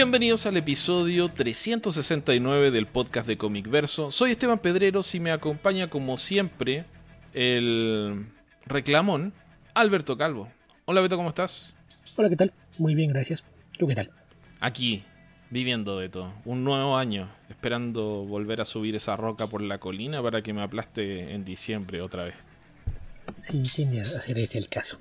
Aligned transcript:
Bienvenidos 0.00 0.46
al 0.46 0.56
episodio 0.56 1.28
369 1.28 2.70
del 2.70 2.86
podcast 2.86 3.28
de 3.28 3.36
Comic 3.36 3.68
Verso. 3.68 4.10
Soy 4.10 4.30
Esteban 4.30 4.58
Pedreros 4.58 5.14
y 5.14 5.20
me 5.20 5.30
acompaña 5.30 5.90
como 5.90 6.16
siempre 6.16 6.86
el 7.34 8.24
reclamón 8.64 9.34
Alberto 9.74 10.16
Calvo. 10.16 10.48
Hola 10.86 11.02
Beto, 11.02 11.18
¿cómo 11.18 11.28
estás? 11.28 11.74
Hola, 12.16 12.30
¿qué 12.30 12.36
tal? 12.36 12.50
Muy 12.78 12.94
bien, 12.94 13.12
gracias. 13.12 13.44
¿Tú 13.78 13.86
qué 13.88 13.94
tal? 13.94 14.10
Aquí, 14.58 15.04
viviendo 15.50 15.98
de 15.98 16.08
todo. 16.08 16.32
Un 16.46 16.64
nuevo 16.64 16.96
año, 16.96 17.28
esperando 17.50 18.24
volver 18.24 18.62
a 18.62 18.64
subir 18.64 18.94
esa 18.94 19.18
roca 19.18 19.48
por 19.48 19.60
la 19.60 19.76
colina 19.80 20.22
para 20.22 20.40
que 20.40 20.54
me 20.54 20.62
aplaste 20.62 21.34
en 21.34 21.44
diciembre 21.44 22.00
otra 22.00 22.24
vez. 22.24 22.36
Sí, 23.40 23.62
tiene 23.64 24.00
a 24.00 24.06
ser 24.22 24.38
ese 24.38 24.56
el 24.56 24.70
caso. 24.70 24.98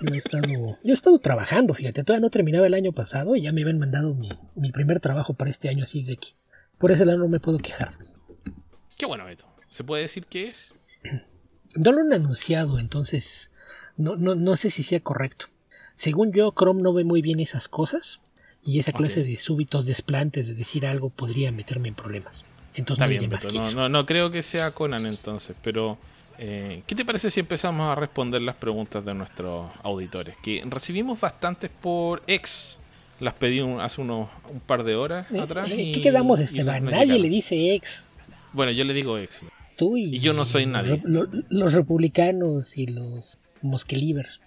Yo 0.00 0.14
he 0.14 0.18
estado, 0.18 0.46
yo 0.48 0.76
he 0.84 0.92
estado 0.92 1.18
trabajando, 1.18 1.72
fíjate, 1.74 2.04
todavía 2.04 2.20
no 2.26 2.30
terminaba 2.30 2.66
el 2.66 2.74
año 2.74 2.92
pasado 2.92 3.36
y 3.36 3.42
ya 3.42 3.52
me 3.52 3.62
habían 3.62 3.78
mandado 3.78 4.14
mi, 4.14 4.28
mi 4.54 4.70
primer 4.72 5.00
trabajo 5.00 5.34
para 5.34 5.50
este 5.50 5.68
año, 5.68 5.84
así 5.84 6.00
es 6.00 6.06
de 6.06 6.16
que 6.16 6.28
por 6.78 6.90
ese 6.90 7.04
lado 7.06 7.18
no 7.18 7.28
me 7.28 7.40
puedo 7.40 7.58
quejar. 7.58 7.94
Qué 8.98 9.06
bueno, 9.06 9.24
Beto. 9.24 9.46
¿Se 9.68 9.82
puede 9.84 10.02
decir 10.02 10.26
qué 10.26 10.48
es? 10.48 10.74
No 11.76 11.90
lo 11.90 12.02
han 12.02 12.12
anunciado, 12.12 12.78
entonces 12.78 13.50
no, 13.96 14.14
no, 14.14 14.36
no 14.36 14.54
sé 14.56 14.70
si 14.70 14.84
sea 14.84 15.00
correcto. 15.00 15.46
Según 15.96 16.32
yo, 16.32 16.54
Chrome 16.56 16.82
no 16.82 16.92
ve 16.92 17.02
muy 17.02 17.20
bien 17.20 17.40
esas 17.40 17.66
cosas 17.66 18.20
y 18.62 18.78
esa 18.78 18.92
clase 18.92 19.22
Ok. 19.22 19.26
de 19.26 19.38
súbitos 19.38 19.84
desplantes 19.84 20.46
de 20.46 20.54
decir 20.54 20.86
algo 20.86 21.10
podría 21.10 21.50
meterme 21.50 21.88
en 21.88 21.96
problemas. 21.96 22.44
Entonces 22.74 23.02
Está 23.02 23.06
no 23.06 23.10
bien, 23.10 23.28
Beto. 23.28 23.50
No, 23.50 23.72
no, 23.72 23.88
no 23.88 24.06
creo 24.06 24.30
que 24.30 24.42
sea 24.44 24.70
Conan 24.70 25.04
entonces, 25.06 25.56
pero 25.62 25.98
eh, 26.38 26.82
¿qué 26.86 26.94
te 26.94 27.04
parece 27.04 27.30
si 27.30 27.40
empezamos 27.40 27.90
a 27.90 27.94
responder 27.94 28.40
las 28.42 28.56
preguntas 28.56 29.04
de 29.04 29.14
nuestros 29.14 29.70
auditores? 29.82 30.36
Que 30.42 30.62
recibimos 30.66 31.20
bastantes 31.20 31.70
por 31.70 32.22
ex. 32.26 32.78
Las 33.20 33.34
pedí 33.34 33.60
un- 33.60 33.80
hace 33.80 34.00
unos 34.00 34.28
un 34.52 34.60
par 34.60 34.82
de 34.84 34.96
horas 34.96 35.26
Eh, 35.32 35.38
atrás. 35.40 35.70
eh, 35.70 35.80
y- 35.80 35.92
¿Qué 35.92 36.00
quedamos, 36.00 36.40
Esteban? 36.40 36.84
no 36.84 36.90
Nadie 36.90 37.18
le 37.18 37.28
dice 37.28 37.74
ex. 37.74 38.06
Bueno, 38.52 38.72
yo 38.72 38.84
le 38.84 38.92
digo 38.94 39.18
ex. 39.18 39.40
Tú 39.76 39.96
y, 39.96 40.16
Y 40.16 40.18
yo 40.20 40.32
no 40.32 40.44
soy 40.44 40.66
nadie. 40.66 41.00
lo- 41.04 41.24
lo- 41.24 41.42
los 41.48 41.72
republicanos 41.72 42.76
y 42.78 42.86
los 42.86 43.38
mosquelivers. 43.62 44.40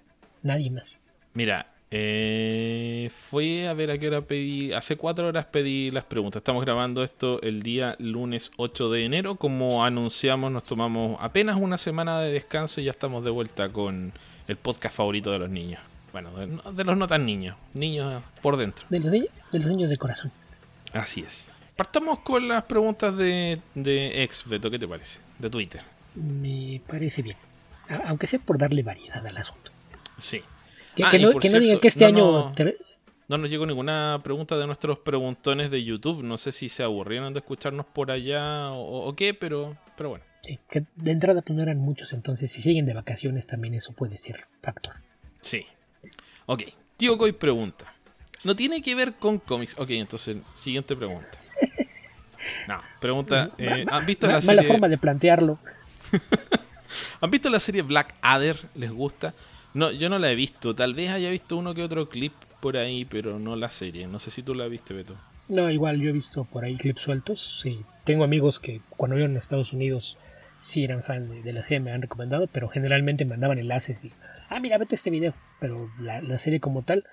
Nadie 0.44 0.70
más. 0.70 0.98
Mira, 1.34 1.68
eh, 1.90 3.10
fue 3.16 3.68
a 3.68 3.74
ver 3.74 3.92
a 3.92 3.98
qué 3.98 4.08
hora 4.08 4.22
pedí. 4.22 4.74
Hace 4.74 4.98
cuatro 4.98 5.28
horas 5.28 5.46
pedí 5.46 5.90
las 5.92 6.04
preguntas. 6.04 6.42
Estamos 6.42 6.64
grabando 6.64 7.04
esto 7.04 7.42
el 7.42 7.64
día 7.64 7.96
lunes 8.00 8.52
8 8.58 8.90
de 8.92 9.06
enero. 9.06 9.36
Como 9.36 9.86
anunciamos, 9.86 10.52
nos 10.52 10.64
tomamos 10.64 11.18
apenas 11.22 11.56
una 11.56 11.78
semana 11.78 12.20
de 12.20 12.32
descanso 12.32 12.82
y 12.82 12.86
ya 12.86 12.92
estamos 12.92 13.24
de 13.24 13.32
vuelta 13.32 13.70
con 13.70 14.12
el 14.48 14.58
podcast 14.58 14.96
favorito 14.96 15.32
de 15.32 15.40
los 15.40 15.50
niños. 15.50 15.82
Bueno, 16.12 16.32
de, 16.32 16.48
de 16.74 16.84
los 16.84 16.98
no 16.98 17.08
tan 17.08 17.26
niños. 17.26 17.56
Niños 17.74 18.22
por 18.42 18.58
dentro. 18.58 18.86
De 18.90 19.00
los, 19.00 19.12
niños, 19.12 19.30
de 19.52 19.60
los 19.60 19.68
niños 19.68 19.90
de 19.90 19.98
corazón. 19.98 20.32
Así 20.94 21.22
es. 21.22 21.48
Partamos 21.76 22.20
con 22.20 22.48
las 22.48 22.64
preguntas 22.64 23.16
de, 23.16 23.62
de 23.76 24.24
ex, 24.24 24.48
Beto. 24.48 24.72
¿Qué 24.72 24.80
te 24.80 24.88
parece? 24.88 25.20
De 25.38 25.50
Twitter. 25.50 25.82
Me 26.16 26.82
parece 26.88 27.22
bien. 27.22 27.38
Aunque 28.06 28.28
sea 28.28 28.40
por 28.40 28.58
darle 28.58 28.84
variedad 28.84 29.26
al 29.26 29.38
asunto. 29.38 29.72
Sí. 30.18 30.42
Que, 30.98 31.04
Ah, 31.06 31.12
que 31.12 31.20
no, 31.20 31.30
que 31.40 31.50
no 31.50 31.60
digan 31.60 31.80
cierto, 31.80 31.82
que 31.82 31.88
este 31.88 32.12
no, 32.12 32.44
año. 32.48 32.54
no. 33.30 33.38
nos 33.38 33.50
llegó 33.50 33.66
ninguna 33.66 34.20
pregunta 34.24 34.58
de 34.58 34.66
nuestros 34.68 35.00
preguntones 35.00 35.70
de 35.72 35.84
YouTube. 35.84 36.24
No 36.24 36.38
sé 36.38 36.52
si 36.52 36.68
se 36.70 36.84
aburrieron 36.84 37.34
de 37.34 37.40
escucharnos 37.40 37.86
por 37.86 38.12
allá 38.12 38.72
o, 38.72 39.08
o 39.08 39.16
qué, 39.16 39.34
pero, 39.34 39.78
pero 39.96 40.10
bueno. 40.10 40.26
sí, 40.42 40.60
que 40.70 40.84
de 40.96 41.12
entrada 41.12 41.42
pues 41.42 41.56
no 41.56 41.64
eran 41.64 41.78
muchos, 41.78 42.12
entonces 42.14 42.52
si 42.52 42.62
siguen 42.62 42.86
de 42.86 42.94
vacaciones 42.94 43.48
también 43.48 43.74
eso 43.76 43.94
puede 43.94 44.18
ser 44.18 44.46
factor. 44.62 44.96
Sí. 45.42 45.66
Ok. 46.48 46.64
Tío 46.98 47.18
Coy 47.18 47.32
pregunta. 47.32 47.94
No 48.44 48.56
tiene 48.56 48.82
que 48.82 48.96
ver 48.96 49.14
con 49.14 49.38
cómics. 49.40 49.76
Ok, 49.80 49.90
entonces, 49.92 50.38
siguiente 50.54 50.96
pregunta. 50.96 51.40
No, 52.68 52.80
pregunta. 53.02 53.52
eh, 53.58 53.86
¿Han 53.90 54.06
visto 54.06 54.26
la 54.28 54.34
mala 54.34 54.42
serie? 54.42 54.64
forma 54.64 54.88
de 54.88 54.98
plantearlo. 54.98 55.60
¿Han 57.22 57.30
visto 57.32 57.50
la 57.50 57.60
serie 57.60 57.82
Black 57.82 58.16
Adder? 58.22 58.58
¿Les 58.76 58.90
gusta? 58.92 59.34
No, 59.74 59.92
yo 59.92 60.10
no 60.10 60.18
la 60.20 60.32
he 60.32 60.36
visto. 60.36 60.74
Tal 60.76 60.94
vez 60.94 61.10
haya 61.12 61.30
visto 61.30 61.58
uno 61.58 61.74
que 61.74 61.84
otro 61.84 62.10
clip 62.10 62.34
por 62.62 62.78
ahí, 62.78 63.06
pero 63.06 63.40
no 63.40 63.56
la 63.56 63.70
serie. 63.70 64.08
No 64.08 64.20
sé 64.20 64.32
si 64.32 64.42
tú 64.44 64.56
la 64.56 64.68
viste, 64.68 64.94
Beto. 64.94 65.16
No, 65.50 65.70
igual 65.70 66.00
yo 66.02 66.10
he 66.10 66.14
visto 66.14 66.44
por 66.46 66.66
ahí 66.66 66.76
clips 66.76 67.02
sueltos. 67.02 67.60
Sí, 67.62 67.84
tengo 68.06 68.24
amigos 68.24 68.60
que 68.60 68.82
cuando 68.90 69.16
vieron 69.16 69.32
en 69.32 69.38
Estados 69.38 69.72
Unidos 69.74 70.18
sí 70.60 70.84
eran 70.84 71.04
fans 71.04 71.30
de, 71.30 71.42
de 71.44 71.54
la 71.54 71.64
serie, 71.64 71.80
me 71.80 71.92
han 71.92 72.02
recomendado, 72.02 72.48
pero 72.48 72.68
generalmente 72.68 73.24
mandaban 73.26 73.60
enlaces 73.60 74.04
y, 74.04 74.12
ah, 74.50 74.60
mira, 74.60 74.78
vete 74.78 74.96
a 74.96 74.98
este 74.98 75.10
video. 75.12 75.34
Pero 75.60 75.90
la, 76.02 76.22
la 76.22 76.38
serie 76.40 76.60
como 76.60 76.82
tal 76.82 77.06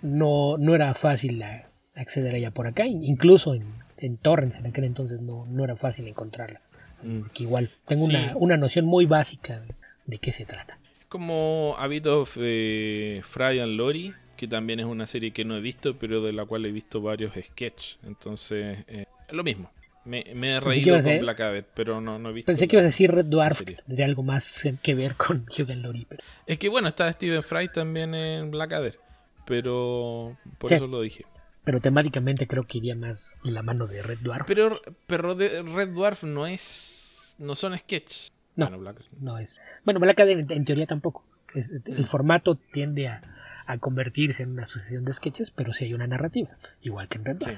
no, 0.00 0.56
no 0.58 0.74
era 0.74 0.94
fácil 0.94 1.42
a- 1.42 1.68
acceder 1.94 2.34
a 2.34 2.38
ella 2.38 2.50
por 2.52 2.66
acá, 2.66 2.86
incluso 2.86 3.54
en, 3.54 3.64
en 3.98 4.16
torrents 4.16 4.56
en 4.56 4.66
aquel 4.66 4.84
entonces 4.84 5.20
no, 5.20 5.44
no 5.46 5.64
era 5.64 5.76
fácil 5.76 6.06
encontrarla. 6.08 6.60
Mm. 7.02 7.20
Porque 7.22 7.42
igual 7.42 7.70
tengo 7.86 8.06
Sí. 8.06 8.14
una, 8.14 8.36
una 8.36 8.56
noción 8.56 8.86
muy 8.86 9.04
básica 9.06 9.62
de 10.06 10.18
qué 10.18 10.32
se 10.32 10.44
trata. 10.46 10.78
Como 11.12 11.74
A 11.78 11.88
Bit 11.88 12.06
of 12.06 12.38
eh, 12.40 13.20
Fry 13.22 13.60
and 13.60 13.76
Lori, 13.76 14.14
que 14.34 14.48
también 14.48 14.80
es 14.80 14.86
una 14.86 15.06
serie 15.06 15.30
que 15.30 15.44
no 15.44 15.54
he 15.54 15.60
visto, 15.60 15.98
pero 15.98 16.22
de 16.22 16.32
la 16.32 16.46
cual 16.46 16.64
he 16.64 16.72
visto 16.72 17.02
varios 17.02 17.34
sketches. 17.34 17.98
Entonces, 18.02 18.78
eh, 18.88 19.04
es 19.28 19.34
lo 19.34 19.44
mismo. 19.44 19.70
Me, 20.06 20.24
me 20.34 20.52
he 20.52 20.60
reído 20.60 20.96
con 20.96 21.04
decir- 21.04 21.20
Black 21.20 21.40
Adder, 21.40 21.66
pero 21.74 22.00
no, 22.00 22.18
no 22.18 22.30
he 22.30 22.32
visto. 22.32 22.46
Pensé 22.46 22.66
que 22.66 22.76
ibas 22.76 22.84
a 22.84 22.86
decir 22.86 23.12
Red 23.12 23.26
Dwarf, 23.26 23.60
tendría 23.86 24.06
algo 24.06 24.22
más 24.22 24.62
que 24.82 24.94
ver 24.94 25.14
con 25.16 25.44
Hugh 25.58 25.70
and 25.70 25.82
Laurie, 25.82 26.06
pero 26.08 26.22
Es 26.46 26.56
que 26.58 26.70
bueno, 26.70 26.88
está 26.88 27.12
Stephen 27.12 27.42
Fry 27.42 27.68
también 27.68 28.14
en 28.14 28.50
Black 28.50 28.72
Adder, 28.72 28.98
pero 29.46 30.38
por 30.56 30.70
Sí. 30.70 30.76
eso 30.76 30.86
lo 30.86 31.02
dije. 31.02 31.26
pero 31.62 31.78
temáticamente 31.78 32.46
creo 32.46 32.64
que 32.64 32.78
iría 32.78 32.96
más 32.96 33.38
de 33.44 33.50
la 33.52 33.62
mano 33.62 33.86
de 33.86 34.02
Red 34.02 34.20
Dwarf. 34.22 34.46
Pero, 34.48 34.80
pero 35.06 35.34
de 35.34 35.62
Red 35.62 35.90
Dwarf 35.90 36.22
no 36.24 36.46
es. 36.46 37.36
No 37.38 37.54
son 37.54 37.76
sketches. 37.76 38.32
No. 38.56 38.70
Black- 38.78 39.00
No 39.20 39.38
es. 39.38 39.60
Bueno, 39.84 40.00
Black 40.00 40.18
en, 40.20 40.50
en 40.50 40.64
teoría 40.64 40.86
tampoco. 40.86 41.24
Es- 41.54 41.70
Mm. 41.70 41.76
el 41.86 42.04
formato 42.06 42.54
tiende 42.54 43.08
a, 43.08 43.22
a 43.66 43.78
convertirse 43.78 44.42
en 44.42 44.50
una 44.50 44.66
sucesión 44.66 45.04
de 45.04 45.12
sketches, 45.12 45.50
pero 45.50 45.72
sí 45.74 45.84
hay 45.84 45.94
una 45.94 46.06
narrativa, 46.06 46.50
igual 46.82 47.08
que 47.08 47.18
en 47.18 47.24
Red 47.24 47.36
Sí. 47.42 47.50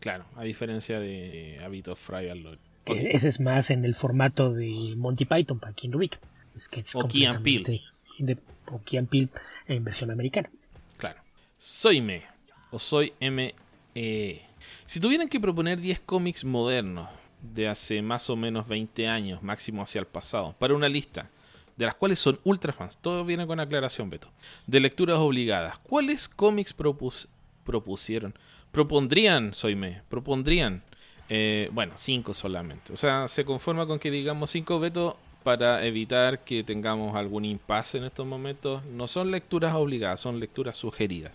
Claro, 0.00 0.24
a 0.36 0.44
diferencia 0.44 0.98
de 0.98 1.60
A 1.62 1.68
Bit 1.68 1.88
of 1.88 2.00
Fry 2.00 2.30
Ok. 2.30 2.96
Ese 2.96 3.28
es 3.28 3.40
más 3.40 3.70
en 3.70 3.84
el 3.84 3.94
formato 3.94 4.52
de 4.54 4.94
Monty 4.96 5.26
Python, 5.26 5.58
para 5.60 5.74
quien 5.74 5.92
lo 5.92 5.98
ubica. 5.98 6.18
Sketch 6.58 6.94
O 6.96 7.06
Key 7.06 7.26
and 7.26 7.34
completamente 7.36 7.82
de- 8.18 8.38
o 8.66 8.80
Key 8.82 8.96
and 8.98 9.08
Peele 9.08 9.28
en 9.68 9.84
versión 9.84 10.10
americana. 10.10 10.50
Claro. 10.96 11.20
Soy 11.58 12.00
Me 12.00 12.22
o 12.70 12.78
soy 12.78 13.12
M. 13.20 13.54
E. 13.94 14.42
Si 14.86 15.00
tuvieran 15.00 15.28
que 15.28 15.38
proponer 15.40 15.80
10 15.80 16.00
cómics 16.00 16.44
modernos 16.44 17.08
de 17.42 17.68
hace 17.68 18.02
más 18.02 18.28
o 18.30 18.36
menos 18.36 18.66
20 18.68 19.08
años, 19.08 19.42
máximo 19.42 19.82
hacia 19.82 20.00
el 20.00 20.06
pasado, 20.06 20.54
para 20.58 20.74
una 20.74 20.88
lista, 20.88 21.28
de 21.76 21.86
las 21.86 21.94
cuales 21.94 22.18
son 22.18 22.38
ultra 22.44 22.72
fans, 22.72 22.98
todo 22.98 23.24
viene 23.24 23.46
con 23.46 23.58
aclaración, 23.60 24.10
Beto, 24.10 24.28
de 24.66 24.80
lecturas 24.80 25.18
obligadas, 25.18 25.78
¿cuáles 25.78 26.28
cómics 26.28 26.76
propus- 26.76 27.26
propusieron? 27.64 28.34
Propondrían, 28.70 29.54
soy 29.54 29.74
Me, 29.74 30.02
propondrían, 30.08 30.82
eh, 31.28 31.70
bueno, 31.72 31.92
5 31.96 32.34
solamente. 32.34 32.92
O 32.92 32.96
sea, 32.96 33.28
se 33.28 33.44
conforma 33.44 33.86
con 33.86 33.98
que 33.98 34.10
digamos 34.10 34.50
5, 34.50 34.78
Beto, 34.78 35.16
para 35.42 35.84
evitar 35.86 36.44
que 36.44 36.62
tengamos 36.62 37.16
algún 37.16 37.46
impasse 37.46 37.96
en 37.98 38.04
estos 38.04 38.26
momentos. 38.26 38.84
No 38.84 39.08
son 39.08 39.30
lecturas 39.30 39.74
obligadas, 39.74 40.20
son 40.20 40.38
lecturas 40.38 40.76
sugeridas. 40.76 41.32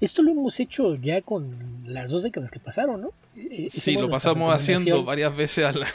Esto 0.00 0.22
lo 0.22 0.30
hemos 0.32 0.58
hecho 0.60 0.94
ya 0.96 1.22
con 1.22 1.82
las 1.86 2.10
dos 2.10 2.22
décadas 2.22 2.50
que 2.50 2.58
pasaron, 2.60 3.00
¿no? 3.00 3.08
Eh, 3.36 3.68
Sí, 3.70 3.92
hicimos 3.92 4.04
lo 4.04 4.10
pasamos 4.10 4.52
haciendo 4.54 5.04
varias 5.04 5.36
veces 5.36 5.64
al 5.64 5.82
año. 5.82 5.92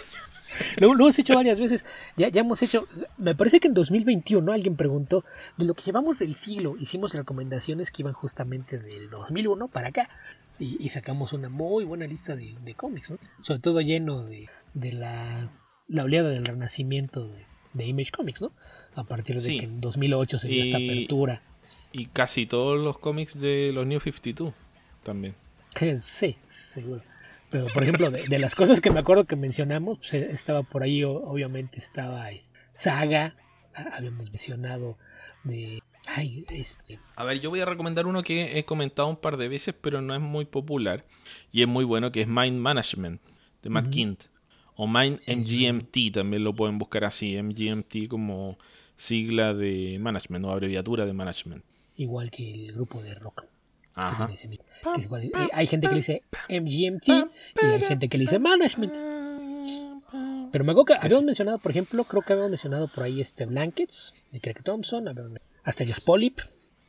Lo, 0.78 0.94
lo 0.94 1.06
hemos 1.06 1.18
hecho 1.18 1.34
varias 1.36 1.58
veces. 1.60 1.86
Ya, 2.18 2.28
ya 2.30 2.42
hemos 2.42 2.62
hecho. 2.62 2.86
Me 3.18 3.34
parece 3.36 3.60
que 3.60 3.68
en 3.68 3.74
2021 3.74 4.52
alguien 4.52 4.76
preguntó 4.76 5.24
de 5.58 5.66
lo 5.66 5.74
que 5.74 5.82
llevamos 5.82 6.20
del 6.20 6.36
siglo. 6.36 6.76
Hicimos 6.80 7.14
recomendaciones 7.14 7.90
que 7.90 8.02
iban 8.02 8.14
justamente 8.14 8.78
del 8.78 9.10
2001 9.10 9.68
para 9.70 9.88
acá. 9.90 10.10
Y, 10.60 10.78
y 10.80 10.90
sacamos 10.90 11.34
una 11.34 11.50
muy 11.50 11.86
buena 11.86 12.06
lista 12.06 12.36
de, 12.36 12.56
de 12.64 12.74
cómics, 12.76 13.12
¿no? 13.12 13.18
Sobre 13.42 13.60
todo 13.62 13.82
lleno 13.82 14.26
de, 14.26 14.50
de 14.74 14.92
la, 14.94 15.50
la 15.88 16.04
oleada 16.04 16.30
del 16.30 16.46
renacimiento 16.46 17.28
de, 17.30 17.46
de 17.74 17.86
Image 17.88 18.12
Comics, 18.12 18.42
¿no? 18.42 18.52
A 18.94 19.06
partir 19.06 19.36
de 19.38 19.42
Sí. 19.42 19.58
que 19.58 19.66
en 19.66 19.80
2008 19.82 20.38
se 20.38 20.48
dio 20.50 20.62
esta 20.64 20.78
apertura. 20.78 21.42
Y 21.92 22.06
casi 22.08 22.46
todos 22.46 22.80
los 22.80 22.98
cómics 22.98 23.40
de 23.40 23.72
los 23.74 23.86
New 23.86 24.00
52 24.00 24.54
también. 25.04 25.36
Sí, 26.00 26.38
seguro. 26.48 27.02
Pero, 27.50 27.68
por 27.68 27.84
ejemplo, 27.84 28.12
de, 28.12 28.28
de 28.28 28.40
las 28.40 28.56
cosas 28.56 28.80
que 28.80 28.92
me 28.92 29.00
acuerdo 29.00 29.26
que 29.26 29.36
mencionamos, 29.36 29.98
pues, 30.00 30.14
eh, 30.14 30.30
estaba 30.32 30.64
por 30.64 30.84
ahí, 30.84 31.04
obviamente, 31.04 31.80
estaba 31.80 32.32
es, 32.32 32.56
Saga, 32.76 33.36
ah, 33.76 33.90
habíamos 33.94 34.32
mencionado 34.32 34.98
de... 35.44 35.84
Ay, 36.08 36.46
este... 36.50 37.00
A 37.16 37.24
ver, 37.24 37.40
yo 37.42 37.50
voy 37.50 37.60
a 37.60 37.66
recomendar 37.66 38.08
uno 38.08 38.24
que 38.24 38.58
he 38.58 38.66
comentado 38.66 39.08
un 39.08 39.18
par 39.18 39.38
de 39.38 39.50
veces, 39.50 39.76
pero 39.80 40.02
no 40.02 40.16
es 40.16 40.22
muy 40.22 40.46
popular. 40.46 41.06
Y 41.52 41.62
es 41.62 41.68
muy 41.68 41.84
bueno, 41.84 42.12
que 42.12 42.22
es 42.22 42.28
Mind 42.28 42.58
Management, 42.58 43.22
de 43.62 43.70
Matt 43.70 43.88
Ujú. 43.88 43.92
Kint. 43.92 44.24
O 44.76 44.88
Mind 44.88 45.20
Sí, 45.20 45.36
MGMT, 45.36 46.14
también 46.14 46.44
lo 46.44 46.56
pueden 46.56 46.80
buscar 46.80 47.04
así. 47.04 47.40
MGMT 47.40 48.08
como 48.08 48.58
sigla 48.96 49.54
de 49.54 50.00
management 50.00 50.46
o 50.46 50.52
abreviatura 50.52 51.06
de 51.06 51.14
management. 51.14 51.64
Igual 52.02 52.32
que 52.32 52.52
el 52.54 52.74
grupo 52.74 53.02
de 53.02 53.14
rock. 53.16 53.44
Ajá. 53.94 54.26
Que 54.26 54.32
dice- 54.34 54.48
que 54.50 55.00
es 55.00 55.06
igual, 55.06 55.24
eh, 55.26 55.32
hay 55.54 55.68
gente 55.68 55.88
que 55.88 55.94
le 55.94 55.98
dice 56.00 56.24
MGMT 56.50 57.08
y 57.62 57.66
hay 57.66 57.82
gente 57.82 58.08
que 58.10 58.18
le 58.18 58.24
dice 58.24 58.40
Management. 58.40 58.94
Pero 60.52 60.66
me 60.66 60.72
acuerdo 60.72 60.86
que 60.86 60.94
habíamos 60.96 61.24
mencionado, 61.26 61.60
por 61.60 61.72
ejemplo, 61.72 62.04
creo 62.04 62.22
que 62.24 62.34
habíamos 62.34 62.52
mencionado 62.52 62.88
por 62.90 63.04
ahí 63.06 63.22
este 63.22 63.46
Blankets 63.46 64.14
de 64.32 64.42
Craig 64.42 64.62
Thompson, 64.64 65.08
habíamos- 65.08 65.40
Asterios 65.64 66.00
Polyp, 66.02 66.40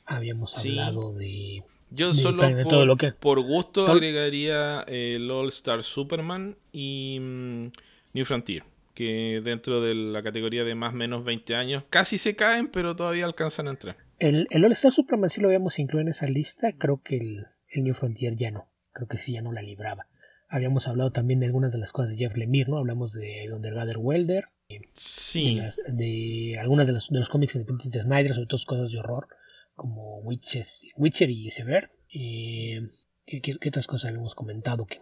habíamos 0.07 0.53
Sí. 0.53 0.71
hablado 0.71 1.13
de 1.13 1.63
Yo 1.91 2.13
de- 2.13 2.21
solo 2.21 2.43
de 2.49 2.63
por, 2.65 2.71
todo 2.73 2.87
lo 2.87 2.97
que- 2.97 3.13
por 3.13 3.41
gusto 3.41 3.87
agregaría 3.87 4.81
el 4.89 5.31
All 5.31 5.49
Star 5.49 5.83
Superman 5.85 6.57
y 6.73 7.19
mm, 7.21 7.67
New 8.15 8.25
Frontier, 8.25 8.65
que 8.95 9.41
dentro 9.45 9.81
de 9.81 9.95
la 9.95 10.23
categoría 10.23 10.65
de 10.65 10.75
más 10.75 10.93
o 10.93 10.97
menos 10.97 11.23
20 11.25 11.55
años 11.55 11.85
casi 11.91 12.19
se 12.19 12.35
caen, 12.35 12.67
pero 12.69 12.97
todavía 12.97 13.25
alcanzan 13.27 13.69
a 13.69 13.71
entrar. 13.71 13.97
El, 14.23 14.47
el 14.51 14.65
All 14.65 14.73
Star 14.73 14.93
Superman 14.93 15.31
sí 15.31 15.41
lo 15.41 15.49
habíamos 15.49 15.79
incluido 15.79 16.03
en 16.03 16.09
esa 16.09 16.27
lista, 16.27 16.73
creo 16.79 17.03
que 17.03 17.17
el, 17.17 17.47
el 17.69 17.83
New 17.85 17.95
Frontier 17.95 18.37
ya 18.37 18.51
no, 18.53 18.69
creo 18.93 19.09
que 19.09 19.19
sí 19.19 19.33
ya 19.33 19.43
no 19.43 19.53
la 19.53 19.63
libraba. 19.63 20.07
Habíamos 20.49 20.87
hablado 20.87 21.11
también 21.11 21.41
de 21.41 21.47
algunas 21.47 21.73
de 21.73 21.79
las 21.79 21.93
cosas 21.93 22.11
de 22.13 22.19
Jeff 22.19 22.37
Lemire, 22.37 22.71
¿no? 22.71 22.79
Hablamos 22.79 23.13
de 23.15 23.51
Underwater 23.53 23.97
Welder, 23.99 24.45
de, 24.69 24.83
Sí, 24.95 25.57
las- 25.57 25.81
de 25.93 26.57
algunas 26.61 26.87
de 26.87 26.93
los, 26.93 27.09
de 27.09 27.19
los 27.19 27.29
cómics 27.29 27.55
independientes 27.57 27.93
de 27.93 28.03
Snyder, 28.03 28.35
sobre 28.35 28.47
todo 28.47 28.61
cosas 28.67 28.93
de 28.93 28.99
horror, 28.99 29.27
como 29.75 30.19
Witches, 30.21 30.83
Witcher 30.97 31.31
y 31.31 31.51
Sever. 31.51 31.91
Eh, 32.15 32.81
¿qué, 33.27 33.41
qué, 33.41 33.57
qué 33.59 33.69
otras 33.71 33.87
cosas 33.87 34.11
habíamos 34.11 34.35
comentado 34.35 34.85
que, 34.87 35.01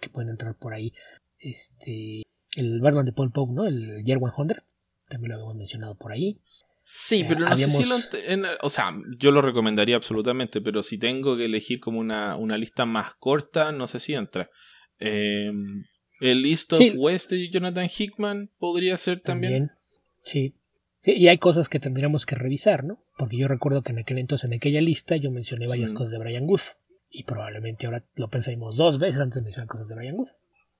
que 0.00 0.08
pueden 0.08 0.30
entrar 0.30 0.54
por 0.56 0.72
ahí? 0.72 0.94
Este, 1.38 2.22
el 2.56 2.80
Batman 2.80 3.04
de 3.04 3.12
Paul 3.12 3.32
Pope, 3.32 3.52
¿no? 3.52 3.66
El 3.66 4.02
Year 4.04 4.18
100, 4.18 4.62
también 5.08 5.28
lo 5.30 5.34
habíamos 5.34 5.56
mencionado 5.56 5.96
por 5.96 6.12
ahí. 6.12 6.40
Sí, 6.82 7.20
eh, 7.20 7.26
pero 7.28 7.40
no 7.48 7.56
sé 7.56 7.70
si 7.70 7.84
lo... 7.84 7.96
en- 8.26 8.44
o 8.60 8.68
sea, 8.70 8.94
yo 9.18 9.30
lo 9.32 9.40
recomendaría 9.42 9.96
absolutamente, 9.96 10.60
pero 10.60 10.82
si 10.82 10.98
tengo 10.98 11.36
que 11.36 11.44
elegir 11.46 11.80
como 11.80 11.98
una, 12.00 12.36
una 12.36 12.58
lista 12.58 12.84
más 12.86 13.14
corta, 13.14 13.72
no 13.72 13.86
sé 13.86 14.00
si 14.00 14.14
entra. 14.14 14.50
Eh, 14.98 15.50
el 16.20 16.44
East 16.46 16.72
of 16.72 16.78
Sí. 16.78 16.90
West 16.96 17.30
de 17.30 17.48
Jonathan 17.50 17.88
Hickman 17.88 18.50
podría 18.58 18.96
ser 18.96 19.20
también. 19.20 19.70
Sí. 20.22 20.54
Sí, 21.00 21.12
y 21.16 21.26
hay 21.26 21.38
cosas 21.38 21.68
que 21.68 21.80
tendríamos 21.80 22.26
que 22.26 22.36
revisar, 22.36 22.84
¿no? 22.84 23.02
Porque 23.18 23.36
yo 23.36 23.48
recuerdo 23.48 23.82
que 23.82 23.90
en 23.90 23.98
aquel 23.98 24.18
entonces, 24.18 24.44
en 24.44 24.54
aquella 24.54 24.80
lista, 24.80 25.16
yo 25.16 25.32
mencioné 25.32 25.66
varias 25.66 25.92
Mm. 25.92 25.96
cosas 25.96 26.12
de 26.12 26.18
Brian 26.18 26.46
Guth. 26.46 26.76
Y 27.10 27.24
probablemente 27.24 27.86
ahora 27.86 28.04
lo 28.14 28.28
pensaremos 28.30 28.76
dos 28.76 28.98
veces 29.00 29.20
antes 29.20 29.34
de 29.34 29.42
mencionar 29.42 29.66
cosas 29.68 29.88
de 29.88 29.96
Brian 29.96 30.14
Guth. 30.16 30.30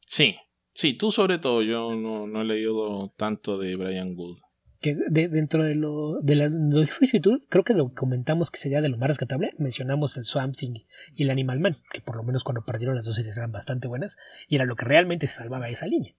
Sí, 0.07 0.37
sí, 0.73 0.95
tú 0.95 1.11
sobre 1.11 1.39
todo, 1.39 1.63
yo 1.63 1.95
no, 1.97 2.27
no 2.29 2.43
he 2.43 2.45
leído 2.45 3.13
tanto 3.17 3.59
de 3.59 3.75
Brian 3.75 4.15
Wood. 4.17 4.39
Que 4.83 4.97
de- 5.09 5.29
dentro 5.29 5.63
de 5.65 5.75
lo 5.77 6.21
de 6.21 6.35
la 6.35 6.49
de 6.49 6.87
Free 6.89 7.07
Future, 7.09 7.39
creo 7.49 7.63
que 7.65 7.73
lo 7.73 7.95
comentamos 7.95 8.51
que 8.51 8.59
sería 8.59 8.81
de 8.81 8.89
lo 8.89 8.99
más 8.99 9.09
rescatable. 9.09 9.53
Mencionamos 9.59 10.17
el 10.17 10.25
Swamp 10.25 10.57
Thing 10.57 10.81
y 11.15 11.23
el 11.23 11.31
Animal 11.31 11.61
Man, 11.61 11.79
que 11.93 12.01
por 12.01 12.17
lo 12.17 12.25
menos 12.25 12.43
cuando 12.43 12.65
perdieron 12.65 12.97
las 12.97 13.05
dos 13.07 13.15
series 13.17 13.37
eran 13.37 13.53
bastante 13.53 13.87
buenas. 13.89 14.17
Y 14.49 14.57
era 14.57 14.65
lo 14.65 14.75
que 14.77 14.85
realmente 14.85 15.29
salvaba 15.29 15.69
esa 15.69 15.87
línea. 15.87 16.15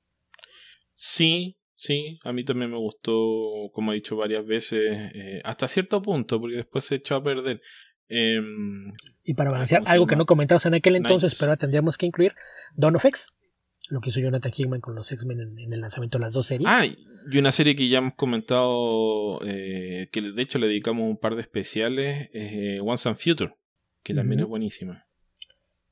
Sí, 0.94 1.57
sí, 1.75 2.19
a 2.24 2.31
mí 2.33 2.44
también 2.45 2.71
me 2.71 2.77
gustó, 2.77 3.69
como 3.74 3.92
he 3.92 3.95
dicho 3.95 4.15
varias 4.15 4.45
veces, 4.45 5.12
eh, 5.13 5.42
hasta 5.44 5.68
cierto 5.68 6.01
punto, 6.01 6.39
porque 6.39 6.57
después 6.57 6.86
se 6.86 6.95
echó 6.95 7.16
a 7.16 7.24
perder. 7.24 7.62
Em, 8.07 8.94
Y 9.24 9.33
para 9.33 9.50
balancear, 9.51 9.80
¿cómo 9.81 9.88
se 9.88 9.94
algo 9.94 10.07
que 10.07 10.16
no 10.16 10.25
comentamos 10.25 10.66
en 10.66 10.75
aquel 10.75 10.95
entonces, 10.95 11.31
Nice. 11.31 11.38
pero 11.39 11.50
ahora 11.51 11.57
tendríamos 11.57 11.98
que 11.98 12.06
incluir 12.06 12.33
Dawn 12.75 12.95
of 12.95 13.06
X, 13.06 13.31
lo 13.94 14.01
que 14.01 14.10
hizo 14.10 14.19
Jonathan 14.19 14.51
Hickman 14.56 14.81
con 14.81 14.95
los 14.95 15.12
X-Men 15.12 15.40
en, 15.40 15.60
en 15.60 15.74
el 15.74 15.81
lanzamiento 15.81 16.18
de 16.18 16.24
las 16.25 16.34
dos 16.34 16.48
series. 16.48 16.68
ah, 16.69 16.84
y 16.86 17.38
una 17.38 17.51
serie 17.51 17.75
que 17.75 17.88
ya 17.88 18.00
hemos 18.00 18.16
comentado, 18.16 19.40
eh, 19.45 20.10
que 20.12 20.22
de 20.22 20.42
hecho 20.42 20.60
le 20.60 20.68
dedicamos 20.68 21.07
un 21.10 21.18
par 21.18 21.36
de 21.36 21.42
especiales, 21.42 22.30
eh, 22.34 22.80
Once 22.84 23.07
and 23.07 23.18
Future, 23.18 23.54
que 24.04 24.13
también 24.13 24.42
es 24.42 24.48
buenísima. 24.48 25.06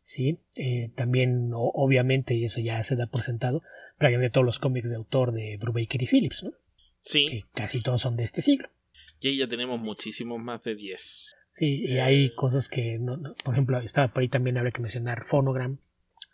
Sí, 0.01 0.39
eh, 0.57 0.91
también 0.95 1.51
o- 1.53 1.71
obviamente, 1.73 2.33
y 2.33 2.43
eso 2.43 2.59
ya 2.59 2.83
se 2.83 2.95
da 2.95 3.07
por 3.07 3.21
sentado, 3.21 3.61
de 3.99 4.29
todos 4.31 4.45
los 4.45 4.57
cómics 4.59 4.89
de 4.89 4.95
autor 4.95 5.31
de 5.31 5.57
Brubaker 5.57 6.01
y 6.01 6.07
Phillips, 6.07 6.43
¿no? 6.43 6.51
Sí, 6.99 7.27
que 7.29 7.43
casi 7.53 7.79
todos 7.79 8.01
son 8.01 8.17
de 8.17 8.23
este 8.23 8.41
siglo. 8.41 8.67
y 9.19 9.27
ahí 9.27 9.37
ya 9.37 9.47
tenemos 9.47 9.79
muchísimos 9.79 10.39
más 10.39 10.63
de 10.63 10.73
10. 10.75 11.35
Sí, 11.51 11.83
y 11.85 11.99
hay 11.99 12.33
cosas 12.33 12.67
que, 12.67 12.97
no, 12.99 13.17
no- 13.17 13.35
por 13.35 13.53
ejemplo, 13.53 13.77
estaba 13.79 14.07
por 14.11 14.21
ahí 14.21 14.27
también 14.29 14.57
habría 14.57 14.71
que 14.71 14.81
mencionar 14.81 15.23
Phonogram, 15.23 15.77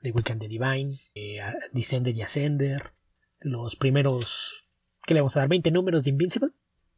The 0.01 0.11
Weekend 0.11 0.41
the 0.41 0.47
Divine, 0.47 0.99
eh, 1.15 1.39
Descender 1.73 2.15
y 2.15 2.21
Ascender, 2.21 2.91
los 3.39 3.75
primeros, 3.75 4.67
¿qué 5.05 5.13
le 5.13 5.21
vamos 5.21 5.35
a 5.37 5.41
dar? 5.41 5.49
¿20 5.49 5.71
números 5.71 6.03
de 6.03 6.11
Invincible? 6.11 6.49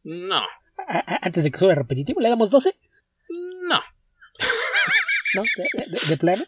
No, 0.04 0.42
A- 0.88 1.20
antes 1.22 1.44
de 1.44 1.52
que 1.52 1.60
suba 1.60 1.76
repetitivo, 1.76 2.20
¿le 2.22 2.30
damos 2.30 2.50
12? 2.52 2.76
no. 3.68 3.80
¿No? 5.36 5.44
¿De, 5.44 5.70
de- 5.92 6.08
de 6.10 6.18
plano? 6.18 6.44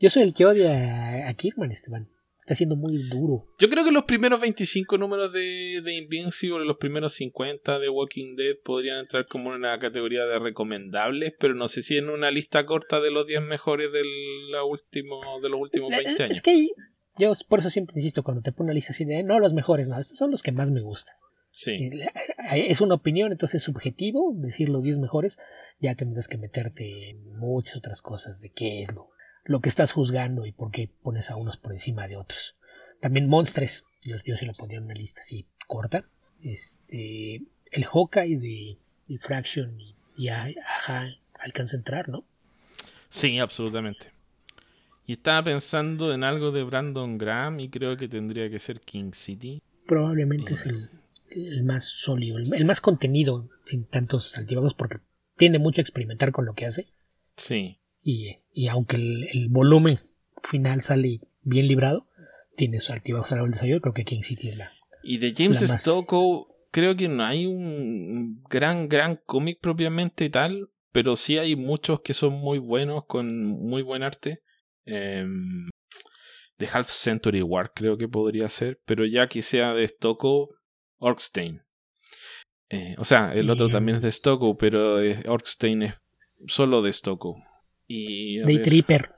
Yo 0.00 0.10
soy 0.10 0.22
el 0.22 0.34
que 0.34 0.44
odia 0.44 1.28
a, 1.28 1.34
Kirkman, 1.34 1.70
Esteban. 1.70 2.08
Está 2.44 2.56
siendo 2.56 2.76
muy 2.76 3.08
duro. 3.08 3.46
Yo 3.58 3.70
creo 3.70 3.86
que 3.86 3.90
los 3.90 4.04
primeros 4.04 4.38
25 4.38 4.98
números 4.98 5.32
de, 5.32 5.80
de 5.82 5.94
Invincible 5.94 6.66
los 6.66 6.76
primeros 6.76 7.14
50 7.14 7.78
de 7.78 7.88
Walking 7.88 8.36
Dead 8.36 8.56
podrían 8.62 8.98
entrar 8.98 9.24
como 9.26 9.48
en 9.48 9.60
una 9.60 9.78
categoría 9.78 10.26
de 10.26 10.38
recomendables, 10.38 11.32
pero 11.40 11.54
no 11.54 11.68
sé 11.68 11.80
si 11.80 11.96
en 11.96 12.10
una 12.10 12.30
lista 12.30 12.66
corta 12.66 13.00
de 13.00 13.10
los 13.10 13.26
10 13.26 13.40
mejores 13.40 13.90
del 13.92 14.06
la 14.50 14.62
último, 14.62 15.22
de 15.42 15.48
los 15.48 15.58
últimos 15.58 15.88
20 15.88 16.22
años. 16.22 16.36
Es 16.36 16.42
que 16.42 16.68
yo 17.16 17.32
por 17.48 17.60
eso 17.60 17.70
siempre 17.70 17.94
insisto, 17.96 18.22
cuando 18.22 18.42
te 18.42 18.52
pongo 18.52 18.64
una 18.64 18.74
lista 18.74 18.92
así 18.92 19.06
de, 19.06 19.22
no, 19.22 19.38
los 19.38 19.54
mejores, 19.54 19.88
no, 19.88 19.98
estos 19.98 20.18
son 20.18 20.30
los 20.30 20.42
que 20.42 20.52
más 20.52 20.70
me 20.70 20.82
gustan. 20.82 21.14
Sí, 21.50 21.70
Eh, 21.72 22.66
Es 22.68 22.82
una 22.82 22.96
opinión, 22.96 23.32
entonces 23.32 23.62
es 23.62 23.62
subjetivo 23.62 24.34
decir 24.36 24.68
los 24.68 24.84
10 24.84 24.98
mejores, 24.98 25.38
ya 25.80 25.94
tendrás 25.94 26.28
que 26.28 26.36
meterte 26.36 27.08
en 27.08 27.38
muchas 27.38 27.76
otras 27.76 28.02
cosas 28.02 28.42
de 28.42 28.50
qué 28.50 28.82
es 28.82 28.92
lo, 28.92 29.13
lo 29.44 29.60
que 29.60 29.68
estás 29.68 29.92
juzgando 29.92 30.46
y 30.46 30.52
por 30.52 30.70
qué 30.70 30.90
pones 31.02 31.30
a 31.30 31.36
unos 31.36 31.56
por 31.58 31.72
encima 31.72 32.08
de 32.08 32.16
otros. 32.16 32.56
También 33.00 33.28
Monstres, 33.28 33.84
yo, 34.02 34.16
yo 34.24 34.36
sí 34.36 34.46
lo 34.46 34.54
pondría 34.54 34.78
en 34.78 34.84
una 34.84 34.94
lista 34.94 35.20
así 35.20 35.46
corta. 35.66 36.08
Este, 36.40 37.42
el 37.70 37.84
Hawkeye 37.84 38.38
de, 38.38 38.78
de 39.08 39.18
Fraction 39.18 39.78
y, 39.80 39.94
y 40.16 40.28
Aja 40.28 41.08
alcanza 41.38 41.76
a 41.76 41.78
entrar, 41.78 42.08
¿no? 42.08 42.24
sí, 43.10 43.38
absolutamente. 43.38 44.12
Y 45.06 45.12
estaba 45.12 45.44
pensando 45.44 46.14
en 46.14 46.24
algo 46.24 46.50
de 46.50 46.62
Brandon 46.62 47.18
Graham 47.18 47.60
y 47.60 47.68
creo 47.68 47.96
que 47.96 48.08
tendría 48.08 48.48
que 48.48 48.58
ser 48.58 48.80
King 48.80 49.12
City. 49.12 49.60
Probablemente 49.86 50.54
es 50.54 50.64
el, 50.64 50.88
el 51.28 51.62
más 51.64 51.84
sólido, 51.84 52.38
el, 52.38 52.52
el 52.54 52.64
más 52.64 52.80
contenido, 52.80 53.50
sin 53.66 53.84
tantos 53.84 54.36
altibajos, 54.38 54.72
porque 54.72 54.96
tiende 55.36 55.58
mucho 55.58 55.80
a 55.80 55.82
experimentar 55.82 56.32
con 56.32 56.46
lo 56.46 56.54
que 56.54 56.64
hace. 56.64 56.88
Sí, 57.36 57.78
Y, 58.04 58.36
y 58.52 58.68
aunque 58.68 58.96
el, 58.96 59.28
el 59.32 59.48
volumen 59.48 59.98
final 60.42 60.82
sale 60.82 61.20
bien 61.42 61.66
librado, 61.66 62.06
tiene 62.56 62.78
sus 62.78 62.90
altibajos 62.90 63.32
a 63.32 63.36
la 63.36 63.80
creo 63.80 63.94
que 63.94 64.04
King 64.04 64.20
City 64.22 64.50
es 64.50 64.56
la. 64.56 64.70
Y 65.02 65.18
de 65.18 65.34
James 65.36 65.60
La 65.62 65.68
más- 65.68 65.80
Stokoe, 65.82 66.46
creo 66.70 66.96
que 66.96 67.08
no 67.08 67.24
hay 67.24 67.46
un 67.46 68.42
gran, 68.48 68.88
gran 68.88 69.20
cómic 69.26 69.58
propiamente 69.60 70.28
tal, 70.30 70.68
pero 70.92 71.16
sí 71.16 71.38
hay 71.38 71.56
muchos 71.56 72.00
que 72.00 72.14
son 72.14 72.34
muy 72.34 72.58
buenos, 72.58 73.04
con 73.06 73.46
muy 73.46 73.82
buen 73.82 74.02
arte. 74.02 74.40
Em, 74.86 75.68
de 76.58 76.68
Half 76.72 76.90
Century 76.90 77.42
War 77.42 77.72
creo 77.74 77.96
que 77.96 78.06
podría 78.06 78.48
ser, 78.48 78.80
pero 78.84 79.04
ya 79.06 79.28
que 79.28 79.42
sea 79.42 79.74
de 79.74 79.88
Stokoe, 79.88 80.48
Orkstein. 80.98 81.60
Eh, 82.68 82.94
o 82.98 83.04
sea, 83.04 83.34
el 83.34 83.50
otro 83.50 83.68
Y, 83.68 83.70
también 83.70 83.96
es 83.96 84.02
de 84.02 84.12
Stokoe, 84.12 84.56
pero 84.58 85.02
eh, 85.02 85.22
Orkstein 85.26 85.82
es 85.82 85.94
solo 86.46 86.82
de 86.82 86.92
Stokoe. 86.92 87.42
Y 87.86 88.38
Day 88.40 88.56
ver, 88.56 88.64
Tripper, 88.64 89.10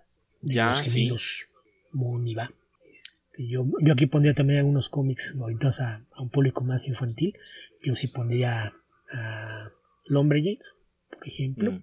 de 0.43 0.55
Ya, 0.55 0.71
los 0.71 0.83
gemelos 0.83 1.47
Va. 1.95 2.51
Este, 2.93 3.49
yo, 3.49 3.67
yo 3.81 3.93
aquí 3.93 4.07
pondría 4.07 4.35
también 4.35 4.59
algunos 4.59 4.89
cómics 4.89 5.35
orientados 5.39 5.81
a, 5.81 6.03
a 6.13 6.23
un 6.23 6.29
público 6.29 6.63
más 6.63 6.87
infantil. 6.87 7.35
Yo 7.83 7.97
sí 7.97 8.09
pondría 8.09 8.75
a 9.13 9.71
Lumberjanes, 10.07 10.75
por 11.11 11.27
ejemplo. 11.27 11.73
Mm. 11.73 11.83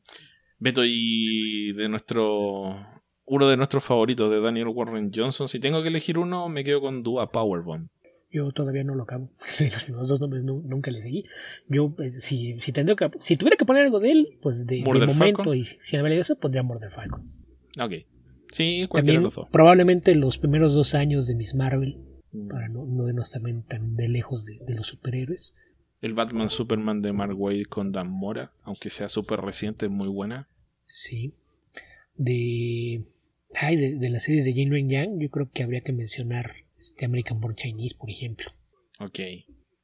Beto, 0.59 0.83
y 0.85 1.73
de 1.73 1.89
nuestro. 1.89 2.87
Uno 3.25 3.47
de 3.47 3.57
nuestros 3.57 3.83
favoritos 3.83 4.29
de 4.29 4.41
Daniel 4.41 4.67
Warren 4.67 5.11
Johnson. 5.13 5.47
Si 5.47 5.59
tengo 5.59 5.81
que 5.81 5.87
elegir 5.87 6.17
uno, 6.17 6.49
me 6.49 6.63
quedo 6.63 6.81
con 6.81 7.03
Dua 7.03 7.31
Powerbomb. 7.31 7.87
Yo 8.33 8.51
todavía 8.51 8.83
no 8.83 8.95
lo 8.95 9.03
acabo. 9.03 9.29
Los 9.89 10.07
dos 10.07 10.19
nombres 10.19 10.43
nu- 10.43 10.63
nunca 10.65 10.89
le 10.91 11.01
seguí. 11.01 11.25
Yo, 11.69 11.93
eh, 11.99 12.13
si, 12.17 12.59
si, 12.59 12.71
tendría 12.71 12.95
que, 12.95 13.11
si 13.21 13.37
tuviera 13.37 13.55
que 13.57 13.65
poner 13.65 13.83
algo 13.85 13.99
de 13.99 14.11
él, 14.11 14.39
pues 14.41 14.65
de, 14.65 14.81
momento, 14.83 15.13
Falcon. 15.13 15.55
y 15.57 15.63
si, 15.63 15.77
si 15.79 15.95
no 15.97 16.03
me 16.03 16.17
eso, 16.17 16.35
pondría 16.37 16.63
Murder 16.63 16.89
Falcon. 16.91 17.31
Ok. 17.81 17.93
Sí, 18.51 18.85
cualquiera 18.89 19.21
También, 19.21 19.45
probablemente 19.51 20.15
los 20.15 20.37
primeros 20.39 20.73
dos 20.73 20.95
años 20.95 21.27
de 21.27 21.35
Miss 21.35 21.53
Marvel, 21.55 21.97
Mm. 22.35 22.47
para 22.47 22.67
no, 22.67 22.83
no 22.85 23.07
irnos 23.07 23.29
también 23.29 23.61
tan 23.61 23.95
de 23.95 24.07
lejos 24.07 24.45
de, 24.45 24.57
de 24.65 24.73
los 24.73 24.87
superhéroes. 24.87 25.53
El 26.01 26.15
Batman 26.15 26.49
Superman 26.49 27.01
de 27.03 27.13
Mark 27.13 27.39
Waid 27.39 27.65
con 27.67 27.91
Dan 27.91 28.09
Mora, 28.09 28.51
aunque 28.63 28.89
sea 28.89 29.07
súper 29.07 29.39
reciente, 29.41 29.87
muy 29.87 30.07
buena. 30.07 30.49
Sí. 30.87 31.35
De, 32.15 33.03
ay, 33.53 33.75
de, 33.77 33.95
de 33.97 34.09
las 34.09 34.23
series 34.23 34.45
de 34.45 34.53
Jin 34.53 34.71
Ren 34.71 34.89
Yang, 34.89 35.19
yo 35.19 35.29
creo 35.29 35.49
que 35.51 35.63
habría 35.63 35.81
que 35.81 35.93
mencionar 35.93 36.53
este 36.89 37.05
American 37.05 37.39
Born 37.39 37.55
Chinese, 37.55 37.95
por 37.95 38.09
ejemplo. 38.09 38.51
Ok. 38.99 39.19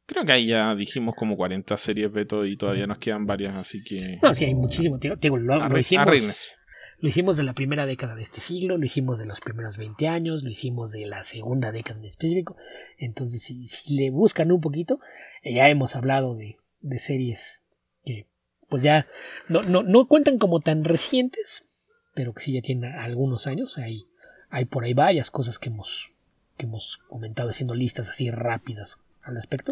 Creo 0.05 0.25
que 0.25 0.31
ahí 0.31 0.47
ya 0.47 0.75
dijimos 0.75 1.15
como 1.15 1.37
40 1.37 1.77
series, 1.77 2.11
Beto, 2.11 2.45
y 2.45 2.57
todavía 2.57 2.87
nos 2.87 2.97
quedan 2.97 3.25
varias, 3.25 3.55
así 3.55 3.83
que. 3.83 4.17
No, 4.21 4.33
sí, 4.33 4.45
hay 4.45 4.55
muchísimo. 4.55 4.97
Te, 4.97 5.29
lo, 5.29 5.37
lo 5.37 5.79
hicimos, 5.79 6.53
lo 7.01 7.09
hicimos 7.09 7.37
de 7.37 7.43
la 7.43 7.53
primera 7.53 7.85
década 7.85 8.15
de 8.15 8.23
este 8.23 8.41
siglo, 8.41 8.77
lo 8.77 8.85
hicimos 8.85 9.19
de 9.19 9.25
los 9.25 9.39
primeros 9.39 9.77
20 9.77 10.07
años, 10.07 10.43
lo 10.43 10.49
hicimos 10.49 10.91
de 10.91 11.05
la 11.05 11.23
segunda 11.23 11.71
década 11.71 11.99
en 11.99 12.05
específico. 12.05 12.57
Entonces, 12.97 13.41
si, 13.41 13.67
si 13.67 13.95
le 13.95 14.09
buscan 14.09 14.51
un 14.51 14.59
poquito, 14.59 14.99
eh, 15.43 15.53
ya 15.53 15.69
hemos 15.69 15.95
hablado 15.95 16.35
de, 16.35 16.57
de 16.81 16.99
series 16.99 17.61
que 18.03 18.27
pues 18.67 18.83
ya 18.83 19.07
no, 19.47 19.63
no, 19.63 19.83
no, 19.83 20.07
cuentan 20.07 20.37
como 20.37 20.59
tan 20.59 20.83
recientes, 20.83 21.65
pero 22.13 22.33
que 22.33 22.41
sí 22.41 22.53
ya 22.53 22.61
tienen 22.61 22.93
algunos 22.93 23.47
años. 23.47 23.77
Hay, 23.77 24.05
hay 24.49 24.65
por 24.65 24.83
ahí 24.83 24.93
varias 24.93 25.31
cosas 25.31 25.57
que 25.57 25.69
hemos, 25.69 26.11
que 26.59 26.65
hemos 26.65 26.97
comentado 27.07 27.49
haciendo 27.49 27.73
listas 27.73 28.09
así 28.09 28.29
rápidas 28.29 28.99
al 29.23 29.35
respecto. 29.35 29.71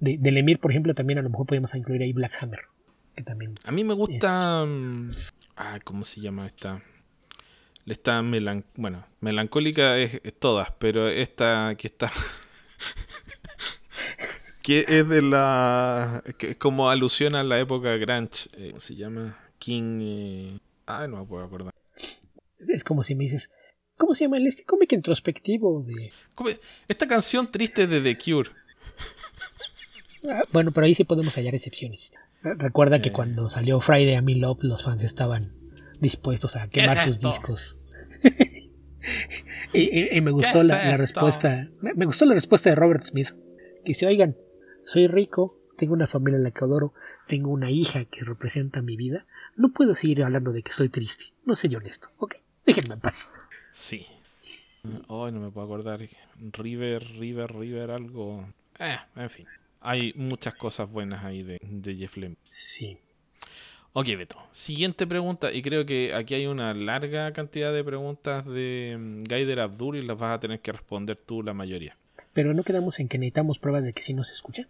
De, 0.00 0.18
del 0.18 0.36
Emir, 0.36 0.58
por 0.58 0.72
ejemplo, 0.72 0.92
también 0.92 1.20
a 1.20 1.22
lo 1.22 1.30
mejor 1.30 1.46
podemos 1.46 1.74
incluir 1.74 2.02
ahí 2.02 2.12
Black 2.12 2.32
Hammer. 2.40 2.60
Que 3.14 3.22
también 3.22 3.54
a 3.64 3.72
mí 3.72 3.84
me 3.84 3.94
gusta... 3.94 4.66
Ah, 5.56 5.78
¿cómo 5.84 6.04
se 6.04 6.20
llama 6.20 6.46
esta? 6.46 6.82
Esta 7.86 8.20
melan... 8.20 8.64
bueno, 8.74 9.06
melancólica 9.20 9.96
es, 9.98 10.20
todas, 10.38 10.70
pero 10.78 11.08
esta 11.08 11.74
que 11.78 11.86
está... 11.86 12.12
que 14.62 14.84
es 14.86 15.08
de 15.08 15.22
la... 15.22 16.22
que 16.36 16.58
como 16.58 16.90
alusión 16.90 17.36
a 17.36 17.44
la 17.44 17.60
época 17.60 17.96
grunge. 17.96 18.50
Eh, 18.54 18.70
¿Cómo 18.70 18.80
se 18.80 18.96
llama? 18.96 19.38
King... 19.58 20.00
Eh... 20.02 20.58
Ah, 20.86 21.06
no 21.06 21.20
me 21.20 21.24
puedo 21.24 21.44
acordar. 21.44 21.72
Es 22.58 22.82
como 22.82 23.04
si 23.04 23.14
me 23.14 23.24
dices... 23.24 23.48
¿Cómo 23.96 24.14
se 24.14 24.24
llama 24.24 24.36
el 24.36 24.46
este 24.46 24.64
cómic 24.64 24.92
introspectivo 24.92 25.82
de...? 25.86 26.10
Esta 26.86 27.06
canción 27.06 27.50
triste 27.50 27.86
de 27.86 28.00
The 28.00 28.18
Cure. 28.18 28.50
Ah, 30.28 30.42
bueno, 30.52 30.72
pero 30.72 30.86
ahí 30.86 30.94
sí 30.94 31.04
podemos 31.04 31.34
hallar 31.36 31.54
excepciones. 31.54 32.12
Recuerda 32.42 33.00
que 33.00 33.08
eh. 33.08 33.12
cuando 33.12 33.48
salió 33.48 33.80
Friday 33.80 34.14
a 34.14 34.22
Me 34.22 34.34
Love, 34.34 34.62
los 34.62 34.84
fans 34.84 35.02
estaban 35.02 35.52
dispuestos 36.00 36.56
a 36.56 36.68
quemar 36.68 37.08
sus 37.08 37.20
discos. 37.20 37.78
y, 39.72 40.20
me 40.20 40.30
gustó 40.30 40.62
la, 40.62 40.96
respuesta. 40.96 41.68
Me, 41.80 42.06
gustó 42.06 42.24
la 42.24 42.34
respuesta 42.34 42.70
de 42.70 42.76
Robert 42.76 43.02
Smith. 43.04 43.30
Que 43.84 43.92
dice, 43.92 44.06
oigan, 44.06 44.36
soy 44.84 45.06
rico, 45.06 45.58
tengo 45.76 45.94
una 45.94 46.06
familia 46.06 46.36
en 46.36 46.44
la 46.44 46.50
que 46.50 46.64
adoro, 46.64 46.92
tengo 47.28 47.50
una 47.50 47.70
hija 47.70 48.04
que 48.04 48.24
representa 48.24 48.82
mi 48.82 48.96
vida. 48.96 49.26
No 49.56 49.72
puedo 49.72 49.94
seguir 49.96 50.22
hablando 50.22 50.52
de 50.52 50.62
que 50.62 50.72
soy 50.72 50.88
triste. 50.88 51.26
No 51.44 51.56
soy 51.56 51.74
honesto. 51.76 52.08
Ok, 52.18 52.36
déjenme 52.64 52.94
en 52.94 53.00
paz. 53.00 53.28
Sí. 53.76 54.06
Hoy 55.08 55.32
no 55.32 55.40
me 55.40 55.50
puedo 55.50 55.66
acordar. 55.66 56.00
River, 56.52 57.06
River, 57.18 57.54
River, 57.54 57.90
algo. 57.90 58.46
Eh, 58.78 58.96
en 59.16 59.30
fin 59.30 59.46
hay 59.86 60.12
muchas 60.16 60.54
cosas 60.54 60.90
buenas 60.90 61.24
ahí 61.24 61.44
de, 61.44 61.96
Jeff 61.96 62.16
Lemire. 62.16 62.40
Sí. 62.50 62.98
Ok, 63.92 64.06
Beto. 64.18 64.36
Siguiente 64.50 65.06
pregunta, 65.06 65.52
y 65.52 65.62
creo 65.62 65.86
que 65.86 66.12
aquí 66.12 66.34
hay 66.34 66.46
una 66.46 66.74
larga 66.74 67.32
cantidad 67.32 67.72
de 67.72 67.84
preguntas 67.84 68.44
de 68.44 68.96
mm, 68.98 69.22
Gaider 69.22 69.60
Abdul 69.60 69.96
y 69.96 70.02
las 70.02 70.18
vas 70.18 70.32
a 70.32 70.40
tener 70.40 70.60
que 70.60 70.72
responder 70.72 71.20
tú 71.20 71.42
la 71.42 71.54
mayoría. 71.54 71.96
Pero 72.32 72.52
no 72.52 72.64
quedamos 72.64 72.98
en 72.98 73.08
que 73.08 73.16
necesitamos 73.16 73.58
pruebas 73.58 73.84
de 73.84 73.92
que 73.92 74.02
sí 74.02 74.12
nos 74.12 74.32
escucha. 74.32 74.66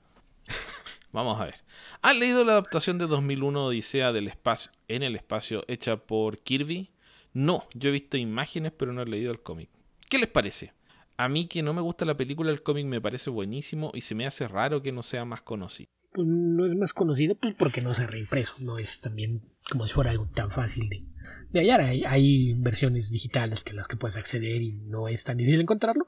Vamos 1.13 1.41
a 1.41 1.47
ver. 1.47 1.57
¿Has 2.03 2.17
leído 2.17 2.45
la 2.45 2.53
adaptación 2.53 2.99
de 2.99 3.07
2001 3.07 3.65
Odisea 3.65 4.13
del 4.13 4.29
espacio 4.29 4.71
en 4.87 5.03
el 5.03 5.17
espacio 5.17 5.65
hecha 5.67 5.97
por 5.97 6.39
Kirby? 6.39 6.91
No, 7.37 7.65
yo 7.75 7.91
he 7.91 7.93
visto 7.93 8.17
imágenes 8.17 8.73
pero 8.73 8.93
no 8.93 9.03
he 9.03 9.07
leído 9.07 9.31
el 9.31 9.43
cómic. 9.43 9.69
¿Qué 10.09 10.19
les 10.19 10.29
parece? 10.29 10.73
a 11.17 11.29
mí 11.29 11.47
que 11.47 11.63
no 11.63 11.73
me 11.73 11.81
gusta 11.81 12.05
la 12.05 12.17
película, 12.17 12.51
el 12.51 12.63
cómic 12.63 12.87
me 12.87 13.01
parece 13.01 13.31
buenísimo 13.31 13.91
y 13.95 14.03
se 14.03 14.15
me 14.15 14.27
hace 14.27 14.49
raro 14.49 14.83
que 14.83 14.93
no 14.93 15.03
sea 15.03 15.25
más 15.25 15.43
conocido. 15.43 15.91
Pues 16.13 16.27
no 16.27 16.67
es 16.67 16.75
más 16.75 16.93
conocido 16.93 17.35
pues, 17.35 17.55
porque 17.55 17.83
no 17.83 17.95
se 17.95 18.05
ha 18.05 18.07
reimpreso, 18.07 18.55
no 18.59 18.79
es 18.79 19.01
también 19.01 19.43
como 19.71 19.87
si 19.87 19.93
fuera 19.93 20.11
algo 20.11 20.29
tan 20.29 20.51
fácil 20.51 20.89
de, 20.89 21.05
de 21.51 21.61
hallar. 21.61 21.81
Hay, 21.81 22.55
versiones 22.55 23.11
digitales 23.11 23.65
que 23.65 23.75
las 23.75 23.87
que 23.87 23.97
puedes 23.97 24.17
acceder 24.17 24.63
y 24.63 24.73
no 24.73 25.09
es 25.09 25.25
tan 25.25 25.37
difícil 25.37 25.61
encontrarlo, 25.61 26.07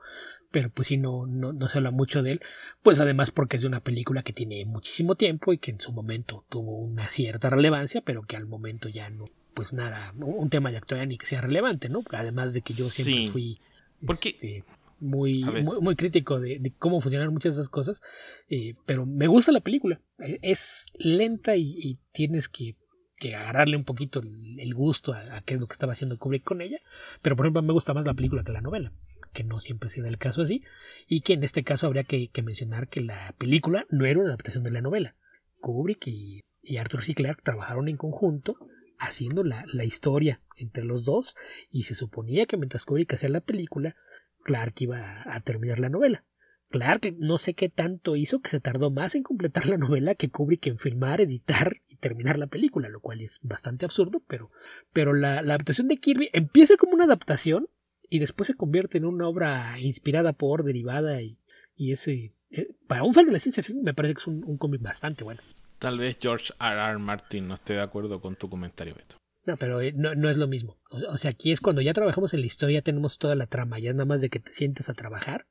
pero 0.50 0.70
pues 0.70 0.88
sí 0.88 0.96
no, 0.96 1.26
no, 1.26 1.52
no 1.52 1.68
se 1.68 1.78
habla 1.78 1.90
mucho 1.90 2.22
de 2.22 2.32
él, 2.32 2.40
pues 2.82 3.00
además 3.00 3.30
porque 3.30 3.56
es 3.56 3.62
de 3.62 3.68
una 3.68 3.80
película 3.80 4.22
que 4.22 4.32
tiene 4.32 4.64
muchísimo 4.64 5.14
tiempo 5.14 5.52
y 5.52 5.58
que 5.58 5.72
en 5.72 5.80
su 5.80 5.92
momento 5.92 6.46
tuvo 6.48 6.78
una 6.78 7.08
cierta 7.08 7.50
relevancia, 7.50 8.00
pero 8.02 8.22
que 8.22 8.36
al 8.36 8.46
momento 8.46 8.88
ya 8.88 9.10
no, 9.10 9.26
pues 9.58 9.72
nada, 9.72 10.12
un 10.14 10.50
tema 10.50 10.70
de 10.70 10.76
actualidad 10.76 11.08
ni 11.08 11.18
que 11.18 11.26
sea 11.26 11.40
relevante, 11.40 11.88
¿no? 11.88 12.04
Además 12.12 12.54
de 12.54 12.62
que 12.62 12.74
yo 12.74 12.84
siempre 12.84 13.32
fui... 13.32 13.60
Porque 14.06 14.28
este, 14.28 14.64
muy, 15.00 15.42
muy, 15.42 15.96
crítico 15.96 16.38
de, 16.38 16.72
cómo 16.78 17.00
funcionan 17.00 17.32
muchas 17.32 17.56
de 17.56 17.62
esas 17.62 17.68
cosas, 17.68 18.00
eh, 18.48 18.76
pero 18.86 19.04
me 19.04 19.26
gusta 19.26 19.50
la 19.50 19.58
película. 19.58 20.00
E, 20.20 20.38
es, 20.42 20.86
lenta 20.94 21.56
y, 21.56 21.98
tienes 22.12 22.48
que, 22.48 22.76
que, 23.16 23.34
agarrarle 23.34 23.76
un 23.76 23.82
poquito 23.82 24.20
el, 24.20 24.74
gusto 24.74 25.12
a, 25.12 25.40
qué 25.40 25.54
es 25.54 25.60
lo 25.60 25.66
que 25.66 25.72
estaba 25.72 25.94
haciendo 25.94 26.20
Kubrick 26.20 26.44
con 26.44 26.60
ella, 26.60 26.78
pero 27.20 27.34
por 27.34 27.46
ejemplo 27.46 27.62
me 27.62 27.72
gusta 27.72 27.94
más 27.94 28.06
la 28.06 28.14
película 28.14 28.44
que 28.44 28.52
la 28.52 28.60
novela, 28.60 28.92
que 29.32 29.42
no 29.42 29.58
siempre 29.58 29.88
ha 29.88 29.90
sido 29.90 30.06
el 30.06 30.18
caso 30.18 30.42
así, 30.42 30.62
y 31.08 31.22
que 31.22 31.32
en 31.32 31.42
este 31.42 31.64
caso 31.64 31.88
habría 31.88 32.04
que, 32.04 32.30
mencionar 32.44 32.86
que 32.86 33.00
la 33.00 33.34
película 33.38 33.86
no 33.90 34.06
era 34.06 34.20
una 34.20 34.28
adaptación 34.28 34.62
de 34.62 34.70
la 34.70 34.82
novela. 34.82 35.16
Kubrick 35.58 36.06
y, 36.06 36.44
Arthur 36.78 37.02
C. 37.02 37.16
Clarke 37.16 37.42
trabajaron 37.42 37.88
en 37.88 37.96
conjunto 37.96 38.56
haciendo 38.98 39.44
la, 39.44 39.84
historia 39.84 40.40
entre 40.56 40.84
los 40.84 41.04
dos 41.04 41.36
y 41.70 41.84
se 41.84 41.94
suponía 41.94 42.46
que 42.46 42.56
mientras 42.56 42.84
Kubrick 42.84 43.14
hacía 43.14 43.28
la 43.28 43.40
película 43.40 43.96
Clark 44.44 44.74
iba 44.78 45.22
a 45.24 45.40
terminar 45.40 45.78
la 45.78 45.88
novela. 45.88 46.24
Clark 46.70 47.14
no 47.18 47.38
sé 47.38 47.54
qué 47.54 47.70
tanto 47.70 48.16
hizo 48.16 48.40
que 48.40 48.50
se 48.50 48.60
tardó 48.60 48.90
más 48.90 49.14
en 49.14 49.22
completar 49.22 49.66
la 49.66 49.78
novela 49.78 50.14
que 50.14 50.30
Kubrick 50.30 50.66
en 50.66 50.78
filmar, 50.78 51.20
editar 51.20 51.76
y 51.86 51.96
terminar 51.96 52.38
la 52.38 52.46
película, 52.46 52.88
lo 52.88 53.00
cual 53.00 53.20
es 53.22 53.38
bastante 53.42 53.86
absurdo, 53.86 54.22
pero, 54.26 54.50
pero 54.92 55.14
la, 55.14 55.38
adaptación 55.38 55.88
de 55.88 55.96
Kirby 55.96 56.28
empieza 56.32 56.76
como 56.76 56.92
una 56.92 57.04
adaptación 57.04 57.68
y 58.10 58.18
después 58.18 58.48
se 58.48 58.54
convierte 58.54 58.98
en 58.98 59.06
una 59.06 59.28
obra 59.28 59.78
inspirada 59.80 60.32
por, 60.32 60.64
derivada 60.64 61.22
y, 61.22 61.40
y 61.74 61.92
ese... 61.92 62.34
Eh, 62.50 62.68
para 62.86 63.02
un 63.02 63.12
fan 63.12 63.26
de 63.26 63.32
la 63.32 63.38
ciencia 63.38 63.62
ficción 63.62 63.84
me 63.84 63.92
parece 63.94 64.14
que 64.14 64.20
es 64.20 64.26
un 64.26 64.56
cómic 64.56 64.80
bastante 64.80 65.24
bueno. 65.24 65.42
Tal 65.78 65.98
vez 65.98 66.18
George 66.20 66.52
R. 66.60 66.90
R. 66.90 66.98
Martin 66.98 67.48
no 67.48 67.54
esté 67.54 67.74
de 67.74 67.82
acuerdo 67.82 68.20
con 68.20 68.36
tu 68.36 68.50
comentario, 68.50 68.94
Beto. 68.94 69.16
No, 69.44 69.56
pero 69.56 69.80
eh, 69.80 69.92
no, 69.94 70.14
no 70.14 70.28
es 70.28 70.36
lo 70.36 70.46
mismo. 70.46 70.76
O, 70.90 71.16
sea, 71.16 71.30
aquí 71.30 71.52
es 71.52 71.60
cuando 71.60 71.80
ya 71.80 71.94
trabajamos 71.94 72.34
en 72.34 72.40
la 72.40 72.46
historia, 72.46 72.82
tenemos 72.82 73.18
toda 73.18 73.34
la 73.34 73.46
trama, 73.46 73.78
ya 73.78 73.92
nada 73.92 74.04
más 74.04 74.20
de 74.20 74.28
que 74.28 74.40
te 74.40 74.52
sientes 74.52 74.90
a 74.90 74.94
trabajar. 74.94 75.46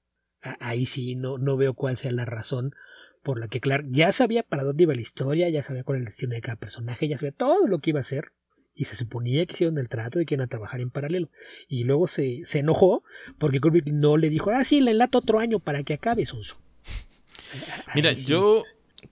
ahí 0.60 0.86
sí 0.86 1.16
no, 1.16 1.38
no 1.38 1.58
veo 1.58 1.74
cuál 1.74 1.98
sea 1.98 2.12
la 2.12 2.26
razón 2.26 2.74
por 3.24 3.40
la 3.40 3.48
que 3.48 3.60
Clark 3.60 3.88
ya 3.90 4.12
sabía 4.12 4.44
para 4.44 4.64
dónde 4.64 4.84
iba 4.84 4.94
la 4.94 5.02
historia, 5.02 5.50
ya 5.50 5.64
sabía 5.64 5.84
cuál 5.84 5.98
era 5.98 6.04
el 6.04 6.06
destino 6.06 6.36
de 6.36 6.42
cada 6.42 6.58
personaje, 6.58 7.08
ya 7.08 7.18
sabía 7.18 7.32
todo 7.32 7.68
lo 7.68 7.80
que 7.80 7.90
iba 7.90 8.00
a 8.00 8.02
hacer. 8.02 8.32
Y 8.80 8.86
se 8.86 8.96
suponía 8.96 9.44
que 9.48 9.54
hicieron 9.54 9.80
el 9.80 9.90
trato 9.90 10.20
de 10.20 10.28
que 10.28 10.36
iban 10.36 10.46
a 10.46 10.50
trabajar 10.50 10.82
en 10.82 10.92
paralelo. 10.92 11.32
Y 11.68 11.84
luego 11.84 12.08
se, 12.08 12.44
se 12.44 12.60
enojó 12.60 13.04
porque 13.40 13.60
Kubrick 13.60 13.88
no 13.88 14.18
le 14.18 14.30
dijo, 14.30 14.52
ah, 14.52 14.64
sí, 14.64 14.82
le 14.82 14.92
enlato 14.92 15.18
otro 15.18 15.40
año 15.40 15.60
para 15.60 15.82
que 15.82 15.96
acabe 15.96 16.28
su 16.28 16.38
uso. 16.38 16.58
Mira, 17.96 18.12
yo 18.12 18.64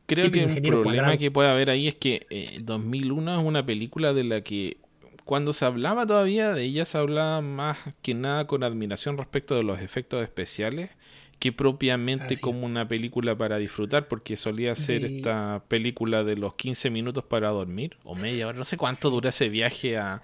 creo 0.06 0.32
que 0.32 0.46
un 0.46 0.62
problema 0.62 1.18
que 1.18 1.32
puede 1.32 1.50
haber 1.50 1.70
ahí 1.70 1.88
es 1.88 1.96
que 1.96 2.26
2001 2.62 3.32
eh, 3.32 3.40
es 3.40 3.46
una 3.46 3.66
película 3.66 4.14
de 4.14 4.24
la 4.24 4.42
que 4.42 4.78
cuando 5.26 5.54
se 5.54 5.66
hablaba 5.66 6.06
todavía 6.06 6.54
de 6.54 6.64
ella 6.64 6.86
se 6.86 6.98
hablaba 6.98 7.42
más 7.42 7.78
que 8.02 8.14
nada 8.14 8.48
con 8.48 8.64
admiración 8.64 9.18
respecto 9.18 9.56
de 9.56 9.64
los 9.64 9.80
efectos 9.80 10.22
especiales 10.22 10.92
que 11.40 11.52
propiamente 11.52 12.38
como 12.38 12.66
una 12.66 12.88
película 12.88 13.38
para 13.38 13.58
disfrutar 13.58 14.08
porque 14.08 14.38
solía 14.38 14.76
ser 14.76 15.04
esta 15.04 15.64
película 15.68 16.24
de 16.24 16.38
los 16.38 16.56
15 16.56 16.90
minutos 16.90 17.24
para 17.26 17.50
dormir 17.50 17.98
o 18.04 18.16
media 18.16 18.48
hora, 18.48 18.58
no 18.58 18.64
sé 18.64 18.78
cuánto 18.78 19.10
dura 19.10 19.30
ese 19.30 19.50
viaje 19.50 19.98
a, 19.98 20.22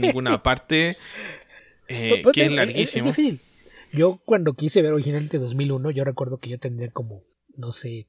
ninguna 0.00 0.42
parte 0.42 0.96
eh, 1.88 2.20
pues, 2.22 2.34
que 2.34 2.46
es 2.46 2.52
larguísimo. 2.52 3.12
yo 3.92 4.18
cuando 4.24 4.54
quise 4.54 4.80
ver 4.80 4.92
originalmente 4.92 5.38
2001, 5.38 5.90
yo 5.90 6.04
recuerdo 6.04 6.38
que 6.38 6.48
yo 6.48 6.58
tendría 6.58 6.90
como, 6.90 7.22
no 7.56 7.72
sé, 7.72 8.06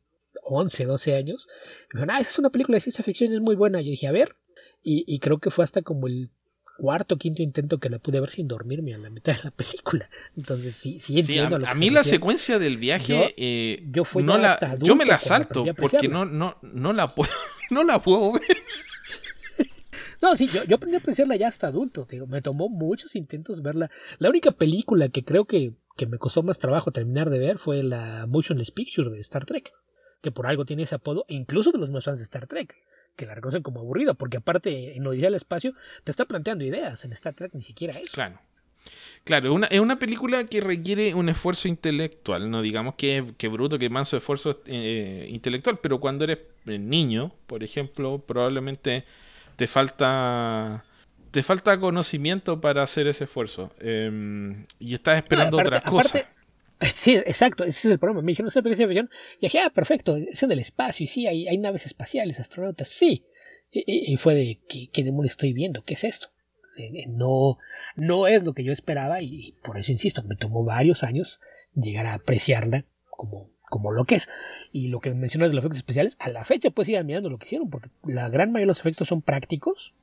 11, 0.47 0.85
12 0.85 1.15
años. 1.15 1.47
Me 1.93 1.99
dijeron, 1.99 2.15
ah, 2.15 2.19
esa 2.19 2.31
es 2.31 2.39
una 2.39 2.49
película 2.49 2.77
de 2.77 2.81
ciencia 2.81 3.03
ficción, 3.03 3.33
es 3.33 3.41
muy 3.41 3.55
buena. 3.55 3.81
Yo 3.81 3.91
dije, 3.91 4.07
a 4.07 4.11
ver. 4.11 4.35
Y, 4.83 5.19
creo 5.19 5.39
que 5.39 5.49
fue 5.49 5.65
hasta 5.65 5.81
como 5.81 6.07
el 6.07 6.29
cuarto 6.77 7.17
quinto 7.17 7.41
intento 7.41 7.77
que 7.79 7.89
la 7.89 7.99
pude 7.99 8.21
ver 8.21 8.29
sin 8.31 8.47
dormirme 8.47 8.93
a 8.93 8.97
la 8.97 9.09
mitad 9.09 9.35
de 9.35 9.43
la 9.43 9.51
película. 9.51 10.09
Entonces, 10.37 10.75
sí, 10.75 10.99
sí 10.99 11.19
entiendo. 11.19 11.57
a, 11.67 11.75
mí 11.75 11.89
la 11.89 12.05
secuencia 12.05 12.57
del 12.57 12.77
viaje, 12.77 13.13
yo, 13.13 13.25
eh, 13.35 13.83
no 14.23 14.37
la, 14.37 14.77
yo 14.79 14.95
me 14.95 15.03
la 15.03 15.19
salto 15.19 15.65
porque 15.75 16.07
no, 16.07 16.23
no, 16.23 16.57
no, 16.61 16.93
la 16.93 17.13
puedo, 17.13 17.29
no 17.69 17.83
la 17.83 18.01
puedo 18.01 18.33
ver. 18.33 18.43
No, 20.19 20.35
sí, 20.35 20.47
yo, 20.47 20.63
yo 20.63 20.77
aprendí 20.77 20.95
a 20.95 20.99
apreciarla 20.99 21.35
ya 21.35 21.47
hasta 21.47 21.67
adulto. 21.67 22.07
Digo, 22.09 22.25
me 22.25 22.41
tomó 22.41 22.69
muchos 22.69 23.15
intentos 23.15 23.61
verla. 23.61 23.91
La 24.17 24.29
única 24.29 24.49
película 24.49 25.09
que 25.09 25.23
creo 25.23 25.45
que, 25.45 25.73
que 25.95 26.07
me 26.07 26.17
costó 26.17 26.41
más 26.41 26.57
trabajo 26.57 26.91
terminar 26.91 27.29
de 27.29 27.37
ver 27.37 27.59
fue 27.59 27.83
la 27.83 28.25
Motionless 28.25 28.71
Picture 28.71 29.11
de 29.11 29.19
Star 29.19 29.45
Trek 29.45 29.71
que 30.21 30.31
por 30.31 30.47
algo 30.47 30.65
tiene 30.65 30.83
ese 30.83 30.95
apodo, 30.95 31.25
incluso 31.27 31.71
de 31.71 31.79
los 31.79 31.89
más 31.89 32.05
fans 32.05 32.19
de 32.19 32.23
Star 32.23 32.47
Trek, 32.47 32.75
que 33.15 33.25
la 33.25 33.35
reconocen 33.35 33.63
como 33.63 33.79
aburrida, 33.79 34.13
porque 34.13 34.37
aparte 34.37 34.95
en 34.95 35.05
Odisea 35.05 35.27
del 35.27 35.35
Espacio 35.35 35.73
te 36.03 36.11
está 36.11 36.25
planteando 36.25 36.63
ideas, 36.63 37.03
en 37.05 37.13
Star 37.13 37.33
Trek 37.33 37.53
ni 37.53 37.63
siquiera 37.63 37.99
eso. 37.99 38.13
Claro. 38.13 38.39
Claro, 39.25 39.53
una, 39.53 39.67
es 39.67 39.81
una 39.81 39.99
película 39.99 40.45
que 40.45 40.61
requiere 40.61 41.13
un 41.13 41.27
esfuerzo 41.27 41.67
intelectual, 41.67 42.49
no 42.49 42.61
digamos 42.61 42.95
que, 42.95 43.33
que 43.37 43.49
bruto, 43.49 43.77
que 43.77 43.89
manso 43.89 44.15
esfuerzo 44.15 44.61
eh, 44.65 45.27
intelectual, 45.29 45.79
pero 45.79 45.99
cuando 45.99 46.23
eres 46.23 46.39
niño, 46.65 47.33
por 47.47 47.63
ejemplo, 47.63 48.19
probablemente 48.19 49.03
te 49.57 49.67
falta 49.67 50.85
te 51.31 51.43
falta 51.43 51.79
conocimiento 51.79 52.61
para 52.61 52.83
hacer 52.83 53.07
ese 53.07 53.25
esfuerzo. 53.25 53.71
Em, 53.79 54.65
y 54.79 54.93
estás 54.93 55.17
esperando 55.17 55.57
otra 55.57 55.81
cosa. 55.81 56.27
Sí, 56.93 57.15
exacto, 57.15 57.63
ese 57.63 57.87
es 57.87 57.91
el 57.91 57.99
problema. 57.99 58.21
Me 58.21 58.31
dijeron, 58.31 58.45
no 58.45 58.51
sé 58.51 58.61
por 58.61 58.71
qué 58.71 58.87
ficción. 58.87 59.09
Y 59.39 59.47
dije, 59.47 59.59
ah, 59.59 59.71
perfecto, 59.71 60.15
es 60.15 60.41
en 60.43 60.51
el 60.51 60.59
espacio, 60.59 61.03
y 61.03 61.07
sí, 61.07 61.27
hay, 61.27 61.47
hay 61.47 61.57
naves 61.57 61.85
espaciales, 61.85 62.39
astronautas, 62.39 62.87
sí. 62.89 63.23
Y, 63.71 64.15
fue 64.17 64.33
de, 64.33 64.59
¿qué, 64.69 64.89
¿qué, 64.91 65.03
demonios 65.03 65.33
estoy 65.33 65.53
viendo? 65.53 65.83
¿Qué 65.83 65.95
es 65.95 66.03
esto? 66.03 66.29
no, 67.07 67.57
no 67.95 68.27
es 68.27 68.43
lo 68.43 68.53
que 68.53 68.63
yo 68.63 68.71
esperaba, 68.71 69.21
y 69.21 69.55
por 69.63 69.77
eso 69.77 69.91
insisto, 69.91 70.21
me 70.23 70.35
tomó 70.35 70.63
varios 70.63 71.03
años 71.03 71.41
llegar 71.73 72.05
a 72.05 72.13
apreciarla 72.13 72.85
como, 73.09 73.49
como 73.69 73.91
lo 73.91 74.05
que 74.05 74.15
es. 74.15 74.29
Y 74.71 74.89
lo 74.89 74.99
que 74.99 75.13
mencionas 75.13 75.49
de 75.49 75.55
los 75.55 75.63
efectos 75.63 75.79
especiales, 75.79 76.17
a 76.19 76.29
la 76.29 76.45
fecha 76.45 76.69
pues 76.69 76.87
ir 76.87 77.03
mirando 77.03 77.29
lo 77.29 77.39
que 77.39 77.47
hicieron, 77.47 77.69
porque 77.69 77.89
la 78.03 78.29
gran 78.29 78.51
mayoría 78.51 78.65
de 78.65 78.67
los 78.67 78.79
efectos 78.79 79.07
son 79.07 79.21
prácticos, 79.21 79.93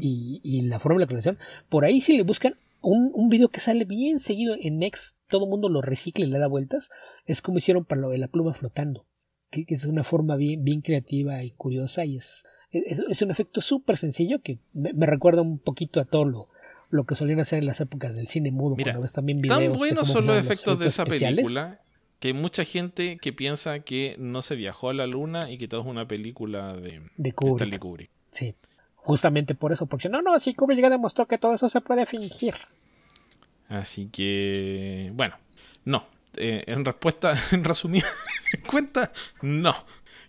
y, 0.00 0.40
y, 0.42 0.62
la 0.62 0.80
forma 0.80 0.98
de 0.98 1.04
la 1.04 1.08
creación, 1.08 1.38
por 1.68 1.84
ahí 1.84 2.00
si 2.00 2.16
le 2.16 2.24
buscan 2.24 2.56
un, 2.82 3.10
un 3.14 3.28
video 3.28 3.48
que 3.48 3.60
sale 3.60 3.84
bien 3.84 4.18
seguido 4.18 4.56
en 4.58 4.78
Next, 4.78 5.16
todo 5.28 5.44
el 5.44 5.50
mundo 5.50 5.68
lo 5.68 5.82
recicla 5.82 6.24
y 6.24 6.28
le 6.28 6.38
da 6.38 6.46
vueltas, 6.46 6.90
es 7.26 7.42
como 7.42 7.58
hicieron 7.58 7.84
para 7.84 8.00
lo 8.00 8.10
de 8.10 8.18
la 8.18 8.28
pluma 8.28 8.54
flotando, 8.54 9.06
que, 9.50 9.64
es 9.68 9.84
una 9.84 10.04
forma 10.04 10.36
bien, 10.36 10.64
bien 10.64 10.80
creativa 10.80 11.42
y 11.42 11.50
curiosa 11.52 12.04
y 12.04 12.16
es, 12.16 12.44
es, 12.72 13.22
un 13.22 13.30
efecto 13.30 13.60
súper 13.60 13.96
sencillo 13.96 14.40
que 14.42 14.58
me, 14.72 15.06
recuerda 15.06 15.42
un 15.42 15.58
poquito 15.58 16.00
a 16.00 16.04
todo 16.04 16.24
lo, 16.24 16.48
lo 16.90 17.04
que 17.04 17.14
solían 17.14 17.40
hacer 17.40 17.58
en 17.58 17.66
las 17.66 17.80
épocas 17.80 18.16
del 18.16 18.26
cine 18.26 18.50
mudo. 18.50 18.76
Mira, 18.76 18.98
también 19.12 19.40
videos 19.40 19.58
tan 19.58 19.72
buenos 19.72 20.08
son 20.08 20.26
los 20.26 20.36
efectos, 20.36 20.78
de 20.78 20.86
esa 20.86 21.04
película 21.04 21.80
que 22.20 22.28
hay 22.28 22.34
mucha 22.34 22.64
gente 22.64 23.16
que 23.16 23.32
piensa 23.32 23.80
que 23.80 24.14
no 24.18 24.42
se 24.42 24.54
viajó 24.54 24.90
a 24.90 24.94
la 24.94 25.06
luna 25.06 25.50
y 25.50 25.56
que 25.56 25.68
todo 25.68 25.80
es 25.80 25.86
una 25.86 26.06
película 26.06 26.74
de, 26.74 27.00
de 27.16 27.32
Kubrick. 27.32 28.10
Sí. 28.30 28.54
Justamente 29.10 29.56
por 29.56 29.72
eso, 29.72 29.86
porque 29.86 30.08
no, 30.08 30.22
no, 30.22 30.38
si 30.38 30.54
Kubrick 30.54 30.82
ya 30.82 30.88
demostró 30.88 31.26
que 31.26 31.36
todo 31.36 31.52
eso 31.52 31.68
se 31.68 31.80
puede 31.80 32.06
fingir. 32.06 32.54
Así 33.68 34.06
que, 34.06 35.10
bueno, 35.14 35.34
no. 35.84 36.06
Eh, 36.36 36.62
en 36.68 36.84
respuesta, 36.84 37.34
en 37.50 37.64
resumida 37.64 38.06
cuenta, 38.70 39.10
no. 39.42 39.74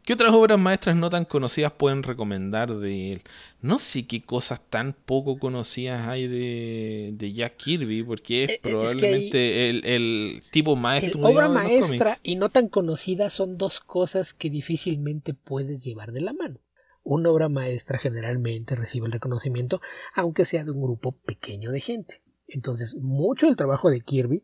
¿Qué 0.03 0.13
otras 0.13 0.33
obras 0.33 0.57
maestras 0.57 0.95
no 0.95 1.11
tan 1.11 1.25
conocidas 1.25 1.73
pueden 1.73 2.01
recomendar 2.01 2.73
de 2.73 3.13
él? 3.13 3.21
No 3.61 3.77
sé 3.77 4.07
qué 4.07 4.23
cosas 4.23 4.59
tan 4.67 4.93
poco 4.93 5.38
conocidas 5.38 6.07
hay 6.07 6.25
de, 6.25 7.31
Jack 7.35 7.57
Kirby, 7.57 8.01
porque 8.01 8.45
es 8.45 8.50
eh, 8.50 8.53
eh, 8.53 8.59
probablemente 8.63 9.69
el, 9.69 10.41
tipo 10.50 10.75
maestro. 10.75 11.21
obra 11.21 11.50
maestra 11.50 12.17
y 12.23 12.35
no 12.35 12.50
tan 12.50 12.67
conocida 12.67 13.29
son 13.29 13.59
dos 13.59 13.79
cosas 13.79 14.33
que 14.33 14.50
difícilmente 14.50 15.35
puedes 15.35 15.83
llevar 15.83 16.13
de 16.13 16.21
la 16.21 16.33
mano. 16.33 16.57
Una 17.03 17.31
obra 17.31 17.50
maestra 17.50 17.98
generalmente 17.98 18.75
recibe 18.75 19.08
el 19.08 19.12
reconocimiento, 19.12 19.81
aunque 20.13 20.46
sea 20.46 20.63
de 20.63 20.72
un 20.72 20.81
grupo 20.81 21.13
pequeño 21.13 21.72
de 21.72 21.79
gente. 21.79 22.22
Entonces, 22.48 22.96
mucho 22.96 23.48
del 23.48 23.55
trabajo 23.55 23.89
de 23.89 24.01
Kirby 24.01 24.43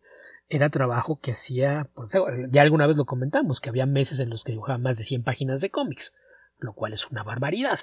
era 0.49 0.69
trabajo 0.69 1.19
que 1.19 1.33
hacía, 1.33 1.89
ya 2.49 2.61
alguna 2.61 2.87
vez 2.87 2.95
lo 2.95 3.05
comentamos, 3.05 3.59
que 3.59 3.69
había 3.69 3.85
meses 3.85 4.19
en 4.19 4.29
los 4.29 4.43
que 4.43 4.53
dibujaba 4.53 4.77
más 4.77 4.97
de 4.97 5.03
100 5.03 5.23
páginas 5.23 5.61
de 5.61 5.69
cómics, 5.69 6.13
lo 6.57 6.73
cual 6.73 6.93
es 6.93 7.09
una 7.09 7.23
barbaridad. 7.23 7.79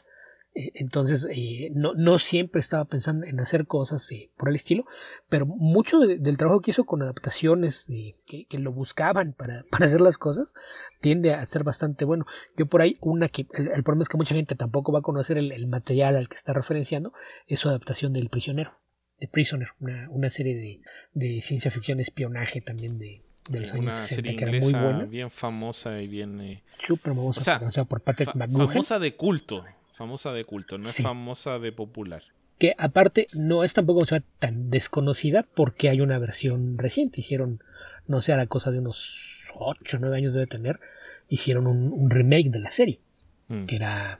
Eh, 0.54 0.70
entonces, 0.74 1.26
eh, 1.30 1.70
no, 1.74 1.94
no, 1.94 2.18
siempre 2.18 2.60
estaba 2.60 2.84
pensando 2.84 3.26
en 3.26 3.40
hacer 3.40 3.66
cosas 3.66 4.10
eh, 4.12 4.30
por 4.36 4.48
el 4.48 4.54
estilo, 4.54 4.86
pero 5.28 5.46
mucho 5.46 5.98
del 5.98 6.36
trabajo 6.36 6.60
que 6.60 6.70
hizo 6.70 6.84
con 6.84 7.02
adaptaciones 7.02 7.86
que, 8.24 8.46
que, 8.46 8.58
lo 8.58 8.72
buscaban 8.72 9.32
para, 9.32 9.64
para, 9.70 9.86
hacer 9.86 10.00
las 10.00 10.16
cosas 10.16 10.54
tiende 11.00 11.34
a 11.34 11.44
ser 11.46 11.64
bastante 11.64 12.04
bueno. 12.04 12.24
Yo 12.56 12.66
por 12.66 12.82
ahí, 12.82 12.96
una 13.00 13.28
que 13.28 13.46
el, 13.54 13.82
problema 13.82 14.02
es 14.02 14.08
que 14.08 14.16
mucha 14.16 14.34
gente 14.34 14.54
tampoco 14.54 14.92
va 14.92 15.00
a 15.00 15.02
conocer 15.02 15.38
el, 15.38 15.66
material 15.66 16.16
al 16.16 16.28
que 16.28 16.36
está 16.36 16.52
referenciando, 16.52 17.12
es 17.48 17.58
su 17.58 17.68
adaptación 17.68 18.12
del 18.12 18.28
prisionero, 18.28 18.78
de 19.18 19.26
Prisoner, 19.26 19.68
una, 19.80 20.08
una 20.10 20.30
serie 20.30 20.54
de, 20.54 20.80
de, 21.14 21.42
ciencia 21.42 21.72
ficción 21.72 21.98
espionaje 21.98 22.60
también 22.60 22.98
de, 22.98 23.22
de 23.50 23.60
los 23.60 23.72
años 23.72 23.94
60, 23.96 24.36
que 24.36 24.44
era 24.44 24.52
muy 24.52 24.72
buena. 24.72 25.04
bien 25.06 25.30
famosa 25.30 26.00
y 26.00 26.06
bien... 26.06 26.62
Súper 26.78 27.12
famosa, 27.14 27.60
o 27.66 27.70
sea, 27.72 27.84
por 27.86 28.02
Patrick 28.02 28.30
Famosa 28.32 29.00
de 29.00 29.16
culto 29.16 29.64
Famosa 29.94 30.32
de 30.32 30.44
culto, 30.44 30.76
no 30.76 30.88
es 30.88 30.96
famosa 31.00 31.60
de 31.60 31.70
popular. 31.70 32.24
Que 32.58 32.74
aparte 32.78 33.28
no 33.32 33.62
es 33.62 33.74
tampoco 33.74 34.04
tan 34.40 34.68
desconocida 34.68 35.46
porque 35.54 35.88
hay 35.88 36.00
una 36.00 36.18
versión 36.18 36.78
reciente. 36.78 37.20
Hicieron, 37.20 37.62
no 38.08 38.20
sé, 38.20 38.32
a 38.32 38.36
la 38.36 38.48
cosa 38.48 38.72
de 38.72 38.80
unos 38.80 39.44
8 39.54 39.96
o 39.96 40.00
9 40.00 40.16
años 40.16 40.34
debe 40.34 40.48
tener. 40.48 40.80
Hicieron 41.28 41.68
un, 41.68 42.10
remake 42.10 42.50
de 42.50 42.58
la 42.58 42.72
serie. 42.72 42.98
Mm. 43.46 43.66
Que 43.66 43.76
era. 43.76 44.18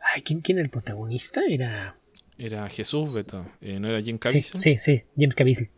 Ay, 0.00 0.22
¿quién, 0.22 0.42
¿quién, 0.42 0.58
era 0.58 0.64
el 0.64 0.70
protagonista? 0.70 1.40
Era. 1.48 1.96
Era 2.38 2.68
Jesús, 2.70 3.12
Beto. 3.12 3.42
Eh, 3.60 3.80
¿No 3.80 3.88
era 3.88 4.00
Jim 4.00 4.18
Caviezel? 4.18 4.62
Sí, 4.62 4.78
sí, 4.78 5.02
James 5.16 5.34
Caviezel. 5.34 5.70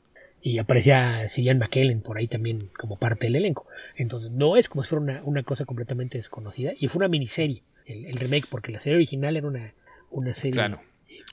Y 0.43 0.59
aparecía 0.59 1.27
Cillian 1.31 1.59
McKellen 1.59 2.03
por 2.03 2.19
ahí 2.19 2.29
también 2.29 2.71
como 2.79 2.99
parte 2.99 3.29
del 3.29 3.37
elenco. 3.37 3.67
Entonces 3.97 4.31
no 4.31 4.59
es 4.59 4.69
como 4.69 4.85
si 4.85 4.91
fuera 4.91 5.03
una, 5.03 5.23
una 5.25 5.43
cosa 5.43 5.65
completamente 5.65 6.19
desconocida. 6.19 6.73
Y 6.79 6.89
fue 6.89 7.01
una 7.01 7.09
miniserie 7.09 7.63
el, 7.89 8.13
remake, 8.15 8.47
porque 8.49 8.73
la 8.73 8.81
serie 8.81 8.97
original 8.97 9.37
era 9.37 9.47
una, 9.47 9.75
una 10.11 10.35
serie. 10.35 10.53
Claro. 10.53 10.81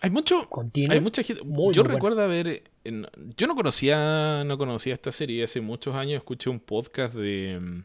Hay 0.01 0.09
mucho. 0.09 0.47
Hay 0.89 1.01
mucha 1.01 1.23
gente. 1.23 1.43
yo 1.73 1.83
recuerdo 1.83 2.21
haber. 2.21 2.63
yo 2.83 3.47
no 3.47 3.55
conocía, 3.55 4.43
no 4.45 4.57
conocía 4.57 4.93
esta 4.93 5.11
serie. 5.11 5.43
Hace 5.43 5.61
muchos 5.61 5.95
años 5.95 6.17
escuché 6.17 6.49
un 6.49 6.59
podcast 6.59 7.13
de 7.13 7.59
mm, 7.61 7.83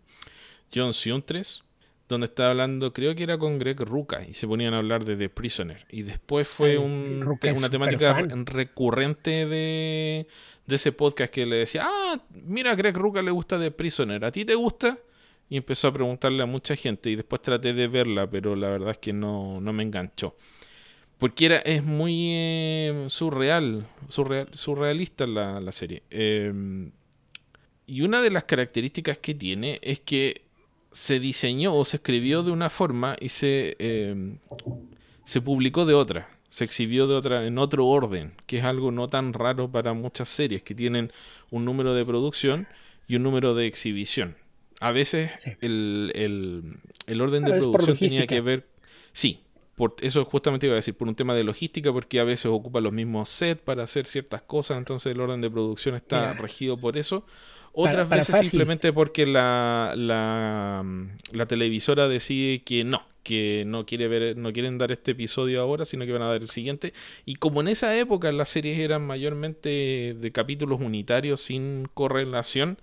John 0.74 0.92
Siontres 0.92 1.62
donde 2.10 2.26
estaba 2.26 2.50
hablando, 2.50 2.92
creo 2.92 3.14
que 3.14 3.22
era 3.22 3.38
con 3.38 3.58
Greg 3.58 3.80
Ruca, 3.80 4.26
y 4.26 4.34
se 4.34 4.46
ponían 4.46 4.74
a 4.74 4.78
hablar 4.78 5.04
de 5.04 5.16
The 5.16 5.28
Prisoner. 5.28 5.86
Y 5.90 6.02
después 6.02 6.48
fue 6.48 6.76
un, 6.76 7.24
una 7.56 7.70
temática 7.70 8.20
recurrente 8.44 9.46
de, 9.46 10.26
de, 10.66 10.74
ese 10.74 10.90
podcast 10.90 11.32
que 11.32 11.46
le 11.46 11.56
decía, 11.56 11.86
ah, 11.86 12.20
mira, 12.32 12.72
a 12.72 12.74
Greg 12.74 12.96
Ruca 12.96 13.22
le 13.22 13.30
gusta 13.30 13.60
The 13.60 13.70
Prisoner, 13.70 14.24
¿a 14.24 14.32
ti 14.32 14.44
te 14.44 14.56
gusta? 14.56 14.98
Y 15.50 15.56
empezó 15.56 15.88
a 15.88 15.92
preguntarle 15.92 16.44
a 16.44 16.46
mucha 16.46 16.76
gente 16.76 17.10
y 17.10 17.16
después 17.16 17.42
traté 17.42 17.74
de 17.74 17.88
verla, 17.88 18.30
pero 18.30 18.54
la 18.54 18.68
verdad 18.68 18.92
es 18.92 18.98
que 18.98 19.12
no, 19.12 19.60
me 19.60 19.82
enganchó. 19.82 20.36
Porque 21.18 21.46
era, 21.46 21.58
es 21.58 21.84
muy 21.84 22.30
eh, 22.30 23.06
surreal, 23.08 23.86
surreal, 24.08 24.48
surrealista 24.52 25.26
la, 25.26 25.60
la 25.60 25.72
serie. 25.72 26.04
Em, 26.08 26.92
y 27.84 28.02
una 28.02 28.22
de 28.22 28.30
las 28.30 28.44
características 28.44 29.18
que 29.18 29.34
tiene 29.34 29.80
es 29.82 29.98
que 29.98 30.42
se 30.92 31.18
diseñó 31.18 31.74
o 31.74 31.84
se 31.84 31.96
escribió 31.96 32.44
de 32.44 32.52
una 32.52 32.70
forma 32.70 33.16
y 33.20 33.30
se, 33.30 33.76
em, 33.80 34.38
se 35.24 35.40
publicó 35.40 35.84
de 35.84 35.94
otra. 35.94 36.28
Se 36.48 36.64
exhibió 36.64 37.08
de 37.08 37.16
otra, 37.16 37.44
en 37.44 37.58
otro 37.58 37.86
orden, 37.86 38.32
que 38.46 38.58
es 38.58 38.64
algo 38.64 38.92
no 38.92 39.08
tan 39.08 39.32
raro 39.32 39.70
para 39.70 39.94
muchas 39.94 40.28
series 40.28 40.62
que 40.62 40.76
tienen 40.76 41.12
un 41.50 41.64
número 41.64 41.92
de 41.92 42.04
producción 42.04 42.68
y 43.08 43.16
un 43.16 43.24
número 43.24 43.54
de 43.54 43.66
exhibición. 43.66 44.36
A 44.80 44.92
veces 44.92 45.30
el, 45.60 46.10
el, 47.06 47.20
orden 47.20 47.44
de 47.44 47.52
producción 47.52 47.96
tenía 47.96 48.26
que 48.26 48.40
ver. 48.40 48.66
Sí, 49.12 49.40
por 49.76 49.94
eso 50.00 50.24
justamente 50.24 50.66
iba 50.66 50.74
a 50.74 50.76
decir, 50.76 50.94
por 50.94 51.06
un 51.06 51.14
tema 51.14 51.34
de 51.34 51.44
logística, 51.44 51.92
porque 51.92 52.18
a 52.18 52.24
veces 52.24 52.46
ocupa 52.46 52.80
los 52.80 52.92
mismos 52.92 53.28
sets 53.28 53.60
para 53.60 53.82
hacer 53.82 54.06
ciertas 54.06 54.42
cosas, 54.42 54.78
entonces 54.78 55.12
el 55.12 55.20
orden 55.20 55.40
de 55.40 55.50
producción 55.50 55.94
está 55.94 56.32
regido 56.32 56.76
por 56.78 56.96
eso. 56.96 57.24
Otras 57.72 58.08
veces 58.08 58.40
simplemente 58.40 58.92
porque 58.92 59.26
la, 59.26 59.94
la, 59.96 60.84
la, 61.32 61.46
televisora 61.46 62.08
decide 62.08 62.62
que 62.62 62.82
no, 62.82 63.02
que 63.22 63.64
no 63.66 63.86
quiere 63.86 64.08
ver, 64.08 64.36
no 64.36 64.52
quieren 64.52 64.76
dar 64.76 64.90
este 64.92 65.12
episodio 65.12 65.60
ahora, 65.60 65.84
sino 65.84 66.04
que 66.04 66.12
van 66.12 66.22
a 66.22 66.28
dar 66.28 66.42
el 66.42 66.48
siguiente. 66.48 66.92
Y 67.24 67.36
como 67.36 67.60
en 67.60 67.68
esa 67.68 67.96
época 67.96 68.32
las 68.32 68.48
series 68.48 68.78
eran 68.78 69.06
mayormente 69.06 70.16
de 70.18 70.32
capítulos 70.32 70.80
unitarios 70.80 71.40
sin 71.40 71.88
correlación, 71.94 72.78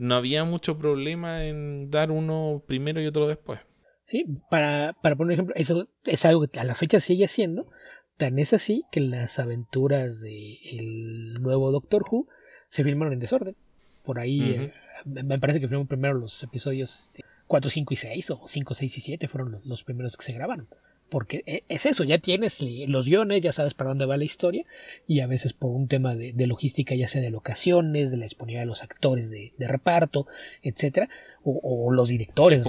no 0.00 0.14
había 0.14 0.44
mucho 0.44 0.78
problema 0.78 1.44
en 1.44 1.90
dar 1.90 2.10
uno 2.10 2.62
primero 2.66 3.02
y 3.02 3.06
otro 3.06 3.28
después. 3.28 3.60
Sí, 4.06 4.24
para, 4.48 4.94
para 5.02 5.14
poner 5.14 5.28
un 5.28 5.32
ejemplo, 5.34 5.54
eso 5.56 5.88
es 6.06 6.24
algo 6.24 6.46
que 6.48 6.58
a 6.58 6.64
la 6.64 6.74
fecha 6.74 7.00
sigue 7.00 7.28
siendo. 7.28 7.70
Tan 8.16 8.38
es 8.38 8.54
así 8.54 8.82
que 8.90 9.00
las 9.00 9.38
aventuras 9.38 10.22
del 10.22 11.34
nuevo 11.34 11.70
Doctor 11.70 12.04
Who 12.10 12.28
se 12.70 12.82
filmaron 12.82 13.12
en 13.12 13.18
desorden. 13.18 13.56
Por 14.02 14.18
ahí 14.18 14.40
eh, 14.40 14.72
me 15.04 15.38
parece 15.38 15.60
que 15.60 15.68
filmaron 15.68 15.86
primero 15.86 16.14
los 16.14 16.42
episodios 16.42 17.10
4, 17.46 17.68
este, 17.68 17.74
5 17.74 17.92
y 17.92 17.96
6, 17.96 18.30
o 18.30 18.40
5, 18.46 18.74
6 18.74 18.96
y 18.96 19.00
7 19.02 19.28
fueron 19.28 19.60
los 19.66 19.84
primeros 19.84 20.16
que 20.16 20.24
se 20.24 20.32
grabaron 20.32 20.66
porque 21.10 21.42
e, 21.46 21.64
es 21.68 21.86
eso, 21.86 22.04
ya 22.04 22.18
tienes 22.18 22.60
los 22.88 23.06
guiones, 23.06 23.42
ya 23.42 23.52
sabes 23.52 23.74
para 23.74 23.88
dónde 23.88 24.06
va 24.06 24.16
la 24.16 24.24
historia, 24.24 24.64
y 25.06 25.20
a 25.20 25.26
veces 25.26 25.52
por 25.52 25.70
un 25.70 25.88
tema 25.88 26.14
de, 26.14 26.46
logística, 26.46 26.94
ya 26.94 27.08
sea 27.08 27.20
de 27.20 27.30
locaciones, 27.30 28.10
de 28.10 28.16
la 28.16 28.24
disponibilidad 28.24 28.62
de 28.62 28.66
los 28.66 28.82
actores 28.82 29.30
de, 29.30 29.52
reparto, 29.68 30.26
etcétera, 30.62 31.08
o, 31.44 31.90
los 31.92 32.08
directores 32.08 32.64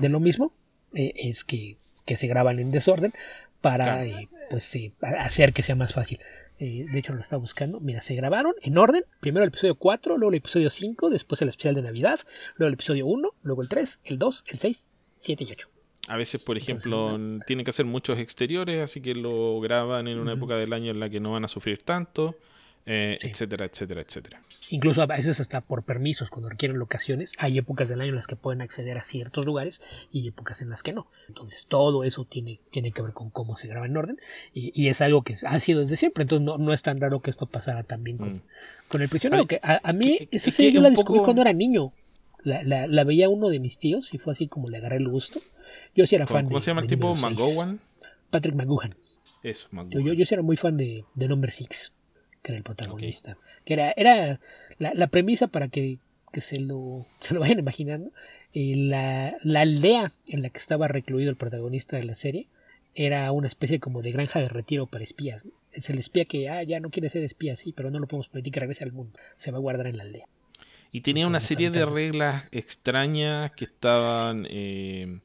De, 0.00 0.08
lo 0.08 0.20
mismo, 0.20 0.52
eh, 0.94 1.12
es 1.14 1.44
que, 1.44 1.76
se 2.06 2.26
graban 2.26 2.58
en 2.58 2.70
desorden 2.70 3.12
para 3.60 4.06
eh, 4.06 4.28
pues 4.48 4.74
hacer 5.02 5.52
que 5.52 5.62
sea 5.62 5.74
más 5.74 5.92
fácil. 5.92 6.20
Eh, 6.58 6.86
de 6.90 6.98
hecho 6.98 7.12
lo 7.12 7.20
estaba 7.20 7.40
buscando. 7.40 7.80
Mira, 7.80 8.00
se 8.00 8.14
grabaron 8.14 8.54
en 8.62 8.78
orden. 8.78 9.04
Primero 9.20 9.44
el 9.44 9.48
episodio 9.48 9.74
4, 9.74 10.16
luego 10.16 10.30
el 10.30 10.38
episodio 10.38 10.70
5, 10.70 11.10
después 11.10 11.42
el 11.42 11.48
especial 11.48 11.74
de 11.74 11.82
Navidad, 11.82 12.20
luego 12.56 12.68
el 12.68 12.74
episodio 12.74 13.06
1, 13.06 13.30
luego 13.42 13.62
el 13.62 13.68
3, 13.68 14.00
el 14.04 14.18
2, 14.18 14.44
el 14.48 14.58
6, 14.58 14.88
7 15.20 15.44
y 15.44 15.52
8. 15.52 15.68
A 16.08 16.16
veces, 16.16 16.40
por 16.40 16.56
ejemplo, 16.56 17.18
tienen 17.46 17.64
que 17.64 17.70
hacer 17.70 17.84
muchos 17.84 18.18
exteriores, 18.18 18.80
así 18.80 19.00
que 19.00 19.14
lo 19.14 19.60
graban 19.60 20.08
en 20.08 20.18
una 20.18 20.32
época 20.32 20.56
del 20.56 20.72
año 20.72 20.90
en 20.90 21.00
la 21.00 21.10
que 21.10 21.20
no 21.20 21.32
van 21.32 21.44
a 21.44 21.48
sufrir 21.48 21.82
tanto, 21.82 22.34
eh, 22.86 23.18
etcétera, 23.20 23.66
etcétera, 23.66 24.00
etcétera. 24.00 24.42
Incluso 24.70 25.02
a 25.02 25.06
veces 25.06 25.38
hasta 25.40 25.60
por 25.60 25.82
permisos, 25.82 26.30
cuando 26.30 26.48
requieren 26.48 26.78
locaciones, 26.78 27.32
hay 27.36 27.58
épocas 27.58 27.90
del 27.90 28.00
año 28.00 28.10
en 28.10 28.16
las 28.16 28.26
que 28.26 28.36
pueden 28.36 28.62
acceder 28.62 28.96
a 28.96 29.02
ciertos 29.02 29.44
lugares 29.44 29.82
y 30.10 30.26
épocas 30.26 30.62
en 30.62 30.70
las 30.70 30.82
que 30.82 30.94
no. 30.94 31.06
Entonces 31.28 31.66
todo 31.66 32.04
eso 32.04 32.24
tiene, 32.24 32.60
tiene 32.70 32.92
que 32.92 33.02
ver 33.02 33.12
con 33.12 33.28
cómo 33.28 33.56
se 33.56 33.68
graba 33.68 33.84
en 33.84 33.96
orden 33.96 34.18
y, 34.54 34.88
es 34.88 35.02
algo 35.02 35.20
que 35.22 35.34
ha 35.46 35.60
sido 35.60 35.80
desde 35.80 35.98
siempre. 35.98 36.22
Entonces 36.22 36.46
no, 36.46 36.56
no 36.56 36.72
es 36.72 36.82
tan 36.82 36.98
raro 36.98 37.20
que 37.20 37.28
esto 37.28 37.44
pasara 37.44 37.82
también 37.82 38.16
con, 38.16 38.36
mm. 38.36 38.42
con 38.88 39.02
el 39.02 39.10
prisionero. 39.10 39.46
que 39.46 39.60
a, 39.62 39.92
mí 39.92 40.26
esa 40.30 40.50
serie 40.50 40.72
yo 40.72 40.80
la 40.80 40.88
descubrí 40.88 41.20
cuando 41.22 41.42
era 41.42 41.52
niño. 41.52 41.92
La, 42.42 42.62
la, 42.62 42.86
la, 42.86 43.04
veía 43.04 43.28
uno 43.28 43.50
de 43.50 43.58
mis 43.58 43.78
tíos 43.78 44.14
y 44.14 44.18
fue 44.18 44.32
así 44.32 44.48
como 44.48 44.70
le 44.70 44.78
agarré 44.78 44.96
el 44.96 45.08
gusto. 45.08 45.40
Yo 45.94 46.06
sí 46.06 46.16
era 46.16 46.26
fan 46.26 46.46
¿Cómo 46.46 46.60
se 46.60 46.70
llama 46.70 46.82
el 46.82 46.86
tipo? 46.86 47.14
¿McGowan? 47.16 47.80
Patrick 48.30 48.54
McGowan. 48.54 48.94
Eso, 49.42 49.68
McGowan. 49.70 50.04
Yo, 50.04 50.12
yo, 50.12 50.24
sí 50.24 50.34
era 50.34 50.42
muy 50.42 50.56
fan 50.56 50.76
de, 50.76 51.04
de 51.14 51.28
Number 51.28 51.50
Six, 51.50 51.92
que 52.42 52.52
era 52.52 52.58
el 52.58 52.64
protagonista. 52.64 53.36
Que 53.64 53.74
era, 53.74 53.92
era 53.96 54.40
la, 54.78 54.94
la 54.94 55.06
premisa 55.06 55.48
para 55.48 55.68
que, 55.68 55.98
que, 56.32 56.40
se, 56.40 56.60
lo, 56.60 57.06
se 57.20 57.34
lo 57.34 57.40
vayan 57.40 57.58
imaginando. 57.58 58.10
Eh, 58.54 58.74
la, 58.76 59.36
la 59.42 59.60
aldea 59.60 60.12
en 60.26 60.42
la 60.42 60.50
que 60.50 60.58
estaba 60.58 60.88
recluido 60.88 61.30
el 61.30 61.36
protagonista 61.36 61.96
de 61.96 62.04
la 62.04 62.14
serie 62.14 62.48
era 62.94 63.30
una 63.32 63.46
especie 63.46 63.78
como 63.78 64.02
de 64.02 64.12
granja 64.12 64.40
de 64.40 64.48
retiro 64.48 64.86
para 64.86 65.04
espías. 65.04 65.46
Es 65.72 65.88
el 65.90 65.98
espía 65.98 66.24
que 66.24 66.48
ah, 66.48 66.62
ya 66.62 66.80
no 66.80 66.90
quiere 66.90 67.10
ser 67.10 67.22
espía, 67.22 67.54
sí, 67.56 67.72
pero 67.72 67.90
no 67.90 67.98
lo 67.98 68.06
podemos 68.06 68.28
permitir 68.28 68.52
que 68.52 68.60
regrese 68.60 68.84
al 68.84 68.92
mundo. 68.92 69.18
Se 69.36 69.50
va 69.50 69.58
a 69.58 69.60
guardar 69.60 69.86
en 69.86 69.98
la 69.98 70.02
aldea. 70.02 70.26
Y 70.90 71.02
tenía 71.02 71.26
una 71.26 71.40
serie 71.40 71.70
de 71.70 71.84
reglas 71.84 72.44
extrañas 72.50 73.50
que 73.52 73.66
estaban. 73.66 74.46
Eh, 74.48 75.20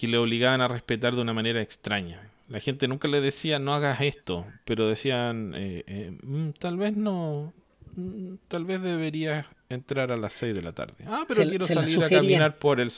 que 0.00 0.08
le 0.08 0.16
obligaban 0.16 0.62
a 0.62 0.68
respetar 0.68 1.14
de 1.14 1.20
una 1.20 1.34
manera 1.34 1.60
extraña. 1.60 2.22
La 2.48 2.58
gente 2.58 2.88
nunca 2.88 3.06
le 3.06 3.20
decía 3.20 3.58
no 3.58 3.74
hagas 3.74 4.00
esto, 4.00 4.46
pero 4.64 4.88
decían 4.88 5.52
eh, 5.54 5.84
eh, 5.86 6.16
mm, 6.22 6.52
tal 6.52 6.78
vez 6.78 6.96
no, 6.96 7.52
mm, 7.96 8.36
tal 8.48 8.64
vez 8.64 8.80
deberías 8.80 9.44
entrar 9.68 10.10
a 10.10 10.16
las 10.16 10.32
6 10.32 10.54
de 10.54 10.62
la 10.62 10.72
tarde. 10.72 11.04
Ah, 11.06 11.26
pero 11.28 11.46
quiero 11.46 11.66
salir 11.66 12.02
a 12.02 12.08
caminar 12.08 12.56
por 12.56 12.80
el 12.80 12.90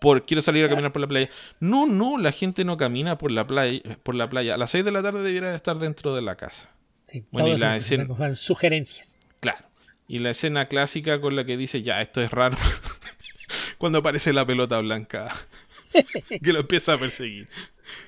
por 0.00 0.24
quiero 0.24 0.40
salir 0.40 0.64
a 0.64 0.68
caminar 0.68 0.92
por 0.92 1.02
la 1.02 1.08
playa. 1.08 1.28
No, 1.58 1.84
no, 1.84 2.16
la 2.16 2.30
gente 2.30 2.64
no 2.64 2.76
camina 2.76 3.18
por 3.18 3.32
la 3.32 3.44
playa, 3.44 3.80
por 4.04 4.14
la 4.14 4.30
playa. 4.30 4.54
A 4.54 4.56
las 4.56 4.70
6 4.70 4.84
de 4.84 4.92
la 4.92 5.02
tarde 5.02 5.24
debiera 5.24 5.52
estar 5.52 5.80
dentro 5.80 6.14
de 6.14 6.22
la 6.22 6.36
casa. 6.36 6.70
Sí, 7.02 7.24
bueno, 7.32 7.48
y 7.48 7.58
la 7.58 7.76
escena 7.76 8.36
sugerencias. 8.36 9.18
Claro. 9.40 9.66
Y 10.06 10.20
la 10.20 10.30
escena 10.30 10.68
clásica 10.68 11.20
con 11.20 11.34
la 11.34 11.44
que 11.44 11.56
dice, 11.56 11.82
"Ya, 11.82 12.00
esto 12.00 12.22
es 12.22 12.30
raro." 12.30 12.56
Cuando 13.78 13.98
aparece 13.98 14.32
la 14.32 14.46
pelota 14.46 14.78
blanca. 14.78 15.34
que 16.42 16.52
lo 16.52 16.60
empieza 16.60 16.94
a 16.94 16.98
perseguir. 16.98 17.48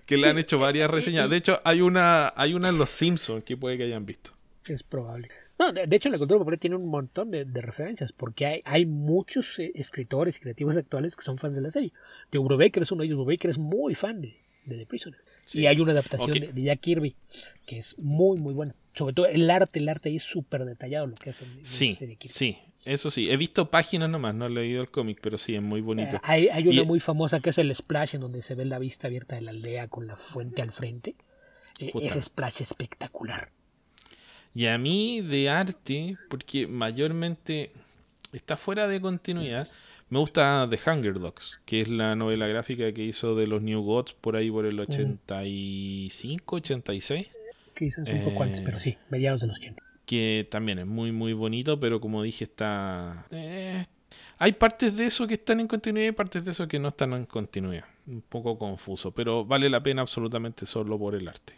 Que 0.07 0.17
le 0.17 0.29
han 0.29 0.39
hecho 0.39 0.59
varias 0.59 0.91
reseñas. 0.91 1.31
De 1.31 1.37
hecho, 1.37 1.61
hay 1.65 1.81
una, 1.81 2.33
hay 2.37 2.55
una 2.55 2.69
en 2.69 2.79
Los 2.79 2.91
Simpsons 2.91 3.45
que 3.45 3.57
puede 3.57 3.77
que 3.77 3.85
hayan 3.85 4.05
visto. 4.07 4.33
Es 4.67 4.83
probable. 4.83 5.29
No, 5.59 5.73
de, 5.73 5.97
hecho, 5.97 6.09
la 6.09 6.19
cultura 6.19 6.39
popular 6.39 6.59
tiene 6.59 6.77
un 6.77 6.87
montón 6.87 7.33
de, 7.33 7.45
referencias, 7.45 8.13
porque 8.13 8.47
hay, 8.47 8.63
hay 8.65 8.87
muchos 8.87 9.59
eh, 9.59 9.73
escritores 9.75 10.37
y 10.37 10.41
creativos 10.41 10.77
actuales 10.77 11.17
que 11.17 11.25
son 11.25 11.37
fans 11.37 11.57
de 11.57 11.63
la 11.63 11.71
serie. 11.71 11.93
De 12.31 12.39
Baker 12.39 12.85
es 12.85 12.93
uno 12.93 13.03
de 13.03 13.07
ellos. 13.07 13.27
Baker 13.27 13.51
es 13.51 13.59
muy 13.59 13.97
fan 13.97 14.21
de, 14.21 14.37
The 14.69 14.87
Prisoner. 14.87 15.19
Y 15.53 15.67
hay 15.67 15.81
una 15.81 15.93
adaptación 15.93 16.31
de, 16.31 16.63
Jack 16.63 16.81
Kirby 16.81 17.17
que 17.67 17.79
es 17.79 17.99
muy, 17.99 18.39
muy 18.39 18.55
buena. 18.55 18.75
Sobre 18.93 19.15
todo 19.15 19.27
el 19.27 19.51
arte, 19.51 19.79
el 19.79 19.89
arte 19.89 20.11
ahí 20.11 20.17
es 20.17 20.23
súper 20.23 20.65
detallado 20.65 21.07
lo 21.07 21.17
que 21.17 21.31
hacen. 21.31 21.49
Sí, 21.63 21.97
sí. 22.21 22.59
Eso 22.89 23.11
sí, 23.11 23.31
he 23.31 23.37
visto 23.37 23.71
páginas 23.71 24.09
nomás, 24.09 24.35
no 24.35 24.47
he 24.47 24.51
leído 24.51 24.81
el 24.81 24.91
cómic, 24.91 25.19
pero 25.21 25.37
sí, 25.37 25.55
es 25.55 25.61
muy 25.61 25.83
bonito. 25.83 26.17
Eh, 26.17 26.21
hay, 26.23 26.49
hay, 26.49 26.67
una 26.67 26.85
muy 26.85 27.01
famosa 27.01 27.39
que 27.41 27.51
es 27.51 27.59
el 27.59 27.75
splash, 27.75 28.15
en 28.15 28.23
donde 28.23 28.41
se 28.41 28.55
ve 28.55 28.65
la 28.65 28.79
vista 28.79 29.09
abierta 29.09 29.37
de 29.37 29.43
la 29.43 29.51
aldea 29.51 29.89
con 29.89 30.07
la 30.07 30.17
fuente 30.17 30.63
al 30.63 30.73
frente. 30.73 31.15
Eh, 31.79 31.93
ese 32.01 32.23
splash 32.23 32.63
espectacular. 32.63 33.51
Y 34.55 34.67
a 34.67 34.79
mí 34.79 35.21
de 35.21 35.51
arte, 35.51 36.17
porque 36.31 36.67
mayormente 36.67 37.73
está 38.33 38.57
fuera 38.57 38.89
de 38.89 39.03
continuidad, 39.03 39.69
me 40.09 40.19
gusta 40.19 40.67
The 40.71 40.79
Hunger 40.91 41.21
Dogs, 41.21 41.61
que 41.67 41.83
es 41.83 41.89
la 41.89 42.17
novela 42.17 42.47
gráfica 42.47 42.91
que 42.95 43.05
hizo 43.05 43.35
de 43.35 43.47
los 43.47 43.61
New 43.61 43.83
Gods 43.83 44.15
por 44.15 44.35
ahí 44.35 44.51
por 44.51 44.65
el 44.65 44.81
85, 44.81 46.57
86. 46.57 47.29
Quizás 47.77 48.09
un 48.09 48.25
poco 48.25 48.45
antes, 48.45 48.63
pero 48.63 48.81
sí, 48.81 48.97
mediados 49.11 49.43
de 49.43 49.49
los 49.49 49.59
80 49.59 49.88
que 50.09 50.49
también 50.51 50.79
es 50.79 50.87
muy 50.87 51.13
muy 51.13 51.35
bonito, 51.35 51.79
pero 51.79 52.01
como 52.01 52.23
dije 52.23 52.45
está... 52.45 53.27
Eh, 53.31 53.85
hay 54.39 54.53
partes 54.53 54.97
de 54.97 55.05
eso 55.05 55.27
que 55.27 55.35
están 55.35 55.61
en 55.61 55.69
continuidad 55.69 56.09
y 56.09 56.13
partes 56.13 56.43
de 56.43 56.53
eso 56.53 56.67
que 56.67 56.79
no 56.79 56.89
están 56.89 57.13
en 57.13 57.27
continuidad. 57.27 57.85
Un 58.07 58.23
poco 58.23 58.59
confuso, 58.59 59.13
pero 59.13 59.45
vale 59.45 59.69
la 59.69 59.83
pena 59.83 60.01
absolutamente 60.01 60.65
solo 60.65 60.99
por 60.99 61.15
el 61.15 61.29
arte. 61.29 61.53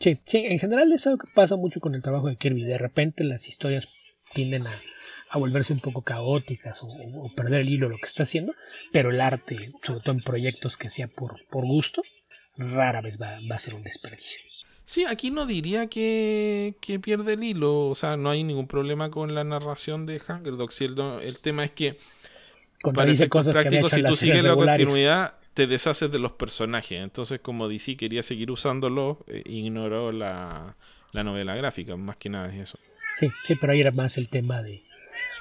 Sí, 0.00 0.18
sí, 0.26 0.38
en 0.38 0.58
general 0.58 0.90
es 0.92 1.06
algo 1.06 1.18
que 1.18 1.28
pasa 1.32 1.54
mucho 1.54 1.78
con 1.78 1.94
el 1.94 2.02
trabajo 2.02 2.26
de 2.26 2.34
Kirby. 2.34 2.64
De 2.64 2.76
repente 2.76 3.22
las 3.22 3.46
historias 3.46 3.88
tienden 4.34 4.64
a, 4.66 5.38
volverse 5.38 5.72
un 5.72 5.80
poco 5.80 6.02
caóticas 6.02 6.82
o, 6.82 7.30
perder 7.36 7.60
el 7.60 7.68
hilo 7.68 7.86
de 7.86 7.92
lo 7.92 7.98
que 7.98 8.06
está 8.06 8.24
haciendo, 8.24 8.52
pero 8.90 9.10
el 9.10 9.20
arte, 9.20 9.70
sobre 9.84 10.00
todo 10.00 10.12
en 10.12 10.22
proyectos 10.22 10.76
que 10.76 10.90
sea 10.90 11.06
por, 11.06 11.46
por 11.46 11.64
gusto, 11.66 12.02
rara 12.56 13.00
vez 13.00 13.20
va, 13.20 13.38
va 13.48 13.56
a 13.56 13.60
ser 13.60 13.74
un 13.74 13.84
desperdicio. 13.84 14.40
Sí, 14.84 15.04
aquí 15.04 15.30
no 15.30 15.46
diría 15.46 15.86
que, 15.86 16.74
pierde 17.02 17.34
el 17.34 17.44
hilo, 17.44 17.88
o 17.88 17.94
sea, 17.94 18.16
no 18.16 18.30
hay 18.30 18.44
ningún 18.44 18.66
problema 18.66 19.10
con 19.10 19.34
la 19.34 19.44
narración 19.44 20.06
de 20.06 20.20
Hunger 20.26 20.56
Dogs. 20.56 20.80
El, 20.80 20.98
el 21.22 21.38
tema 21.38 21.64
es 21.64 21.70
que, 21.70 21.98
para 22.94 23.10
efectos 23.10 23.48
prácticos, 23.48 23.92
si 23.92 24.02
tú 24.02 24.16
sigues 24.16 24.42
la 24.42 24.54
continuidad, 24.54 25.34
te 25.54 25.66
deshaces 25.66 26.10
de 26.10 26.18
los 26.18 26.32
personajes. 26.32 27.00
Entonces, 27.00 27.40
como 27.40 27.68
DC 27.68 27.96
quería 27.96 28.22
seguir 28.22 28.50
usándolo, 28.50 29.24
eh, 29.28 29.42
ignoró 29.46 30.12
la, 30.12 30.76
novela 31.12 31.54
gráfica, 31.54 31.96
más 31.96 32.16
que 32.16 32.28
nada 32.28 32.48
es 32.52 32.68
eso. 32.68 32.78
Sí, 33.18 33.28
sí, 33.44 33.54
pero 33.60 33.72
ahí 33.72 33.80
era 33.80 33.90
más 33.92 34.16
el 34.18 34.28
tema 34.28 34.62
de 34.62 34.82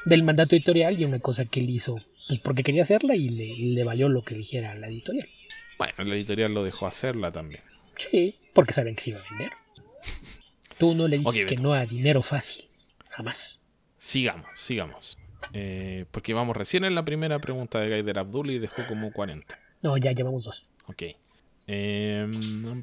del 0.03 0.23
mandato 0.23 0.55
editorial 0.55 0.99
y 0.99 1.05
una 1.05 1.19
cosa 1.19 1.45
que 1.45 1.59
él 1.59 1.69
hizo 1.69 2.01
pues 2.27 2.39
porque 2.39 2.63
quería 2.63 2.81
hacerla 2.83 3.15
y 3.15 3.29
le, 3.29 3.55
le 3.55 3.83
valió 3.83 4.09
lo 4.09 4.23
que 4.23 4.35
dijera 4.35 4.73
la 4.75 4.87
editorial. 4.87 5.27
Bueno, 5.77 5.93
la 6.03 6.15
editorial 6.15 6.53
lo 6.53 6.63
dejó 6.63 6.87
hacerla 6.87 7.31
también. 7.31 7.61
Sí, 7.97 8.35
porque 8.53 8.73
saben 8.73 8.95
que 8.95 9.03
se 9.03 9.09
iba 9.11 9.19
a 9.19 9.29
vender. 9.29 9.51
Tú 10.77 10.95
no 10.95 11.07
le 11.07 11.19
dices 11.19 11.45
que 11.45 11.57
no 11.57 11.73
a 11.73 11.85
dinero 11.85 12.21
fácil. 12.21 12.65
Jamás. 13.09 13.59
Sigamos, 13.97 14.47
sigamos. 14.55 15.17
Eh, 15.53 16.05
porque 16.11 16.33
vamos 16.33 16.55
recién 16.55 16.85
en 16.85 16.95
la 16.95 17.05
primera 17.05 17.39
pregunta 17.39 17.79
de 17.79 17.89
Gaider 17.89 18.19
Abdul 18.19 18.51
y 18.51 18.59
dejó 18.59 18.87
como 18.87 19.11
40. 19.11 19.59
No, 19.81 19.97
ya 19.97 20.11
llevamos 20.11 20.45
dos. 20.45 20.65
Ok. 20.87 21.03
Em, 21.67 22.81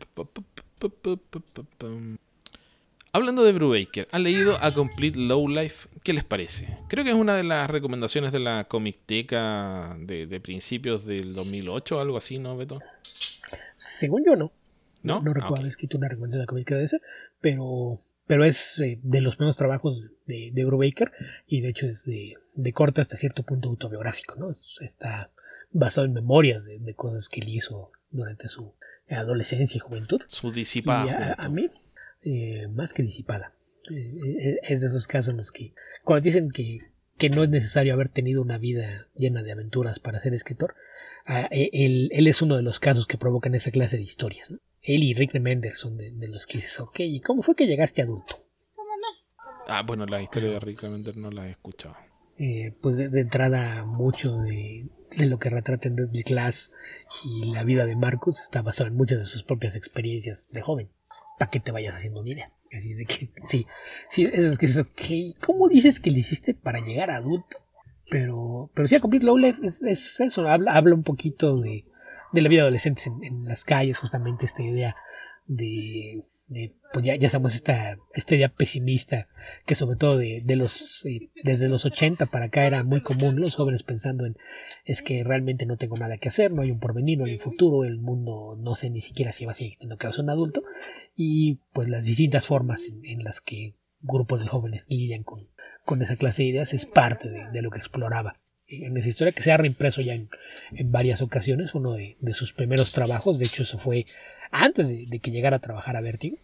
hablando 3.13 3.43
de 3.43 3.53
Brubaker, 3.53 4.09
¿han 4.13 4.23
leído 4.23 4.57
A 4.63 4.73
Complete 4.73 5.19
Low 5.19 5.49
Life? 5.49 5.89
¿Qué 6.03 6.13
les 6.13 6.25
parece? 6.25 6.79
Creo 6.89 7.05
que 7.05 7.11
es 7.11 7.17
una 7.17 7.35
de 7.35 7.45
las 7.45 7.69
recomendaciones 7.69 8.33
de 8.33 8.39
la 8.39 8.65
Comicteca 8.65 9.97
de, 9.99 10.27
de 10.27 10.41
principios 10.41 11.05
del 11.05 11.35
2008 11.35 11.97
o 11.97 12.01
algo 12.01 12.17
así, 12.17 12.39
¿no, 12.39 12.57
Beto? 12.57 12.81
Según 13.77 14.25
yo, 14.25 14.37
no. 14.37 14.53
No, 15.03 15.21
no, 15.23 15.33
recuerdo 15.33 15.57
haber 15.57 15.69
escrito 15.69 15.97
una 15.97 16.09
recomendación 16.09 16.43
de 16.43 16.47
cómica 16.47 16.77
de 16.77 16.85
esa, 16.85 16.99
pero, 17.41 18.03
pero 18.27 18.45
es 18.45 18.81
eh, 18.81 18.99
de 19.03 19.21
los 19.21 19.37
primeros 19.37 19.57
trabajos 19.57 20.11
de, 20.27 20.51
de 20.53 20.65
Brubaker 20.65 21.13
y 21.47 21.61
de 21.61 21.69
hecho 21.69 21.87
es 21.87 22.05
de, 22.05 22.35
de 22.55 22.73
corte 22.73 23.01
hasta 23.01 23.17
cierto 23.17 23.45
punto 23.45 23.69
autobiográfico, 23.69 24.35
¿no? 24.37 24.51
está 24.51 25.31
basado 25.71 26.07
en 26.07 26.13
memorias 26.13 26.67
de, 26.67 26.95
cosas 26.95 27.29
que 27.29 27.41
él 27.41 27.49
hizo 27.49 27.93
durante 28.11 28.49
su 28.49 28.75
adolescencia 29.09 29.77
y 29.77 29.81
juventud. 29.81 30.21
Su 30.27 30.51
disipada. 30.51 31.35
A, 31.39 31.49
mí, 31.49 31.71
eh, 32.23 32.67
más 32.69 32.93
que 32.93 33.03
disipada. 33.03 33.55
Eh, 33.91 34.59
es 34.63 34.81
de 34.81 34.87
esos 34.89 35.07
casos 35.07 35.31
en 35.31 35.39
los 35.39 35.53
que, 35.53 35.73
cuando 36.05 36.25
dicen 36.25 36.51
que, 36.51 36.81
que 37.17 37.31
no 37.31 37.43
es 37.43 37.49
necesario 37.49 37.95
haber 37.95 38.09
tenido 38.09 38.43
una 38.43 38.59
vida 38.59 39.09
llena 39.15 39.43
de 39.43 39.53
aventuras 39.53 39.99
para 39.99 40.21
ser 40.21 40.35
escritor, 40.35 40.75
ah, 41.27 41.49
él, 41.51 42.11
él, 42.13 42.27
es 42.27 42.43
uno 42.43 42.57
de 42.57 42.63
los 42.63 42.81
casos 42.81 43.07
que 43.07 43.19
provocan 43.19 43.55
esa 43.55 43.71
clase 43.71 43.97
de 43.97 44.03
historias. 44.03 44.51
¿no? 44.51 44.59
Él 44.89 45.03
y 45.03 45.13
Rick 45.13 45.35
Remender 45.35 45.75
son 45.75 45.99
de, 45.99 46.29
los 46.29 46.47
que 46.47 46.55
dices, 46.55 46.81
ok, 46.81 47.01
¿y 47.01 47.21
cómo 47.21 47.43
fue 47.43 47.55
que 47.55 47.67
llegaste 47.67 48.01
adulto? 48.01 48.43
Ah, 49.67 49.83
bueno, 49.87 50.07
la 50.07 50.23
historia 50.23 50.49
de 50.49 50.61
Rick 50.61 50.81
Remender 50.81 51.15
no 51.19 51.31
la 51.31 51.47
he 51.47 51.51
escuchado. 51.51 51.95
Eh, 52.39 52.75
pues 52.81 52.97
de, 52.97 53.21
entrada, 53.21 53.85
mucho 53.85 54.39
de, 54.39 54.89
lo 55.19 55.39
que 55.39 55.51
retrata 55.51 55.89
en 55.89 56.11
The 56.11 56.25
Class 56.25 56.73
y 57.23 57.53
la 57.53 57.65
vida 57.65 57.85
de 57.85 57.97
Marcus 57.97 58.41
está 58.41 58.63
basado 58.63 58.89
en 58.89 58.97
muchas 58.97 59.19
de 59.19 59.25
sus 59.27 59.43
propias 59.43 59.77
experiencias 59.77 60.49
de 60.53 60.63
joven. 60.63 60.89
Para 61.39 61.51
que 61.51 61.61
te 61.61 61.71
vayas 61.71 61.95
haciendo 61.95 62.21
una 62.21 62.31
idea. 62.31 62.53
Así 62.75 62.93
es 62.93 62.97
de 62.97 63.05
que, 63.05 63.31
sí, 63.45 63.67
sí, 64.09 64.25
es 64.25 64.41
lo 64.41 64.57
que 64.57 64.69
dices, 64.69 64.87
ok, 64.87 65.39
¿cómo 65.45 65.69
dices 65.69 66.01
que 66.01 66.11
le 66.11 66.21
hiciste 66.21 66.55
para 66.55 66.81
llegar 66.81 67.11
a 67.11 67.17
adulto? 67.17 67.59
Pero, 68.09 68.71
pero 68.73 68.89
sí, 68.89 68.95
a 68.95 69.01
cumplir 69.01 69.23
Low 69.23 69.37
es, 69.37 69.83
es 69.83 70.19
eso, 70.21 70.49
habla, 70.49 70.73
habla 70.73 70.95
un 70.95 71.03
poquito 71.03 71.61
de, 71.61 71.85
de 72.33 72.41
la 72.43 72.49
vida 72.49 72.63
adolescente 72.63 73.03
en, 73.23 73.45
las 73.45 73.65
calles, 73.65 73.99
justamente 73.99 74.47
esta 74.47 74.63
idea 74.63 74.97
de, 75.47 76.25
pues 76.93 77.05
ya, 77.05 77.17
ya 77.17 77.29
sabemos 77.29 77.55
esta, 77.55 77.99
esta 78.15 78.35
idea 78.35 78.49
pesimista 78.49 79.29
que 79.67 79.75
sobre 79.75 79.97
todo 79.97 80.17
de, 80.17 80.43
de 80.45 80.57
los 80.57 81.05
eh, 81.05 81.31
desde 81.45 81.69
los 81.69 81.85
80 81.85 82.27
para 82.27 82.47
acá 82.47 82.67
era 82.67 82.83
muy 82.85 83.03
común 83.03 83.41
los 83.41 83.57
jóvenes 83.57 83.83
pensando 83.83 84.25
en 84.25 84.37
es 84.85 85.03
que 85.03 85.25
realmente 85.25 85.67
no 85.67 85.77
tengo 85.77 85.97
nada 85.97 86.17
que 86.17 86.29
hacer, 86.29 86.53
no 86.53 86.63
hay 86.63 86.71
un 86.71 86.81
porvenir, 86.81 87.19
no 87.19 87.27
hay 87.27 87.35
un 87.35 87.41
futuro, 87.41 87.85
el 87.85 87.99
mundo 87.99 88.57
no 88.59 88.75
sé 88.75 88.91
ni 88.91 89.03
siquiera 89.03 89.33
si 89.33 89.45
va 89.45 89.53
a 89.53 89.55
seguir 89.55 89.73
existiendo 89.73 89.99
que 89.99 90.09
un 90.19 90.31
adulto. 90.31 90.63
Y 91.15 91.61
pues 91.73 91.89
las 91.89 92.07
distintas 92.07 92.47
formas 92.47 92.91
en, 93.03 93.23
las 93.23 93.41
que 93.41 93.75
grupos 94.01 94.41
de 94.41 94.49
jóvenes 94.49 94.87
lidian 94.89 95.23
con, 95.23 95.49
con 95.85 96.01
esa 96.03 96.17
clase 96.17 96.43
de 96.43 96.49
ideas 96.49 96.73
es 96.73 96.87
parte 96.87 97.29
de 97.29 97.63
lo 97.63 97.71
que 97.71 97.79
exploraba 97.79 98.41
en 98.69 98.97
esa 98.97 99.09
historia 99.09 99.33
que 99.33 99.43
se 99.43 99.51
ha 99.51 99.57
reimpreso 99.57 100.01
ya 100.01 100.15
en, 100.15 100.29
en 100.73 100.93
varias 100.93 101.23
ocasiones, 101.23 101.75
uno 101.75 101.95
de, 101.95 102.17
de, 102.21 102.35
sus 102.35 102.53
primeros 102.53 102.93
trabajos, 102.93 103.39
de 103.39 103.47
hecho 103.47 103.63
eso 103.63 103.79
fue 103.79 104.07
antes 104.51 104.89
de, 104.89 105.07
de, 105.07 105.19
que 105.21 105.31
llegara 105.31 105.57
a 105.57 105.61
trabajar 105.61 105.97
a 105.97 106.01
Vertigo, 106.01 106.37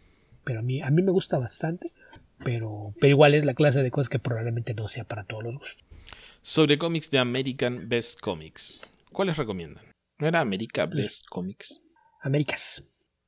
pero 0.43 0.61
a 0.61 0.63
mí, 0.63 0.83
a 0.83 0.91
mí 0.91 1.03
me 1.03 1.13
gusta 1.13 1.39
bastante, 1.39 1.93
pero, 2.43 2.95
pero 3.01 3.11
igual 3.11 3.35
es 3.35 3.45
la 3.45 3.55
clase 3.55 3.83
de 3.83 3.91
cosas 3.91 4.09
que 4.09 4.19
probablemente 4.19 4.75
no 4.75 4.89
sea 4.89 5.05
para 5.05 5.25
todos 5.25 5.45
los 5.45 5.59
gustos. 5.59 5.85
Sobre 6.43 6.79
cómics 6.79 7.11
de 7.11 7.19
American 7.19 7.89
Best 7.89 8.21
Comics, 8.21 8.81
¿cuáles 9.13 9.37
recomiendan? 9.37 9.85
¿No 10.19 10.29
era 10.29 10.41
America 10.41 10.87
Best 10.87 11.27
Comics? 11.27 11.81
Américas. 12.21 12.85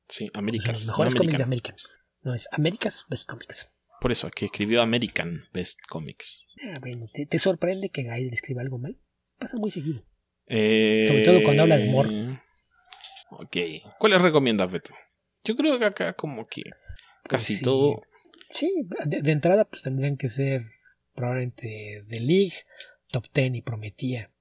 Sí, 0.07 0.29
Américas. 0.33 0.79
Los 0.79 0.87
mejores 0.87 1.13
no 1.13 1.19
cómics 1.19 1.37
de 1.37 1.43
American. 1.43 1.75
No, 2.23 2.33
es 2.33 2.47
Américas 2.51 3.05
Best 3.09 3.29
Comics. 3.29 3.67
Por 3.99 4.11
eso, 4.11 4.27
es 4.27 4.33
que 4.33 4.45
escribió 4.45 4.81
American 4.81 5.45
Best 5.53 5.79
Comics. 5.87 6.45
Ah, 6.63 6.77
bueno, 6.79 7.07
¿te, 7.13 7.25
¿te, 7.25 7.39
sorprende 7.39 7.89
que 7.89 8.03
Gaiden 8.03 8.33
escriba 8.33 8.61
algo 8.61 8.77
mal? 8.77 8.97
Pasa 9.39 9.57
muy 9.57 9.71
seguido. 9.71 10.03
Eh... 10.47 11.05
Sobre 11.07 11.25
todo 11.25 11.43
cuando 11.43 11.63
habla 11.63 11.77
de 11.77 11.89
humor. 11.89 12.07
Ok. 13.31 13.57
¿Cuáles 13.99 14.21
recomiendas, 14.21 14.71
Beto? 14.71 14.93
Yo 15.43 15.55
creo 15.55 15.79
que 15.79 15.85
acá 15.85 16.13
como 16.13 16.47
que 16.47 16.63
casi 17.23 17.53
pues 17.53 17.59
sí. 17.59 17.63
todo... 17.63 18.01
Sí, 18.51 18.71
de, 19.05 19.21
de, 19.21 19.31
entrada 19.31 19.65
pues 19.65 19.83
tendrían 19.83 20.15
que 20.15 20.29
ser 20.29 20.63
probablemente 21.13 22.05
The 22.07 22.19
League, 22.21 22.53
Top 23.11 23.27
Ten 23.29 23.55
y 23.55 23.61
Prometía 23.61 24.31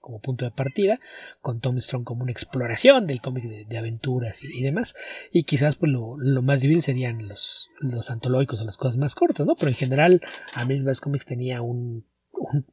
como 0.00 0.20
punto 0.20 0.44
de 0.44 0.50
partida, 0.50 0.98
con 1.40 1.60
Tom 1.60 1.78
Strong 1.78 2.04
como 2.04 2.22
una 2.22 2.32
exploración 2.32 3.06
del 3.06 3.20
cómic 3.20 3.44
de, 3.44 3.78
aventuras 3.78 4.42
y, 4.42 4.62
demás. 4.62 4.94
Y 5.30 5.44
quizás 5.44 5.76
pues 5.76 5.92
lo, 5.92 6.16
lo 6.18 6.42
más 6.42 6.60
débil 6.60 6.82
serían 6.82 7.28
los, 7.28 7.68
los 7.78 8.10
antológicos 8.10 8.60
o 8.60 8.64
las 8.64 8.76
cosas 8.76 8.96
más 8.96 9.14
cortas, 9.14 9.46
¿no? 9.46 9.56
Pero 9.56 9.70
en 9.70 9.76
general, 9.76 10.20
American 10.54 10.86
Best 10.86 11.02
Comics 11.02 11.26
tenía 11.26 11.62
un, 11.62 12.06
un, 12.32 12.66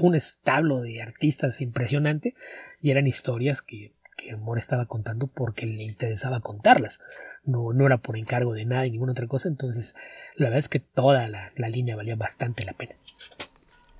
un 0.00 0.14
establo 0.14 0.80
de 0.80 1.02
artistas 1.02 1.60
impresionante 1.60 2.34
y 2.80 2.90
eran 2.90 3.06
historias 3.06 3.62
que, 3.62 3.94
que 4.16 4.36
Moore 4.36 4.58
estaba 4.58 4.86
contando 4.86 5.28
porque 5.28 5.64
le 5.64 5.84
interesaba 5.84 6.40
contarlas. 6.40 7.00
No, 7.44 7.72
no 7.72 7.86
era 7.86 7.98
por 7.98 8.18
encargo 8.18 8.52
de 8.52 8.66
nada 8.66 8.86
y 8.86 8.90
ninguna 8.90 9.12
otra 9.12 9.28
cosa. 9.28 9.48
Entonces, 9.48 9.94
la 10.34 10.46
verdad 10.46 10.58
es 10.58 10.68
que 10.68 10.80
toda 10.80 11.28
la, 11.28 11.52
la 11.56 11.68
línea 11.68 11.96
valía 11.96 12.16
bastante 12.16 12.64
la 12.64 12.72
pena. 12.72 12.94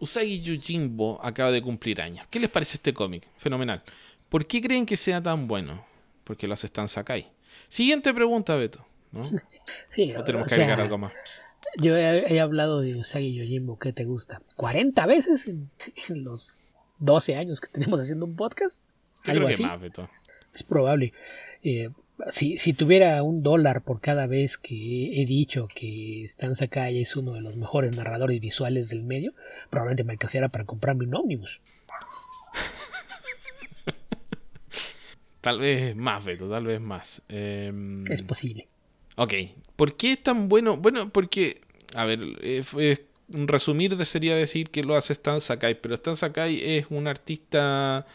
Usagi 0.00 0.40
Yojimbo 0.40 1.18
acaba 1.22 1.50
de 1.50 1.62
cumplir 1.62 2.00
años. 2.00 2.26
¿Qué 2.30 2.38
les 2.38 2.50
parece 2.50 2.76
este 2.76 2.94
cómic? 2.94 3.28
Fenomenal. 3.36 3.82
¿Por 4.28 4.46
qué 4.46 4.60
creen 4.60 4.86
que 4.86 4.96
sea 4.96 5.22
tan 5.22 5.48
bueno? 5.48 5.84
Porque 6.24 6.46
lo 6.46 6.54
hace 6.54 6.66
Stan 6.66 6.88
Sakai. 6.88 7.28
Siguiente 7.68 8.12
pregunta, 8.14 8.56
Beto. 8.56 8.84
¿no? 9.12 9.24
Sí, 9.90 10.14
¿O 10.14 10.22
tenemos 10.22 10.46
o 10.46 10.48
que 10.48 10.54
sea, 10.54 10.64
agregar 10.64 10.80
algo 10.80 10.98
más? 10.98 11.12
Yo 11.76 11.96
he, 11.96 12.32
he, 12.32 12.40
hablado 12.40 12.80
de 12.80 12.96
Usagi 12.96 13.34
Yojimbo, 13.34 13.78
¿qué 13.78 13.92
te 13.92 14.04
gusta? 14.04 14.40
¿40 14.56 15.06
veces 15.06 15.46
en, 15.46 15.70
en, 16.08 16.24
los 16.24 16.62
12 17.00 17.36
años 17.36 17.60
que 17.60 17.68
tenemos 17.68 18.00
haciendo 18.00 18.24
un 18.24 18.36
podcast? 18.36 18.82
Yo 19.24 19.32
¿Algo 19.32 19.44
creo 19.44 19.54
así? 19.54 19.62
que 19.62 19.68
más, 19.68 19.80
Beto. 19.80 20.08
Es 20.54 20.62
probable. 20.62 21.12
Eh, 21.62 21.90
si, 22.26 22.58
si, 22.58 22.72
tuviera 22.72 23.22
un 23.22 23.42
dólar 23.42 23.82
por 23.82 24.00
cada 24.00 24.26
vez 24.26 24.58
que 24.58 25.20
he 25.20 25.24
dicho 25.24 25.68
que 25.72 26.24
Stan 26.24 26.56
Sakai 26.56 27.00
es 27.00 27.16
uno 27.16 27.32
de 27.32 27.40
los 27.40 27.56
mejores 27.56 27.96
narradores 27.96 28.40
visuales 28.40 28.88
del 28.88 29.04
medio, 29.04 29.34
probablemente 29.70 30.04
me 30.04 30.12
alcanzara 30.12 30.48
para 30.48 30.64
comprarme 30.64 31.04
un 31.04 31.14
ómnibus. 31.14 31.60
tal 35.40 35.60
vez 35.60 35.94
más, 35.94 36.24
Beto, 36.24 36.50
tal 36.50 36.66
vez 36.66 36.80
más. 36.80 37.22
Eh, 37.28 37.72
es 38.10 38.22
posible. 38.22 38.68
Ok. 39.16 39.34
¿Por 39.76 39.96
qué 39.96 40.12
es 40.12 40.22
tan 40.22 40.48
bueno? 40.48 40.76
Bueno, 40.76 41.10
porque, 41.10 41.60
a 41.94 42.04
ver, 42.04 42.20
eh, 42.42 42.64
eh, 42.78 43.06
resumir 43.28 44.04
sería 44.04 44.34
decir 44.34 44.70
que 44.70 44.82
lo 44.82 44.96
hace 44.96 45.12
Stan 45.12 45.40
Sakai, 45.40 45.80
pero 45.80 45.94
Stan 45.94 46.16
Sakai 46.16 46.60
es 46.62 46.86
un 46.90 47.06
artista 47.06 48.06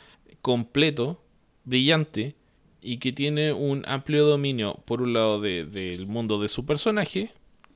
completo, 0.41 1.23
brillante, 1.63 2.35
y 2.83 2.97
que 2.97 3.11
tiene 3.11 3.53
un 3.53 3.83
amplio 3.87 4.25
dominio, 4.25 4.79
por 4.85 5.01
un 5.01 5.13
lado, 5.13 5.39
del 5.39 5.71
de, 5.71 6.05
mundo 6.05 6.39
de 6.39 6.47
su 6.47 6.65
personaje, 6.65 7.31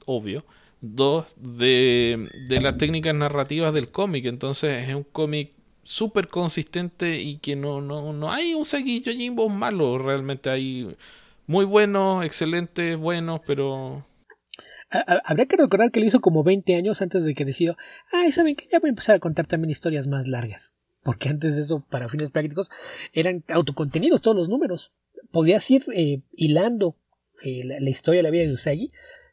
obvio, 0.06 0.46
dos, 0.82 1.26
de, 1.38 2.30
de 2.48 2.62
las 2.62 2.78
técnicas 2.78 3.16
narrativas 3.16 3.74
del 3.74 3.90
cómic. 3.90 4.26
Entonces 4.26 4.88
es 4.88 4.96
un 4.96 5.04
cómic 5.04 5.52
súper 5.84 6.28
consistente 6.28 7.18
y 7.18 7.38
que 7.38 7.56
no, 7.56 7.82
no, 7.82 8.12
no 8.12 8.32
hay 8.32 8.54
un 8.54 8.66
seguillo 8.66 9.14
Jimbo 9.14 9.48
malo, 9.48 9.98
realmente 9.98 10.50
hay 10.50 10.96
muy 11.46 11.64
buenos, 11.64 12.26
excelentes, 12.26 12.98
buenos, 12.98 13.40
pero... 13.48 14.06
Habría 14.90 15.48
que 15.48 15.58
recordar 15.58 15.92
que 15.92 16.00
lo 16.00 16.06
hizo 16.06 16.22
como 16.22 16.44
20 16.44 16.76
años 16.76 17.02
antes 17.02 17.24
de 17.24 17.34
que 17.34 17.46
decidió, 17.46 17.78
ay, 18.12 18.32
¿saben 18.32 18.56
que 18.56 18.68
Ya 18.72 18.80
voy 18.80 18.90
a 18.90 18.92
empezar 18.92 19.16
a 19.16 19.20
contar 19.20 19.48
también 19.48 19.70
historias 19.70 20.08
más 20.08 20.28
largas 20.28 20.77
porque 21.08 21.30
antes 21.30 21.56
de 21.56 21.62
eso, 21.62 21.86
para 21.90 22.10
fines 22.10 22.32
prácticos, 22.32 22.70
eran 23.14 23.42
autocontenidos 23.48 24.22
todos 24.22 24.36
los 24.36 24.50
números. 24.50 24.92
Podías 25.32 25.72
ir 25.72 25.86
eh, 25.96 26.20
hilando 26.34 26.98
eh, 27.44 27.62
la, 27.64 27.80
la, 27.80 27.90
historia 27.90 28.20
de 28.20 28.24
la 28.24 28.30
vida 28.30 28.44
de 28.44 28.52
Usagi 28.52 28.92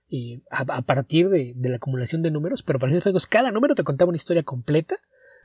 eh, 0.08 0.38
a, 0.52 0.60
a, 0.60 0.82
partir 0.82 1.30
de, 1.30 1.52
de, 1.56 1.68
la 1.68 1.78
acumulación 1.78 2.22
de 2.22 2.30
números, 2.30 2.62
pero 2.62 2.78
para 2.78 2.90
fines 2.90 3.02
prácticos, 3.02 3.26
cada 3.26 3.50
número 3.50 3.74
te 3.74 3.82
contaba 3.82 4.10
una 4.10 4.16
historia 4.18 4.44
completa 4.44 4.98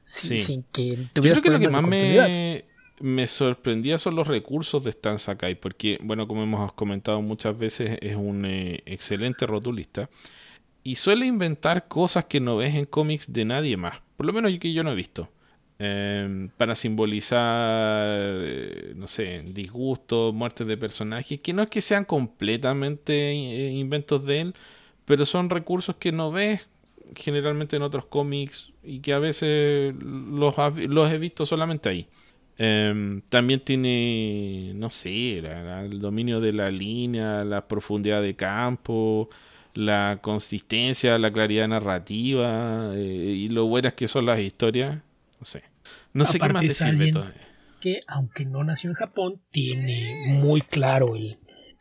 sin, 0.04 0.38
sí. 0.38 0.40
sin 0.40 0.64
que 0.72 1.00
tuvieras 1.14 1.40
Yo 1.40 1.42
creo 1.42 1.58
que 1.58 1.66
lo 1.66 1.72
que 1.72 1.76
más 1.76 1.82
me, 1.82 2.66
me, 3.00 3.26
sorprendía 3.26 3.98
son 3.98 4.16
los 4.16 4.28
recursos 4.28 4.84
de 4.84 4.92
Stan 4.92 5.18
Sakai, 5.18 5.56
porque, 5.56 5.98
bueno, 6.04 6.28
como 6.28 6.44
hemos 6.44 6.74
comentado 6.74 7.24
muchas 7.24 7.58
veces, 7.58 7.98
es 8.02 8.16
un 8.16 8.46
eh, 8.46 8.84
excelente 8.86 9.48
rotulista 9.48 10.12
y 10.84 10.94
suele 10.94 11.26
inventar 11.26 11.88
cosas 11.88 12.26
que 12.26 12.40
no 12.40 12.58
ves 12.58 12.76
en 12.76 12.86
cómics 12.86 13.34
de 13.34 13.46
nadie 13.46 13.78
más, 13.78 14.04
por 14.16 14.28
lo 14.28 14.34
menos 14.34 14.52
que 14.60 14.74
yo 14.74 14.84
no 14.84 14.92
he 14.92 14.96
visto. 14.96 15.28
Eh, 15.82 16.50
para 16.58 16.76
simbolizar, 16.76 18.06
eh, 18.42 18.94
no 18.96 19.08
sé, 19.08 19.44
disgustos, 19.48 20.34
muertes 20.34 20.68
de 20.68 20.76
personajes, 20.78 21.40
que 21.40 21.54
no 21.54 21.64
es 21.64 21.70
que 21.70 21.82
sean 21.82 22.04
completamente 22.06 23.32
eh, 23.32 23.72
inventos 23.72 24.26
de 24.26 24.42
él, 24.42 24.56
pero 25.06 25.26
son 25.26 25.50
recursos 25.50 25.96
que 25.96 26.12
no 26.12 26.32
ves 26.32 26.68
generalmente 27.16 27.78
en 27.78 27.84
otros 27.84 28.06
cómics 28.06 28.72
y 28.84 29.00
que 29.00 29.14
a 29.14 29.20
veces 29.20 29.96
los, 30.02 30.56
los 30.90 31.12
he 31.12 31.18
visto 31.18 31.46
solamente 31.46 31.90
ahí. 31.90 32.08
Eh, 32.58 33.22
también 33.30 33.62
tiene, 33.62 34.74
no 34.76 34.90
sé, 34.90 35.40
el 35.40 36.00
dominio 36.02 36.40
de 36.42 36.52
la 36.54 36.70
línea, 36.70 37.44
la 37.46 37.68
profundidad 37.68 38.22
de 38.22 38.36
campo, 38.36 39.30
la 39.74 40.20
consistencia, 40.22 41.18
la 41.18 41.32
claridad 41.32 41.68
narrativa 41.70 42.92
eh, 42.96 43.00
y 43.00 43.50
lo 43.50 43.66
buenas 43.68 43.94
que 43.94 44.08
son 44.10 44.26
las 44.26 44.40
historias. 44.40 44.98
No 45.40 45.46
sé. 45.46 45.69
No 46.14 46.26
sé 46.26 46.40
qué 46.40 46.50
más 46.50 46.62
decir, 46.62 46.96
Beto. 46.96 47.26
Que 47.80 48.02
aunque 48.08 48.46
no 48.46 48.64
nació 48.64 48.90
en 48.90 48.96
Japón, 48.96 49.42
tiene 49.52 50.38
muy 50.40 50.62
claro 50.62 51.16
el, 51.16 51.40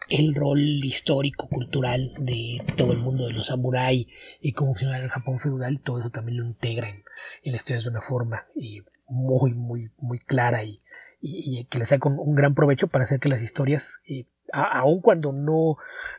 el 0.08 0.34
rol 0.34 0.60
histórico, 0.60 1.48
cultural 1.48 2.14
de 2.18 2.62
todo 2.76 2.92
el 2.92 2.98
mundo 2.98 3.26
de 3.26 3.32
los 3.32 3.48
samuráis 3.48 4.06
y 4.40 4.52
cómo 4.52 4.72
funcionaba 4.72 5.02
el 5.02 5.10
Japón 5.10 5.38
feudal. 5.38 5.80
Todo 5.80 6.00
eso 6.00 6.10
también 6.10 6.38
lo 6.38 6.46
integra 6.46 6.88
en, 6.88 7.02
la 7.42 7.56
historia 7.56 7.82
de 7.82 7.88
una 7.88 8.00
forma 8.00 8.46
y 8.54 8.82
muy, 9.08 9.54
muy, 9.54 9.90
muy 9.98 10.18
clara 10.18 10.64
y, 10.64 10.82
y, 11.20 11.60
y 11.60 11.64
que 11.64 11.78
le 11.78 11.84
saca 11.84 12.08
un, 12.08 12.18
un, 12.18 12.34
gran 12.34 12.54
provecho 12.54 12.88
para 12.88 13.04
hacer 13.04 13.18
que 13.20 13.28
las 13.28 13.42
historias, 13.42 14.00
eh, 14.06 14.26
a, 14.52 14.78
aun 14.78 15.00
cuando 15.00 15.32
no, 15.32 15.78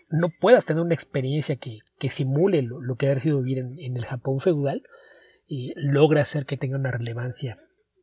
no 0.09 0.29
puedas 0.29 0.65
tener 0.65 0.83
una 0.83 0.95
experiencia 0.95 1.55
que, 1.55 1.79
que 1.99 2.09
simule 2.09 2.63
lo, 2.63 2.81
lo, 2.81 2.95
que 2.95 3.05
haber 3.05 3.21
sido 3.21 3.41
vivir 3.41 3.59
en, 3.59 3.79
en 3.79 3.95
el 3.95 4.05
Japón 4.05 4.39
feudal, 4.39 4.83
y 5.47 5.73
logra 5.75 6.21
hacer 6.21 6.45
que 6.45 6.57
tenga 6.57 6.77
una 6.77 6.91
relevancia 6.91 7.57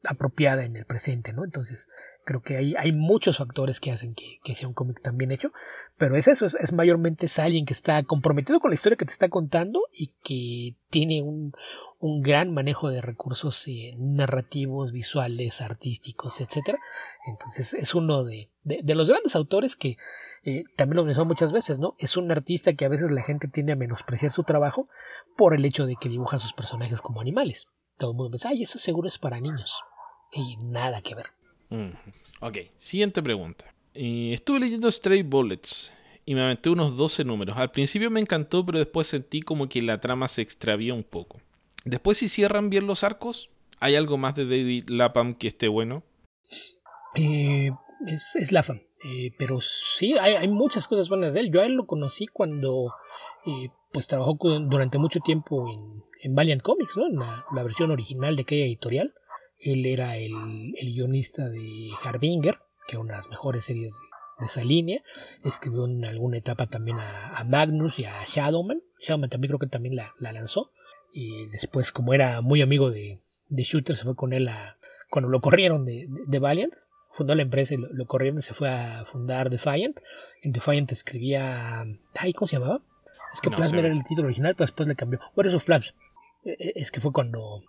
apropiada 0.09 0.64
en 0.64 0.77
el 0.77 0.85
presente, 0.85 1.33
¿no? 1.33 1.45
Entonces, 1.45 1.88
creo 2.25 2.42
que 2.42 2.57
hay, 2.57 2.75
hay 2.77 2.92
muchos 2.92 3.38
factores 3.38 3.79
que 3.79 3.92
hacen 3.92 4.14
que, 4.14 4.55
sea 4.55 4.66
un 4.66 4.75
cómic 4.75 5.01
tan 5.01 5.16
bien 5.16 5.31
hecho, 5.31 5.53
pero 5.97 6.16
es 6.16 6.27
eso, 6.27 6.47
es, 6.47 6.73
mayormente 6.73 7.27
es 7.27 7.38
alguien 7.38 7.66
que 7.66 7.73
está 7.73 8.03
comprometido 8.03 8.59
con 8.59 8.71
la 8.71 8.75
historia 8.75 8.97
que 8.97 9.05
te 9.05 9.12
está 9.12 9.29
contando 9.29 9.83
y 9.92 10.12
que 10.25 10.77
tiene 10.90 11.23
un, 11.23 11.53
un 12.01 12.23
gran 12.23 12.53
manejo 12.53 12.90
de 12.90 13.01
recursos 13.01 13.66
eh, 13.69 13.95
narrativos, 13.97 14.92
visuales, 14.92 15.61
artísticos, 15.61 16.40
etcétera. 16.40 16.79
Entonces, 17.27 17.75
es 17.75 17.95
uno 17.95 18.25
de, 18.25 18.51
de, 18.64 18.81
de 18.83 18.95
los 18.95 19.09
grandes 19.09 19.37
autores 19.37 19.77
que 19.77 19.97
eh, 20.42 20.64
también 20.77 20.97
lo 20.97 21.05
mencionó 21.05 21.27
muchas 21.27 21.53
veces, 21.53 21.81
¿no? 21.81 21.97
Es 21.99 22.16
un 22.16 22.31
artista 22.31 22.75
que 22.75 22.85
a 22.85 22.88
veces 22.88 23.11
la 23.11 23.23
gente 23.23 23.49
tiende 23.49 23.73
a 23.73 23.77
menospreciar 23.77 24.31
su 24.31 24.45
trabajo 24.45 24.88
por 25.37 25.55
el 25.55 25.64
hecho 25.64 25.87
de 25.87 25.97
que 25.97 26.09
dibuja 26.09 26.37
a 26.37 26.40
sus 26.40 26.53
personajes 26.53 27.01
como 27.01 27.21
animales. 27.21 27.66
Todo 27.99 28.12
el 28.12 28.16
mundo 28.16 28.31
piensa, 28.31 28.51
ay, 28.51 28.62
eso 28.62 28.79
seguro 28.79 29.09
es 29.09 29.19
para 29.19 29.40
niños. 29.40 29.75
Y 30.37 30.57
nada 30.59 31.01
que 31.01 31.14
ver. 31.14 31.27
Mm. 31.70 31.92
Ok, 32.40 32.59
siguiente 32.77 33.22
pregunta. 33.22 33.64
Eh, 33.94 34.33
estuve 34.35 34.61
leyendo 34.61 34.90
Stray 34.90 35.22
Bullets 35.22 35.92
y 36.27 36.35
me 36.35 36.42
aventé 36.42 36.68
unos 36.68 36.96
12 36.96 37.25
números. 37.25 37.57
Al 37.57 37.70
principio 37.70 38.11
me 38.11 38.20
encantó, 38.20 38.64
pero 38.66 38.79
después 38.79 39.07
sentí 39.07 39.40
como 39.40 39.68
que 39.68 39.81
la 39.81 40.01
trama 40.01 40.29
se 40.29 40.42
extravió 40.42 40.94
un 40.94 41.05
poco. 41.05 41.40
Después 41.85 42.18
si 42.18 42.29
cierran 42.29 42.68
bien 42.68 42.87
los 42.87 43.05
arcos, 43.05 43.49
¿hay 43.81 43.94
algo 43.94 44.18
más 44.18 44.35
de 44.35 44.44
David 44.44 44.90
Lapham 44.90 45.35
que 45.35 45.49
esté 45.49 45.68
bueno? 45.68 46.03
Eh, 47.14 47.70
es, 48.07 48.37
es 48.37 48.53
Lapham, 48.53 48.83
eh, 49.05 49.33
pero 49.38 49.61
sí, 49.61 50.14
hay, 50.18 50.49
muchas 50.49 50.87
cosas 50.88 51.09
buenas 51.09 51.33
de 51.33 51.40
él. 51.40 51.53
Yo 51.53 51.62
a 51.62 51.66
él 51.66 51.75
lo 51.75 51.87
conocí 51.87 52.27
cuando 52.27 52.92
eh, 53.46 53.70
pues 53.92 54.09
trabajó 54.09 54.37
durante 54.68 54.99
mucho 54.99 55.20
tiempo 55.20 55.68
en, 55.68 56.03
en 56.22 56.35
Valiant 56.35 56.62
Comics, 56.62 56.96
¿no? 56.96 57.07
En 57.07 57.18
la, 57.18 57.62
versión 57.62 57.90
original 57.90 58.37
de 58.37 58.42
aquella 58.42 58.64
editorial. 58.64 59.14
Él 59.59 59.87
era 59.87 60.16
el, 60.16 60.75
el 60.77 60.92
guionista 60.92 61.49
de 61.49 61.90
Harbinger, 62.03 62.59
que 62.87 62.97
es 62.97 63.01
una 63.01 63.14
de 63.14 63.19
las 63.19 63.29
mejores 63.29 63.64
series 63.64 63.95
de, 64.38 64.47
esa 64.47 64.62
línea. 64.62 65.03
Escribió 65.45 65.87
en 65.87 66.05
alguna 66.05 66.37
etapa 66.37 66.66
también 66.66 66.99
a, 67.01 67.42
Magnus 67.45 67.99
y 67.99 68.05
a 68.05 68.25
Shadowman. 68.27 68.83
Shadowman 69.01 69.31
también 69.31 69.51
creo 69.51 69.59
que 69.59 69.66
también 69.66 69.97
la, 69.97 70.12
la 70.19 70.33
lanzó. 70.33 70.71
Y 71.12 71.47
después, 71.47 71.92
como 71.92 72.12
era 72.12 72.42
muy 72.42 72.61
amigo 72.61 72.90
de, 72.90 73.21
de 73.49 73.62
Shooter, 73.62 73.97
se 73.97 74.05
fue 74.05 74.14
con 74.14 74.33
él 74.33 74.49
a, 74.49 74.77
cuando 75.11 75.29
lo 75.29 75.40
corrieron 75.40 75.85
de, 75.85 76.07
de, 76.09 76.38
Valiant. 76.38 76.75
Fundó 77.12 77.35
la 77.35 77.42
empresa 77.42 77.75
y 77.75 77.79
lo, 77.79 78.07
corrieron 78.07 78.40
y 78.40 78.42
se 78.42 78.53
fue 78.53 78.69
a 78.69 79.05
fundar 79.07 79.49
Defiant. 79.49 79.99
En 80.42 80.53
Defiant 80.53 80.92
escribía. 80.92 81.87
Ay, 82.19 82.33
¿Cómo 82.35 82.47
se 82.47 82.57
llamaba? 82.57 82.83
Es 83.33 83.40
que 83.40 83.51
Plasma 83.51 83.79
era 83.79 83.88
el 83.88 84.05
título 84.05 84.27
original, 84.27 84.55
pero 84.55 84.66
después 84.66 84.87
le 84.87 84.97
cambió. 84.97 85.21
Warriors 85.35 85.57
of 85.57 85.64
Flash. 85.64 85.90
E, 86.45 86.51
e, 86.59 86.73
es 86.77 86.90
que 86.90 87.01
fue 87.01 87.12
cuando 87.12 87.62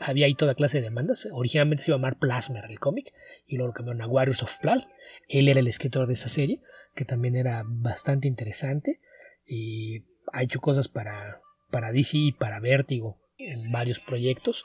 había 0.00 0.26
ahí 0.26 0.34
toda 0.34 0.54
clase 0.54 0.78
de 0.78 0.84
demandas. 0.84 1.28
Originalmente 1.32 1.84
se 1.84 1.90
iba 1.90 1.96
a 1.96 1.98
llamar 1.98 2.18
Plasmer 2.18 2.64
el 2.68 2.80
cómic 2.80 3.12
y 3.46 3.56
luego 3.56 3.68
lo 3.68 3.74
cambiaron 3.74 4.02
a 4.02 4.06
Warriors 4.06 4.42
of 4.42 4.58
Flash. 4.60 4.84
Él 5.28 5.48
era 5.48 5.60
el 5.60 5.68
escritor 5.68 6.06
de 6.06 6.14
esa 6.14 6.28
serie, 6.28 6.60
que 6.94 7.04
también 7.04 7.36
era 7.36 7.62
bastante 7.66 8.28
interesante. 8.28 9.00
Y 9.46 10.04
ha 10.32 10.42
hecho 10.42 10.60
cosas 10.60 10.88
para 10.88 11.42
para 11.74 11.90
DC 11.90 12.16
y 12.16 12.32
para 12.32 12.60
Vértigo 12.60 13.18
en 13.36 13.72
varios 13.72 13.98
proyectos, 13.98 14.64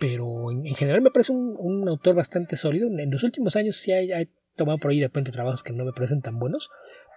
pero 0.00 0.50
en, 0.50 0.74
general 0.74 1.02
me 1.02 1.12
parece 1.12 1.30
un, 1.30 1.88
autor 1.88 2.16
bastante 2.16 2.56
sólido. 2.56 2.88
En, 2.88 3.12
los 3.12 3.22
últimos 3.22 3.54
años 3.54 3.76
sí 3.76 3.92
ha, 3.92 4.26
tomado 4.56 4.78
por 4.78 4.90
ahí 4.90 4.98
de 4.98 5.06
repente 5.06 5.30
trabajos 5.30 5.62
que 5.62 5.72
no 5.72 5.84
me 5.84 5.92
parecen 5.92 6.20
tan 6.20 6.40
buenos, 6.40 6.68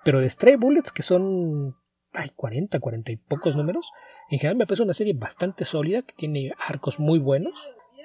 pero 0.05 0.19
de 0.19 0.29
Stray 0.29 0.57
Bullets, 0.57 0.91
que 0.91 1.01
son 1.01 1.75
hay 2.13 2.29
40, 2.35 2.79
40 2.79 3.11
y 3.11 3.15
pocos 3.15 3.55
números, 3.55 3.91
en 4.29 4.39
general 4.39 4.57
me 4.57 4.65
parece 4.65 4.83
una 4.83 4.93
serie 4.93 5.13
bastante 5.13 5.65
sólida, 5.65 6.01
que 6.01 6.13
tiene 6.13 6.53
arcos 6.57 6.99
muy 6.99 7.19
buenos 7.19 7.53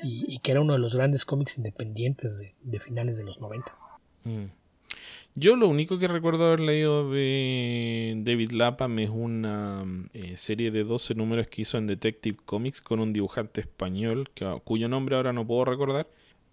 y, 0.03 0.39
que 0.41 0.53
era 0.53 0.61
uno 0.61 0.75
de 0.75 0.79
los 0.79 0.95
grandes 0.95 1.25
cómics 1.25 1.57
independientes 1.57 2.39
de, 2.39 2.81
finales 2.81 3.17
de 3.17 3.25
los 3.25 3.41
90. 3.41 3.73
Yo 5.35 5.55
lo 5.55 5.69
único 5.69 5.99
que 5.99 6.09
recuerdo 6.09 6.47
haber 6.47 6.61
leído 6.61 7.11
de 7.11 8.15
David 8.25 8.53
Lapham 8.53 8.99
es 8.99 9.11
una 9.11 9.85
eh, 10.15 10.37
serie 10.37 10.71
de 10.71 10.85
12 10.85 11.15
números 11.15 11.47
que 11.49 11.63
hizo 11.63 11.77
en 11.79 11.87
Detective 11.87 12.39
Comics 12.45 12.81
con 12.81 13.01
un 13.01 13.13
dibujante 13.13 13.61
español 13.61 14.31
cuyo 14.65 14.89
nombre 14.89 15.17
ahora 15.17 15.33
no 15.33 15.47
puedo 15.47 15.65
recordar. 15.67 16.09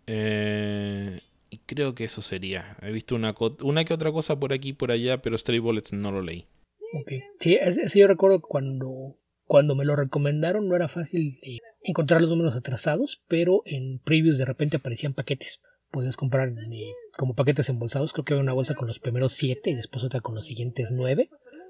Eh, 0.05 1.19
y 1.49 1.57
creo 1.65 1.95
que 1.95 2.03
eso 2.03 2.21
sería. 2.21 2.75
He 2.81 2.91
visto 2.91 3.15
una, 3.15 3.33
una 3.61 3.85
que 3.85 3.93
otra 3.93 4.11
cosa 4.11 4.39
por 4.39 4.53
aquí 4.53 4.69
y 4.69 4.73
por 4.73 4.91
allá, 4.91 5.21
pero 5.21 5.37
Stray 5.37 5.59
Bullets 5.59 5.93
no 5.93 6.11
lo 6.11 6.21
leí. 6.21 6.45
Sí, 7.39 7.55
ese, 7.55 7.99
yo 7.99 8.07
recuerdo 8.07 8.41
cuando, 8.41 9.15
cuando 9.45 9.75
me 9.75 9.85
lo 9.85 9.95
recomendaron 9.95 10.67
no 10.67 10.75
era 10.75 10.87
fácil 10.87 11.39
eh, 11.41 11.59
encontrar 11.81 12.21
los 12.21 12.29
números 12.29 12.55
atrasados, 12.55 13.23
pero 13.27 13.61
en 13.65 13.99
previews 13.99 14.37
de 14.37 14.45
repente 14.45 14.77
aparecían 14.77 15.13
paquetes 15.13 15.61
puedes 15.93 16.17
comprar 16.17 16.49
eh, 16.49 16.91
como 17.17 17.35
paquetes 17.35 17.69
embolsados. 17.69 18.11
Creo 18.11 18.25
que 18.25 18.33
había 18.33 18.43
una 18.43 18.53
bolsa 18.53 18.73
con 18.73 18.87
los 18.87 18.99
primeros 18.99 19.33
siete 19.33 19.69
y 19.69 19.75
después 19.75 20.03
otra 20.03 20.21
con 20.21 20.33
los 20.33 20.47
siguientes 20.47 20.91
nueve. 20.91 21.29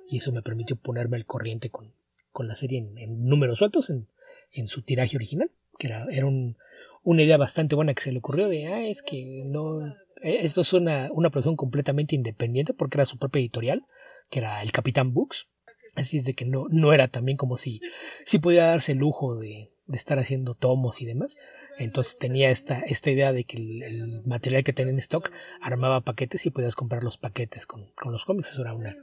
Y 0.10 0.18
eso 0.18 0.32
me 0.32 0.42
permitió 0.42 0.78
ponerme 0.78 1.18
al 1.18 1.26
corriente 1.26 1.70
con, 1.70 1.94
con 2.32 2.48
la 2.48 2.56
serie 2.56 2.80
en, 2.80 3.26
números 3.26 3.60
sueltos, 3.60 3.90
en, 3.90 4.08
en, 4.54 4.68
su 4.68 4.82
tiraje 4.82 5.18
original. 5.18 5.52
Que 5.78 5.88
era, 5.88 6.06
era 6.10 6.26
un, 6.26 6.56
una 7.04 7.24
idea 7.24 7.38
bastante 7.38 7.76
buena 7.76 7.94
que 7.94 8.02
se 8.02 8.14
le 8.14 8.20
ocurrió 8.20 8.48
de, 8.48 8.68
ah, 8.68 8.88
es 8.88 9.02
que 9.02 9.44
no... 9.46 9.86
Eh, 10.22 10.40
esto 10.40 10.62
es 10.62 10.72
una, 10.72 11.10
una 11.12 11.30
producción 11.30 11.58
completamente 11.58 12.16
independiente 12.16 12.74
porque 12.74 12.98
era 12.98 13.06
su 13.06 13.18
propia 13.18 13.42
editorial, 13.42 13.86
que 14.34 14.40
era 14.40 14.64
el 14.64 14.72
Capitán 14.72 15.14
Books. 15.14 15.48
Así 15.94 16.18
es 16.18 16.26
de 16.26 16.34
que 16.34 16.46
no, 16.46 16.66
no 16.70 16.92
era 16.92 17.08
también 17.08 17.38
como 17.38 17.58
si, 17.58 17.82
si 18.26 18.40
podía 18.40 18.66
darse 18.66 18.94
el 18.94 18.98
lujo 18.98 19.36
de, 19.38 19.72
de 19.86 19.98
estar 19.98 20.18
haciendo 20.18 20.56
tomos 20.56 21.02
y 21.02 21.06
demás. 21.06 21.38
Entonces 21.78 22.18
tenía 22.18 22.50
esta, 22.50 22.80
esta 22.80 23.12
idea 23.12 23.32
de 23.32 23.44
que 23.44 23.58
el, 23.58 24.24
material 24.26 24.64
que 24.64 24.74
tenía 24.74 24.92
en 24.92 24.98
stock 24.98 25.32
armaba 25.62 26.02
paquetes 26.02 26.48
y 26.48 26.50
podías 26.50 26.76
comprar 26.76 27.04
los 27.04 27.20
paquetes 27.20 27.68
con, 27.68 27.92
los 28.06 28.26
cómics. 28.26 28.54
Eso 28.54 28.64
era 28.64 28.74
una, 28.74 28.96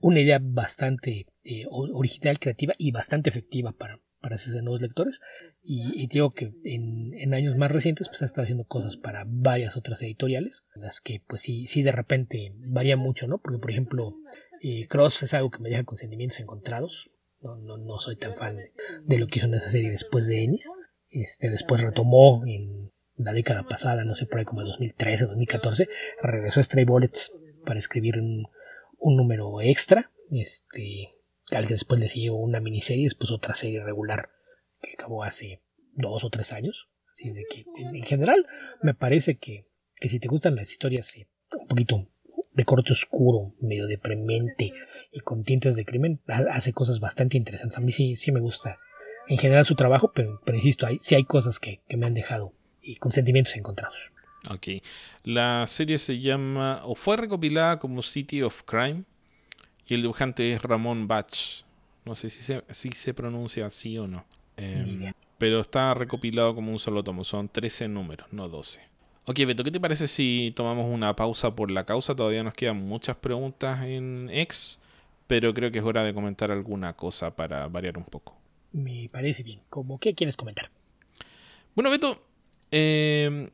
una 0.00 0.20
idea 0.20 0.40
bastante 0.42 1.26
eh, 1.44 1.66
original, 1.68 2.38
creativa 2.38 2.72
y 2.78 2.90
bastante 2.90 3.28
efectiva 3.28 3.72
para, 3.72 4.00
para 4.22 4.36
esos 4.36 4.54
nuevos 4.62 4.80
lectores. 4.80 5.20
Y, 5.62 6.06
digo 6.06 6.30
que 6.30 6.54
en, 6.64 7.34
años 7.34 7.58
más 7.58 7.70
recientes 7.70 8.08
pues 8.08 8.22
ha 8.22 8.24
estado 8.24 8.44
haciendo 8.44 8.64
cosas 8.64 8.96
para 8.96 9.24
varias 9.26 9.76
otras 9.76 10.00
editoriales, 10.02 10.64
las 10.74 11.02
que 11.02 11.22
pues 11.26 11.42
sí, 11.42 11.66
sí 11.66 11.82
de 11.82 11.92
repente 11.92 12.54
varía 12.56 12.96
mucho, 12.96 13.26
¿no? 13.26 13.38
Porque 13.38 13.58
por 13.58 13.70
ejemplo 13.70 14.16
eh, 14.62 14.86
Cross 14.88 15.22
es 15.22 15.34
algo 15.34 15.50
que 15.50 15.58
me 15.58 15.68
deja 15.68 15.84
con 15.84 15.96
sentimientos 15.96 16.40
encontrados. 16.40 17.10
No, 17.40 17.56
no, 17.56 17.78
no 17.78 17.98
soy 17.98 18.16
tan 18.16 18.34
fan 18.34 18.56
de 19.04 19.18
lo 19.18 19.28
que 19.28 19.38
hizo 19.38 19.46
en 19.46 19.54
esa 19.54 19.70
serie 19.70 19.90
después 19.90 20.26
de 20.26 20.42
Ennis. 20.42 20.70
Este, 21.10 21.50
después 21.50 21.82
retomó 21.82 22.42
en 22.46 22.90
la 23.16 23.32
década 23.32 23.64
pasada, 23.64 24.04
no 24.04 24.14
sé, 24.14 24.26
por 24.26 24.38
ahí 24.38 24.44
como 24.44 24.62
2013, 24.62 25.26
2014, 25.26 25.88
regresó 26.22 26.60
a 26.60 26.62
Stray 26.62 26.84
Bullets 26.84 27.32
para 27.64 27.78
escribir 27.78 28.18
un, 28.18 28.46
número 29.00 29.60
extra. 29.60 30.10
Este, 30.30 31.08
al 31.50 31.66
que 31.66 31.74
después 31.74 32.00
le 32.00 32.08
siguió 32.08 32.34
una 32.34 32.60
miniserie, 32.60 33.04
después 33.04 33.30
otra 33.30 33.54
serie 33.54 33.82
regular 33.82 34.30
que 34.80 34.92
acabó 34.92 35.24
hace 35.24 35.62
dos 35.94 36.24
o 36.24 36.30
tres 36.30 36.52
años. 36.52 36.88
Así 37.12 37.28
es 37.28 37.34
de 37.34 37.44
que, 37.50 37.64
en, 37.76 38.04
general, 38.04 38.46
me 38.82 38.94
parece 38.94 39.38
que, 39.38 39.66
que, 39.96 40.08
si 40.08 40.20
te 40.20 40.28
gustan 40.28 40.54
las 40.54 40.70
historias 40.70 41.16
eh, 41.16 41.26
un 41.58 41.66
poquito 41.66 42.06
de 42.58 42.64
corte 42.64 42.92
oscuro, 42.92 43.54
medio 43.60 43.86
deprimente 43.86 44.72
y 45.12 45.20
con 45.20 45.44
tintes 45.44 45.76
de 45.76 45.84
crimen, 45.84 46.20
hace 46.26 46.72
cosas 46.72 46.98
bastante 46.98 47.36
interesantes. 47.36 47.78
A 47.78 47.80
mí 47.80 47.92
sí, 47.92 48.16
sí 48.16 48.32
me 48.32 48.40
gusta 48.40 48.80
en 49.28 49.38
general 49.38 49.64
su 49.64 49.76
trabajo, 49.76 50.10
pero, 50.12 50.40
pero 50.44 50.56
insisto, 50.56 50.84
hay, 50.84 50.98
sí 50.98 51.14
hay 51.14 51.22
cosas 51.22 51.60
que, 51.60 51.80
me 51.96 52.04
han 52.04 52.14
dejado 52.14 52.52
y 52.82 52.96
con 52.96 53.12
sentimientos 53.12 53.56
encontrados. 53.56 54.10
Ok. 54.50 54.82
La 55.22 55.66
serie 55.68 56.00
se 56.00 56.18
llama, 56.18 56.82
o 56.84 56.96
fue 56.96 57.16
recopilada 57.16 57.78
como 57.78 58.02
City 58.02 58.42
of 58.42 58.64
Crime, 58.64 59.04
y 59.86 59.94
el 59.94 60.02
dibujante 60.02 60.52
es 60.52 60.60
Ramón 60.60 61.06
Bach. 61.06 61.64
No 62.04 62.16
sé 62.16 62.28
si 62.28 62.42
se, 62.42 62.64
si 62.70 62.90
se 62.90 63.14
pronuncia 63.14 63.66
así 63.66 63.96
o 63.98 64.08
no. 64.08 64.26
Em, 64.56 65.12
pero 65.38 65.60
está 65.60 65.94
recopilado 65.94 66.56
como 66.56 66.72
un 66.72 66.80
solo 66.80 67.04
tomo. 67.04 67.22
Son 67.22 67.48
13 67.48 67.86
números, 67.86 68.26
no 68.32 68.48
12. 68.48 68.87
Ok, 69.28 69.40
Beto, 69.40 69.62
¿qué 69.62 69.70
te 69.70 69.78
parece 69.78 70.08
si 70.08 70.54
tomamos 70.56 70.86
una 70.86 71.14
pausa 71.14 71.54
por 71.54 71.70
la 71.70 71.84
causa? 71.84 72.16
Todavía 72.16 72.42
nos 72.42 72.54
quedan 72.54 72.78
muchas 72.78 73.14
preguntas 73.14 73.84
en 73.84 74.30
X, 74.32 74.78
pero 75.26 75.52
creo 75.52 75.70
que 75.70 75.80
es 75.80 75.84
hora 75.84 76.02
de 76.02 76.14
comentar 76.14 76.50
alguna 76.50 76.94
cosa 76.94 77.36
para 77.36 77.68
variar 77.68 77.98
un 77.98 78.04
poco. 78.04 78.38
Me 78.72 79.06
parece 79.12 79.42
bien. 79.42 79.60
¿Cómo 79.68 79.98
qué 80.00 80.14
quieres 80.14 80.34
comentar? 80.34 80.70
Bueno, 81.74 81.90
Beto, 81.90 82.24
eh, 82.70 83.50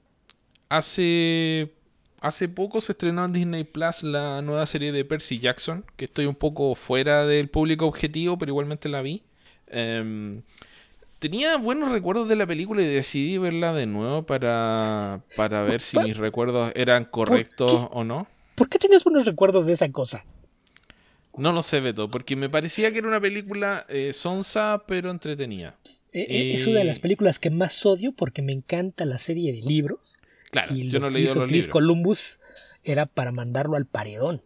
hace, 0.69 1.73
hace 2.21 2.49
poco 2.49 2.81
se 2.81 2.93
estrenó 2.93 3.25
en 3.25 3.33
Disney 3.33 3.65
Plus 3.65 4.05
la 4.05 4.43
nueva 4.43 4.67
serie 4.67 4.93
de 4.93 5.05
Percy 5.05 5.41
Jackson, 5.41 5.85
que 5.97 6.05
estoy 6.05 6.27
un 6.27 6.37
poco 6.37 6.77
fuera 6.77 7.27
del 7.27 7.49
público 7.49 7.87
objetivo, 7.87 8.39
pero 8.39 8.53
igualmente 8.53 8.89
la 8.89 9.03
vi. 9.03 9.25
Em, 9.67 10.43
tenía 11.19 11.57
buenos 11.57 11.93
recuerdos 11.93 12.29
de 12.29 12.37
la 12.37 12.47
película 12.47 12.83
y 12.83 12.87
decidí 12.87 13.39
verla 13.39 13.73
de 13.73 13.87
nuevo 13.87 14.25
para, 14.25 15.23
para 15.37 15.63
ver 15.63 15.81
si 15.81 15.99
mis 15.99 16.17
recuerdos 16.17 16.73
eran 16.75 17.05
correctos 17.05 17.89
o 17.91 18.05
no. 18.05 18.27
¿Por 18.55 18.69
qué 18.69 18.79
tienes 18.79 19.05
buenos 19.05 19.25
recuerdos 19.25 19.67
de 19.67 19.73
esa 19.73 19.91
cosa? 19.91 20.25
No 21.37 21.53
lo 21.53 21.63
sé, 21.63 21.81
Beto, 21.81 22.09
porque 22.11 22.37
me 22.37 22.49
parecía 22.49 22.93
que 22.93 22.99
era 22.99 23.09
una 23.09 23.21
película 23.21 23.85
eh, 23.89 24.13
sonsa, 24.13 24.85
pero 24.87 25.11
entretenida. 25.11 25.77
Eh, 26.13 26.27
eh, 26.29 26.55
es 26.55 26.67
una 26.67 26.79
de 26.79 26.85
las 26.85 27.01
películas 27.01 27.41
que 27.41 27.51
más 27.51 27.85
odio 27.85 28.13
porque 28.13 28.41
me 28.41 28.53
encanta 28.53 29.05
la 29.05 29.19
serie 29.19 29.53
de 29.53 29.61
libros. 29.61 30.19
Claro, 30.53 30.73
yo 30.75 31.01
no 31.01 31.11
leí 31.11 31.27
los 31.27 31.49
Chris 31.49 31.67
Columbus 31.67 32.39
era 32.85 33.07
para 33.07 33.33
mandarlo 33.33 33.77
al 33.77 33.87
paredón. 33.87 34.43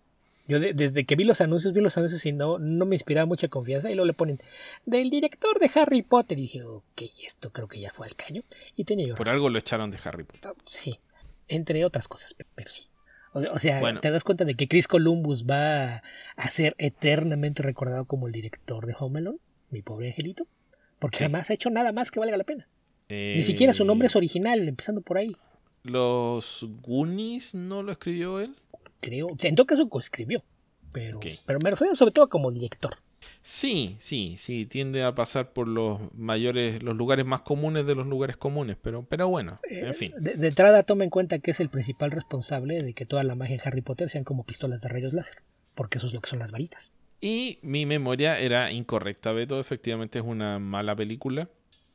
Yo 0.49 0.59
desde 0.59 1.05
que 1.05 1.14
vi 1.14 1.24
los 1.24 1.42
anuncios, 1.42 1.74
vi 1.74 1.82
los 1.82 1.96
anuncios 1.99 2.24
y 2.24 2.32
no, 2.32 2.59
no 2.59 2.86
me 2.86 2.96
inspiraba 2.96 3.26
mucha 3.26 3.49
confianza. 3.49 3.90
Y 3.90 3.94
luego 3.94 4.07
le 4.07 4.14
ponen 4.14 4.40
del 4.86 5.11
director 5.11 5.59
de 5.59 5.70
Harry 5.74 6.03
Potter. 6.03 6.38
Y 6.38 6.42
dije, 6.42 6.64
ok, 6.64 7.03
esto 7.24 7.53
creo 7.53 7.68
que 7.68 7.80
ya 7.80 7.92
fue 7.92 8.07
al 8.07 8.16
caño. 8.16 8.42
Y 8.74 8.84
tenía 8.84 9.07
yo. 9.07 9.14
Por 9.14 9.28
algo 9.28 9.51
lo 9.51 9.59
echaron 9.59 9.90
de 9.90 9.99
Harry 10.03 10.24
Potter. 10.24 10.53
Sí, 10.64 10.99
entre 11.49 11.84
otras 11.84 12.09
cosas, 12.09 12.34
pero 12.55 12.70
sí. 12.70 12.88
O, 13.34 13.59
sea, 13.59 14.01
te 14.01 14.11
das 14.11 14.24
cuenta 14.24 14.44
de 14.44 14.55
que 14.55 14.68
Chris 14.68 14.88
Columbus 14.88 15.44
va 15.44 16.03
a 16.36 16.51
ser 16.51 16.74
eternamente 16.78 17.62
recordado 17.62 18.07
como 18.07 18.26
el 18.26 18.32
director 18.32 18.86
de 18.86 18.96
Home 18.99 19.20
Alone, 19.20 19.38
mi 19.70 19.82
pobre 19.82 20.09
angelito, 20.09 20.46
porque 20.99 21.18
jamás 21.18 21.51
ha 21.51 21.55
hecho 21.55 21.68
nada 21.68 21.92
más 21.92 22.11
que 22.11 22.20
valga 22.20 22.36
la 22.38 22.44
pena. 22.44 22.66
Ni 23.11 23.42
siquiera 23.42 23.74
su 23.74 23.84
nombre 23.84 24.07
es 24.07 24.14
eh, 24.14 24.18
original, 24.18 24.66
empezando 24.66 25.03
por 25.03 25.18
ahí. 25.18 25.36
¿Los 25.82 26.66
Goonies 26.82 27.55
no 27.55 27.82
lo 27.82 27.92
escribió 27.92 28.40
él? 28.40 28.57
Creo, 29.01 29.28
en 29.40 29.55
todo 29.55 29.66
caso 29.66 29.88
coescribió, 29.88 30.42
Pero, 30.92 31.20
pero 31.46 31.59
me 31.61 31.70
refiero 31.70 31.94
sobre 31.94 32.12
todo 32.12 32.28
como 32.28 32.51
director. 32.51 32.96
Sí, 33.42 33.96
sí, 33.99 34.36
sí, 34.36 34.66
tiende 34.66 35.03
a 35.03 35.14
pasar 35.14 35.53
por 35.53 35.68
los 35.68 36.01
mayores, 36.14 36.82
los 36.82 36.96
lugares 36.96 37.24
más 37.24 37.40
comunes 37.40 37.86
de 37.86 37.94
los 37.94 38.07
lugares 38.07 38.36
comunes, 38.36 38.76
pero, 38.80 39.05
pero 39.09 39.28
bueno, 39.28 39.59
en 39.68 39.86
eh, 39.86 39.92
fin. 39.92 40.12
De, 40.18 40.46
entrada 40.46 40.82
toma 40.82 41.05
en 41.05 41.11
cuenta 41.11 41.38
que 41.38 41.53
es 41.53 41.61
el 41.61 41.68
principal 41.68 42.11
responsable 42.11 42.82
de 42.82 42.94
que 42.94 43.07
toda 43.07 43.24
la 43.24 43.34
magia 43.34 43.57
en 43.57 43.62
Harry 43.64 43.80
Potter 43.80 44.09
sean 44.09 44.24
como 44.24 44.44
pistolas 44.44 44.80
de 44.80 44.88
rayos 44.88 45.12
láser, 45.12 45.42
porque 45.74 45.99
eso 45.99 46.09
es 46.09 46.12
lo 46.12 46.20
que 46.20 46.30
son 46.30 46.38
las 46.38 46.51
varitas. 46.51 46.90
Y 47.20 47.59
mi 47.62 47.86
memoria 47.86 48.38
era 48.38 48.70
incorrecta, 48.70 49.32
Beto, 49.32 49.59
efectivamente 49.59 50.18
es 50.18 50.24
una 50.24 50.59
mala 50.59 50.94
película. 50.94 51.49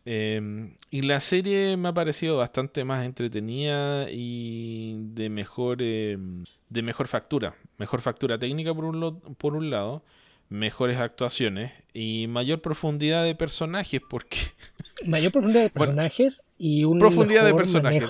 Em, 0.05 0.75
y 0.89 1.03
la 1.03 1.19
serie 1.19 1.77
me 1.77 1.89
ha 1.89 1.93
parecido 1.93 2.37
bastante 2.37 2.83
más 2.83 3.05
entretenida 3.05 4.07
y 4.11 4.95
de 5.13 5.29
mejor, 5.29 5.81
em, 5.81 6.43
de 6.69 6.81
mejor 6.81 7.07
factura. 7.07 7.55
Mejor 7.77 8.01
factura 8.01 8.37
técnica 8.37 8.73
por 8.73 8.85
un, 8.85 9.21
por 9.37 9.55
un 9.55 9.69
lado 9.69 10.03
mejores 10.49 10.97
actuaciones 10.99 11.71
y 11.93 12.27
mayor 12.27 12.61
profundidad 12.61 13.23
de 13.23 13.35
personajes, 13.35 14.01
porque... 14.07 14.37
Mayor 15.05 15.31
profundidad 15.31 15.63
de 15.63 15.69
personajes 15.71 16.43
y 16.57 16.83
un 16.83 16.99
profundidad 16.99 17.43
de 17.43 17.53
personajes, 17.53 18.09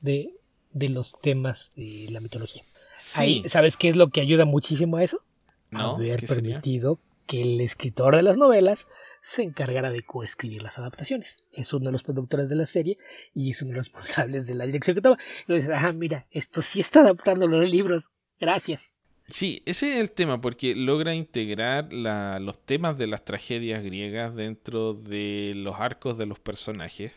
de, 0.00 0.34
de 0.72 0.88
los 0.90 1.18
temas 1.20 1.72
de 1.74 2.06
la 2.10 2.20
mitología. 2.20 2.62
¿Sabes 2.98 3.76
qué 3.76 3.88
es 3.88 3.96
lo 3.96 4.10
que 4.10 4.20
ayuda 4.20 4.44
muchísimo 4.44 4.98
a 4.98 5.02
eso? 5.02 5.22
No, 5.70 5.96
Haber 5.96 6.24
permitido 6.26 7.00
que 7.26 7.42
el 7.42 7.60
escritor 7.60 8.14
de 8.14 8.22
las 8.22 8.36
novelas 8.36 8.86
se 9.24 9.42
encargara 9.42 9.90
de 9.90 10.02
coescribir 10.02 10.62
las 10.62 10.78
adaptaciones. 10.78 11.38
Es 11.50 11.72
uno 11.72 11.86
de 11.86 11.92
los 11.92 12.02
productores 12.02 12.46
de 12.50 12.56
la 12.56 12.66
serie 12.66 12.98
y 13.32 13.50
es 13.50 13.62
uno 13.62 13.70
de 13.70 13.78
los 13.78 13.86
responsables 13.92 14.46
de 14.46 14.54
la 14.54 14.66
dirección 14.66 14.94
que 14.94 15.00
toma. 15.00 15.18
Y 15.48 15.54
dices, 15.54 15.72
ah, 15.74 15.92
mira, 15.92 16.26
esto 16.30 16.60
sí 16.60 16.80
está 16.80 17.00
adaptando 17.00 17.48
los 17.48 17.68
libros. 17.68 18.10
Gracias. 18.38 18.94
Sí, 19.26 19.62
ese 19.64 19.94
es 19.94 20.00
el 20.00 20.10
tema, 20.10 20.42
porque 20.42 20.76
logra 20.76 21.14
integrar 21.14 21.90
los 21.90 22.58
temas 22.66 22.98
de 22.98 23.06
las 23.06 23.24
tragedias 23.24 23.82
griegas 23.82 24.34
dentro 24.34 24.92
de 24.92 25.52
los 25.56 25.80
arcos 25.80 26.18
de 26.18 26.26
los 26.26 26.38
personajes, 26.38 27.12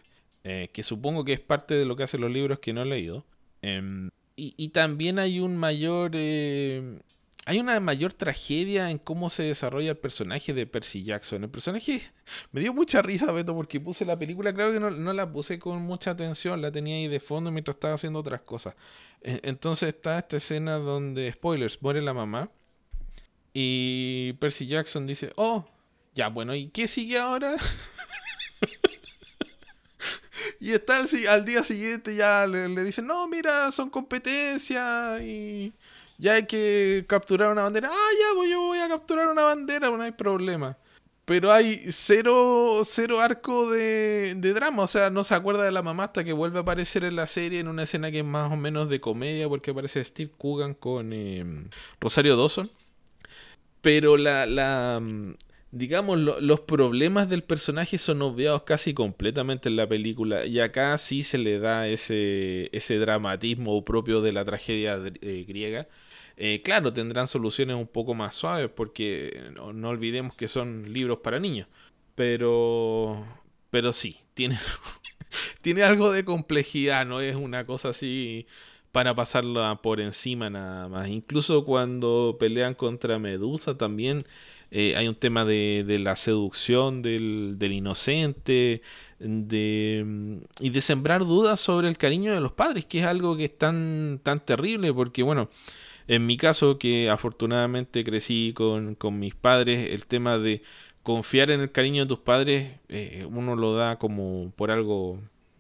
eh, 0.46 0.70
que 0.72 0.84
supongo 0.84 1.26
que 1.26 1.34
es 1.34 1.42
parte 1.42 1.74
de 1.74 1.84
lo 1.84 1.98
que 1.98 2.04
hacen 2.04 2.22
los 2.22 2.32
libros 2.32 2.60
que 2.60 2.72
no 2.72 2.84
he 2.84 2.86
leído. 2.86 3.26
Em, 3.62 4.10
y, 4.38 4.70
también 4.70 5.20
hay 5.20 5.42
un 5.42 5.58
mayor 5.58 6.12
eh, 6.14 7.00
hay 7.48 7.62
una 7.62 7.80
mayor 7.80 8.12
tragedia 8.12 8.92
en 8.92 8.98
cómo 8.98 9.30
se 9.30 9.44
desarrolla 9.44 9.92
el 9.92 9.98
personaje 9.98 10.54
de 10.54 10.68
Percy 10.68 11.06
Jackson. 11.06 11.46
El 11.46 11.50
personaje 11.50 12.02
me 12.52 12.60
dio 12.60 12.74
mucha 12.74 13.02
risa, 13.02 13.32
Beto, 13.32 13.56
porque 13.56 13.80
puse 13.80 14.06
la 14.06 14.20
película, 14.20 14.54
claro 14.54 14.74
que 14.74 14.82
no, 14.82 15.14
la 15.14 15.32
puse 15.32 15.58
con 15.58 15.82
mucha 15.82 16.12
atención, 16.12 16.62
la 16.62 16.74
tenía 16.74 16.98
ahí 16.98 17.08
de 17.08 17.22
fondo 17.22 17.50
mientras 17.50 17.76
estaba 17.76 17.94
haciendo 17.94 18.20
otras 18.20 18.42
cosas. 18.42 18.76
E, 19.22 19.40
entonces 19.44 19.88
está 19.88 20.20
esta 20.20 20.36
escena 20.36 20.76
donde, 20.76 21.32
spoilers, 21.32 21.82
muere 21.82 22.02
la 22.02 22.14
mamá. 22.14 22.52
Y 23.54 24.34
Percy 24.34 24.68
Jackson 24.68 25.08
dice, 25.08 25.32
oh, 25.38 25.66
ya 26.14 26.28
bueno, 26.28 26.54
¿y 26.54 26.68
qué 26.68 26.86
sigue 26.90 27.18
ahora? 27.18 27.56
y 30.60 30.74
está 30.74 30.98
al, 31.30 31.46
día 31.46 31.64
siguiente 31.64 32.14
ya 32.14 32.46
le, 32.46 32.68
le 32.68 32.84
dicen, 32.84 33.08
no, 33.08 33.26
mira, 33.30 33.72
son 33.72 33.90
competencias 33.90 35.22
y 35.22 35.72
ya 36.18 36.34
hay 36.34 36.46
que 36.48 37.06
capturar 37.08 37.52
una 37.52 37.64
bandera. 37.64 37.90
Ah, 37.92 38.10
ya, 38.20 38.36
pues 38.36 38.50
yo 38.50 38.62
voy 38.62 38.80
a 38.80 38.88
capturar 38.88 39.28
una 39.28 39.44
bandera, 39.44 39.90
no 39.90 40.02
hay 40.02 40.12
problema. 40.12 40.78
Pero 41.26 41.52
hay 41.52 41.92
cero, 41.92 42.84
cero 42.88 43.20
arco 43.20 43.70
de, 43.70 44.34
drama. 44.36 44.84
O 44.84 44.88
sea, 44.88 45.10
no 45.10 45.24
se 45.24 45.36
acuerda 45.36 45.64
de 45.64 45.72
la 45.72 45.84
mamá 45.84 46.12
que 46.14 46.34
vuelve 46.34 46.60
a 46.60 46.62
aparecer 46.62 47.04
en 47.04 47.16
la 47.18 47.28
serie 47.28 47.60
en 47.60 47.68
una 47.68 47.84
escena 47.84 48.12
que 48.12 48.20
es 48.20 48.26
más 48.26 48.52
o 48.52 48.56
menos 48.56 48.90
de 48.90 49.02
comedia, 49.02 49.50
porque 49.50 49.72
aparece 49.72 50.04
Steve 50.04 50.32
Coogan 50.38 50.74
con 50.74 51.14
em, 51.14 51.70
Rosario 52.00 52.38
Dawson. 52.38 52.72
Pero 53.82 54.18
la, 54.18 54.46
la, 54.46 55.02
digamos, 55.72 56.20
los 56.20 56.62
problemas 56.62 57.30
del 57.30 57.44
personaje 57.44 57.98
son 57.98 58.22
obviados 58.22 58.64
casi 58.64 58.94
completamente 58.94 59.70
en 59.70 59.76
la 59.76 59.88
película. 59.88 60.46
Y 60.46 60.60
acá 60.62 60.98
sí 60.98 61.24
se 61.24 61.38
le 61.38 61.60
da 61.60 61.88
ese, 61.88 62.70
ese 62.72 62.98
dramatismo 62.98 63.84
propio 63.86 64.22
de 64.22 64.32
la 64.32 64.46
tragedia 64.46 65.00
eh, 65.22 65.46
griega 65.48 65.88
eh, 66.38 66.62
claro, 66.64 66.94
tendrán 66.94 67.28
soluciones 67.28 67.76
un 67.76 67.88
poco 67.88 68.14
más 68.14 68.36
suaves 68.36 68.70
porque 68.70 69.52
no, 69.56 69.90
olvidemos 69.90 70.36
que 70.36 70.48
son 70.48 70.94
libros 70.94 71.20
para 71.24 71.40
niños. 71.40 71.68
Pero, 72.16 73.26
pero 73.72 73.92
sí, 73.92 74.18
tiene, 74.36 74.60
tiene 75.62 75.84
algo 75.84 76.12
de 76.12 76.24
complejidad, 76.26 77.06
no 77.06 77.22
es 77.22 77.36
una 77.36 77.66
cosa 77.66 77.90
así 77.90 78.46
para 78.92 79.16
pasarla 79.16 79.82
por 79.82 80.00
encima 80.00 80.50
nada 80.50 80.88
más. 80.88 81.10
Incluso 81.10 81.66
cuando 81.66 82.38
pelean 82.40 82.76
contra 82.76 83.20
Medusa 83.20 83.78
también 83.78 84.26
eh, 84.72 84.96
hay 84.96 85.08
un 85.08 85.16
tema 85.16 85.46
de, 85.46 85.84
de 85.88 85.98
la 86.00 86.16
seducción 86.16 87.02
del, 87.02 87.56
del, 87.58 87.74
inocente 87.74 88.82
de, 89.20 90.40
y 90.60 90.70
de 90.70 90.82
sembrar 90.82 91.22
dudas 91.26 91.60
sobre 91.60 91.88
el 91.88 91.98
cariño 91.98 92.34
de 92.34 92.42
los 92.42 92.52
padres, 92.52 92.86
que 92.86 93.00
es 93.00 93.06
algo 93.06 93.38
que 93.38 93.46
es 93.46 93.58
tan, 93.58 94.20
tan 94.24 94.44
terrible 94.44 94.94
porque 94.94 95.24
bueno, 95.24 95.50
en 96.08 96.26
mi 96.26 96.38
caso, 96.38 96.78
que 96.78 97.10
afortunadamente 97.10 98.04
crecí 98.04 98.54
con, 98.56 98.96
con 98.96 99.20
mis 99.20 99.36
padres, 99.36 99.92
el 99.92 100.06
tema 100.06 100.38
de 100.38 100.62
confiar 101.04 101.52
en 101.52 101.62
el 101.62 101.72
cariño 101.72 102.04
de 102.04 102.08
tus 102.08 102.20
padres, 102.20 102.72
eh, 102.90 103.26
uno 103.32 103.56
lo 103.56 103.76
da 103.76 103.98
como 103.98 104.52
por 104.56 104.72
algo 104.72 105.20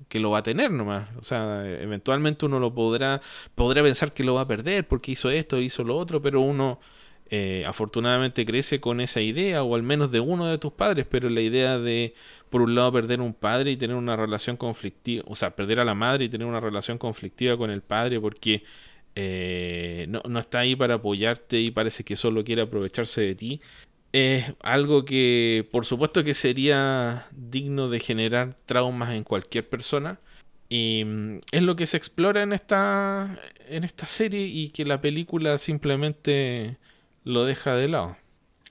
que 0.09 0.19
lo 0.19 0.31
va 0.31 0.39
a 0.39 0.43
tener 0.43 0.71
nomás. 0.71 1.09
O 1.19 1.23
sea, 1.23 1.65
eventualmente 1.81 2.45
uno 2.45 2.59
lo 2.59 2.73
podrá, 2.73 3.21
podrá 3.55 3.83
pensar 3.83 4.13
que 4.13 4.23
lo 4.23 4.35
va 4.35 4.41
a 4.41 4.47
perder 4.47 4.87
porque 4.87 5.11
hizo 5.13 5.29
esto, 5.29 5.59
hizo 5.59 5.83
lo 5.83 5.95
otro, 5.95 6.21
pero 6.21 6.41
uno 6.41 6.79
eh, 7.29 7.65
afortunadamente 7.65 8.45
crece 8.45 8.79
con 8.79 9.01
esa 9.01 9.21
idea, 9.21 9.63
o 9.63 9.75
al 9.75 9.83
menos 9.83 10.11
de 10.11 10.19
uno 10.21 10.45
de 10.45 10.57
tus 10.57 10.71
padres, 10.71 11.05
pero 11.09 11.29
la 11.29 11.41
idea 11.41 11.77
de, 11.77 12.13
por 12.49 12.61
un 12.61 12.75
lado, 12.75 12.93
perder 12.93 13.19
un 13.21 13.33
padre 13.33 13.71
y 13.71 13.77
tener 13.77 13.97
una 13.97 14.15
relación 14.15 14.55
conflictiva, 14.55 15.23
o 15.27 15.35
sea, 15.35 15.55
perder 15.55 15.79
a 15.81 15.85
la 15.85 15.95
madre 15.95 16.25
y 16.25 16.29
tener 16.29 16.47
una 16.47 16.61
relación 16.61 16.97
conflictiva 16.97 17.57
con 17.57 17.69
el 17.69 17.81
padre 17.81 18.21
porque 18.21 18.63
eh, 19.20 20.05
no, 20.09 20.22
no, 20.30 20.39
está 20.39 20.59
ahí 20.59 20.76
para 20.76 20.95
apoyarte 20.95 21.59
y 21.59 21.72
parece 21.72 22.03
que 22.03 22.15
solo 22.15 22.43
quiere 22.43 22.61
aprovecharse 22.61 23.22
de 23.22 23.34
ti. 23.34 23.61
Es 24.13 24.45
algo 24.61 25.05
que 25.05 25.68
por 25.72 25.86
supuesto 25.86 26.24
que 26.24 26.36
sería 26.36 27.26
digno 27.32 27.89
de 27.89 27.99
generar 27.99 28.55
traumas 28.68 29.15
en 29.15 29.24
cualquier 29.24 29.68
persona. 29.68 30.20
Y 30.70 31.03
mm, 31.03 31.39
es 31.51 31.63
lo 31.63 31.76
que 31.76 31.88
se 31.88 31.97
explora 31.97 32.43
en 32.43 32.53
esta, 32.53 33.39
en 33.68 33.84
esta 33.84 34.05
serie 34.05 34.41
y 34.41 34.70
que 34.70 34.86
la 34.86 35.01
película 35.01 35.57
simplemente 35.57 36.78
lo 37.24 37.45
deja 37.45 37.76
de 37.76 37.88
lado. 37.88 38.18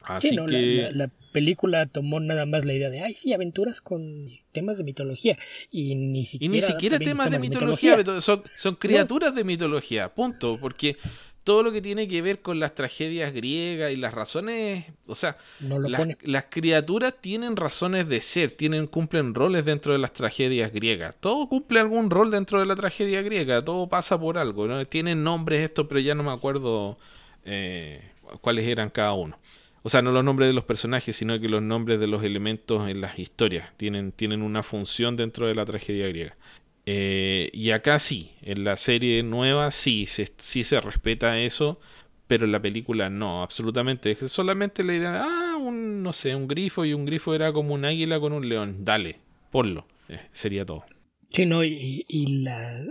Así 0.03 0.37
que... 0.49 0.91
la, 0.93 1.11
película 1.37 1.85
tomó 1.85 2.19
nada 2.19 2.47
más 2.47 2.65
la 2.65 2.73
idea 2.73 2.89
de, 2.89 3.03
ay, 3.03 3.13
sí, 3.13 3.35
aventuras 3.35 3.83
con 3.83 4.31
temas 4.53 4.79
de 4.79 4.85
mitología. 4.85 5.37
Y 5.71 5.95
ni 5.95 6.25
siquiera, 6.25 6.51
y 6.51 6.57
ni 6.57 6.63
siquiera 6.63 6.99
temas, 6.99 7.31
de 7.31 7.39
mitología, 7.39 8.03
Son, 8.23 8.43
son, 8.55 8.77
criaturas 8.77 9.35
de 9.35 9.45
mitología, 9.45 10.15
punto. 10.15 10.59
Porque 10.59 10.97
todo 11.45 11.63
lo 11.63 11.73
que 11.73 11.83
tiene 11.83 12.09
que 12.09 12.23
ver 12.23 12.41
con 12.41 12.59
las 12.59 12.75
tragedias 12.75 13.35
griegas 13.35 13.93
y 13.93 13.97
las 13.97 14.15
razones, 14.15 14.87
o 15.07 15.15
sea, 15.15 15.37
las, 15.61 16.47
criaturas 16.49 17.17
tienen 17.21 17.55
razones 17.55 18.09
de 18.09 18.23
ser, 18.23 18.53
tienen 18.53 18.87
cumplen 18.87 19.35
roles 19.35 19.67
dentro 19.67 19.93
de 19.93 19.99
las 19.99 20.15
tragedias 20.15 20.73
griegas. 20.73 21.17
Todo 21.21 21.51
cumple 21.51 21.81
algún 21.81 22.09
rol 22.09 22.31
dentro 22.31 22.61
de 22.61 22.65
la 22.65 22.77
tragedia 22.77 23.21
griega, 23.21 23.63
todo 23.63 23.91
pasa 23.91 24.19
por 24.19 24.39
algo, 24.39 24.67
¿no? 24.67 24.87
Tienen 24.87 25.23
nombres 25.23 25.61
esto, 25.61 25.87
pero 25.87 26.01
ya 26.01 26.15
no 26.15 26.23
me 26.23 26.33
acuerdo 26.33 26.97
eh, 27.45 28.01
cuáles 28.41 28.65
eran 28.67 28.89
cada 28.89 29.13
uno. 29.13 29.39
O 29.87 29.89
sea, 29.89 30.03
no 30.03 30.11
los 30.11 30.25
nombres 30.25 30.49
de 30.49 30.53
los 30.53 30.65
personajes, 30.65 31.15
sino 31.15 31.39
que 31.39 31.49
los 31.49 31.63
nombres 31.63 32.01
de 32.01 32.09
los 32.09 32.25
elementos 32.25 32.89
en 32.89 33.01
las 33.01 33.21
historias. 33.21 33.71
Tienen, 33.77 34.11
tienen 34.11 34.43
una 34.43 34.65
función 34.65 35.15
dentro 35.15 35.47
de 35.47 35.55
la 35.55 35.65
tragedia 35.65 36.09
griega. 36.09 36.37
Eh, 36.87 37.51
y 37.53 37.71
acá 37.71 38.01
sí, 38.01 38.33
en 38.43 38.65
la 38.65 38.77
serie 38.77 39.23
nueva 39.23 39.71
sí 39.71 40.07
se, 40.07 40.29
sí 40.39 40.65
se 40.65 40.81
respeta 40.81 41.39
eso, 41.39 41.79
pero 42.27 42.47
en 42.47 42.51
la 42.51 42.61
película 42.61 43.11
no, 43.11 43.45
absolutamente. 43.45 44.11
Es 44.11 44.33
solamente 44.33 44.83
la 44.83 44.97
idea 44.97 45.13
de, 45.13 45.19
ah, 45.19 45.57
un, 45.61 46.03
no 46.03 46.13
sé, 46.13 46.35
un 46.35 46.49
grifo 46.49 46.85
y 46.85 46.93
un 46.93 47.07
grifo 47.07 47.33
era 47.33 47.53
como 47.53 47.73
un 47.73 47.85
águila 47.85 48.19
con 48.19 48.33
un 48.33 48.49
león. 48.49 48.85
Dale, 48.85 49.21
ponlo. 49.53 49.87
Eh, 50.09 50.19
sería 50.33 50.67
todo. 50.67 50.85
Sí, 51.31 51.47
no, 51.47 51.63
y, 51.63 52.27
la, 52.43 52.83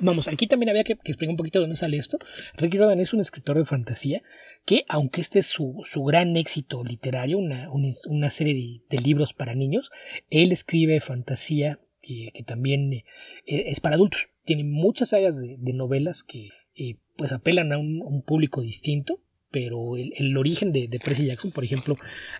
Vamos, 0.00 0.28
aquí 0.28 0.46
también 0.46 0.70
había 0.70 0.82
que, 0.82 0.94
explicar 0.94 1.28
un 1.28 1.36
poquito 1.36 1.58
de 1.58 1.64
dónde 1.64 1.76
sale 1.76 1.98
esto. 1.98 2.18
Ricky 2.56 2.78
Riordan 2.78 3.00
es 3.00 3.12
un 3.12 3.20
escritor 3.20 3.58
de 3.58 3.66
fantasía 3.66 4.22
que, 4.64 4.86
aunque 4.88 5.20
este 5.20 5.40
es 5.40 5.46
su, 5.46 5.82
su 5.84 6.02
gran 6.04 6.36
éxito 6.38 6.82
literario, 6.82 7.36
una, 7.36 7.68
una, 7.70 8.30
serie 8.30 8.80
de, 8.88 8.98
libros 8.98 9.34
para 9.34 9.54
niños, 9.54 9.90
él 10.30 10.52
escribe 10.52 11.00
fantasía 11.00 11.80
que, 12.00 12.30
que 12.34 12.42
también 12.44 12.94
eh, 12.94 13.04
es 13.44 13.80
para 13.80 13.96
adultos. 13.96 14.30
Tiene 14.44 14.64
muchas 14.64 15.12
áreas 15.12 15.38
de, 15.38 15.58
novelas 15.74 16.22
que 16.22 16.48
eh, 16.76 16.96
pues 17.16 17.32
apelan 17.32 17.70
a 17.72 17.76
un, 17.76 18.22
público 18.22 18.62
distinto, 18.62 19.20
pero 19.50 19.98
el, 19.98 20.34
origen 20.38 20.72
de, 20.72 20.88
de, 20.88 20.98
Percy 20.98 21.26
Jackson, 21.26 21.50
por 21.50 21.62
ejemplo, 21.62 21.96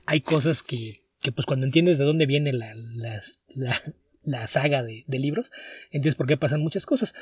hay 0.06 0.22
cosas 0.22 0.62
que, 0.62 1.02
que 1.20 1.30
pues 1.30 1.44
cuando 1.44 1.66
entiendes 1.66 1.98
de 1.98 2.04
dónde 2.04 2.24
viene 2.24 2.54
la, 2.54 2.72
la, 2.74 3.20
la 4.24 4.46
saga 4.46 4.82
de, 4.82 5.04
libros, 5.08 5.52
entiendes 5.86 6.14
por 6.14 6.26
qué 6.26 6.36
pasan 6.36 6.60
muchas 6.60 6.86
cosas. 6.86 7.14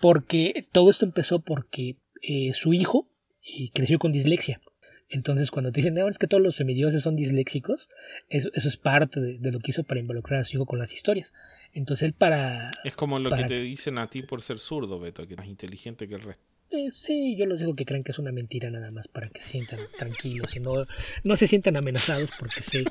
Porque 0.00 0.66
todo 0.72 0.90
esto 0.90 1.04
empezó 1.04 1.40
porque 1.40 1.96
eh, 2.22 2.52
su 2.54 2.72
hijo 2.72 3.08
eh, 3.42 3.68
creció 3.74 3.98
con 3.98 4.12
dislexia. 4.12 4.60
Entonces, 5.08 5.50
cuando 5.50 5.72
te 5.72 5.80
dicen, 5.80 5.94
no, 5.94 6.06
es 6.08 6.18
que 6.18 6.28
todos 6.28 6.42
los 6.42 6.54
semidioses 6.54 7.02
son 7.02 7.16
disléxicos, 7.16 7.88
eso, 8.28 8.48
eso 8.54 8.68
es 8.68 8.76
parte 8.76 9.20
de, 9.20 9.38
de, 9.38 9.50
lo 9.50 9.58
que 9.58 9.72
hizo 9.72 9.82
para 9.82 9.98
involucrar 9.98 10.40
a 10.40 10.44
su 10.44 10.56
hijo 10.56 10.66
con 10.66 10.78
las 10.78 10.92
historias. 10.92 11.34
Entonces, 11.72 12.04
él 12.04 12.12
para. 12.12 12.70
Es 12.84 12.94
como 12.94 13.18
lo 13.18 13.30
para... 13.30 13.42
que 13.42 13.48
te 13.48 13.60
dicen 13.60 13.98
a 13.98 14.08
ti 14.08 14.22
por 14.22 14.40
ser 14.40 14.60
zurdo, 14.60 15.00
Beto, 15.00 15.26
que 15.26 15.34
es 15.34 15.38
más 15.38 15.48
inteligente 15.48 16.06
que 16.06 16.14
el 16.14 16.22
resto. 16.22 16.49
Eh, 16.72 16.90
sí, 16.92 17.34
yo 17.36 17.46
les 17.46 17.58
digo 17.58 17.74
que 17.74 17.84
creen 17.84 18.04
que 18.04 18.12
es 18.12 18.18
una 18.20 18.30
mentira 18.30 18.70
nada 18.70 18.92
más 18.92 19.08
para 19.08 19.28
que 19.28 19.42
se 19.42 19.48
sientan 19.50 19.80
tranquilos 19.98 20.54
y 20.54 20.60
no, 20.60 20.86
no 21.24 21.34
se 21.34 21.48
sientan 21.48 21.76
amenazados 21.76 22.30
porque 22.38 22.62
sé 22.62 22.84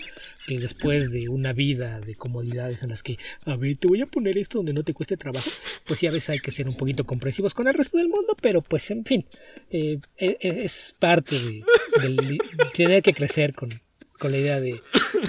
que 0.46 0.60
después 0.60 1.14
de 1.14 1.30
una 1.30 1.54
vida 1.54 2.02
de 2.02 2.16
comodidades 2.16 2.84
en 2.84 2.90
las 2.90 3.04
que, 3.04 3.18
a 3.46 3.56
ver, 3.56 3.78
te 3.78 3.88
voy 3.88 4.02
a 4.02 4.06
poner 4.06 4.38
esto 4.38 4.58
donde 4.58 4.74
no 4.74 4.84
te 4.84 4.94
cueste 4.94 5.16
trabajo, 5.16 5.50
pues 5.88 5.98
sí 5.98 6.08
a 6.08 6.12
veces 6.12 6.30
hay 6.32 6.40
que 6.40 6.52
ser 6.52 6.68
un 6.68 6.76
poquito 6.76 7.06
comprensivos 7.06 7.54
con 7.54 7.70
el 7.70 7.74
resto 7.74 7.98
del 7.98 8.10
mundo, 8.10 8.36
pero 8.42 8.62
pues 8.62 8.92
en 8.92 9.06
fin, 9.06 9.26
eh, 9.70 10.00
es, 10.18 10.36
es, 10.42 10.96
parte 11.00 11.40
de, 11.40 11.64
de, 12.02 12.38
tener 12.74 13.02
que 13.02 13.14
crecer 13.14 13.54
con, 13.54 13.70
con 14.18 14.34
la 14.34 14.40
idea 14.40 14.60
de, 14.60 14.82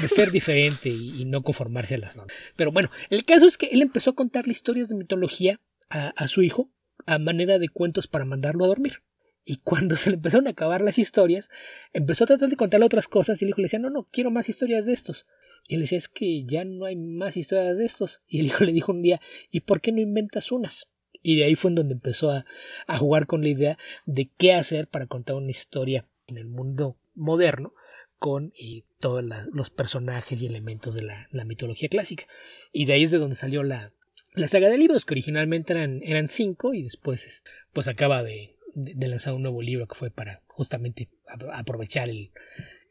de 0.02 0.08
ser 0.08 0.32
diferente 0.32 0.88
y, 0.88 1.22
y, 1.22 1.24
no 1.24 1.42
conformarse 1.42 1.94
a 1.94 1.98
las 1.98 2.16
normas. 2.16 2.34
Pero 2.56 2.72
bueno, 2.72 2.90
el 3.10 3.22
caso 3.22 3.46
es 3.46 3.56
que 3.56 3.66
él 3.66 3.80
empezó 3.80 4.10
a 4.10 4.16
contarle 4.16 4.50
historias 4.50 4.88
de 4.88 4.96
mitología 4.96 5.60
a, 5.88 6.08
a 6.08 6.26
su 6.26 6.42
hijo 6.42 6.68
a 7.06 7.18
manera 7.18 7.58
de 7.58 7.68
cuentos 7.68 8.06
para 8.06 8.24
mandarlo 8.24 8.64
a 8.64 8.68
dormir. 8.68 9.02
Y 9.44 9.56
cuando 9.56 9.96
se 9.96 10.10
le 10.10 10.16
empezaron 10.16 10.46
a 10.46 10.50
acabar 10.50 10.80
las 10.80 10.98
historias, 10.98 11.50
empezó 11.92 12.24
a 12.24 12.28
tratar 12.28 12.48
de 12.48 12.56
contarle 12.56 12.86
otras 12.86 13.08
cosas 13.08 13.40
y 13.40 13.44
el 13.44 13.50
hijo 13.50 13.58
le 13.58 13.64
decía, 13.64 13.78
no, 13.78 13.90
no, 13.90 14.08
quiero 14.10 14.30
más 14.30 14.48
historias 14.48 14.86
de 14.86 14.92
estos. 14.92 15.26
Y 15.66 15.74
él 15.74 15.82
decía, 15.82 15.98
es 15.98 16.08
que 16.08 16.44
ya 16.44 16.64
no 16.64 16.84
hay 16.84 16.96
más 16.96 17.36
historias 17.36 17.78
de 17.78 17.84
estos. 17.84 18.22
Y 18.26 18.40
el 18.40 18.46
hijo 18.46 18.64
le 18.64 18.72
dijo 18.72 18.92
un 18.92 19.02
día, 19.02 19.20
¿y 19.50 19.60
por 19.60 19.80
qué 19.80 19.92
no 19.92 20.00
inventas 20.00 20.50
unas? 20.50 20.88
Y 21.22 21.36
de 21.36 21.44
ahí 21.44 21.54
fue 21.54 21.70
en 21.70 21.76
donde 21.76 21.94
empezó 21.94 22.30
a, 22.30 22.46
a 22.86 22.98
jugar 22.98 23.26
con 23.26 23.42
la 23.42 23.48
idea 23.48 23.78
de 24.06 24.30
qué 24.36 24.54
hacer 24.54 24.88
para 24.88 25.06
contar 25.06 25.36
una 25.36 25.50
historia 25.50 26.06
en 26.26 26.38
el 26.38 26.46
mundo 26.46 26.96
moderno 27.14 27.74
con 28.18 28.52
eh, 28.58 28.84
todos 29.00 29.24
los 29.52 29.70
personajes 29.70 30.40
y 30.40 30.46
elementos 30.46 30.94
de 30.94 31.02
la, 31.02 31.28
la 31.30 31.44
mitología 31.44 31.88
clásica. 31.88 32.26
Y 32.72 32.84
de 32.84 32.94
ahí 32.94 33.02
es 33.02 33.10
de 33.10 33.18
donde 33.18 33.34
salió 33.34 33.62
la, 33.62 33.92
la 34.34 34.48
saga 34.48 34.68
de 34.68 34.78
libros, 34.78 35.04
que 35.04 35.14
originalmente 35.14 35.72
eran, 35.72 36.00
eran 36.04 36.28
cinco 36.28 36.74
y 36.74 36.82
después 36.82 37.44
pues 37.72 37.88
acaba 37.88 38.22
de, 38.22 38.56
de, 38.74 39.08
lanzar 39.08 39.34
un 39.34 39.42
nuevo 39.42 39.62
libro 39.62 39.86
que 39.86 39.94
fue 39.94 40.10
para 40.10 40.42
justamente 40.46 41.08
aprovechar 41.52 42.08
el, 42.08 42.30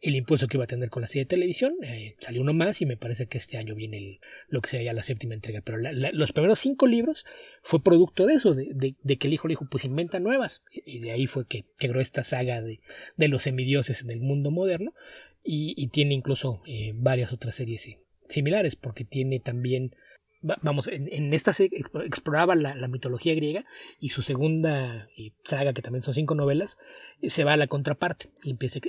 el 0.01 0.15
impulso 0.15 0.47
que 0.47 0.57
iba 0.57 0.63
a 0.63 0.67
tener 0.67 0.89
con 0.89 1.01
la 1.01 1.07
serie 1.07 1.23
de 1.23 1.29
televisión. 1.29 1.75
Eh, 1.83 2.15
salió 2.19 2.41
uno 2.41 2.53
más 2.53 2.81
y 2.81 2.85
me 2.85 2.97
parece 2.97 3.27
que 3.27 3.37
este 3.37 3.57
año 3.57 3.75
viene 3.75 4.19
lo 4.47 4.61
que 4.61 4.69
sería 4.69 4.93
la 4.93 5.03
séptima 5.03 5.33
entrega. 5.33 5.61
Pero 5.61 5.77
la, 5.77 6.11
los 6.11 6.31
primeros 6.31 6.59
cinco 6.59 6.87
libros 6.87 7.25
fue 7.61 7.83
producto 7.83 8.25
de 8.25 8.33
eso, 8.35 8.53
de, 8.53 8.69
de, 8.73 8.95
de, 9.01 9.17
que 9.17 9.27
el 9.27 9.33
hijo 9.33 9.47
le 9.47 9.53
dijo, 9.53 9.67
pues 9.69 9.85
inventa 9.85 10.19
nuevas. 10.19 10.63
Y 10.71 10.99
de 10.99 11.11
ahí 11.11 11.27
fue 11.27 11.47
que 11.47 11.65
creó 11.77 11.99
esta 11.99 12.23
saga 12.23 12.61
de, 12.61 12.79
de 13.17 13.27
los 13.27 13.43
semidioses 13.43 14.01
en 14.01 14.09
el 14.11 14.19
mundo 14.19 14.51
moderno. 14.51 14.93
Y, 15.43 15.73
y 15.77 15.87
tiene 15.87 16.13
incluso 16.13 16.61
eh, 16.65 16.91
varias 16.95 17.31
otras 17.31 17.55
series 17.55 17.85
eh, 17.87 17.99
similares, 18.27 18.75
porque 18.75 19.05
tiene 19.05 19.39
también 19.39 19.95
vamos, 20.41 20.87
en, 20.87 21.07
en, 21.11 21.33
esta 21.33 21.53
se 21.53 21.69
exploraba 22.05 22.55
la, 22.55 22.75
la, 22.75 22.87
mitología 22.87 23.35
griega 23.35 23.65
y 23.99 24.09
su 24.09 24.21
segunda 24.21 25.09
eh, 25.17 25.33
saga, 25.43 25.73
que 25.73 25.81
también 25.81 26.01
son 26.01 26.13
cinco 26.13 26.35
novelas, 26.35 26.77
eh, 27.21 27.29
se 27.29 27.43
va 27.43 27.53
a 27.53 27.57
la 27.57 27.67
contraparte 27.67 28.31
y 28.43 28.51
empieza 28.51 28.79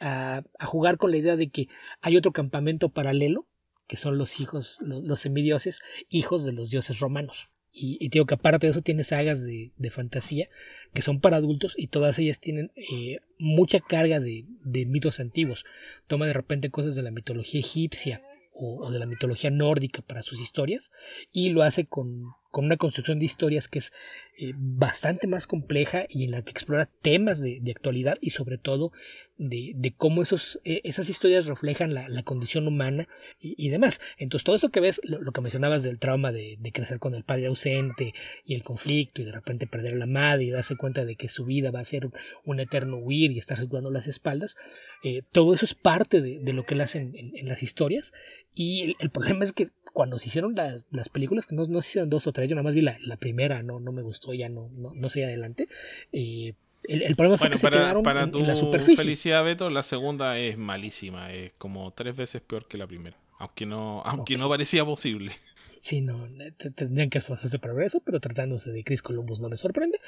a, 0.00 0.42
jugar 0.66 0.96
con 0.96 1.10
la 1.10 1.18
idea 1.18 1.36
de 1.36 1.48
que 1.48 1.68
hay 2.00 2.16
otro 2.16 2.32
campamento 2.32 2.88
paralelo, 2.88 3.46
que 3.86 3.96
son 3.96 4.18
los 4.18 4.40
hijos, 4.40 4.78
los, 4.82 5.20
semidioses, 5.20 5.80
hijos 6.08 6.44
de 6.44 6.52
los 6.52 6.70
dioses 6.70 6.98
romanos. 7.00 7.50
Y, 7.72 7.98
y 8.04 8.08
digo 8.08 8.26
que 8.26 8.34
aparte 8.34 8.66
de 8.66 8.72
eso 8.72 8.82
tiene 8.82 9.04
sagas 9.04 9.44
de, 9.44 9.72
de, 9.76 9.90
fantasía 9.90 10.48
que 10.92 11.02
son 11.02 11.20
para 11.20 11.36
adultos 11.36 11.74
y 11.76 11.86
todas 11.86 12.18
ellas 12.18 12.40
tienen 12.40 12.72
eh, 12.74 13.18
mucha 13.38 13.78
carga 13.78 14.18
de, 14.18 14.44
de 14.64 14.86
mitos 14.86 15.20
antiguos. 15.20 15.64
Toma 16.08 16.26
de 16.26 16.32
repente 16.32 16.70
cosas 16.70 16.96
de 16.96 17.02
la 17.02 17.12
mitología 17.12 17.60
egipcia, 17.60 18.22
o, 18.60 18.90
de 18.90 18.98
la 18.98 19.06
mitología 19.06 19.50
nórdica 19.50 20.02
para 20.02 20.22
sus 20.22 20.40
historias 20.40 20.92
y 21.32 21.50
lo 21.50 21.62
hace 21.62 21.86
con, 21.86 22.34
con 22.50 22.64
una 22.64 22.76
construcción 22.76 23.18
de 23.18 23.24
historias 23.24 23.68
que 23.68 23.78
es 23.78 23.92
eh, 24.36 24.52
bastante 24.56 25.26
más 25.26 25.46
compleja 25.46 26.06
y 26.08 26.24
en 26.24 26.32
la 26.32 26.42
que 26.42 26.50
explora 26.50 26.88
temas 27.02 27.40
de, 27.40 27.58
de 27.60 27.70
actualidad 27.70 28.18
y 28.20 28.30
sobre 28.30 28.58
todo 28.58 28.92
de, 29.36 29.72
de 29.74 29.92
cómo 29.92 30.22
esos, 30.22 30.60
eh, 30.64 30.80
esas 30.84 31.08
historias 31.08 31.46
reflejan 31.46 31.94
la, 31.94 32.08
la 32.08 32.22
condición 32.22 32.66
humana 32.66 33.08
y, 33.40 33.54
y, 33.56 33.70
demás. 33.70 34.00
Entonces 34.18 34.44
todo 34.44 34.56
eso 34.56 34.70
que 34.70 34.80
ves, 34.80 35.00
lo, 35.04 35.20
lo 35.20 35.32
que 35.32 35.40
mencionabas 35.40 35.82
del 35.82 35.98
trauma 35.98 36.32
de, 36.32 36.56
de, 36.58 36.72
crecer 36.72 36.98
con 36.98 37.14
el 37.14 37.24
padre 37.24 37.46
ausente 37.46 38.14
y 38.44 38.54
el 38.54 38.62
conflicto 38.62 39.22
y 39.22 39.24
de 39.24 39.32
repente 39.32 39.66
perder 39.66 39.94
a 39.94 39.98
la 39.98 40.06
madre 40.06 40.44
y 40.44 40.50
darse 40.50 40.76
cuenta 40.76 41.04
de 41.04 41.16
que 41.16 41.28
su 41.28 41.44
vida 41.44 41.70
va 41.70 41.80
a 41.80 41.84
ser 41.84 42.10
un, 42.44 42.60
eterno 42.60 42.98
huir 42.98 43.30
y 43.30 43.38
estarse 43.38 43.66
cuidando 43.66 43.90
las 43.90 44.06
espaldas, 44.06 44.56
eh, 45.02 45.22
todo 45.32 45.54
eso 45.54 45.64
es 45.64 45.74
parte 45.74 46.20
de 46.20 46.52
lo 46.52 46.66
que 46.66 46.74
él 46.74 46.82
hace 46.82 47.00
en, 47.00 47.16
en, 47.16 47.32
en 47.34 47.48
las 47.48 47.62
historias 47.62 48.12
y 48.54 48.82
el, 48.82 48.96
el, 48.98 49.10
problema 49.10 49.44
es 49.44 49.52
que 49.52 49.70
cuando 49.92 50.18
se 50.18 50.28
hicieron 50.28 50.54
las, 50.54 50.84
las 50.90 51.08
películas, 51.08 51.46
que 51.46 51.54
no, 51.54 51.66
no, 51.66 51.82
se 51.82 51.90
hicieron 51.90 52.10
dos 52.10 52.26
o 52.26 52.32
tres, 52.32 52.39
yo 52.44 52.54
nada 52.54 52.62
más 52.62 52.74
vi 52.74 52.82
la, 52.82 52.96
la 53.00 53.16
primera, 53.16 53.62
no, 53.62 53.80
no 53.80 53.92
me 53.92 54.02
gustó, 54.02 54.34
ya 54.34 54.48
no, 54.48 54.68
no, 54.74 54.92
no 54.94 55.08
seguí 55.08 55.24
adelante. 55.24 55.68
Eh, 56.12 56.54
el, 56.84 57.02
el, 57.02 57.16
problema 57.16 57.36
fue 57.36 57.48
bueno, 57.48 57.56
que 57.58 57.62
para, 57.62 57.76
se 57.76 57.82
quedaron 57.82 58.02
para 58.02 58.22
en, 58.22 58.30
tu 58.30 58.38
en 58.38 58.46
la 58.46 58.56
superficie. 58.56 58.96
felicidad, 58.96 59.44
Beto, 59.44 59.68
la 59.70 59.82
segunda 59.82 60.38
es 60.38 60.56
malísima, 60.56 61.30
es 61.30 61.52
como 61.58 61.92
tres 61.92 62.16
veces 62.16 62.40
peor 62.40 62.66
que 62.66 62.78
la 62.78 62.86
primera, 62.86 63.16
aunque 63.38 63.66
no, 63.66 64.02
aunque 64.04 64.34
okay. 64.34 64.36
no 64.38 64.48
parecía 64.48 64.84
posible. 64.84 65.32
Sí, 65.82 66.02
no, 66.02 66.28
tendrían 66.74 67.08
que 67.08 67.16
esforzarse 67.16 67.58
para 67.58 67.72
ver 67.72 67.86
eso, 67.86 68.02
pero 68.04 68.20
tratándose 68.20 68.70
de 68.70 68.84
Chris 68.84 69.00
Columbus 69.00 69.40
no 69.40 69.48
me 69.48 69.56
sorprende. 69.56 69.98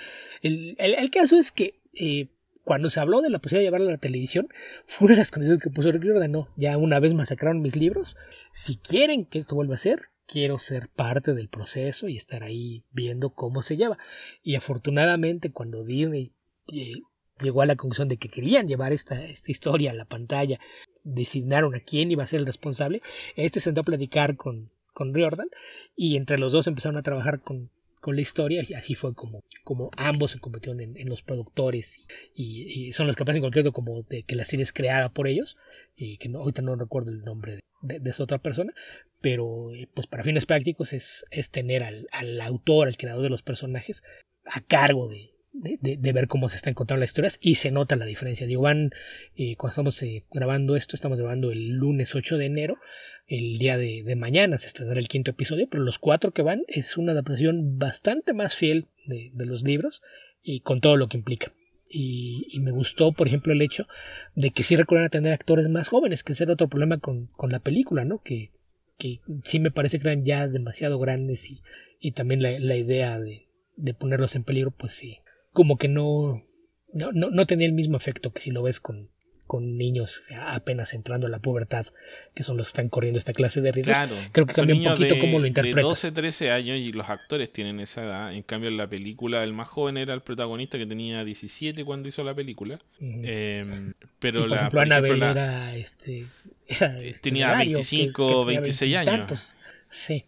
El, 0.42 0.76
el, 0.78 0.92
el 0.92 1.10
caso 1.10 1.38
es 1.38 1.50
que 1.50 1.80
eh, 1.94 2.28
cuando 2.64 2.90
se 2.90 3.00
habló 3.00 3.22
de 3.22 3.30
la 3.30 3.38
posibilidad 3.38 3.60
de 3.60 3.66
llevarla 3.66 3.88
a 3.88 3.92
la 3.92 3.98
televisión, 3.98 4.48
fue 4.86 5.06
una 5.06 5.14
de 5.14 5.20
las 5.20 5.30
condiciones 5.30 5.62
que 5.62 5.70
puso 5.70 5.90
Rick 5.90 6.04
Jordan. 6.06 6.30
No, 6.30 6.48
ya 6.56 6.76
una 6.76 7.00
vez 7.00 7.14
masacraron 7.14 7.60
mis 7.60 7.76
libros. 7.76 8.16
Si 8.52 8.76
quieren 8.76 9.24
que 9.24 9.38
esto 9.38 9.54
vuelva 9.54 9.74
a 9.74 9.78
ser, 9.78 10.10
quiero 10.26 10.58
ser 10.58 10.88
parte 10.88 11.34
del 11.34 11.48
proceso 11.48 12.08
y 12.08 12.16
estar 12.16 12.42
ahí 12.42 12.84
viendo 12.90 13.30
cómo 13.30 13.62
se 13.62 13.76
lleva. 13.76 13.98
Y 14.42 14.54
afortunadamente, 14.54 15.52
cuando 15.52 15.84
Disney 15.84 16.32
eh, 16.72 16.94
llegó 17.40 17.62
a 17.62 17.66
la 17.66 17.76
conclusión 17.76 18.08
de 18.08 18.16
que 18.16 18.28
querían 18.28 18.68
llevar 18.68 18.92
esta, 18.92 19.24
esta 19.24 19.50
historia 19.50 19.90
a 19.90 19.94
la 19.94 20.04
pantalla, 20.04 20.58
designaron 21.02 21.74
a 21.74 21.80
quién 21.80 22.10
iba 22.10 22.22
a 22.22 22.28
ser 22.28 22.40
el 22.40 22.46
responsable. 22.46 23.02
Este 23.36 23.60
se 23.60 23.64
sentó 23.64 23.82
a 23.82 23.84
platicar 23.84 24.36
con, 24.36 24.70
con 24.92 25.14
Riordan 25.14 25.48
y 25.96 26.16
entre 26.16 26.38
los 26.38 26.52
dos 26.52 26.66
empezaron 26.66 26.96
a 26.96 27.02
trabajar 27.02 27.40
con, 27.40 27.70
con 28.02 28.16
la 28.16 28.22
historia 28.22 28.64
y 28.68 28.74
así 28.74 28.96
fue 28.96 29.14
como, 29.14 29.44
como 29.62 29.92
ambos 29.96 30.32
se 30.32 30.40
convirtieron 30.40 30.80
en, 30.80 30.96
en 30.96 31.08
los 31.08 31.22
productores 31.22 31.98
y, 31.98 32.06
y, 32.34 32.88
y, 32.88 32.92
son 32.92 33.06
los 33.06 33.14
aparecen 33.14 33.36
en 33.36 33.42
concreto 33.44 33.72
como 33.72 34.02
de 34.02 34.24
que 34.24 34.34
la 34.34 34.44
serie 34.44 34.64
es 34.64 34.72
creada 34.72 35.10
por 35.10 35.28
ellos 35.28 35.56
y 35.94 36.18
que 36.18 36.28
no, 36.28 36.40
ahorita 36.40 36.62
no 36.62 36.74
recuerdo 36.74 37.10
el 37.10 37.22
nombre 37.22 37.60
de, 37.80 38.00
de, 38.00 38.10
esa 38.10 38.24
otra 38.24 38.38
persona 38.38 38.74
pero 39.20 39.70
pues 39.94 40.08
para 40.08 40.24
fines 40.24 40.46
prácticos 40.46 40.92
es, 40.92 41.24
es 41.30 41.50
tener 41.50 41.84
al, 41.84 42.08
al, 42.10 42.40
autor, 42.40 42.88
al 42.88 42.96
creador 42.96 43.22
de 43.22 43.30
los 43.30 43.42
personajes 43.42 44.02
a 44.46 44.60
cargo 44.60 45.06
de, 45.06 45.31
de, 45.52 46.12
ver 46.12 46.28
cómo 46.28 46.48
se 46.48 46.56
están 46.56 46.74
contando 46.74 47.00
las 47.00 47.10
historias 47.10 47.38
y 47.40 47.56
se 47.56 47.70
nota 47.70 47.96
la 47.96 48.06
diferencia. 48.06 48.46
Digo, 48.46 48.62
van, 48.62 48.90
eh, 49.36 49.56
cuando 49.56 49.72
estamos 49.72 50.02
eh, 50.02 50.24
grabando 50.30 50.76
esto, 50.76 50.96
estamos 50.96 51.18
grabando 51.18 51.50
el 51.50 51.70
lunes 51.70 52.14
8 52.14 52.38
de 52.38 52.46
enero, 52.46 52.78
el 53.26 53.58
día 53.58 53.78
de, 53.78 54.04
mañana 54.16 54.58
se 54.58 54.66
estrenará 54.66 54.98
el 54.98 55.08
quinto 55.08 55.30
episodio, 55.30 55.68
pero 55.70 55.82
los 55.82 55.98
cuatro 55.98 56.32
que 56.32 56.42
van 56.42 56.62
es 56.68 56.96
una 56.96 57.12
adaptación 57.12 57.78
bastante 57.78 58.32
más 58.32 58.54
fiel 58.54 58.88
de, 59.06 59.30
los 59.34 59.62
libros 59.62 60.02
y 60.42 60.60
con 60.60 60.80
todo 60.80 60.96
lo 60.96 61.08
que 61.08 61.18
implica. 61.18 61.52
Y, 61.88 62.46
y, 62.50 62.60
me 62.60 62.70
gustó, 62.70 63.12
por 63.12 63.28
ejemplo, 63.28 63.52
el 63.52 63.60
hecho 63.60 63.86
de 64.34 64.50
que 64.50 64.62
sí 64.62 64.76
recuerdan 64.76 65.06
a 65.06 65.10
tener 65.10 65.32
actores 65.32 65.68
más 65.68 65.88
jóvenes, 65.88 66.22
que 66.22 66.32
ese 66.32 66.44
era 66.44 66.54
otro 66.54 66.68
problema 66.68 66.98
con, 66.98 67.26
con 67.26 67.52
la 67.52 67.60
película, 67.60 68.04
¿no? 68.04 68.22
Que, 68.22 68.50
que 68.98 69.20
sí 69.44 69.60
me 69.60 69.70
parece 69.70 69.98
que 69.98 70.08
eran 70.08 70.24
ya 70.24 70.48
demasiado 70.48 70.98
grandes 70.98 71.50
y, 71.50 71.60
y 72.00 72.12
también 72.12 72.42
la, 72.42 72.58
la 72.58 72.76
idea 72.76 73.20
de, 73.20 73.46
de, 73.76 73.92
ponerlos 73.94 74.36
en 74.36 74.44
peligro, 74.44 74.70
pues 74.70 74.92
sí, 74.92 75.18
como 75.52 75.76
que 75.76 75.88
no, 75.88 76.44
no, 76.92 77.12
no, 77.12 77.30
no 77.30 77.46
tenía 77.46 77.66
el 77.66 77.72
mismo 77.72 77.96
efecto 77.96 78.32
que 78.32 78.40
si 78.40 78.50
lo 78.50 78.62
ves 78.62 78.80
con, 78.80 79.08
con 79.52 79.76
niños 79.76 80.22
apenas 80.46 80.94
entrando 80.94 81.26
a 81.26 81.30
la 81.30 81.38
pubertad, 81.38 81.86
que 82.34 82.42
son 82.42 82.56
los 82.56 82.68
que 82.68 82.70
están 82.70 82.88
corriendo 82.88 83.18
esta 83.18 83.34
clase 83.34 83.60
de 83.60 83.70
riesgos. 83.70 83.94
Claro, 83.94 84.16
Creo 84.32 84.46
que 84.46 84.54
cambia 84.54 84.74
un 84.76 84.84
poquito 84.84 85.14
de, 85.14 85.20
cómo 85.20 85.38
lo 85.38 85.46
interpretas. 85.46 85.76
De 85.76 85.82
12, 85.82 86.12
13 86.12 86.50
años 86.50 86.78
y 86.78 86.92
los 86.92 87.10
actores 87.10 87.52
tienen 87.52 87.78
esa 87.80 88.02
edad. 88.02 88.34
En 88.34 88.44
cambio, 88.44 88.70
en 88.70 88.78
la 88.78 88.88
película, 88.88 89.44
el 89.44 89.52
más 89.52 89.68
joven 89.68 89.98
era 89.98 90.14
el 90.14 90.22
protagonista 90.22 90.78
que 90.78 90.86
tenía 90.86 91.22
17 91.22 91.84
cuando 91.84 92.08
hizo 92.08 92.24
la 92.24 92.34
película. 92.34 92.80
Uh 92.98 93.04
-huh. 93.04 93.22
eh, 93.26 93.92
pero 94.18 94.38
y 94.38 94.42
por 94.42 94.50
la. 94.50 94.56
Ejemplo, 94.68 95.06
por 95.06 95.18
la, 95.18 95.30
era 95.32 95.76
este. 95.76 96.26
Era 96.66 96.96
este 96.96 97.28
tenía 97.28 97.54
25, 97.54 98.46
que, 98.46 98.54
que 98.54 98.60
26 98.60 98.96
años. 98.96 99.14
Tantos. 99.14 99.56
Sí. 99.90 100.24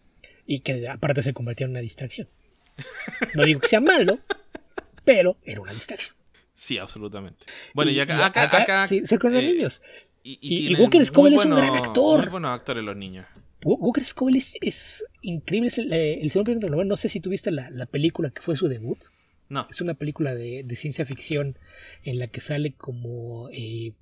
Y 0.46 0.60
que 0.60 0.86
aparte 0.86 1.22
se 1.22 1.32
convertía 1.32 1.64
en 1.64 1.70
una 1.70 1.80
distracción. 1.80 2.28
No 3.34 3.44
digo 3.44 3.60
que 3.60 3.68
sea 3.68 3.80
malo, 3.80 4.18
pero 5.04 5.36
era 5.44 5.60
una 5.60 5.72
distracción. 5.72 6.16
Sí, 6.54 6.78
absolutamente. 6.78 7.46
Bueno, 7.74 7.90
y, 7.90 7.96
y 7.96 8.00
acá, 8.00 8.26
acá, 8.26 8.44
acá, 8.44 8.62
acá 8.62 8.88
sí, 8.88 9.02
con 9.18 9.32
eh, 9.32 9.34
los 9.34 9.44
niños. 9.44 9.82
Y, 10.22 10.38
y, 10.40 10.72
y 10.72 10.74
Walker 10.76 11.04
Scoville 11.04 11.36
es 11.36 11.44
un 11.44 11.56
gran 11.56 11.74
actor. 11.76 12.20
Muy 12.20 12.30
buenos 12.30 12.50
actores 12.50 12.82
los 12.84 12.96
niños. 12.96 13.26
Walker 13.62 14.04
Scoville 14.04 14.38
es, 14.38 14.56
es 14.60 15.04
increíble. 15.22 15.68
Es 15.68 15.78
el, 15.78 15.92
eh, 15.92 16.20
el 16.22 16.30
segundo 16.30 16.68
novela. 16.68 16.88
No 16.88 16.96
sé 16.96 17.08
si 17.08 17.20
tuviste 17.20 17.50
la, 17.50 17.70
la, 17.70 17.86
película 17.86 18.30
que 18.30 18.40
fue 18.40 18.56
su 18.56 18.68
debut. 18.68 18.98
No. 19.48 19.66
Es 19.70 19.80
una 19.80 19.94
película 19.94 20.34
de, 20.34 20.62
de, 20.64 20.76
ciencia 20.76 21.04
ficción 21.04 21.58
en 22.02 22.18
la 22.18 22.28
que 22.28 22.40
sale 22.40 22.72
como 22.72 23.50
eh, 23.50 23.92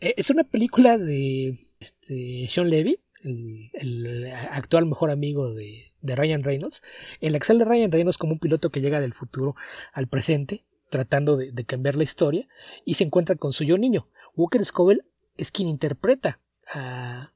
Eh, 0.00 0.14
es 0.16 0.30
una 0.30 0.44
película 0.44 0.98
de 0.98 1.58
este, 1.78 2.46
Sean 2.48 2.70
Levy, 2.70 3.00
el, 3.22 4.32
actual 4.50 4.86
mejor 4.86 5.10
amigo 5.10 5.52
de, 5.54 5.89
Ryan 6.02 6.42
Reynolds, 6.42 6.82
en 7.20 7.32
la 7.32 7.38
que 7.38 7.46
sale 7.46 7.64
Ryan 7.64 7.92
Reynolds 7.92 8.18
como 8.18 8.32
un 8.32 8.38
piloto 8.38 8.70
que 8.70 8.80
llega 8.80 9.00
del 9.00 9.14
futuro 9.14 9.56
al 9.92 10.06
presente, 10.06 10.64
tratando 10.88 11.36
de, 11.36 11.64
cambiar 11.64 11.94
la 11.94 12.02
historia, 12.02 12.48
y 12.84 12.94
se 12.94 13.04
encuentra 13.04 13.36
con 13.36 13.52
su 13.52 13.64
yo 13.64 13.78
niño. 13.78 14.08
Walker 14.36 14.64
Scoville 14.64 15.04
es 15.36 15.50
quien 15.50 15.68
interpreta 15.68 16.40
a, 16.66 17.32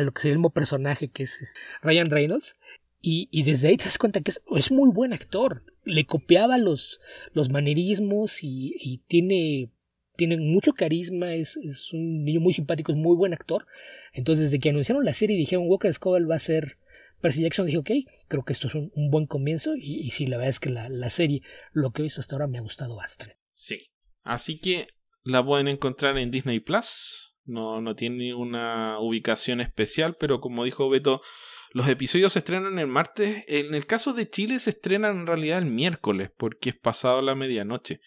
lo 0.00 0.12
que 0.12 0.22
sería 0.22 0.32
el 0.32 0.38
mismo 0.38 0.50
personaje 0.50 1.08
que 1.08 1.24
es, 1.24 1.54
Ryan 1.82 2.10
Reynolds, 2.10 2.56
y, 3.02 3.42
desde 3.44 3.68
ahí 3.68 3.76
te 3.76 3.84
das 3.84 3.98
cuenta 3.98 4.20
que 4.20 4.30
es, 4.30 4.70
muy 4.70 4.90
buen 4.90 5.12
actor. 5.12 5.62
Le 5.84 6.04
copiaba 6.04 6.58
los, 6.58 7.00
los 7.32 7.48
manerismos 7.48 8.44
y, 8.44 8.74
y 8.78 8.98
tiene 9.08 9.70
tiene 10.20 10.36
mucho 10.36 10.74
carisma, 10.74 11.32
es, 11.32 11.56
un 11.94 12.24
niño 12.24 12.40
muy 12.40 12.52
simpático, 12.52 12.92
es 12.92 12.98
muy 12.98 13.16
buen 13.16 13.32
actor. 13.32 13.66
Entonces, 14.12 14.50
desde 14.50 14.58
que 14.58 14.68
anunciaron 14.68 15.02
la 15.02 15.14
serie 15.14 15.34
y 15.34 15.38
dijeron 15.38 15.64
Walker 15.66 15.90
Scoville 15.94 16.26
va 16.26 16.34
a 16.34 16.40
ser 16.40 16.76
Percy 17.20 17.42
Jackson, 17.42 17.66
dije, 17.66 17.78
ok, 17.78 17.90
creo 18.28 18.44
que 18.44 18.52
esto 18.52 18.68
es 18.68 18.74
un, 18.74 18.90
buen 19.10 19.26
comienzo. 19.26 19.74
Y, 19.76 20.10
sí, 20.10 20.26
la 20.26 20.36
verdad 20.36 20.50
es 20.50 20.60
que 20.60 20.70
la, 20.70 21.10
serie, 21.10 21.42
lo 21.72 21.92
que 21.92 22.02
he 22.02 22.04
visto 22.04 22.20
hasta 22.20 22.34
ahora, 22.34 22.46
me 22.46 22.58
ha 22.58 22.62
gustado 22.62 22.96
bastante. 22.96 23.38
Sí. 23.52 23.90
Así 24.22 24.58
que 24.58 24.86
la 25.24 25.44
pueden 25.44 25.68
encontrar 25.68 26.18
en 26.18 26.30
Disney 26.30 26.60
Plus. 26.60 27.34
No, 27.44 27.80
no 27.80 27.94
tiene 27.94 28.34
una 28.34 28.98
ubicación 29.00 29.60
especial, 29.60 30.16
pero 30.18 30.40
como 30.40 30.64
dijo 30.64 30.88
Beto, 30.88 31.20
los 31.72 31.88
episodios 31.88 32.32
se 32.32 32.40
estrenan 32.40 32.78
el 32.78 32.86
martes. 32.86 33.44
En 33.48 33.74
el 33.74 33.86
caso 33.86 34.12
de 34.12 34.28
Chile 34.28 34.58
se 34.58 34.70
estrenan 34.70 35.20
en 35.20 35.26
realidad 35.26 35.58
el 35.58 35.66
miércoles, 35.66 36.30
porque 36.36 36.70
es 36.70 36.76
pasado 36.76 37.22
la 37.22 37.34
medianoche. 37.34 38.00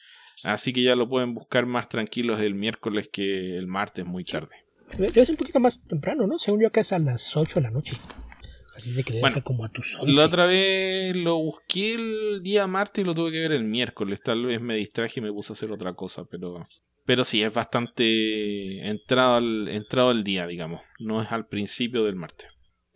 Así 0.43 0.73
que 0.73 0.81
ya 0.81 0.95
lo 0.95 1.07
pueden 1.07 1.33
buscar 1.33 1.65
más 1.65 1.87
tranquilos 1.87 2.41
el 2.41 2.53
miércoles 2.53 3.09
que 3.11 3.57
el 3.57 3.67
martes 3.67 4.05
muy 4.05 4.25
tarde. 4.25 4.65
Debe 4.97 5.25
ser 5.25 5.31
un 5.31 5.37
poquito 5.37 5.59
más 5.59 5.81
temprano, 5.85 6.27
¿no? 6.27 6.37
Según 6.37 6.61
yo 6.61 6.67
acá 6.67 6.81
es 6.81 6.91
a 6.91 6.99
las 6.99 7.35
8 7.35 7.55
de 7.55 7.61
la 7.61 7.71
noche. 7.71 7.93
Así 8.75 8.93
de 8.93 9.03
que 9.03 9.13
debe 9.13 9.29
ser 9.29 9.43
como 9.43 9.65
a 9.65 9.69
tus 9.69 9.95
11. 9.95 10.13
La 10.13 10.25
otra 10.25 10.45
vez 10.45 11.15
lo 11.15 11.37
busqué 11.37 11.95
el 11.95 12.41
día 12.41 12.67
martes 12.67 13.03
y 13.03 13.05
lo 13.05 13.13
tuve 13.13 13.31
que 13.31 13.41
ver 13.41 13.51
el 13.51 13.63
miércoles. 13.63 14.21
Tal 14.21 14.45
vez 14.45 14.61
me 14.61 14.75
distraje 14.75 15.19
y 15.19 15.23
me 15.23 15.31
puse 15.31 15.53
a 15.53 15.55
hacer 15.55 15.71
otra 15.71 15.93
cosa, 15.93 16.25
pero... 16.25 16.67
Pero 17.05 17.25
sí, 17.25 17.43
es 17.43 17.53
bastante 17.53 18.87
entrado 18.87 19.35
al, 19.35 19.67
entrado 19.67 20.11
el 20.11 20.23
día, 20.23 20.47
digamos. 20.47 20.81
No 20.99 21.21
es 21.21 21.31
al 21.31 21.47
principio 21.47 22.03
del 22.03 22.15
martes. 22.15 22.47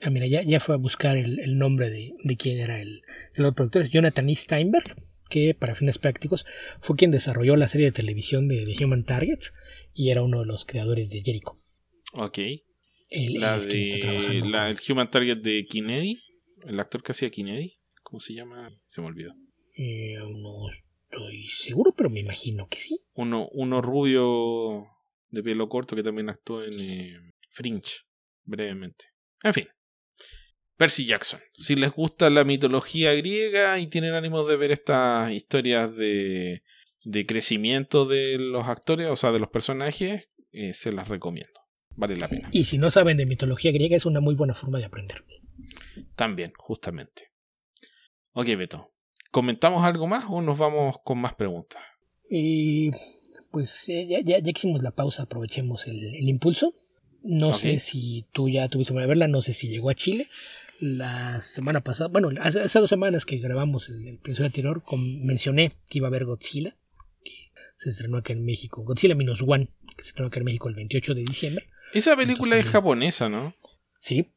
Ah, 0.01 0.09
mira, 0.09 0.27
ya, 0.27 0.43
ya 0.43 0.59
fue 0.61 0.75
a 0.75 0.77
buscar 0.77 1.17
el, 1.17 1.57
nombre 1.57 1.89
de, 1.89 2.13
de 2.23 2.37
quién 2.37 2.59
era 2.59 2.79
el, 2.79 3.01
el 3.35 3.53
productor. 3.53 3.81
Es 3.81 3.91
Jonathan 3.91 4.29
E. 4.29 4.35
Steinberg 4.35 4.95
que 5.29 5.53
para 5.53 5.75
fines 5.75 5.97
prácticos 5.97 6.45
fue 6.81 6.95
quien 6.95 7.11
desarrolló 7.11 7.55
la 7.55 7.67
serie 7.67 7.87
de 7.87 7.91
televisión 7.91 8.47
de, 8.47 8.75
Human 8.81 9.03
Targets 9.03 9.53
y 9.93 10.09
era 10.11 10.23
uno 10.23 10.39
de 10.41 10.45
los 10.45 10.65
creadores 10.65 11.09
de 11.09 11.21
Jericho. 11.21 11.57
Ok. 12.13 12.39
La 13.09 13.59
de, 13.59 14.41
la, 14.45 14.69
el 14.69 14.77
Human 14.89 15.09
Target 15.09 15.37
de 15.37 15.65
Kennedy, 15.65 16.21
el 16.65 16.79
actor 16.79 17.03
que 17.03 17.11
hacía 17.11 17.29
Kennedy, 17.29 17.77
¿cómo 18.03 18.19
se 18.19 18.33
llama? 18.33 18.69
Se 18.85 19.01
me 19.01 19.07
olvidó. 19.07 19.33
Eh, 19.77 20.15
no 20.17 20.69
estoy 20.69 21.45
seguro, 21.47 21.93
pero 21.95 22.09
me 22.09 22.19
imagino 22.19 22.67
que 22.67 22.79
sí. 22.79 22.99
Uno, 23.13 23.47
uno 23.51 23.81
rubio 23.81 24.85
de 25.29 25.43
pelo 25.43 25.69
corto 25.69 25.95
que 25.95 26.03
también 26.03 26.29
actuó 26.29 26.63
en 26.63 26.79
eh, 26.79 27.17
Fringe, 27.51 28.01
brevemente. 28.43 29.05
En 29.43 29.53
fin. 29.53 29.67
Percy 30.77 31.05
Jackson. 31.05 31.39
Si 31.53 31.75
les 31.75 31.91
gusta 31.91 32.29
la 32.29 32.43
mitología 32.43 33.13
griega 33.13 33.79
y 33.79 33.87
tienen 33.87 34.13
ánimo 34.13 34.45
de 34.45 34.57
ver 34.57 34.71
estas 34.71 35.31
historias 35.31 35.95
de, 35.95 36.61
de 37.03 37.25
crecimiento 37.25 38.05
de 38.05 38.37
los 38.37 38.67
actores, 38.67 39.07
o 39.07 39.15
sea, 39.15 39.31
de 39.31 39.39
los 39.39 39.49
personajes, 39.49 40.29
eh, 40.51 40.73
se 40.73 40.91
las 40.91 41.07
recomiendo. 41.07 41.66
Vale 41.97 42.15
la 42.15 42.29
pena. 42.29 42.49
Y 42.51 42.63
si 42.63 42.77
no 42.77 42.89
saben 42.89 43.17
de 43.17 43.25
mitología 43.25 43.71
griega, 43.71 43.97
es 43.97 44.05
una 44.05 44.21
muy 44.21 44.35
buena 44.35 44.53
forma 44.53 44.77
de 44.79 44.85
aprender. 44.85 45.25
También, 46.15 46.53
justamente. 46.57 47.31
Ok, 48.33 48.47
Beto. 48.55 48.91
¿Comentamos 49.31 49.83
algo 49.83 50.07
más 50.07 50.25
o 50.29 50.41
nos 50.41 50.57
vamos 50.57 50.97
con 51.03 51.19
más 51.19 51.33
preguntas? 51.33 51.81
Y 52.29 52.91
pues 53.51 53.85
ya, 53.87 54.21
ya, 54.21 54.39
ya, 54.39 54.49
hicimos 54.49 54.81
la 54.81 54.91
pausa, 54.91 55.23
aprovechemos 55.23 55.87
el, 55.87 56.29
impulso. 56.29 56.73
No 57.23 57.53
sé 57.55 57.79
si 57.79 58.27
tú 58.31 58.47
ya 58.47 58.69
tuviste 58.69 58.93
a 58.93 59.05
verla, 59.05 59.27
no 59.27 59.41
sé 59.41 59.53
si 59.53 59.67
llegó 59.67 59.89
a 59.89 59.95
Chile 59.95 60.29
la 60.79 61.41
semana 61.41 61.81
pasada, 61.81 62.09
bueno, 62.09 62.29
hace, 62.41 62.79
dos 62.79 62.89
semanas 62.89 63.25
que 63.25 63.37
grabamos 63.37 63.89
el, 63.89 64.07
episodio 64.07 64.45
anterior, 64.45 64.83
mencioné 64.95 65.73
que 65.89 65.97
iba 65.97 66.07
a 66.07 66.09
haber 66.09 66.25
Godzilla, 66.25 66.75
que 67.23 67.31
se 67.75 67.89
estrenó 67.89 68.17
acá 68.17 68.33
en 68.33 68.45
México, 68.45 68.83
Godzilla 68.83 69.15
Minus 69.15 69.41
One, 69.41 69.69
que 69.95 70.03
se 70.03 70.09
estrenó 70.09 70.27
acá 70.27 70.39
en 70.39 70.45
México 70.45 70.69
el 70.69 70.75
28 70.75 71.15
de 71.15 71.21
diciembre. 71.21 71.65
Esa 71.93 72.15
película 72.15 72.57
es 72.57 72.65
japonesa, 72.65 73.29
¿no? 73.29 73.53
Sí. 73.99 74.29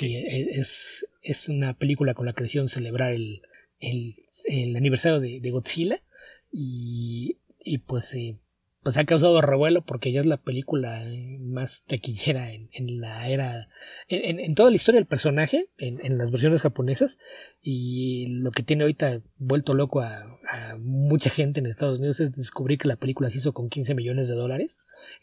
E, 0.00 0.60
es, 0.60 1.06
es 1.22 1.48
una 1.48 1.74
película 1.74 2.14
con 2.14 2.26
la 2.26 2.32
que 2.32 2.44
decidieron 2.44 2.68
celebrar 2.68 3.12
el, 3.12 3.42
el, 3.80 4.76
aniversario 4.76 5.20
de, 5.20 5.50
Godzilla 5.50 6.02
y, 6.50 7.38
y 7.62 7.78
pues 7.78 8.14
eh, 8.14 8.38
pues 8.84 8.98
ha 8.98 9.04
causado 9.04 9.40
revuelo 9.40 9.82
porque 9.82 10.12
ya 10.12 10.20
es 10.20 10.26
la 10.26 10.36
película 10.36 11.02
más 11.40 11.84
taquillera 11.86 12.52
en, 12.52 13.00
la 13.00 13.28
era, 13.28 13.68
en, 14.08 14.54
toda 14.54 14.68
la 14.68 14.76
historia 14.76 15.00
del 15.00 15.06
personaje, 15.06 15.70
en, 15.78 16.18
las 16.18 16.30
versiones 16.30 16.60
japonesas, 16.60 17.18
y 17.62 18.26
lo 18.28 18.50
que 18.50 18.62
tiene 18.62 18.84
ahorita 18.84 19.22
vuelto 19.38 19.72
loco 19.72 20.02
a, 20.02 20.38
mucha 20.78 21.30
gente 21.30 21.60
en 21.60 21.66
Estados 21.66 21.98
Unidos 21.98 22.20
es 22.20 22.36
descubrir 22.36 22.78
que 22.78 22.88
la 22.88 22.96
película 22.96 23.30
se 23.30 23.38
hizo 23.38 23.54
con 23.54 23.70
15 23.70 23.94
millones 23.94 24.28
de 24.28 24.34
dólares. 24.34 24.78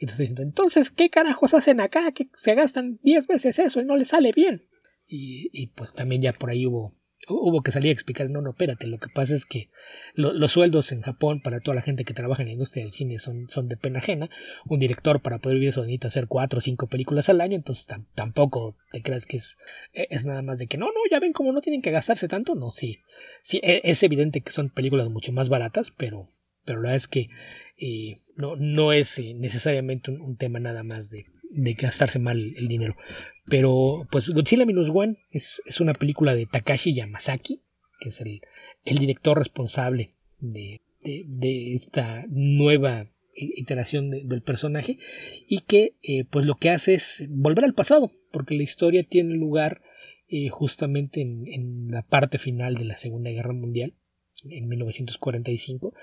Estoy 0.05 0.23
diciendo, 0.23 0.41
entonces, 0.41 0.89
¿qué 0.89 1.09
carajos 1.09 1.53
hacen 1.53 1.79
acá? 1.79 2.11
Que 2.11 2.27
se 2.35 2.55
gastan 2.55 2.99
10 3.03 3.27
veces 3.27 3.59
eso 3.59 3.81
y 3.81 3.85
no 3.85 3.95
les 3.95 4.09
sale 4.09 4.31
bien. 4.31 4.65
Y, 5.07 5.67
pues 5.75 5.93
también 5.93 6.21
ya 6.21 6.31
por 6.31 6.49
ahí 6.49 6.65
hubo 6.65 7.61
que 7.63 7.71
salir 7.71 7.89
a 7.89 7.93
explicar, 7.93 8.29
no, 8.29 8.41
no, 8.41 8.51
espérate, 8.51 8.87
lo 8.87 8.97
que 8.97 9.09
pasa 9.09 9.35
es 9.35 9.45
que 9.45 9.69
los 10.15 10.51
sueldos 10.51 10.91
en 10.91 11.01
Japón 11.01 11.41
para 11.41 11.59
toda 11.59 11.75
la 11.75 11.81
gente 11.81 12.05
que 12.05 12.13
trabaja 12.13 12.41
en 12.41 12.47
la 12.47 12.53
industria 12.53 12.83
del 12.83 12.93
cine 12.93 13.19
son, 13.19 13.47
de 13.67 13.77
pena 13.77 13.99
ajena. 13.99 14.29
Un 14.65 14.79
director 14.79 15.21
para 15.21 15.39
poder 15.39 15.55
vivir 15.57 15.69
eso 15.69 15.85
hacer 16.03 16.27
cuatro 16.27 16.59
o 16.59 16.61
cinco 16.61 16.87
películas 16.87 17.29
al 17.29 17.41
año, 17.41 17.57
entonces 17.57 17.87
tampoco 18.15 18.75
te 18.91 19.01
creas 19.01 19.25
que 19.25 19.37
es, 19.37 19.57
e, 19.93 20.07
es 20.09 20.25
nada 20.25 20.41
más 20.41 20.57
de 20.57 20.67
que 20.67 20.77
no, 20.77 20.87
no, 20.87 21.01
ya 21.11 21.19
ven 21.19 21.33
cómo 21.33 21.51
no 21.51 21.61
tienen 21.61 21.81
que 21.81 21.91
gastarse 21.91 22.27
tanto, 22.27 22.55
no, 22.55 22.71
sí, 22.71 22.99
sí, 23.43 23.59
e, 23.61 23.81
es 23.83 24.01
evidente 24.03 24.41
que 24.41 24.51
son 24.51 24.69
películas 24.69 25.09
mucho 25.09 25.31
más 25.31 25.49
baratas, 25.49 25.91
pero, 25.91 26.29
pero 26.65 26.79
la 26.79 26.89
verdad 26.89 26.95
es 26.95 27.07
que 27.07 27.29
eh, 27.83 28.17
no, 28.35 28.55
no 28.55 28.93
es 28.93 29.17
eh, 29.17 29.33
necesariamente 29.33 30.11
un, 30.11 30.37
tema 30.37 30.59
nada 30.59 30.83
más 30.83 31.09
de, 31.09 31.25
gastarse 31.73 32.19
mal 32.19 32.53
el 32.55 32.67
dinero. 32.67 32.95
Pero 33.47 34.07
pues 34.11 34.29
Godzilla 34.29 34.65
Minus 34.65 34.89
One 34.93 35.17
es, 35.31 35.63
es 35.65 35.81
una 35.81 35.95
película 35.95 36.35
de 36.35 36.45
Takashi 36.45 36.93
Yamazaki, 36.93 37.61
que 37.99 38.09
es 38.09 38.21
el, 38.21 38.41
el 38.85 38.99
director 38.99 39.35
responsable 39.35 40.13
de, 40.39 40.81
de, 41.03 41.73
esta 41.73 42.25
nueva 42.29 43.07
iteración 43.33 44.11
del 44.11 44.43
personaje 44.43 44.97
y 45.47 45.61
que 45.61 45.95
eh, 46.03 46.25
pues 46.29 46.45
lo 46.45 46.55
que 46.55 46.69
hace 46.69 46.93
es 46.93 47.25
volver 47.29 47.65
al 47.65 47.73
pasado 47.73 48.11
porque 48.31 48.55
la 48.55 48.63
historia 48.63 49.03
tiene 49.03 49.33
lugar 49.35 49.81
justamente 50.51 51.21
en, 51.21 51.45
en, 51.47 51.91
la 51.91 52.03
parte 52.03 52.37
final 52.37 52.75
de 52.75 52.85
la 52.85 52.95
Segunda 52.95 53.31
Guerra 53.31 53.51
Mundial 53.51 53.93
en 54.49 54.67
1945 54.67 55.93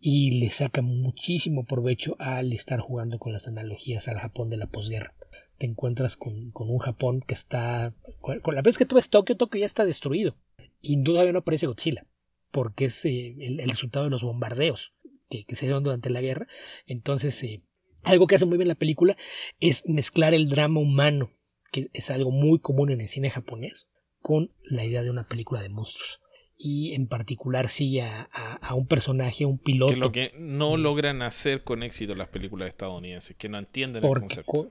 y 0.00 0.40
le 0.40 0.50
saca 0.50 0.82
muchísimo 0.82 1.64
provecho 1.64 2.16
al 2.18 2.52
estar 2.52 2.80
jugando 2.80 3.18
con 3.18 3.32
las 3.32 3.48
analogías 3.48 4.08
al 4.08 4.18
Japón 4.18 4.50
de 4.50 4.56
la 4.56 4.66
posguerra 4.66 5.14
te 5.58 5.66
encuentras 5.66 6.16
con, 6.16 6.52
un 6.54 6.78
Japón 6.78 7.20
que 7.20 7.34
está. 7.34 7.92
Con 8.20 8.54
la 8.54 8.62
vez 8.62 8.78
que 8.78 8.86
tú 8.86 8.94
ves 8.94 9.10
Tokio, 9.10 9.36
Tokio 9.36 9.60
ya 9.60 9.66
está 9.66 9.84
destruido. 9.84 10.36
Y 10.80 11.02
todavía 11.02 11.32
no 11.32 11.40
aparece 11.40 11.66
Godzilla, 11.66 12.06
porque 12.52 12.86
es 12.86 13.04
eh, 13.04 13.36
el, 13.40 13.68
resultado 13.68 14.04
de 14.04 14.10
los 14.10 14.22
bombardeos 14.22 14.94
que, 15.28 15.44
se 15.48 15.66
dieron 15.66 15.82
durante 15.82 16.10
la 16.10 16.20
guerra. 16.20 16.46
Entonces, 16.86 17.42
eh, 17.42 17.62
algo 18.04 18.28
que 18.28 18.36
hace 18.36 18.46
muy 18.46 18.56
bien 18.56 18.68
la 18.68 18.76
película 18.76 19.16
es 19.58 19.82
mezclar 19.88 20.32
el 20.32 20.48
drama 20.48 20.80
humano, 20.80 21.32
que 21.72 21.90
es 21.92 22.10
algo 22.10 22.30
muy 22.30 22.60
común 22.60 22.92
en 22.92 23.00
el 23.00 23.08
cine 23.08 23.30
japonés, 23.30 23.88
con 24.20 24.52
la 24.62 24.84
idea 24.84 25.02
de 25.02 25.10
una 25.10 25.26
película 25.26 25.60
de 25.60 25.68
monstruos 25.68 26.20
y 26.58 26.92
en 26.94 27.06
particular 27.06 27.68
sigue 27.68 28.02
a, 28.02 28.74
un 28.74 28.86
personaje, 28.86 29.46
un 29.46 29.58
piloto. 29.58 29.94
Que 29.94 29.98
lo 29.98 30.12
que 30.12 30.32
no 30.36 30.76
logran 30.76 31.22
hacer 31.22 31.62
con 31.62 31.84
éxito 31.84 32.16
las 32.16 32.28
películas 32.28 32.68
estadounidenses, 32.68 33.36
que 33.36 33.48
no 33.48 33.58
entienden 33.58 34.04
el 34.04 34.10
concepto 34.10 34.68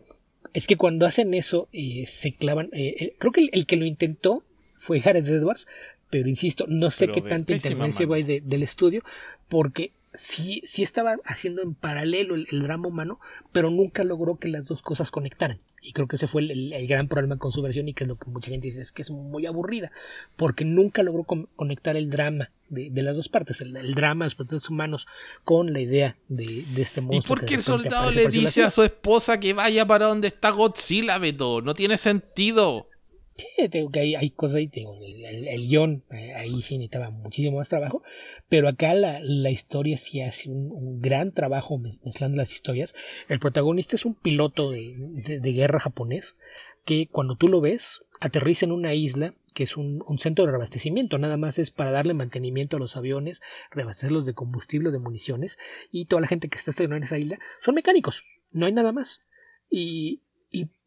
es 0.54 0.68
que 0.68 0.76
cuando 0.76 1.06
hacen 1.06 1.34
eso 1.34 1.70
eh, 1.72 2.06
se 2.08 2.34
clavan. 2.34 2.70
Eh, 2.74 2.96
eh, 3.00 3.16
creo 3.18 3.32
que 3.32 3.50
el, 3.52 3.66
que 3.66 3.76
lo 3.78 3.86
intentó 3.86 4.44
fue 4.76 5.00
Jared 5.00 5.28
Edwards, 5.28 5.68
pero 6.10 6.28
insisto, 6.28 6.66
no 6.68 6.92
sé 6.92 7.08
qué 7.08 7.22
tanta 7.22 7.54
interferencia 7.54 8.06
va 8.06 8.18
de, 8.18 8.42
del 8.44 8.64
estudio, 8.64 9.04
porque 9.50 9.92
sí, 10.18 10.62
sí 10.66 10.84
estaba 10.84 11.18
haciendo 11.24 11.62
en 11.62 11.76
paralelo 11.76 12.36
el, 12.36 12.48
drama 12.64 12.88
humano, 12.88 13.20
pero 13.52 13.70
nunca 13.70 14.04
logró 14.04 14.38
que 14.38 14.50
las 14.50 14.68
dos 14.68 14.82
cosas 14.82 15.12
conectaran. 15.12 15.60
Y 15.82 15.94
creo 15.94 16.08
que 16.08 16.18
ese 16.18 16.28
fue 16.28 16.42
el, 16.42 16.88
gran 16.88 17.08
problema 17.08 17.38
con 17.38 17.52
su 17.52 17.62
versión 17.62 17.88
y 17.88 17.94
que 17.94 18.04
es 18.04 18.08
lo 18.08 18.18
que 18.18 18.30
mucha 18.30 18.50
gente 18.50 18.68
dice 18.68 18.82
es 18.82 18.92
que 18.92 19.04
es 19.04 19.12
muy 19.12 19.46
aburrida, 19.46 19.92
porque 20.36 20.66
nunca 20.66 21.04
logró 21.04 21.24
conectar 21.56 21.96
el 21.96 22.10
drama 22.10 22.50
de, 22.70 22.92
las 23.02 23.16
dos 23.16 23.30
partes, 23.30 23.62
el, 23.62 23.96
drama 23.96 24.26
de 24.26 24.28
los 24.28 24.36
protagonistas 24.36 24.70
humanos 24.70 25.08
con 25.46 25.72
la 25.72 25.80
idea 25.80 26.18
de, 26.28 26.66
este 26.78 27.00
monstruo. 27.02 27.36
¿Y 27.36 27.40
por 27.40 27.46
qué 27.46 27.56
el 27.56 27.62
soldado 27.62 28.12
le 28.12 28.28
dice 28.28 28.64
a 28.64 28.70
su 28.70 28.84
esposa 28.84 29.40
que 29.40 29.54
vaya 29.54 29.86
para 29.86 30.08
donde 30.08 30.28
está 30.28 30.50
Godzilla, 30.50 31.18
Beto? 31.18 31.62
No 31.62 31.74
tiene 31.74 31.98
sentido. 31.98 32.90
Sí, 33.38 33.70
tengo 33.70 33.92
que 33.92 34.00
hay, 34.00 34.16
hay 34.16 34.32
cosas 34.32 34.56
ahí, 34.56 34.68
tengo, 34.68 34.98
el, 35.00 35.48
el, 35.48 35.68
guion, 35.68 36.04
eh, 36.10 36.34
ahí 36.34 36.60
sí 36.64 36.80
necesitaba 36.80 37.12
muchísimo 37.12 37.58
más 37.58 37.70
trabajo, 37.70 38.02
pero 38.50 38.68
acá 38.68 38.96
la, 38.96 39.20
la 39.22 39.52
historia 39.52 39.98
sí 39.98 40.22
hace 40.22 40.50
un, 40.50 41.00
gran 41.00 41.32
trabajo 41.32 41.78
mezclando 41.78 42.36
las 42.36 42.52
historias. 42.52 42.96
El 43.30 43.40
protagonista 43.40 43.96
es 43.96 44.06
un 44.06 44.16
piloto 44.16 44.72
de, 44.72 44.96
de, 45.40 45.52
guerra 45.52 45.80
japonés 45.80 46.36
que 46.84 47.08
cuando 47.12 47.36
tú 47.36 47.48
lo 47.48 47.62
ves 47.62 48.02
aterriza 48.20 48.66
en 48.66 48.72
una 48.72 48.96
isla 48.96 49.36
que 49.54 49.64
es 49.64 49.78
un, 49.78 50.04
un, 50.08 50.18
centro 50.18 50.46
de 50.46 50.52
reabastecimiento, 50.52 51.20
nada 51.20 51.38
más 51.38 51.60
es 51.60 51.70
para 51.70 51.92
darle 51.92 52.16
mantenimiento 52.16 52.78
a 52.78 52.80
los 52.80 52.98
aviones, 52.98 53.42
reabastecerlos 53.70 54.26
de 54.26 54.34
combustible, 54.34 54.90
de 54.90 55.00
municiones, 55.00 55.60
y 55.92 56.06
toda 56.06 56.22
la 56.22 56.28
gente 56.28 56.48
que 56.48 56.58
está 56.58 56.72
estacionada 56.72 56.98
en 56.98 57.04
esa 57.04 57.20
isla 57.20 57.40
son 57.60 57.76
mecánicos, 57.76 58.24
no 58.52 58.66
hay 58.66 58.74
nada 58.74 58.92
más. 58.92 59.22
Y 59.70 60.22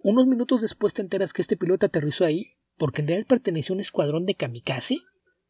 unos 0.02 0.26
minutos 0.26 0.60
después 0.60 0.94
te 0.94 1.02
enteras 1.02 1.32
que 1.32 1.42
este 1.42 1.56
piloto 1.56 1.86
aterrizó 1.86 2.24
ahí 2.24 2.54
porque 2.76 3.02
en 3.02 3.08
realidad 3.08 3.28
pertenecía 3.28 3.72
a 3.72 3.76
un 3.76 3.80
escuadrón 3.80 4.24
de 4.24 4.34
kamikaze, 4.34 4.98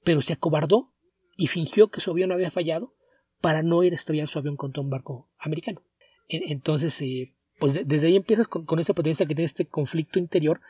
pero 0.03 0.21
se 0.21 0.33
acobardó 0.33 0.93
y 1.37 1.47
fingió 1.47 1.89
que 1.89 2.01
su 2.01 2.11
avión 2.11 2.33
había 2.33 2.51
fallado 2.51 2.93
para 3.41 3.63
no 3.63 3.83
ir 3.83 3.93
a 3.93 3.97
estrellar 3.97 4.29
su 4.29 4.39
avión 4.39 4.57
contra 4.57 4.83
un 4.83 4.91
barco 4.91 5.29
americano. 5.39 5.83
Entonces, 6.29 7.01
eh, 7.03 7.33
pues 7.59 7.87
desde 7.87 8.09
ahí 8.09 8.17
empiezas 8.17 8.49
con, 8.49 8.65
con 8.65 8.79
esta 8.79 8.95
protagonista 8.95 9.27
que 9.27 9.35
tiene 9.35 9.47
este 9.47 9.67
conflicto 9.67 10.19
interior 10.19 10.61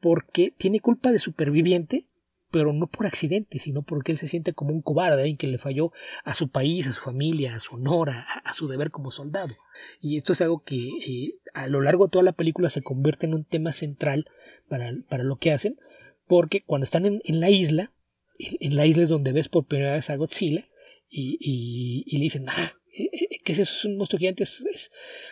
porque 0.00 0.54
tiene 0.56 0.80
culpa 0.80 1.12
de 1.12 1.18
superviviente, 1.18 2.06
pero 2.50 2.72
no 2.72 2.86
por 2.86 3.06
accidente, 3.06 3.58
sino 3.58 3.82
porque 3.82 4.12
él 4.12 4.18
se 4.18 4.28
siente 4.28 4.52
como 4.52 4.72
un 4.72 4.82
cobarde, 4.82 5.22
alguien 5.22 5.36
que 5.36 5.46
le 5.46 5.58
falló 5.58 5.92
a 6.24 6.34
su 6.34 6.48
país, 6.48 6.86
a 6.86 6.92
su 6.92 7.00
familia, 7.00 7.54
a 7.54 7.60
su 7.60 7.76
honor, 7.76 8.10
a, 8.10 8.54
su 8.54 8.68
deber 8.68 8.90
como 8.90 9.10
soldado. 9.10 9.56
Y 10.00 10.16
esto 10.16 10.32
es 10.32 10.40
algo 10.40 10.62
que 10.64 10.88
eh, 11.06 11.34
a 11.54 11.68
lo 11.68 11.80
largo 11.80 12.06
de 12.06 12.10
toda 12.10 12.24
la 12.24 12.32
película 12.32 12.70
se 12.70 12.82
convierte 12.82 13.26
en 13.26 13.34
un 13.34 13.44
tema 13.44 13.72
central 13.72 14.26
para, 14.68 14.92
para 15.08 15.22
lo 15.22 15.36
que 15.36 15.52
hacen, 15.52 15.78
porque 16.26 16.62
cuando 16.64 16.84
están 16.84 17.06
en, 17.06 17.40
la 17.40 17.50
isla, 17.50 17.92
en 18.38 18.76
la 18.76 18.86
isla 18.86 19.02
es 19.02 19.08
donde 19.08 19.32
ves 19.32 19.48
por 19.48 19.66
primera 19.66 19.94
vez 19.94 20.10
a 20.10 20.16
Godzilla, 20.16 20.66
y, 21.10 22.16
le 22.16 22.22
dicen, 22.22 22.48
ah, 22.48 22.72
eh, 22.96 23.10
eh, 23.12 23.40
¿qué 23.44 23.52
es 23.52 23.58
eso? 23.58 23.74
Es 23.74 23.84
un 23.84 23.96
monstruo 23.96 24.18
gigante. 24.18 24.44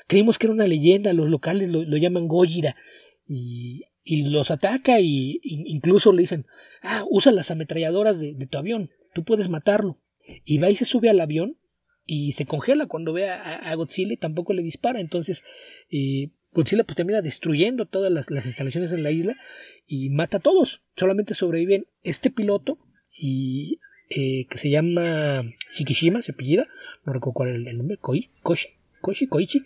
creímos 0.06 0.38
que 0.38 0.46
era 0.46 0.54
una 0.54 0.66
leyenda, 0.66 1.12
los 1.12 1.28
locales 1.28 1.68
lo, 1.68 1.96
llaman 1.96 2.26
Gojira. 2.26 2.76
Y, 3.26 3.84
y 4.08 4.22
los 4.22 4.50
ataca 4.50 5.00
y, 5.00 5.38
incluso 5.42 6.12
le 6.12 6.22
dicen, 6.22 6.46
ah, 6.80 7.04
usa 7.10 7.30
las 7.30 7.50
ametralladoras 7.50 8.18
de, 8.18 8.34
tu 8.50 8.56
avión, 8.56 8.88
tú 9.12 9.22
puedes 9.22 9.50
matarlo. 9.50 9.98
Y 10.46 10.56
va 10.56 10.70
y 10.70 10.76
se 10.76 10.86
sube 10.86 11.10
al 11.10 11.20
avión 11.20 11.58
y 12.06 12.32
se 12.32 12.46
congela 12.46 12.86
cuando 12.86 13.12
ve 13.12 13.28
a, 13.28 13.74
Godzilla 13.74 14.14
y 14.14 14.16
tampoco 14.16 14.54
le 14.54 14.62
dispara. 14.62 15.00
Entonces 15.00 15.44
eh, 15.90 16.30
Godzilla 16.52 16.84
pues 16.84 16.96
termina 16.96 17.20
destruyendo 17.20 17.84
todas 17.84 18.10
las, 18.10 18.30
instalaciones 18.30 18.92
en 18.92 19.02
la 19.02 19.10
isla 19.10 19.36
y 19.86 20.08
mata 20.08 20.38
a 20.38 20.40
todos. 20.40 20.80
Solamente 20.96 21.34
sobreviven 21.34 21.84
este 22.02 22.30
piloto 22.30 22.78
y 23.14 23.78
eh, 24.08 24.46
que 24.48 24.56
se 24.56 24.70
llama 24.70 25.42
Shikishima, 25.72 26.22
se 26.22 26.32
apellida, 26.32 26.66
no 27.04 27.12
recuerdo 27.12 27.34
cuál 27.34 27.66
el 27.66 27.76
nombre, 27.76 27.98
Koi, 27.98 28.30
Koshi, 28.42 28.68
Koshi, 29.02 29.26
Koichi. 29.26 29.64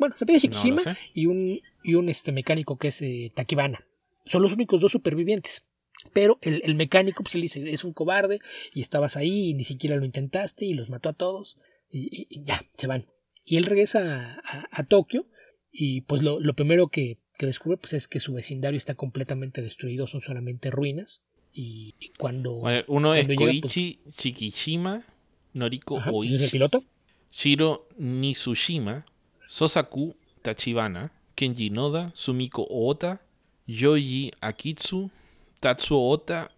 Bueno, 0.00 0.16
se 0.16 0.24
apellida 0.24 0.40
Shikishima 0.40 0.98
y 1.12 1.26
un, 1.26 1.60
y 1.84 1.94
un 1.94 2.08
este, 2.08 2.32
mecánico 2.32 2.78
que 2.78 2.88
es 2.88 3.02
eh, 3.02 3.30
Takibana. 3.34 3.86
Son 4.24 4.40
los 4.42 4.54
únicos 4.54 4.80
dos 4.80 4.90
supervivientes. 4.90 5.66
Pero 6.14 6.38
el, 6.40 6.62
el 6.64 6.74
mecánico 6.74 7.22
pues, 7.22 7.34
le 7.34 7.42
dice, 7.42 7.70
es 7.70 7.84
un 7.84 7.92
cobarde 7.92 8.40
y 8.72 8.80
estabas 8.80 9.18
ahí 9.18 9.50
y 9.50 9.54
ni 9.54 9.64
siquiera 9.64 9.96
lo 9.96 10.06
intentaste 10.06 10.64
y 10.64 10.72
los 10.72 10.88
mató 10.88 11.10
a 11.10 11.12
todos 11.12 11.58
y, 11.92 12.42
ya, 12.42 12.62
se 12.78 12.86
van. 12.86 13.04
Y 13.44 13.58
él 13.58 13.64
regresa 13.64 14.40
a, 14.42 14.68
a, 14.70 14.84
Tokio 14.84 15.26
y 15.70 16.00
pues 16.02 16.22
lo, 16.22 16.40
lo 16.40 16.54
primero 16.54 16.88
que, 16.88 17.18
que, 17.36 17.44
descubre 17.44 17.76
pues 17.76 17.92
es 17.92 18.08
que 18.08 18.20
su 18.20 18.32
vecindario 18.32 18.78
está 18.78 18.94
completamente 18.94 19.60
destruido, 19.60 20.06
son 20.06 20.22
solamente 20.22 20.70
ruinas. 20.70 21.22
Y, 21.52 21.94
cuando... 22.16 22.62
uno 22.86 23.14
es 23.14 23.26
pues 23.26 23.36
Koichi 23.36 24.00
Chikishima, 24.12 25.04
Noriko 25.52 25.96
Oichi, 26.10 26.36
¿es 26.36 26.42
el 26.42 26.50
piloto? 26.50 26.84
Shiro 27.30 27.86
Sosaku 29.50 30.14
Tachibana, 30.42 31.10
Kenji 31.34 31.70
Noda, 31.70 32.12
Sumiko 32.14 32.64
Ota, 32.70 33.18
Yoji 33.66 34.30
Akitsu, 34.40 35.10
Tatsuo 35.58 36.08
Ota 36.08 36.52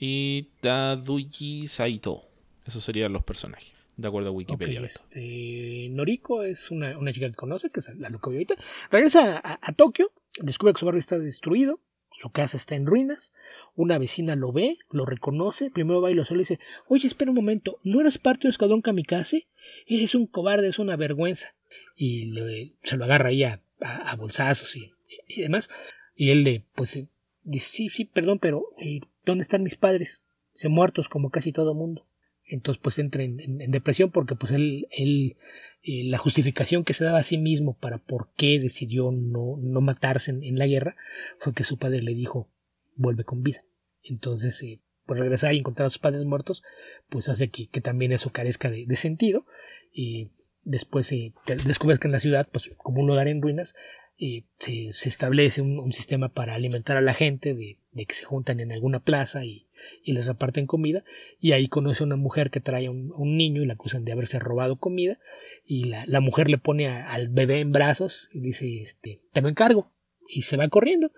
y 0.00 0.48
Taduji 0.62 1.66
Saito. 1.66 2.22
Esos 2.64 2.82
serían 2.82 3.12
los 3.12 3.22
personajes, 3.22 3.74
de 3.98 4.08
acuerdo 4.08 4.30
a 4.30 4.32
Wikipedia. 4.32 4.80
este, 4.80 5.88
Noriko 5.90 6.42
es 6.42 6.70
una, 6.70 6.96
chica 7.12 7.28
que 7.28 7.34
conoce, 7.34 7.68
que 7.68 7.80
es 7.80 7.94
la 7.98 8.08
que 8.08 8.18
ahorita. 8.22 8.54
Regresa 8.90 9.42
a, 9.44 9.72
Tokio, 9.74 10.10
descubre 10.40 10.72
que 10.72 10.80
su 10.80 10.86
barrio 10.86 11.00
está 11.00 11.18
destruido, 11.18 11.80
su 12.12 12.30
casa 12.30 12.56
está 12.56 12.76
en 12.76 12.86
ruinas, 12.86 13.34
una 13.76 13.98
vecina 13.98 14.36
lo 14.36 14.52
ve, 14.52 14.78
lo 14.90 15.04
reconoce, 15.04 15.70
primero 15.70 16.00
va 16.00 16.10
y 16.10 16.14
lo 16.14 16.24
solo 16.24 16.40
y 16.40 16.44
dice, 16.44 16.60
oye, 16.86 17.08
espera 17.08 17.30
un 17.30 17.36
momento, 17.36 17.78
¿no 17.84 18.00
eres 18.00 18.16
parte 18.16 18.44
de 18.44 18.52
Escuadrón 18.52 18.80
Kamikaze? 18.80 19.46
Eres 19.86 20.14
un 20.14 20.26
cobarde, 20.26 20.68
es 20.68 20.78
una 20.78 20.96
vergüenza. 20.96 21.52
Y 21.96 22.32
se 22.82 22.96
lo 22.96 23.04
agarra 23.04 23.30
ahí 23.30 23.42
a, 23.44 23.60
a, 23.80 24.16
bolsazos 24.16 24.76
y, 24.76 24.92
demás. 25.40 25.68
Y 26.14 26.30
él 26.30 26.44
le, 26.44 26.64
pues, 26.74 26.96
eh, 26.96 27.08
dice, 27.44 27.68
sí, 27.68 27.88
sí, 27.88 28.04
perdón, 28.04 28.38
pero 28.38 28.64
eh, 28.78 29.00
¿dónde 29.24 29.42
están 29.42 29.62
mis 29.62 29.76
padres? 29.76 30.24
Se 30.54 30.68
muertos 30.68 31.08
como 31.08 31.30
casi 31.30 31.52
todo 31.52 31.74
mundo. 31.74 32.06
Entonces, 32.44 32.80
pues 32.82 32.98
entra 32.98 33.22
en, 33.22 33.70
depresión 33.70 34.10
porque, 34.10 34.34
pues, 34.34 34.52
él, 34.52 34.88
él 34.90 35.36
eh, 35.82 36.04
la 36.04 36.18
justificación 36.18 36.84
que 36.84 36.94
se 36.94 37.04
daba 37.04 37.18
a 37.18 37.24
sí 37.24 37.38
mismo 37.38 37.76
para 37.76 37.98
por 37.98 38.30
qué 38.36 38.58
decidió 38.58 39.12
no, 39.12 39.56
no 39.58 39.80
matarse 39.80 40.30
en, 40.30 40.58
la 40.58 40.66
guerra 40.66 40.96
fue 41.38 41.52
que 41.52 41.64
su 41.64 41.78
padre 41.78 42.02
le 42.02 42.14
dijo, 42.14 42.48
vuelve 42.96 43.24
con 43.24 43.42
vida. 43.42 43.62
Entonces, 44.02 44.64
pues 45.04 45.20
regresar 45.20 45.54
y 45.54 45.58
encontrar 45.58 45.86
a 45.86 45.90
sus 45.90 45.98
padres 45.98 46.24
muertos, 46.24 46.62
pues 47.08 47.28
hace 47.28 47.50
que, 47.50 47.66
también 47.80 48.12
eso 48.12 48.30
carezca 48.30 48.70
de, 48.70 48.86
de 48.86 48.96
sentido. 48.96 49.44
Y 49.92 50.30
después 50.68 51.06
se 51.06 51.32
descubre 51.64 51.98
que 51.98 52.08
en 52.08 52.12
la 52.12 52.20
ciudad, 52.20 52.48
pues 52.50 52.70
como 52.76 53.00
un 53.00 53.06
lugar 53.06 53.26
en 53.26 53.42
ruinas, 53.42 53.74
eh, 54.18 54.44
se, 54.58 54.88
establece 55.08 55.62
un, 55.62 55.92
sistema 55.92 56.28
para 56.28 56.54
alimentar 56.54 56.96
a 56.96 57.00
la 57.00 57.14
gente, 57.14 57.54
de, 57.54 57.78
que 58.04 58.14
se 58.14 58.24
juntan 58.24 58.60
en 58.60 58.72
alguna 58.72 59.00
plaza 59.00 59.44
y, 59.44 59.66
les 60.04 60.26
reparten 60.26 60.66
comida, 60.66 61.04
y 61.40 61.52
ahí 61.52 61.68
conoce 61.68 62.02
a 62.02 62.06
una 62.06 62.16
mujer 62.16 62.50
que 62.50 62.60
trae 62.60 62.86
a 62.86 62.90
un, 62.90 63.36
niño 63.36 63.62
y 63.62 63.66
la 63.66 63.74
acusan 63.74 64.04
de 64.04 64.12
haberse 64.12 64.38
robado 64.38 64.76
comida, 64.76 65.18
y 65.64 65.84
la, 65.84 66.04
la 66.06 66.20
mujer 66.20 66.50
le 66.50 66.58
pone 66.58 66.88
al 66.88 67.28
bebé 67.28 67.60
en 67.60 67.72
brazos 67.72 68.28
y 68.32 68.40
dice, 68.40 68.82
este, 68.82 69.20
te 69.32 69.40
lo 69.40 69.48
encargo, 69.48 69.92
y 70.28 70.42
se 70.42 70.56
va 70.56 70.68
corriendo. 70.68 71.12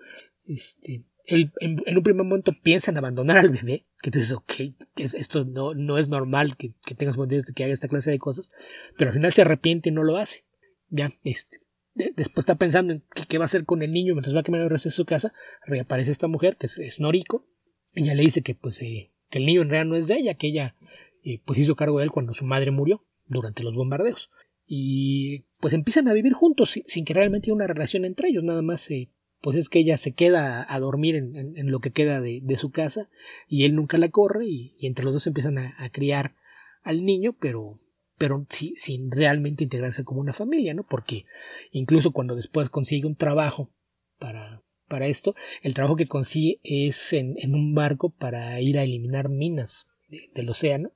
Este, 0.45 1.03
en, 1.31 1.97
un 1.97 2.03
primer 2.03 2.25
momento 2.25 2.53
piensan 2.61 2.97
abandonar 2.97 3.37
al 3.37 3.49
bebé, 3.49 3.85
que 4.01 4.11
tú 4.11 4.19
dices, 4.19 4.33
ok, 4.33 4.53
esto 4.95 5.45
no, 5.45 5.73
no 5.73 5.97
es 5.97 6.09
normal 6.09 6.57
que, 6.57 6.73
que 6.85 6.95
tengas 6.95 7.15
de 7.17 7.43
que 7.55 7.63
haga 7.63 7.73
esta 7.73 7.87
clase 7.87 8.11
de 8.11 8.19
cosas, 8.19 8.51
pero 8.97 9.09
al 9.09 9.15
final 9.15 9.31
se 9.31 9.41
arrepiente 9.41 9.89
y 9.89 9.91
no 9.91 10.03
lo 10.03 10.17
hace. 10.17 10.43
Ya, 10.89 11.11
este, 11.23 11.59
después 11.93 12.43
está 12.43 12.55
pensando 12.55 12.93
en 12.93 13.03
qué, 13.27 13.37
va 13.37 13.43
a 13.43 13.45
hacer 13.45 13.65
con 13.65 13.81
el 13.81 13.91
niño 13.91 14.13
mientras 14.13 14.35
va 14.35 14.41
a 14.41 14.43
quemar 14.43 14.61
el 14.61 14.69
resto 14.69 14.89
de 14.89 14.95
su 14.95 15.05
casa, 15.05 15.33
reaparece 15.65 16.11
esta 16.11 16.27
mujer, 16.27 16.57
que 16.57 16.67
es, 16.67 16.99
Noriko, 16.99 17.47
y 17.93 18.03
ella 18.03 18.15
le 18.15 18.23
dice 18.23 18.41
que, 18.41 18.55
pues, 18.55 18.81
eh, 18.81 19.11
que 19.29 19.39
el 19.39 19.45
niño 19.45 19.61
en 19.61 19.69
realidad 19.69 19.89
no 19.89 19.95
es 19.95 20.07
de 20.07 20.15
ella, 20.15 20.33
que 20.35 20.47
ella 20.47 20.75
eh, 21.23 21.41
pues 21.45 21.59
hizo 21.59 21.75
cargo 21.75 21.99
de 21.99 22.05
él 22.05 22.11
cuando 22.11 22.33
su 22.33 22.45
madre 22.45 22.71
murió 22.71 23.05
durante 23.25 23.63
los 23.63 23.75
bombardeos. 23.75 24.31
Y 24.65 25.45
pues 25.59 25.73
empiezan 25.73 26.07
a 26.07 26.13
vivir 26.13 26.33
juntos 26.33 26.77
sin, 26.85 27.05
que 27.05 27.13
realmente 27.13 27.47
haya 27.47 27.55
una 27.55 27.67
relación 27.67 28.05
entre 28.05 28.29
ellos, 28.29 28.43
nada 28.43 28.61
más 28.61 28.89
eh, 28.89 29.09
pues 29.41 29.57
es 29.57 29.69
que 29.69 29.79
ella 29.79 29.97
se 29.97 30.13
queda 30.13 30.65
a 30.69 30.79
dormir 30.79 31.15
en, 31.15 31.71
lo 31.71 31.79
que 31.79 31.91
queda 31.91 32.21
de, 32.21 32.55
su 32.57 32.71
casa 32.71 33.09
y 33.47 33.65
él 33.65 33.75
nunca 33.75 33.97
la 33.97 34.09
corre 34.09 34.45
y, 34.47 34.75
entre 34.81 35.03
los 35.03 35.13
dos 35.13 35.27
empiezan 35.27 35.57
a, 35.57 35.89
criar 35.91 36.35
al 36.83 37.03
niño, 37.03 37.35
pero, 37.39 37.79
pero 38.17 38.45
sin 38.49 39.11
realmente 39.11 39.63
integrarse 39.63 40.03
como 40.03 40.21
una 40.21 40.33
familia, 40.33 40.73
¿no? 40.73 40.85
Porque 40.87 41.25
incluso 41.71 42.11
cuando 42.11 42.35
después 42.35 42.69
consigue 42.69 43.07
un 43.07 43.15
trabajo 43.15 43.71
para, 44.19 44.61
para 44.87 45.07
esto, 45.07 45.35
el 45.63 45.73
trabajo 45.73 45.95
que 45.95 46.07
consigue 46.07 46.59
es 46.63 47.11
en, 47.13 47.35
un 47.55 47.73
barco 47.73 48.09
para 48.11 48.61
ir 48.61 48.77
a 48.77 48.83
eliminar 48.83 49.29
minas 49.29 49.87
del 50.35 50.49
océano, 50.49 50.91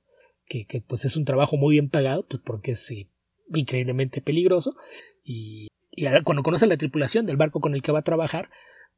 que, 0.46 0.66
pues 0.86 1.04
es 1.04 1.16
un 1.16 1.24
trabajo 1.24 1.56
muy 1.56 1.74
bien 1.74 1.88
pagado, 1.88 2.24
pues 2.28 2.40
porque 2.44 2.72
es 2.72 2.90
eh, 2.92 3.08
increíblemente 3.52 4.20
peligroso 4.20 4.76
y 5.24 5.66
y 5.96 6.06
cuando 6.22 6.42
conoce 6.42 6.66
la 6.66 6.76
tripulación 6.76 7.26
del 7.26 7.36
barco 7.36 7.60
con 7.60 7.74
el 7.74 7.82
que 7.82 7.90
va 7.90 8.00
a 8.00 8.02
trabajar, 8.02 8.50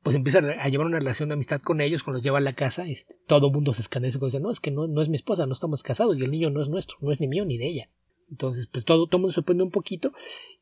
pues 0.02 0.14
empieza 0.14 0.38
a 0.38 0.68
llevar 0.68 0.86
una 0.86 0.98
relación 0.98 1.28
de 1.28 1.34
amistad 1.34 1.60
con 1.60 1.80
ellos, 1.80 2.02
cuando 2.02 2.18
los 2.18 2.24
lleva 2.24 2.38
a 2.38 2.42
la 2.42 2.52
casa, 2.52 2.86
este, 2.86 3.16
todo 3.26 3.46
el 3.46 3.52
mundo 3.52 3.72
se 3.72 3.82
escandece 3.82 4.18
y 4.18 4.24
dice, 4.24 4.40
no, 4.40 4.50
es 4.50 4.60
que 4.60 4.70
no, 4.70 4.86
no 4.86 5.02
es 5.02 5.08
mi 5.08 5.16
esposa, 5.16 5.46
no 5.46 5.52
estamos 5.52 5.82
casados 5.82 6.18
y 6.18 6.24
el 6.24 6.30
niño 6.30 6.50
no 6.50 6.62
es 6.62 6.68
nuestro, 6.68 6.96
no 7.00 7.10
es 7.10 7.20
ni 7.20 7.28
mío 7.28 7.44
ni 7.44 7.56
de 7.56 7.66
ella. 7.66 7.90
Entonces, 8.30 8.66
pues 8.66 8.84
todo, 8.84 9.06
todo 9.06 9.20
mundo 9.20 9.30
se 9.30 9.36
sorprende 9.36 9.64
un 9.64 9.70
poquito 9.70 10.12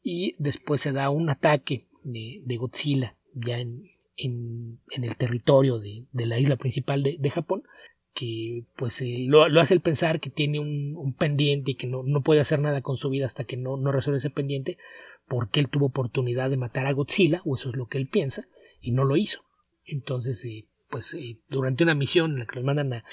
y 0.03 0.37
después 0.39 0.81
se 0.81 0.93
da 0.93 1.11
un 1.11 1.29
ataque 1.31 1.87
de, 2.05 2.57
Godzilla 2.57 3.17
ya 3.35 3.59
en, 3.59 3.91
en, 4.17 4.79
en, 4.91 5.05
el 5.05 5.17
territorio 5.17 5.79
de, 5.79 6.05
de 6.13 6.27
la 6.27 6.39
isla 6.39 6.57
principal 6.57 7.03
de, 7.03 7.17
de, 7.19 7.31
Japón 7.31 7.65
que 8.15 8.65
pues 8.77 9.01
eh, 9.03 9.27
lo, 9.29 9.43
hace 9.61 9.75
el 9.75 9.81
pensar 9.81 10.21
que 10.21 10.31
tiene 10.31 10.59
un, 10.59 11.15
pendiente 11.19 11.73
y 11.73 11.75
que 11.75 11.87
no, 11.87 12.03
no, 12.03 12.23
puede 12.23 12.41
hacer 12.41 12.61
nada 12.61 12.81
con 12.81 12.97
su 12.97 13.11
vida 13.11 13.27
hasta 13.27 13.45
que 13.45 13.57
no, 13.57 13.77
no 13.77 13.93
resuelve 13.93 14.19
ese 14.19 14.31
pendiente, 14.31 14.79
porque 15.29 15.61
él 15.61 15.69
tuvo 15.69 15.87
oportunidad 15.87 16.51
de 16.51 16.57
matar 16.57 16.87
a 16.87 16.93
Godzilla, 16.93 17.43
o 17.45 17.57
eso 17.57 17.71
es 17.71 17.77
lo 17.77 17.87
que 17.87 17.99
él 17.99 18.09
piensa, 18.09 18.47
y 18.81 18.93
no 18.93 19.05
lo 19.05 19.17
hizo. 19.17 19.43
Entonces, 19.85 20.45
eh, 20.45 20.67
pues 20.91 21.15
eh, 21.15 21.39
durante 21.49 21.85
una 21.85 21.95
misión 21.95 22.33
en 22.33 22.39
la 22.41 22.47
que 22.47 22.57
los 22.57 22.65
mandan 22.65 22.93
a, 22.93 23.05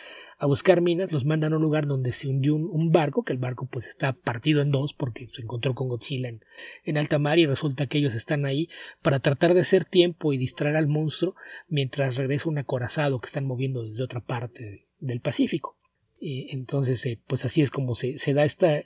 buscar 0.46 0.82
minas, 0.82 1.12
los 1.12 1.26
mandan 1.26 1.54
a 1.54 1.56
un 1.56 1.62
lugar 1.62 1.88
donde 1.88 2.12
se 2.12 2.28
hundió 2.28 2.56
un, 2.56 2.92
barco, 2.92 3.24
que 3.24 3.34
el 3.34 3.40
barco 3.40 3.68
pues 3.72 3.88
está 3.88 4.14
partido 4.14 4.62
en 4.62 4.72
dos 4.72 4.94
porque 4.94 5.30
se 5.34 5.42
encontró 5.42 5.74
con 5.74 5.88
Godzilla 5.88 6.30
en, 6.30 6.42
en, 6.84 6.98
alta 6.98 7.18
mar 7.18 7.40
y 7.40 7.46
resulta 7.46 7.88
que 7.88 7.98
ellos 7.98 8.14
están 8.14 8.46
ahí 8.46 8.70
para 9.02 9.20
tratar 9.20 9.54
de 9.54 9.62
hacer 9.62 9.86
tiempo 9.86 10.34
y 10.34 10.38
distraer 10.38 10.76
al 10.76 10.88
monstruo 10.88 11.36
mientras 11.68 12.18
regresa 12.18 12.50
un 12.50 12.58
acorazado 12.58 13.20
que 13.20 13.28
están 13.28 13.46
moviendo 13.46 13.84
desde 13.84 14.04
otra 14.04 14.20
parte 14.20 14.88
del 15.00 15.22
Pacífico. 15.22 15.78
Entonces, 16.26 17.06
eh, 17.06 17.20
pues 17.28 17.44
así 17.44 17.62
es 17.62 17.70
como 17.70 17.96
se, 17.96 18.18
se 18.18 18.34
da 18.34 18.46
esta... 18.46 18.78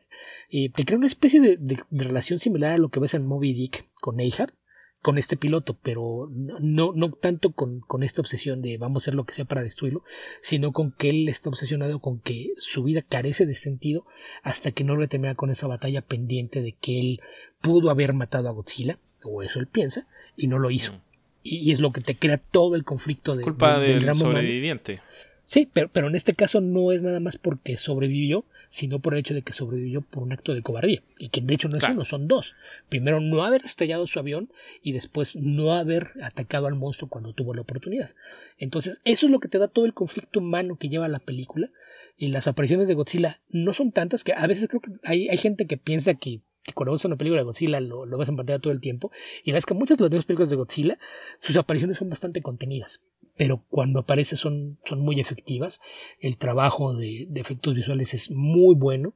Eh, 0.50 0.70
te 0.74 0.86
crea 0.86 0.98
una 0.98 1.08
especie 1.08 1.40
de, 1.40 1.58
de, 1.60 1.84
relación 1.92 2.40
similar 2.40 2.72
a 2.74 2.78
lo 2.78 2.90
que 2.90 3.00
ves 3.00 3.14
en 3.14 3.28
Moby 3.28 3.54
Dick 3.54 3.88
con 4.02 4.20
Ahab, 4.20 4.54
con 5.02 5.18
este 5.18 5.38
piloto, 5.38 5.78
pero 5.84 6.30
no, 6.32 6.94
no 6.94 7.12
tanto 7.12 7.52
con, 7.52 7.82
con, 7.82 8.02
esta 8.02 8.22
obsesión 8.22 8.62
de 8.62 8.78
vamos 8.78 9.02
a 9.02 9.04
hacer 9.04 9.16
lo 9.16 9.26
que 9.26 9.34
sea 9.34 9.46
para 9.46 9.62
destruirlo, 9.62 10.04
sino 10.42 10.74
con 10.74 10.92
que 10.92 11.12
él 11.12 11.30
está 11.30 11.50
obsesionado 11.50 12.00
con 12.00 12.20
que 12.20 12.54
su 12.58 12.84
vida 12.84 13.04
carece 13.04 13.46
de 13.46 13.56
sentido 13.56 14.06
hasta 14.42 14.72
que 14.72 14.84
no 14.84 14.96
lo 14.96 15.08
termina 15.08 15.36
con 15.36 15.52
esa 15.52 15.68
batalla 15.68 16.02
pendiente 16.02 16.62
de 16.62 16.72
que 16.74 17.00
él 17.00 17.22
pudo 17.62 17.92
haber 17.92 18.14
matado 18.14 18.50
a 18.50 18.52
Godzilla, 18.52 18.98
o 19.24 19.44
eso 19.44 19.60
él 19.60 19.68
piensa, 19.68 20.08
y 20.36 20.48
no 20.48 20.58
lo 20.58 20.72
hizo. 20.72 20.94
Mm. 20.94 21.02
Y, 21.44 21.72
es 21.72 21.80
lo 21.80 21.92
que 21.92 22.02
te 22.02 22.18
crea 22.18 22.38
todo 22.38 22.76
el 22.76 22.84
conflicto 22.84 23.36
de, 23.36 23.44
culpa 23.44 23.80
del 23.80 24.12
sobreviviente. 24.14 25.02
Sí, 25.48 25.66
pero, 25.72 25.88
pero 25.88 26.10
en 26.10 26.16
este 26.16 26.34
caso 26.34 26.60
no 26.60 26.92
es 26.92 27.02
nada 27.02 27.22
más 27.22 27.38
porque 27.38 27.78
sobrevivió, 27.78 28.44
sino 28.70 29.00
por 29.00 29.14
el 29.14 29.22
hecho 29.22 29.34
de 29.34 29.44
que 29.44 29.54
sobrevivió 29.54 30.02
por 30.02 30.22
un 30.22 30.34
acto 30.34 30.54
de 30.54 30.62
cobardía. 30.62 31.02
Y 31.18 31.30
que 31.30 31.40
de 31.40 31.54
hecho 31.54 31.70
no 31.70 31.78
es 31.78 31.86
uno, 31.86 32.04
son 32.04 32.28
dos. 32.28 32.54
Primero, 32.90 33.22
no 33.22 33.42
haber 33.46 33.64
estallado 33.64 34.08
su 34.08 34.20
avión 34.20 34.50
y 34.84 34.92
después 34.92 35.38
no 35.38 35.72
haber 35.72 36.12
atacado 36.22 36.68
al 36.68 36.76
monstruo 36.76 37.10
cuando 37.10 37.32
tuvo 37.32 37.54
la 37.54 37.62
oportunidad. 37.62 38.10
Entonces, 38.58 39.00
eso 39.06 39.26
es 39.26 39.32
lo 39.32 39.40
que 39.40 39.48
te 39.48 39.58
da 39.58 39.70
todo 39.70 39.86
el 39.86 39.94
conflicto 39.94 40.42
humano 40.42 40.76
que 40.76 40.90
lleva 40.90 41.08
la 41.08 41.20
película. 41.20 41.70
Y 42.18 42.28
las 42.28 42.50
apariciones 42.50 42.90
de 42.90 42.96
Godzilla 42.96 43.40
no 43.48 43.72
son 43.72 43.94
tantas 43.94 44.26
que 44.26 44.34
a 44.34 44.48
veces 44.48 44.68
creo 44.68 44.82
que 44.82 44.92
hay, 45.04 45.30
hay 45.30 45.38
gente 45.38 45.66
que 45.66 45.78
piensa 45.78 46.16
que 46.16 46.42
cuando 46.74 46.92
ves 46.92 47.06
una 47.06 47.16
película 47.16 47.42
de 47.42 47.46
Godzilla 47.46 47.80
lo, 47.80 48.06
lo 48.06 48.18
ves 48.18 48.30
en 48.30 48.36
pantalla 48.36 48.60
todo 48.60 48.74
el 48.74 48.82
tiempo. 48.82 49.12
Y 49.44 49.52
la 49.52 49.54
verdad 49.54 49.58
es 49.60 49.66
que 49.66 49.74
muchas 49.74 49.98
de 49.98 50.10
las 50.10 50.26
películas 50.26 50.50
de 50.50 50.56
Godzilla, 50.56 51.00
sus 51.40 51.58
apariciones 51.58 51.98
son 51.98 52.10
bastante 52.10 52.42
contenidas 52.42 53.02
pero 53.38 53.64
cuando 53.70 54.00
aparece 54.00 54.36
son, 54.36 54.80
son 54.84 55.00
muy 55.00 55.20
efectivas. 55.20 55.80
El 56.20 56.38
trabajo 56.38 56.96
de, 56.96 57.28
efectos 57.36 57.76
visuales 57.76 58.14
es 58.14 58.32
muy 58.32 58.76
bueno. 58.76 59.14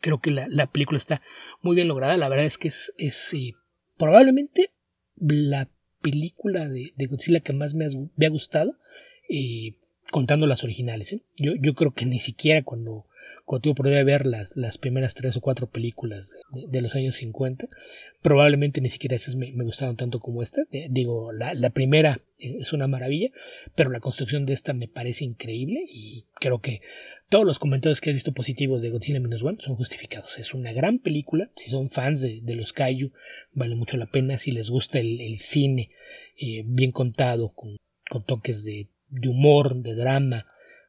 Creo 0.00 0.20
que 0.20 0.30
la, 0.30 0.66
película 0.66 0.98
está 0.98 1.22
muy 1.62 1.74
bien 1.74 1.88
lograda. 1.88 2.16
La 2.16 2.28
verdad 2.28 2.44
es 2.44 2.58
que 2.58 2.68
es, 2.68 2.92
eh, 3.32 3.52
probablemente 3.96 4.70
la 5.16 5.68
película 6.02 6.68
de, 6.68 6.92
Godzilla 7.08 7.40
que 7.40 7.52
más 7.54 7.74
me, 7.74 7.86
ha 7.86 8.30
gustado, 8.30 8.76
eh, 9.28 9.76
contando 10.10 10.46
las 10.46 10.64
originales. 10.64 11.12
¿eh? 11.14 11.22
Yo, 11.36 11.52
yo 11.58 11.74
creo 11.74 11.92
que 11.92 12.04
ni 12.04 12.20
siquiera 12.20 12.62
cuando 12.62 13.06
cuando 13.44 13.62
tuve 13.62 13.72
oportunidad 13.72 14.04
ver 14.04 14.26
las, 14.26 14.56
las 14.56 14.78
primeras 14.78 15.14
tres 15.14 15.36
o 15.36 15.40
cuatro 15.40 15.66
películas 15.66 16.34
de, 16.50 16.80
los 16.80 16.94
años 16.94 17.16
50, 17.16 17.68
probablemente 18.22 18.80
ni 18.80 18.88
siquiera 18.88 19.16
esas 19.16 19.34
me, 19.34 19.50
gustaron 19.64 19.96
tanto 19.96 20.20
como 20.20 20.42
esta. 20.42 20.62
digo, 20.88 21.32
la, 21.32 21.54
la, 21.54 21.70
primera 21.70 22.20
es 22.38 22.72
una 22.72 22.86
maravilla, 22.86 23.30
pero 23.74 23.90
la 23.90 24.00
construcción 24.00 24.46
de 24.46 24.52
esta 24.52 24.72
me 24.72 24.88
parece 24.88 25.24
increíble 25.24 25.84
y 25.88 26.26
creo 26.34 26.60
que 26.60 26.80
todos 27.32 27.46
los 27.46 27.58
comentarios 27.58 28.02
que 28.02 28.10
he 28.10 28.12
visto 28.12 28.32
positivos 28.32 28.82
de 28.82 28.90
Godzilla 28.90 29.18
Minus 29.18 29.42
One 29.42 29.56
son 29.58 29.74
justificados. 29.74 30.38
Es 30.38 30.52
una 30.52 30.72
gran 30.74 30.98
película, 30.98 31.50
si 31.56 31.70
son 31.70 31.88
fans 31.88 32.20
de, 32.20 32.40
de 32.42 32.54
los 32.54 32.74
Kaiju, 32.74 33.10
vale 33.52 33.74
mucho 33.74 33.96
la 33.96 34.04
pena. 34.04 34.36
Si 34.36 34.50
les 34.52 34.68
gusta 34.68 34.98
el, 34.98 35.18
el 35.18 35.38
cine 35.38 35.90
eh, 36.36 36.62
bien 36.66 36.90
contado, 36.90 37.54
con, 37.54 37.78
con 38.10 38.24
toques 38.24 38.64
de, 38.64 38.88
de 39.08 39.28
humor, 39.28 39.76
de 39.76 39.94
drama, 39.94 40.46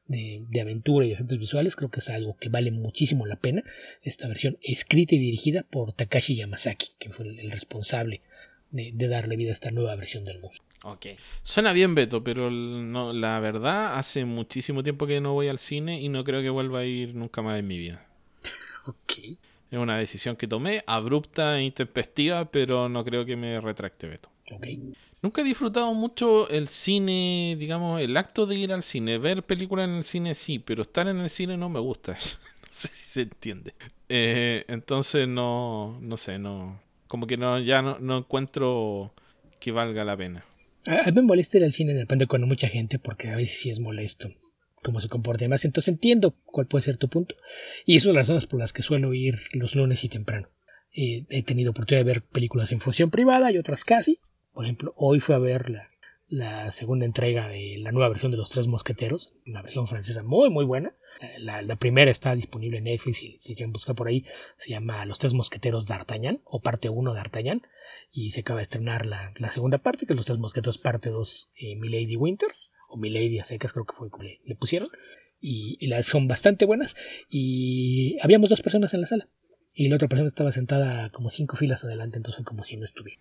de, 0.07 0.61
aventura 0.61 1.05
y 1.05 1.11
efectos 1.11 1.39
visuales, 1.39 1.75
creo 1.75 1.89
que 1.89 1.99
es 1.99 2.09
algo 2.09 2.37
que 2.37 2.49
vale 2.49 2.71
muchísimo 2.71 3.25
la 3.25 3.35
pena. 3.35 3.63
Esta 4.01 4.27
versión 4.27 4.57
escrita 4.61 5.15
y 5.15 5.19
dirigida 5.19 5.63
por 5.63 5.93
Takashi 5.93 6.35
Yamazaki, 6.35 6.91
que 6.99 7.09
fue 7.09 7.27
el, 7.27 7.51
responsable 7.51 8.21
de, 8.71 8.91
darle 9.07 9.35
vida 9.35 9.51
a 9.51 9.53
esta 9.53 9.71
nueva 9.71 9.95
versión 9.95 10.25
del 10.25 10.39
monstruo. 10.39 10.67
Ok. 10.83 11.07
Suena 11.41 11.73
bien, 11.73 11.95
Beto, 11.95 12.23
pero 12.23 12.51
no, 12.51 13.13
la 13.13 13.39
verdad, 13.39 13.97
hace 13.97 14.25
muchísimo 14.25 14.83
tiempo 14.83 15.07
que 15.07 15.21
no 15.21 15.33
voy 15.33 15.47
al 15.47 15.59
cine 15.59 16.01
y 16.01 16.09
no 16.09 16.23
creo 16.23 16.41
que 16.41 16.49
vuelva 16.49 16.79
a 16.79 16.85
ir 16.85 17.15
nunca 17.15 17.41
más 17.41 17.59
en 17.59 17.67
mi 17.67 17.77
vida. 17.77 18.05
Ok. 18.85 19.13
Es 19.71 19.79
una 19.79 19.97
decisión 19.97 20.35
que 20.35 20.45
tomé, 20.45 20.83
abrupta 20.85 21.57
e 21.57 21.63
intempestiva, 21.63 22.51
pero 22.51 22.89
no 22.89 23.03
creo 23.03 23.25
que 23.25 23.35
me 23.35 23.59
retracte, 23.59 24.07
Beto. 24.07 24.32
Nunca 25.21 25.41
he 25.41 25.43
disfrutado 25.43 25.93
mucho 25.93 26.49
el 26.49 26.67
cine, 26.67 27.55
digamos, 27.57 28.01
el 28.01 28.15
acto 28.17 28.45
de 28.45 28.55
ir 28.55 28.73
al 28.73 28.83
cine. 28.83 29.17
Ver 29.17 29.43
películas 29.43 29.87
en 29.87 29.95
el 29.95 30.03
cine 30.03 30.35
sí, 30.35 30.59
pero 30.59 30.81
estar 30.81 31.07
en 31.07 31.19
el 31.19 31.29
cine 31.29 31.57
no 31.57 31.69
me 31.69 31.79
gusta. 31.79 32.13
no 32.61 32.67
sé 32.69 32.87
si 32.89 33.03
se 33.05 33.21
entiende. 33.21 33.73
Eh, 34.09 34.65
entonces 34.67 35.27
no, 35.27 35.97
no 36.01 36.17
sé, 36.17 36.37
no, 36.37 36.79
como 37.07 37.25
que 37.25 37.37
no, 37.37 37.59
ya 37.59 37.81
no, 37.81 38.17
encuentro 38.17 39.13
que 39.59 39.71
valga 39.71 40.03
la 40.03 40.17
pena. 40.17 40.43
A, 40.85 41.05
mí 41.05 41.11
me 41.13 41.21
molesta 41.21 41.57
ir 41.57 41.63
al 41.63 41.71
cine 41.71 41.93
depende 41.93 42.27
con 42.27 42.41
mucha 42.47 42.67
gente 42.67 42.99
porque 42.99 43.29
a 43.29 43.37
veces 43.37 43.59
sí 43.59 43.69
es 43.69 43.79
molesto 43.79 44.29
cómo 44.83 44.99
se 44.99 45.07
comporta 45.07 45.47
más. 45.47 45.63
Entonces 45.63 45.87
entiendo 45.87 46.35
cuál 46.43 46.67
puede 46.67 46.83
ser 46.83 46.97
tu 46.97 47.07
punto. 47.07 47.35
Y 47.85 47.95
esas 47.95 48.07
son 48.07 48.15
las 48.15 48.27
razones 48.27 48.47
por 48.47 48.59
las 48.59 48.73
que 48.73 48.81
suelo 48.81 49.13
ir 49.13 49.39
los 49.53 49.73
lunes 49.75 50.03
y 50.03 50.09
temprano. 50.09 50.49
Eh, 50.95 51.25
he 51.29 51.43
tenido 51.43 51.71
oportunidad 51.71 52.05
de 52.05 52.11
ver 52.11 52.21
películas 52.21 52.71
en 52.71 52.81
función 52.81 53.09
privada 53.09 53.51
y 53.51 53.57
otras 53.57 53.83
casi. 53.83 54.19
Por 54.53 54.65
ejemplo, 54.65 54.93
hoy 54.95 55.19
fue 55.19 55.35
a 55.35 55.39
ver 55.39 55.89
la, 56.27 56.71
segunda 56.71 57.05
entrega 57.05 57.47
de 57.47 57.77
la 57.79 57.91
nueva 57.91 58.09
versión 58.09 58.31
de 58.31 58.37
Los 58.37 58.49
Tres 58.49 58.67
Mosqueteros, 58.67 59.33
una 59.45 59.61
versión 59.61 59.87
francesa 59.87 60.23
muy, 60.23 60.49
muy 60.49 60.65
buena. 60.65 60.95
Eh, 61.21 61.39
la, 61.39 61.75
primera 61.75 62.09
está 62.09 62.35
disponible 62.35 62.77
en 62.77 62.85
Netflix 62.85 63.23
y 63.23 63.37
si 63.39 63.55
quieren 63.55 63.71
buscar 63.71 63.95
por 63.95 64.07
ahí, 64.07 64.25
se 64.57 64.71
llama 64.71 65.05
Los 65.05 65.19
Tres 65.19 65.33
Mosqueteros 65.33 65.87
d'Artagnan 65.87 66.41
o 66.45 66.61
parte 66.61 66.89
1 66.89 67.11
de 67.11 67.17
D'Artagnan 67.17 67.61
y 68.11 68.31
se 68.31 68.41
acaba 68.41 68.59
de 68.59 68.63
estrenar 68.63 69.05
la, 69.05 69.33
segunda 69.51 69.79
parte, 69.79 70.05
que 70.05 70.13
es 70.13 70.17
Los 70.17 70.25
Tres 70.25 70.39
Mosqueteros 70.39 70.77
parte 70.77 71.09
2, 71.09 71.51
eh, 71.55 71.75
Milady 71.75 72.15
Winter 72.15 72.49
o 72.89 72.97
Milady 72.97 73.39
a 73.39 73.43
creo 73.43 73.85
que 73.85 73.95
fue 73.95 74.09
como 74.09 74.23
le, 74.23 74.39
le 74.45 74.55
pusieron 74.55 74.89
y, 75.43 75.85
las 75.87 76.05
son 76.05 76.27
bastante 76.27 76.65
buenas 76.65 76.95
y 77.29 78.17
habíamos 78.21 78.49
dos 78.49 78.61
personas 78.61 78.93
en 78.93 79.01
la 79.01 79.07
sala 79.07 79.27
y 79.73 79.89
la 79.89 79.97
otra 79.97 80.07
persona 80.07 80.27
estaba 80.27 80.51
sentada 80.51 81.09
como 81.09 81.29
cinco 81.29 81.57
filas 81.57 81.83
adelante, 81.83 82.17
entonces 82.17 82.45
como 82.45 82.63
si 82.63 82.77
no 82.77 82.85
estuviera. 82.85 83.19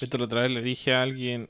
Esto 0.00 0.18
la 0.18 0.24
otra 0.24 0.42
vez 0.42 0.50
le 0.50 0.62
dije 0.62 0.94
a 0.94 1.02
alguien 1.02 1.48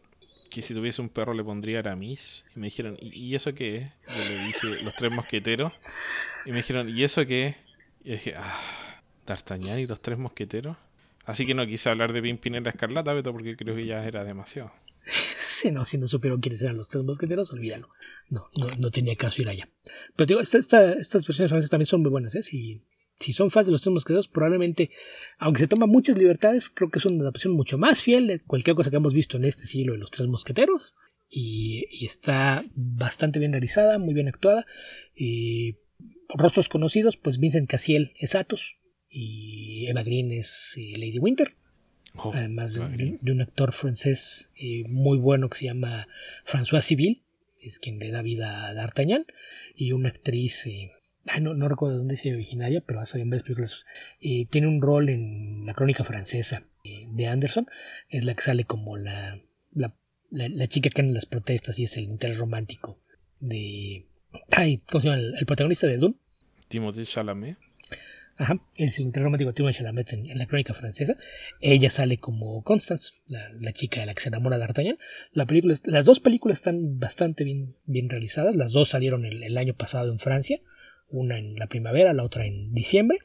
que 0.51 0.63
si 0.63 0.75
tuviese 0.75 1.01
un 1.01 1.09
perro 1.09 1.33
le 1.33 1.45
pondría 1.45 1.79
Aramis. 1.79 2.45
Y 2.55 2.59
me 2.59 2.67
dijeron, 2.67 2.97
¿y, 3.01 3.35
eso 3.35 3.55
qué 3.55 3.77
es? 3.77 3.93
Yo 4.09 4.25
le 4.25 4.45
dije, 4.47 4.83
los 4.83 4.95
tres 4.97 5.13
mosqueteros. 5.13 5.73
Y 6.45 6.51
me 6.51 6.59
dijeron, 6.59 6.89
¿y 6.89 7.03
eso 7.03 7.25
qué 7.25 7.47
es? 7.47 7.57
Y 8.05 8.13
dije, 8.13 8.35
ah, 8.37 9.01
D'Artagnan 9.27 9.79
y 9.79 9.87
los 9.87 10.01
tres 10.03 10.19
mosqueteros. 10.19 10.77
Así 11.25 11.47
que 11.47 11.55
no 11.55 11.67
quise 11.67 11.89
hablar 11.89 12.13
de 12.13 12.23
Pimpinela 12.23 12.71
Escarlata, 12.71 13.15
Beto, 13.15 13.33
porque 13.33 13.57
creo 13.57 13.77
que 13.77 13.87
ya 13.87 14.05
era 14.05 14.25
demasiado. 14.25 14.73
Sí, 15.61 15.71
no, 15.71 15.85
si 15.85 15.99
no 15.99 16.09
supieron 16.09 16.41
quiénes 16.41 16.63
eran 16.63 16.79
los 16.79 16.89
tres 16.89 17.05
mosqueteros, 17.05 17.53
olvídalo. 17.53 17.91
No, 18.31 18.49
no, 18.57 18.69
no 18.79 18.91
tenía 18.91 19.15
caso 19.15 19.43
ir 19.43 19.49
allá. 19.51 19.69
Pero 20.17 20.27
digo, 20.27 20.41
estas 20.41 20.67
versiones 20.71 21.51
francesas 21.51 21.69
también 21.69 21.85
son 21.85 22.01
muy 22.01 22.11
buenas, 22.11 22.35
¿eh? 22.35 22.43
Si 22.43 22.81
si 23.21 23.35
son 23.35 23.51
fans 23.51 23.67
de 23.67 23.73
los 23.73 23.83
tres 23.83 23.93
mosqueteros, 23.93 24.29
probablemente, 24.29 24.91
aunque 25.39 25.61
se 25.61 25.69
toma 25.69 25.87
muchas 25.87 26.17
libertades, 26.17 26.71
creo 26.71 26.91
que 26.91 26.99
es 26.99 27.05
una 27.05 27.21
adaptación 27.21 27.53
mucho 27.53 27.77
más 27.77 28.01
fiel 28.01 28.27
de 28.27 28.41
cualquier 28.41 28.75
cosa 28.75 28.91
que 28.91 28.97
hemos 28.97 29.13
visto 29.13 29.37
en 29.37 29.45
este 29.45 29.67
siglo 29.67 29.93
de 29.93 29.99
los 29.99 30.11
tres 30.11 30.27
mosqueteros. 30.27 30.95
Y, 31.29 32.05
está 32.05 32.65
bastante 32.75 33.39
bien 33.39 33.53
realizada, 33.53 33.99
muy 33.99 34.15
bien 34.15 34.27
actuada. 34.27 34.67
Y 35.15 35.77
rostros 36.31 36.69
conocidos, 36.69 37.17
pues 37.19 37.39
Vincent 37.39 37.69
Cassiel 37.69 38.13
es 38.19 38.35
Athos 38.35 38.77
y 39.11 39.87
Eva 39.87 40.03
Green 40.03 40.33
es 40.33 40.75
eh, 40.77 40.95
Lady 40.97 41.19
Winter. 41.19 41.55
Oh, 42.17 42.33
además 42.35 42.73
de, 42.73 42.81
un 42.81 43.41
actor 43.41 43.73
francés 43.73 44.51
eh, 44.57 44.83
muy 44.89 45.19
bueno 45.19 45.49
que 45.49 45.59
se 45.59 45.67
llama 45.67 46.09
François 46.45 46.83
Civil, 46.83 47.23
es 47.61 47.79
quien 47.79 48.01
le 48.01 48.11
da 48.11 48.23
vida 48.23 48.67
a 48.67 48.75
D'Artagnan, 48.75 49.27
y 49.77 49.93
una 49.93 50.09
actriz 50.09 50.67
eh, 50.67 50.91
no, 51.41 51.55
no, 51.55 51.69
recuerdo 51.69 51.95
de 51.95 51.99
dónde 51.99 52.15
es 52.15 52.27
originaria, 52.27 52.83
pero 52.87 53.01
ha 53.01 53.07
salido 53.07 53.25
en 53.25 53.31
varias 53.31 53.45
películas. 53.45 53.85
Eh, 54.21 54.47
tiene 54.51 54.69
un 54.69 54.81
rol 54.81 55.09
en 55.09 55.67
la 55.67 55.75
crónica 55.75 56.05
francesa 56.05 56.65
eh, 56.85 57.07
de 57.11 57.27
Anderson. 57.27 57.67
Es 58.09 58.25
la 58.25 58.35
que 58.35 58.43
sale 58.43 58.65
como 58.65 58.97
la, 58.97 59.41
la, 59.73 59.95
la, 60.31 60.67
chica 60.69 60.91
que 60.91 61.03
en 61.03 61.15
las 61.15 61.27
protestas 61.27 61.79
y 61.79 61.85
es 61.85 61.97
el 61.97 62.05
interés 62.05 62.39
romántico 62.39 62.99
de. 63.41 64.07
Ay, 64.51 64.79
¿cómo 64.91 65.03
se 65.03 65.09
llama? 65.09 65.21
El, 65.21 65.47
protagonista 65.47 65.87
de 65.87 65.99
Dune. 65.99 66.15
Timothée 66.69 67.05
Chalamet. 67.05 67.59
Ajá, 68.37 68.59
el 68.77 68.91
interés 68.99 69.25
romántico 69.25 69.51
de 69.51 69.55
Timothée 69.55 69.77
Chalamet 69.77 70.13
en, 70.15 70.31
en, 70.31 70.39
la 70.39 70.47
crónica 70.47 70.73
francesa. 70.73 71.17
Ella 71.61 71.91
sale 71.91 72.19
como 72.19 72.63
Constance, 72.63 73.13
la, 73.27 73.51
la, 73.53 73.73
chica 73.73 74.01
de 74.01 74.07
la 74.07 74.15
que 74.15 74.23
se 74.23 74.29
enamora 74.29 74.57
de 74.57 74.61
D'Artagnan. 74.61 74.99
La 75.33 75.45
película, 75.45 75.75
las 75.85 76.07
dos 76.07 76.21
películas 76.21 76.59
están 76.59 76.99
bastante 76.99 77.45
bien, 77.45 77.75
bien 77.85 78.09
realizadas. 78.09 78.57
Las 78.57 78.73
dos 78.73 78.89
salieron 78.89 79.27
el, 79.27 79.43
el, 79.43 79.59
año 79.59 79.75
pasado 79.75 80.11
en 80.11 80.19
Francia, 80.19 80.61
una 81.11 81.39
en 81.39 81.57
la 81.57 81.67
primavera, 81.67 82.13
la 82.13 82.25
otra 82.25 82.47
en 82.47 82.73
diciembre. 82.73 83.19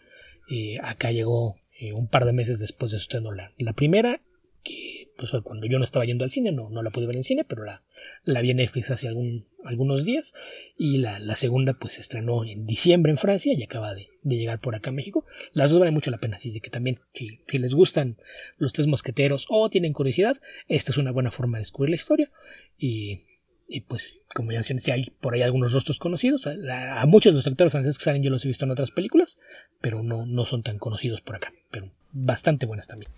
Eh, 0.50 0.78
acá 0.82 1.12
llegó 1.12 1.56
eh, 1.80 1.94
un 1.94 2.08
par 2.08 2.26
de 2.26 2.34
meses 2.34 2.60
después 2.60 2.92
de 2.92 3.00
su 3.00 3.04
estreno 3.04 3.32
la, 3.32 3.74
primera, 3.74 4.22
que 4.64 5.10
pues 5.18 5.32
cuando 5.44 5.66
yo 5.66 5.78
no 5.78 5.86
estaba 5.86 6.06
yendo 6.06 6.24
al 6.24 6.30
cine, 6.30 6.52
no, 6.52 6.70
no 6.70 6.84
la 6.84 6.92
pude 6.92 7.08
ver 7.08 7.16
en 7.16 7.24
cine, 7.24 7.46
pero 7.46 7.64
la, 7.64 7.84
la 8.24 8.42
vi 8.42 8.52
en 8.52 8.58
Netflix 8.58 8.92
hace 8.92 9.08
algún, 9.08 9.46
algunos 9.64 10.06
días 10.06 10.34
y 10.78 10.98
la, 10.98 11.20
la, 11.20 11.36
segunda 11.36 11.74
pues 11.74 11.94
se 11.94 12.02
estrenó 12.02 12.44
en 12.44 12.66
diciembre 12.66 13.12
en 13.12 13.18
Francia 13.18 13.54
y 13.54 13.64
acaba 13.64 13.94
de, 13.94 14.10
de, 14.24 14.36
llegar 14.36 14.60
por 14.60 14.76
acá 14.76 14.90
a 14.90 14.94
México. 14.94 15.26
Las 15.54 15.72
dos 15.72 15.80
valen 15.80 15.94
mucho 15.94 16.12
la 16.12 16.18
pena, 16.18 16.36
así 16.36 16.60
que 16.60 16.70
también 16.70 17.00
si, 17.14 17.40
si, 17.48 17.58
les 17.58 17.74
gustan 17.74 18.18
los 18.58 18.74
tres 18.74 18.88
mosqueteros 18.88 19.46
o 19.50 19.70
tienen 19.70 19.94
curiosidad, 19.94 20.40
esta 20.68 20.92
es 20.92 20.98
una 20.98 21.12
buena 21.12 21.32
forma 21.32 21.58
de 21.58 21.62
descubrir 21.62 21.90
la 21.90 21.96
historia 21.96 22.32
y, 22.78 23.22
y 23.68 23.82
pues 23.82 24.18
como 24.34 24.52
ya 24.52 24.60
mencioné, 24.60 24.82
si 24.82 24.92
hay 24.92 25.06
por 25.20 25.34
ahí 25.34 25.42
algunos 25.42 25.74
rostros 25.74 25.98
conocidos, 25.98 26.48
a, 26.48 27.06
muchos 27.08 27.32
de 27.32 27.36
los 27.36 27.48
actores 27.48 27.72
franceses 27.72 27.98
que 27.98 28.04
salen 28.04 28.22
yo 28.22 28.30
los 28.30 28.46
he 28.46 28.48
visto 28.48 28.66
en 28.66 28.72
otras 28.72 28.92
películas, 28.92 29.40
pero 29.82 30.04
no, 30.04 30.26
no 30.26 30.46
son 30.46 30.62
tan 30.62 30.78
conocidos 30.78 31.22
por 31.22 31.36
acá, 31.36 31.54
pero 31.72 31.90
bastante 32.12 32.66
buenas 32.66 32.88
también. 32.88 33.12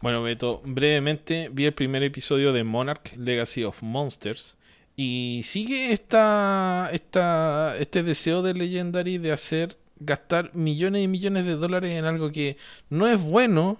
Bueno, 0.00 0.22
Beto, 0.22 0.60
brevemente 0.64 1.50
vi 1.52 1.64
el 1.64 1.72
primer 1.72 2.02
episodio 2.02 2.52
de 2.52 2.64
Monarch 2.64 3.16
Legacy 3.16 3.64
of 3.64 3.82
Monsters 3.82 4.58
y 4.96 5.40
sigue 5.44 5.92
esta, 5.92 6.90
esta, 6.92 7.76
este 7.78 8.02
deseo 8.02 8.42
de 8.42 8.54
Legendary 8.54 9.18
de 9.18 9.32
hacer 9.32 9.76
gastar 9.98 10.54
millones 10.54 11.02
y 11.02 11.08
millones 11.08 11.46
de 11.46 11.56
dólares 11.56 11.90
en 11.92 12.04
algo 12.04 12.30
que 12.30 12.58
no 12.90 13.08
es 13.08 13.20
bueno, 13.20 13.78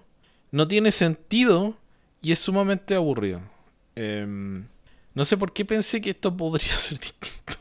no 0.51 0.67
tiene 0.67 0.93
sentido 0.93 1.77
y 2.23 2.33
es 2.33 2.39
sumamente 2.39 2.95
aburrido. 2.95 3.43
Eh, 3.97 4.65
no 5.17 5.25
sé 5.25 5.37
por 5.37 5.53
qué 5.53 5.65
pensé 5.65 6.01
que 6.01 6.11
esto 6.11 6.37
podría 6.37 6.75
ser 6.77 7.01
distinto. 7.01 7.55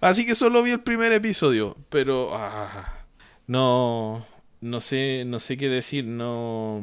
Así 0.00 0.26
que 0.26 0.34
solo 0.34 0.62
vi 0.62 0.72
el 0.72 0.80
primer 0.80 1.12
episodio, 1.12 1.76
pero 1.88 2.30
ah, 2.34 3.06
no 3.46 4.26
no 4.60 4.80
sé, 4.80 5.24
no 5.26 5.38
sé 5.40 5.56
qué 5.56 5.68
decir, 5.68 6.04
no... 6.04 6.82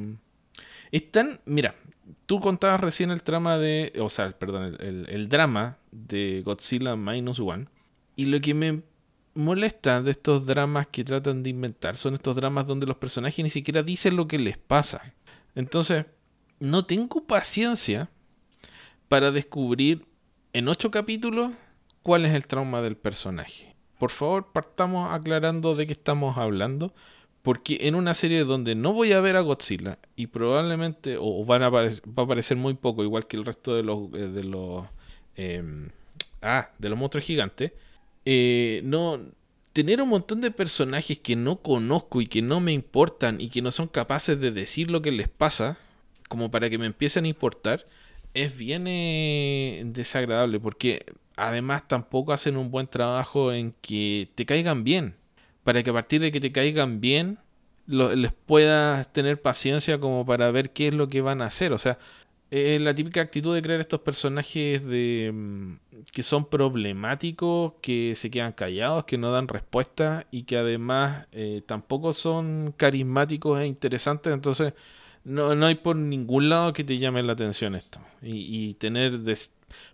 Están, 0.91 1.41
mira, 1.45 1.75
tú 2.25 2.39
contabas 2.39 2.81
recién 2.81 3.11
el 3.11 3.23
trama 3.23 3.57
de, 3.57 3.93
o 3.99 4.09
sea, 4.09 4.31
perdón, 4.31 4.77
el, 4.79 5.07
el, 5.09 5.27
drama 5.27 5.77
de 5.91 6.41
Godzilla 6.45 6.95
Minus 6.95 7.39
One, 7.39 7.67
y 8.15 8.27
lo 8.27 8.39
que 8.41 8.53
me 8.53 8.83
molesta 9.33 10.03
de 10.03 10.11
estos 10.11 10.45
dramas 10.45 10.87
que 10.87 11.03
tratan 11.03 11.41
de 11.41 11.49
inventar 11.49 11.95
son 11.95 12.13
estos 12.13 12.35
dramas 12.35 12.67
donde 12.67 12.85
los 12.85 12.97
personajes 12.97 13.43
ni 13.43 13.49
siquiera 13.49 13.81
dicen 13.81 14.15
lo 14.15 14.27
que 14.27 14.37
les 14.37 14.57
pasa. 14.57 15.13
Entonces, 15.55 16.05
no 16.59 16.85
tengo 16.85 17.25
paciencia 17.25 18.09
para 19.14 19.32
descubrir 19.32 20.07
en 20.53 20.68
ocho 20.68 20.89
capítulos 20.89 21.51
cuál 22.01 22.26
es 22.26 22.34
el 22.34 22.47
trauma 22.47 22.82
del 22.82 22.97
personaje. 22.97 23.76
Por 23.99 24.09
favor, 24.09 24.51
partamos 24.51 25.14
aclarando 25.14 25.76
de 25.76 25.86
qué 25.86 25.91
estamos 25.93 26.36
hablando 26.39 26.95
porque 27.43 27.78
en 27.82 27.93
una 27.93 28.16
serie 28.16 28.43
donde 28.43 28.74
no 28.74 28.91
voy 28.91 29.14
a 29.14 29.22
ver 29.22 29.36
a 29.36 29.41
Godzilla 29.41 29.99
y 30.16 30.26
probablemente 30.26 31.18
o 31.20 31.45
van 31.45 31.61
a 31.61 31.70
va 31.70 31.82
a 31.82 32.22
aparecer 32.24 32.57
muy 32.57 32.74
poco, 32.74 33.03
igual 33.03 33.28
que 33.28 33.38
el 33.38 33.45
resto 33.45 33.76
de 33.76 33.84
los 33.84 34.11
eh, 34.16 34.30
de 34.30 34.43
los 34.45 34.84
eh, 35.38 35.64
ah, 36.41 36.72
de 36.80 36.89
los 36.89 36.97
monstruos 36.97 37.24
gigantes, 37.24 37.72
eh, 38.26 38.82
no 38.84 39.20
tener 39.74 40.01
un 40.01 40.09
montón 40.09 40.41
de 40.41 40.49
personajes 40.49 41.20
que 41.20 41.36
no 41.36 41.57
conozco 41.57 42.20
y 42.20 42.26
que 42.26 42.41
no 42.41 42.59
me 42.61 42.72
importan 42.72 43.39
y 43.39 43.49
que 43.49 43.61
no 43.61 43.70
son 43.70 43.89
capaces 43.89 44.39
de 44.39 44.49
decir 44.49 44.89
lo 44.89 45.03
que 45.03 45.11
les 45.11 45.28
pasa, 45.28 45.78
como 46.30 46.49
para 46.49 46.68
que 46.68 46.80
me 46.80 46.88
empiecen 46.88 47.26
a 47.26 47.28
importar, 47.28 47.86
es 48.34 48.57
bien 48.57 48.86
eh, 48.88 49.84
desagradable 49.86 50.59
porque 50.59 51.05
además 51.36 51.88
tampoco 51.88 52.34
hacen 52.34 52.57
un 52.57 52.71
buen 52.71 52.88
trabajo 52.88 53.53
en 53.53 53.73
que 53.81 54.29
te 54.36 54.45
caigan 54.45 54.84
bien 54.84 55.15
para 55.63 55.84
que 55.84 55.89
a 55.89 55.93
partir 55.93 56.21
de 56.21 56.31
que 56.31 56.39
te 56.39 56.51
caigan 56.51 56.99
bien, 56.99 57.39
les 57.88 58.34
puedas 58.34 59.11
tener 59.13 59.41
paciencia 59.41 59.99
como 59.99 60.25
para 60.25 60.51
ver 60.51 60.71
qué 60.71 60.88
es 60.89 60.93
lo 60.93 61.07
que 61.07 61.21
van 61.21 61.41
a 61.41 61.45
hacer. 61.45 61.73
O 61.73 61.77
sea, 61.77 61.97
es 62.51 62.81
la 62.81 62.93
típica 62.93 63.21
actitud 63.21 63.55
de 63.55 63.61
crear 63.61 63.79
estos 63.79 64.01
personajes 64.01 64.86
de 64.86 65.31
mm, 65.34 65.73
que 66.11 66.23
son 66.23 66.45
problemáticos, 66.49 67.73
que 67.81 68.13
se 68.15 68.29
quedan 68.29 68.53
callados, 68.53 69.05
que 69.05 69.17
no 69.17 69.31
dan 69.31 69.47
respuesta 69.47 70.27
y 70.31 70.43
que 70.43 70.57
además 70.57 71.27
eh, 71.31 71.61
tampoco 71.65 72.13
son 72.13 72.73
carismáticos 72.77 73.59
e 73.59 73.65
interesantes. 73.65 74.34
Entonces, 74.34 74.73
no, 75.24 75.55
no 75.55 75.65
hay 75.65 75.76
por 75.76 75.95
ningún 75.95 76.49
lado 76.49 76.74
que 76.74 76.84
te 76.84 76.97
llame 76.97 77.24
la 77.24 77.34
atención 77.34 77.76
esto. 77.76 77.99
Y, 78.21 78.69
y 78.69 78.74
tener 78.76 79.19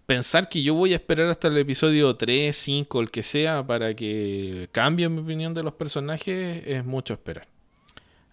pensar 0.05 0.49
que 0.49 0.63
yo 0.63 0.73
voy 0.73 0.93
a 0.93 0.95
esperar 0.95 1.29
hasta 1.29 1.47
el 1.47 1.57
episodio 1.57 2.15
3, 2.15 2.55
5, 2.55 3.01
el 3.01 3.11
que 3.11 3.23
sea, 3.23 3.65
para 3.65 3.93
que 3.93 4.69
cambie 4.71 5.07
mi 5.09 5.21
opinión 5.21 5.53
de 5.53 5.63
los 5.63 5.73
personajes, 5.73 6.63
es 6.65 6.85
mucho 6.85 7.13
esperar. 7.13 7.47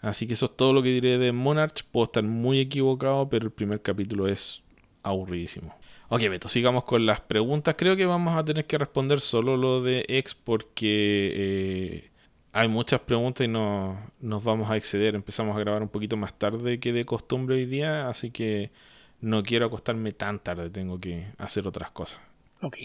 Así 0.01 0.27
que 0.27 0.35
eso 0.35 0.47
es 0.47 0.57
todo 0.57 0.73
lo 0.73 0.83
que 0.83 0.91
diré 0.91 1.19
de 1.19 1.33
Monarch. 1.33 1.85
Puedo 1.91 2.05
estar 2.05 2.23
muy 2.23 2.61
equivocado, 2.61 3.29
pero 3.29 3.47
el 3.47 3.51
primer 3.51 3.83
capítulo 3.83 4.29
es 4.29 4.63
aburridísimo. 5.03 5.75
Ok, 6.09 6.21
Beto, 6.23 6.49
sigamos 6.49 6.85
con 6.85 7.05
las 7.07 7.21
preguntas. 7.21 7.75
Creo 7.77 7.97
que 7.97 8.07
vamos 8.07 8.37
a 8.37 8.45
tener 8.45 8.67
que 8.67 8.79
responder 8.79 9.21
solo 9.21 9.57
lo 9.57 9.83
de 9.83 10.05
X 10.09 10.35
porque 10.35 11.33
eh, 11.35 12.11
hay 12.57 12.69
muchas 12.69 13.01
preguntas 13.01 13.45
y 13.45 13.49
no, 13.49 13.99
nos 14.19 14.43
vamos 14.43 14.71
a 14.71 14.77
exceder. 14.79 15.15
Empezamos 15.15 15.55
a 15.55 15.61
grabar 15.61 15.83
un 15.83 15.91
poquito 15.91 16.17
más 16.17 16.33
tarde 16.39 16.81
que 16.81 16.93
de 16.93 17.05
costumbre 17.05 17.57
hoy 17.57 17.67
día, 17.67 18.09
así 18.09 18.31
que 18.31 18.71
no 19.21 19.43
quiero 19.43 19.67
acostarme 19.67 20.13
tan 20.13 20.39
tarde, 20.39 20.71
tengo 20.71 20.99
que 20.99 21.27
hacer 21.37 21.67
otras 21.67 21.91
cosas. 21.91 22.19
Ok. 22.63 22.79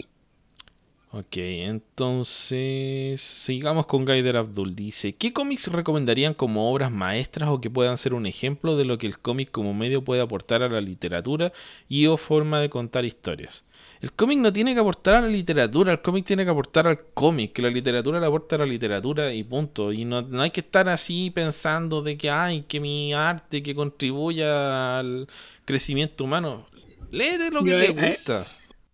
Ok, 1.14 1.36
entonces 1.36 3.20
sigamos 3.20 3.86
con 3.86 4.06
Gaider 4.06 4.38
Abdul. 4.38 4.74
Dice, 4.74 5.14
¿qué 5.14 5.34
cómics 5.34 5.70
recomendarían 5.70 6.32
como 6.32 6.72
obras 6.72 6.90
maestras 6.90 7.50
o 7.50 7.60
que 7.60 7.68
puedan 7.68 7.98
ser 7.98 8.14
un 8.14 8.24
ejemplo 8.24 8.78
de 8.78 8.86
lo 8.86 8.96
que 8.96 9.08
el 9.08 9.18
cómic 9.18 9.50
como 9.50 9.74
medio 9.74 10.02
puede 10.02 10.22
aportar 10.22 10.62
a 10.62 10.70
la 10.70 10.80
literatura 10.80 11.52
y 11.86 12.06
o 12.06 12.16
forma 12.16 12.60
de 12.60 12.70
contar 12.70 13.04
historias? 13.04 13.66
El 14.00 14.12
cómic 14.14 14.38
no 14.38 14.54
tiene 14.54 14.72
que 14.72 14.80
aportar 14.80 15.16
a 15.16 15.20
la 15.20 15.28
literatura, 15.28 15.92
el 15.92 16.00
cómic 16.00 16.24
tiene 16.24 16.46
que 16.46 16.50
aportar 16.50 16.88
al 16.88 17.04
cómic, 17.12 17.52
que 17.52 17.60
la 17.60 17.68
literatura 17.68 18.18
le 18.18 18.24
aporta 18.24 18.56
a 18.56 18.60
la 18.60 18.66
literatura 18.66 19.34
y 19.34 19.44
punto. 19.44 19.92
Y 19.92 20.06
no, 20.06 20.22
no 20.22 20.40
hay 20.40 20.50
que 20.50 20.60
estar 20.60 20.88
así 20.88 21.30
pensando 21.30 22.00
de 22.00 22.16
que 22.16 22.30
hay 22.30 22.62
que 22.62 22.80
mi 22.80 23.12
arte 23.12 23.62
que 23.62 23.74
contribuya 23.74 25.00
al 25.00 25.28
crecimiento 25.66 26.24
humano. 26.24 26.66
Léete 27.10 27.50
lo 27.50 27.62
que 27.62 27.74
te 27.74 27.90
gusta. 27.90 28.46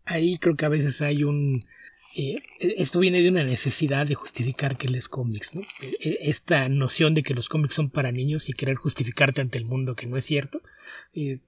Ahí 0.04 0.36
creo 0.38 0.56
que 0.56 0.64
a 0.64 0.68
veces 0.68 1.00
hay 1.00 1.22
un 1.22 1.64
eh, 2.18 2.42
esto 2.58 2.98
viene 2.98 3.22
de 3.22 3.28
una 3.28 3.44
necesidad 3.44 4.04
de 4.04 4.16
justificar 4.16 4.76
que 4.76 4.88
lees 4.88 5.08
cómics, 5.08 5.54
¿no? 5.54 5.60
E, 5.80 5.96
e, 6.00 6.18
esta 6.22 6.68
noción 6.68 7.14
de 7.14 7.22
que 7.22 7.32
los 7.32 7.48
cómics 7.48 7.74
son 7.74 7.90
para 7.90 8.10
niños 8.10 8.48
y 8.48 8.54
querer 8.54 8.74
justificarte 8.74 9.40
ante 9.40 9.56
el 9.56 9.64
mundo 9.64 9.94
que 9.94 10.06
no 10.06 10.16
es 10.16 10.24
cierto. 10.24 10.60
Eh, 11.14 11.38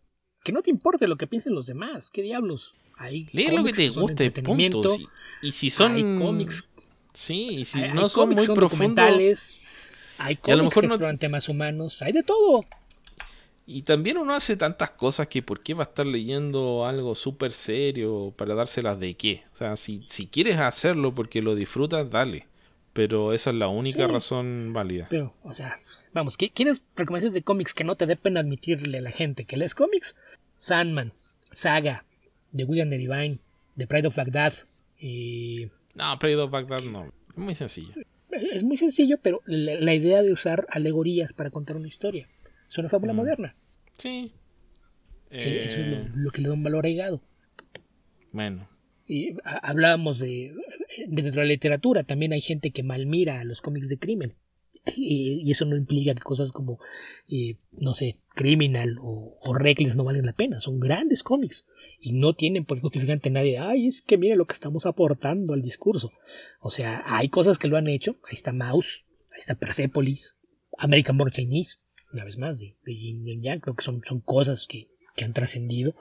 que 0.45 0.53
no 0.53 0.62
te 0.62 0.71
importe 0.71 1.09
lo 1.09 1.16
que 1.16 1.27
piensen 1.27 1.57
los 1.57 1.66
demás. 1.66 2.09
¿Qué 2.12 2.23
diablos? 2.23 2.73
Hay 2.97 3.29
Lee 3.33 3.49
lo 3.51 3.64
que 3.64 3.73
te 3.73 3.89
guste, 3.89 4.31
punto. 4.31 4.97
y 5.43 5.51
si 5.51 5.71
son 5.71 5.97
hay 5.97 6.03
cómics. 6.03 6.64
Sí, 7.14 7.49
y 7.61 7.64
si 7.64 7.81
no 7.89 8.09
son 8.09 8.31
muy 8.31 8.47
profundos. 8.47 9.59
Hay 10.18 10.37
cómics 10.37 10.53
a 10.53 10.57
lo 10.57 10.64
mejor 10.64 10.85
que 10.85 10.89
no... 10.89 11.18
temas 11.18 11.49
humanos. 11.49 12.01
Hay 12.01 12.12
de 12.12 12.23
todo. 12.23 12.64
Y 13.73 13.83
también 13.83 14.18
uno 14.18 14.35
hace 14.35 14.57
tantas 14.57 14.91
cosas 14.91 15.29
que 15.29 15.43
por 15.43 15.62
qué 15.62 15.75
va 15.75 15.85
a 15.85 15.87
estar 15.87 16.05
leyendo 16.05 16.85
algo 16.87 17.14
súper 17.14 17.53
serio 17.53 18.35
para 18.37 18.57
dárselas 18.57 18.99
de 18.99 19.14
qué. 19.14 19.45
O 19.53 19.57
sea, 19.57 19.77
si, 19.77 20.05
si 20.09 20.27
quieres 20.27 20.57
hacerlo 20.59 21.14
porque 21.14 21.41
lo 21.41 21.55
disfrutas, 21.55 22.11
dale. 22.11 22.49
Pero 22.93 23.33
esa 23.33 23.51
es 23.51 23.57
la 23.57 23.68
única 23.68 24.07
sí, 24.07 24.12
razón 24.12 24.73
válida. 24.73 25.07
Pero, 25.09 25.35
o 25.45 25.55
sea, 25.55 25.79
vamos, 26.12 26.37
¿quieres 26.37 26.83
recomendaciones 26.97 27.33
de 27.33 27.43
cómics 27.43 27.73
que 27.73 27.85
no 27.85 27.95
te 27.95 28.07
dé 28.07 28.16
pena 28.16 28.41
admitirle 28.41 28.99
a 28.99 29.03
la 29.03 29.12
gente 29.12 29.45
que 29.45 29.57
lees 29.57 29.77
cómics? 29.77 30.16
Sandman, 30.59 31.12
Saga, 31.53 32.05
de 32.51 32.64
William 32.64 32.91
the 32.91 32.99
Divine, 32.99 33.39
The 33.77 33.87
Pride 33.87 34.09
of 34.09 34.16
Baghdad. 34.16 34.53
Y... 34.99 35.68
No, 35.95 36.18
Pride 36.18 36.39
of 36.39 36.51
Baghdad 36.51 36.83
no. 36.83 37.12
Es 37.29 37.37
muy 37.37 37.55
sencillo. 37.55 37.95
Es 38.53 38.64
muy 38.64 38.77
sencillo, 38.77 39.18
pero 39.23 39.43
la, 39.47 39.77
la 39.77 39.95
idea 39.95 40.23
de 40.25 40.33
usar 40.33 40.66
alegorías 40.71 41.33
para 41.33 41.51
contar 41.51 41.77
una 41.77 41.87
historia. 41.87 42.27
Es 42.68 42.77
una 42.79 42.89
fábula 42.89 43.12
mm. 43.12 43.16
moderna. 43.16 43.55
Sí. 44.01 44.33
Eh... 45.31 45.63
Eso 45.67 45.81
es 45.81 45.87
lo, 45.87 46.23
lo, 46.23 46.31
que 46.31 46.43
le 46.43 46.49
da 46.49 46.55
un 46.55 46.63
valor 46.63 46.87
agregado. 46.87 47.23
Bueno. 48.33 48.69
Y 49.07 49.37
hablábamos 49.45 50.21
de, 50.21 50.55
de, 51.07 51.23
de 51.23 51.33
la 51.33 51.45
literatura, 51.45 52.05
también 52.05 52.33
hay 52.33 52.41
gente 52.41 52.71
que 52.71 52.83
malmira 52.83 53.41
a 53.41 53.45
los 53.45 53.61
cómics 53.61 53.89
de 53.89 53.99
crimen. 53.99 54.35
Y, 54.97 55.43
y 55.45 55.51
eso 55.51 55.67
no 55.67 55.77
implica 55.77 56.15
que 56.15 56.23
cosas 56.23 56.53
como, 56.53 56.79
eh, 57.29 57.57
no 57.73 57.93
sé, 57.93 58.19
Criminal 58.35 58.97
o, 59.01 59.37
o, 59.41 59.55
Reckless 59.55 59.95
no 59.95 60.05
valen 60.05 60.25
la 60.25 60.33
pena. 60.33 60.61
Son 60.61 60.81
grandes 60.81 61.23
cómics. 61.23 61.67
Y 62.01 62.13
no 62.13 62.35
tienen 62.35 62.65
por 62.65 62.81
justificante 62.81 63.29
nadie. 63.31 63.59
Ay, 63.59 63.89
es 63.89 64.01
que 64.01 64.17
mire 64.17 64.37
lo 64.37 64.47
que 64.47 64.55
estamos 64.55 64.87
aportando 64.87 65.53
al 65.53 65.63
discurso. 65.63 66.13
O 66.61 66.71
sea, 66.71 67.03
hay 67.05 67.29
cosas 67.29 67.59
que 67.59 67.69
lo 67.69 67.77
han 67.77 67.89
hecho. 67.89 68.17
Ahí 68.25 68.35
está 68.35 68.53
Mouse. 68.53 69.05
está 69.37 69.55
Persepolis, 69.55 70.37
American 70.79 71.19
Born 71.19 71.33
Chinese, 71.33 71.79
una 72.13 72.25
vez 72.25 72.39
más, 72.39 72.59
de, 72.59 72.75
de 72.85 72.95
Yin 72.95 73.43
Yang, 73.43 73.61
creo 73.61 73.77
que 73.77 73.85
son, 73.85 74.03
son 74.07 74.21
cosas 74.21 74.67
que, 74.69 74.89
que 75.17 75.25
han 75.25 75.33
trascendido. 75.33 75.95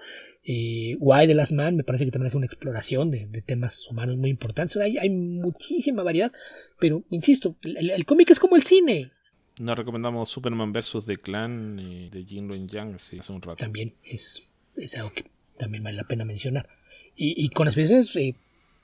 Eh, 0.43 0.95
Why 0.99 1.27
the 1.27 1.35
Last 1.35 1.51
Man 1.51 1.75
me 1.75 1.83
parece 1.83 2.05
que 2.05 2.11
también 2.11 2.27
es 2.27 2.35
una 2.35 2.45
exploración 2.45 3.11
de, 3.11 3.27
de 3.27 3.41
temas 3.41 3.87
humanos 3.87 4.17
muy 4.17 4.29
importantes. 4.29 4.77
Hay, 4.77 4.97
hay, 4.97 5.09
muchísima 5.09 6.03
variedad, 6.03 6.31
pero 6.79 7.03
insisto, 7.09 7.55
el, 7.61 7.91
el 7.91 8.05
cómic 8.05 8.29
es 8.31 8.39
como 8.39 8.55
el 8.55 8.63
cine. 8.63 9.11
Nos 9.59 9.77
recomendamos 9.77 10.29
Superman 10.29 10.71
vs. 10.71 11.05
The 11.05 11.17
Clan 11.17 11.75
de 12.09 12.23
Jin 12.25 12.47
Luen 12.47 12.67
Yang 12.67 12.97
sí, 12.97 13.19
hace 13.19 13.33
un 13.33 13.41
rato. 13.41 13.57
También 13.57 13.93
es, 14.03 14.47
es, 14.77 14.97
algo 14.97 15.11
que 15.11 15.25
también 15.57 15.83
vale 15.83 15.97
la 15.97 16.05
pena 16.05 16.23
mencionar. 16.23 16.69
Y, 17.15 17.33
y 17.43 17.49
con 17.49 17.65
las 17.65 17.75
veces 17.75 18.15
eh, 18.15 18.35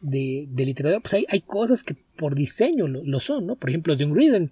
de, 0.01 0.45
de, 0.49 0.65
literatura, 0.65 0.99
pues 0.99 1.13
hay, 1.13 1.25
hay, 1.29 1.41
cosas 1.41 1.81
que 1.81 1.95
por 2.17 2.35
diseño 2.35 2.89
lo, 2.89 3.03
lo 3.05 3.21
son, 3.21 3.47
¿no? 3.47 3.55
Por 3.55 3.69
ejemplo, 3.69 3.95
John 3.97 4.13
Reeden, 4.13 4.51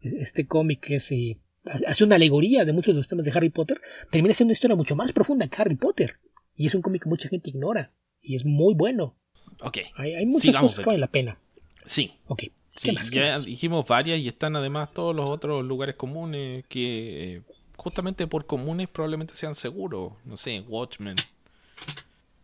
este 0.00 0.46
cómic 0.46 0.78
que 0.78 0.94
es, 0.96 1.10
eh, 1.10 1.38
hace 1.86 2.04
una 2.04 2.16
alegoría 2.16 2.64
de 2.64 2.72
muchos 2.72 2.94
de 2.94 2.98
los 2.98 3.08
temas 3.08 3.24
de 3.24 3.32
Harry 3.32 3.50
Potter, 3.50 3.80
termina 4.10 4.34
siendo 4.34 4.50
una 4.50 4.54
historia 4.54 4.76
mucho 4.76 4.96
más 4.96 5.12
profunda 5.12 5.48
que 5.48 5.60
Harry 5.60 5.76
Potter. 5.76 6.14
Y 6.56 6.66
es 6.66 6.74
un 6.74 6.82
cómic 6.82 7.02
que 7.02 7.08
mucha 7.08 7.28
gente 7.28 7.50
ignora. 7.50 7.92
Y 8.20 8.36
es 8.36 8.44
muy 8.44 8.74
bueno. 8.74 9.16
Ok. 9.60 9.78
Hay, 9.96 10.14
hay 10.14 10.26
muchas 10.26 10.42
Sigamos 10.42 10.72
cosas 10.72 10.84
que 10.84 10.86
valen 10.86 11.00
la 11.00 11.08
pena. 11.08 11.38
Sí. 11.86 12.12
Ok. 12.26 12.44
Sí, 12.76 12.90
más, 12.92 13.10
ya 13.10 13.26
más? 13.26 13.44
dijimos 13.44 13.86
varias 13.86 14.18
y 14.18 14.26
están 14.26 14.56
además 14.56 14.92
todos 14.92 15.14
los 15.14 15.30
otros 15.30 15.64
lugares 15.64 15.94
comunes 15.94 16.64
que 16.66 17.36
eh, 17.36 17.42
justamente 17.76 18.26
por 18.26 18.46
comunes 18.46 18.88
probablemente 18.88 19.34
sean 19.34 19.54
seguros. 19.54 20.14
No 20.24 20.36
sé, 20.36 20.60
Watchmen, 20.66 21.16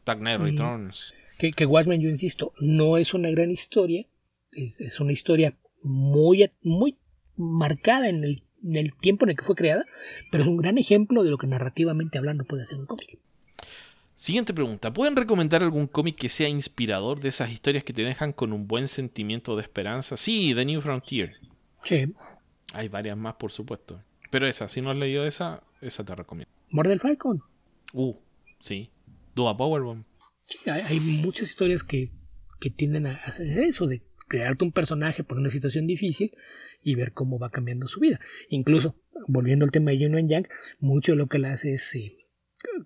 Dark 0.04 0.20
Knight 0.20 0.40
Returns. 0.40 1.14
Que, 1.38 1.52
que, 1.52 1.66
Watchmen, 1.66 2.00
yo 2.00 2.08
insisto, 2.08 2.52
no 2.60 2.96
es 2.96 3.12
una 3.14 3.30
gran 3.30 3.50
historia. 3.50 4.06
Es, 4.52 4.80
es 4.80 5.00
una 5.00 5.12
historia 5.12 5.56
muy, 5.82 6.48
muy 6.62 6.96
marcada 7.36 8.08
en 8.08 8.22
el, 8.24 8.42
en 8.62 8.76
el 8.76 8.94
tiempo 8.94 9.24
en 9.24 9.30
el 9.30 9.36
que 9.36 9.44
fue 9.44 9.54
creada, 9.54 9.84
pero 10.30 10.42
es 10.42 10.48
un 10.48 10.56
gran 10.56 10.78
ejemplo 10.78 11.22
de 11.22 11.30
lo 11.30 11.38
que 11.38 11.46
narrativamente 11.46 12.18
hablando 12.18 12.44
puede 12.44 12.64
hacer 12.64 12.78
un 12.78 12.86
cómic. 12.86 13.18
Siguiente 14.14 14.52
pregunta. 14.52 14.92
¿Pueden 14.92 15.16
recomendar 15.16 15.62
algún 15.62 15.86
cómic 15.86 16.16
que 16.16 16.28
sea 16.28 16.48
inspirador 16.48 17.20
de 17.20 17.30
esas 17.30 17.50
historias 17.50 17.84
que 17.84 17.94
te 17.94 18.02
dejan 18.02 18.34
con 18.34 18.52
un 18.52 18.66
buen 18.66 18.86
sentimiento 18.86 19.56
de 19.56 19.62
esperanza? 19.62 20.16
Sí, 20.18 20.52
The 20.54 20.66
New 20.66 20.82
Frontier. 20.82 21.36
Sí. 21.84 22.12
Hay 22.74 22.88
varias 22.88 23.16
más, 23.16 23.34
por 23.36 23.50
supuesto. 23.50 24.02
Pero 24.30 24.46
esa, 24.46 24.68
si 24.68 24.82
no 24.82 24.90
has 24.90 24.98
leído 24.98 25.24
esa, 25.24 25.62
esa 25.80 26.04
te 26.04 26.14
recomiendo. 26.14 26.52
Mordel 26.68 27.00
Falcon. 27.00 27.42
Uh, 27.94 28.14
sí. 28.60 28.90
Dua 29.34 29.56
Powerbomb. 29.56 30.04
Sí, 30.44 30.58
hay, 30.68 30.82
hay, 30.82 31.00
muchas 31.00 31.48
historias 31.48 31.82
que, 31.82 32.10
que 32.60 32.68
tienden 32.68 33.06
a 33.06 33.14
hacer 33.24 33.58
eso, 33.60 33.86
de 33.86 34.02
crearte 34.28 34.64
un 34.64 34.72
personaje 34.72 35.24
por 35.24 35.38
una 35.38 35.48
situación 35.48 35.86
difícil 35.86 36.32
y 36.82 36.94
ver 36.94 37.12
cómo 37.12 37.38
va 37.38 37.50
cambiando 37.50 37.86
su 37.88 38.00
vida. 38.00 38.20
Incluso, 38.48 38.96
volviendo 39.28 39.64
al 39.64 39.70
tema 39.70 39.90
de 39.90 39.98
Yin 39.98 40.28
Yang, 40.28 40.48
mucho 40.78 41.12
de 41.12 41.18
lo 41.18 41.26
que 41.26 41.38
le 41.38 41.48
hace 41.48 41.74
es 41.74 41.94
eh, 41.94 42.12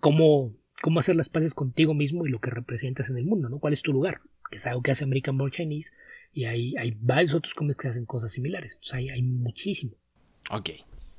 cómo 0.01 0.55
cómo 0.85 1.01
hacer 1.01 1.17
las 1.17 1.31
paces 1.31 1.55
contigo 1.55 1.95
mismo 1.95 2.27
y 2.27 2.31
lo 2.31 2.41
que 2.41 2.51
representas 2.51 3.09
en 3.09 3.17
el 3.17 3.25
mundo, 3.25 3.49
¿no? 3.49 3.59
¿Cuál 3.59 3.73
es 3.73 3.81
tu 3.81 3.91
lugar? 3.91 4.21
Que 4.51 4.59
es 4.59 4.67
algo 4.67 4.83
que 4.83 4.91
hace 4.91 5.05
American 5.05 5.39
Born 5.39 5.51
Chinese 5.51 5.93
y 6.35 6.45
hay, 6.45 6.77
hay 6.77 6.95
varios 7.01 7.33
otros 7.33 7.55
cómics 7.55 7.79
que 7.81 7.89
hacen 7.89 8.05
cosas 8.05 8.33
similares. 8.33 8.75
Entonces 8.75 8.95
hay, 8.95 9.09
hay 9.09 9.23
muchísimo. 9.23 9.93
Ok. 10.51 10.71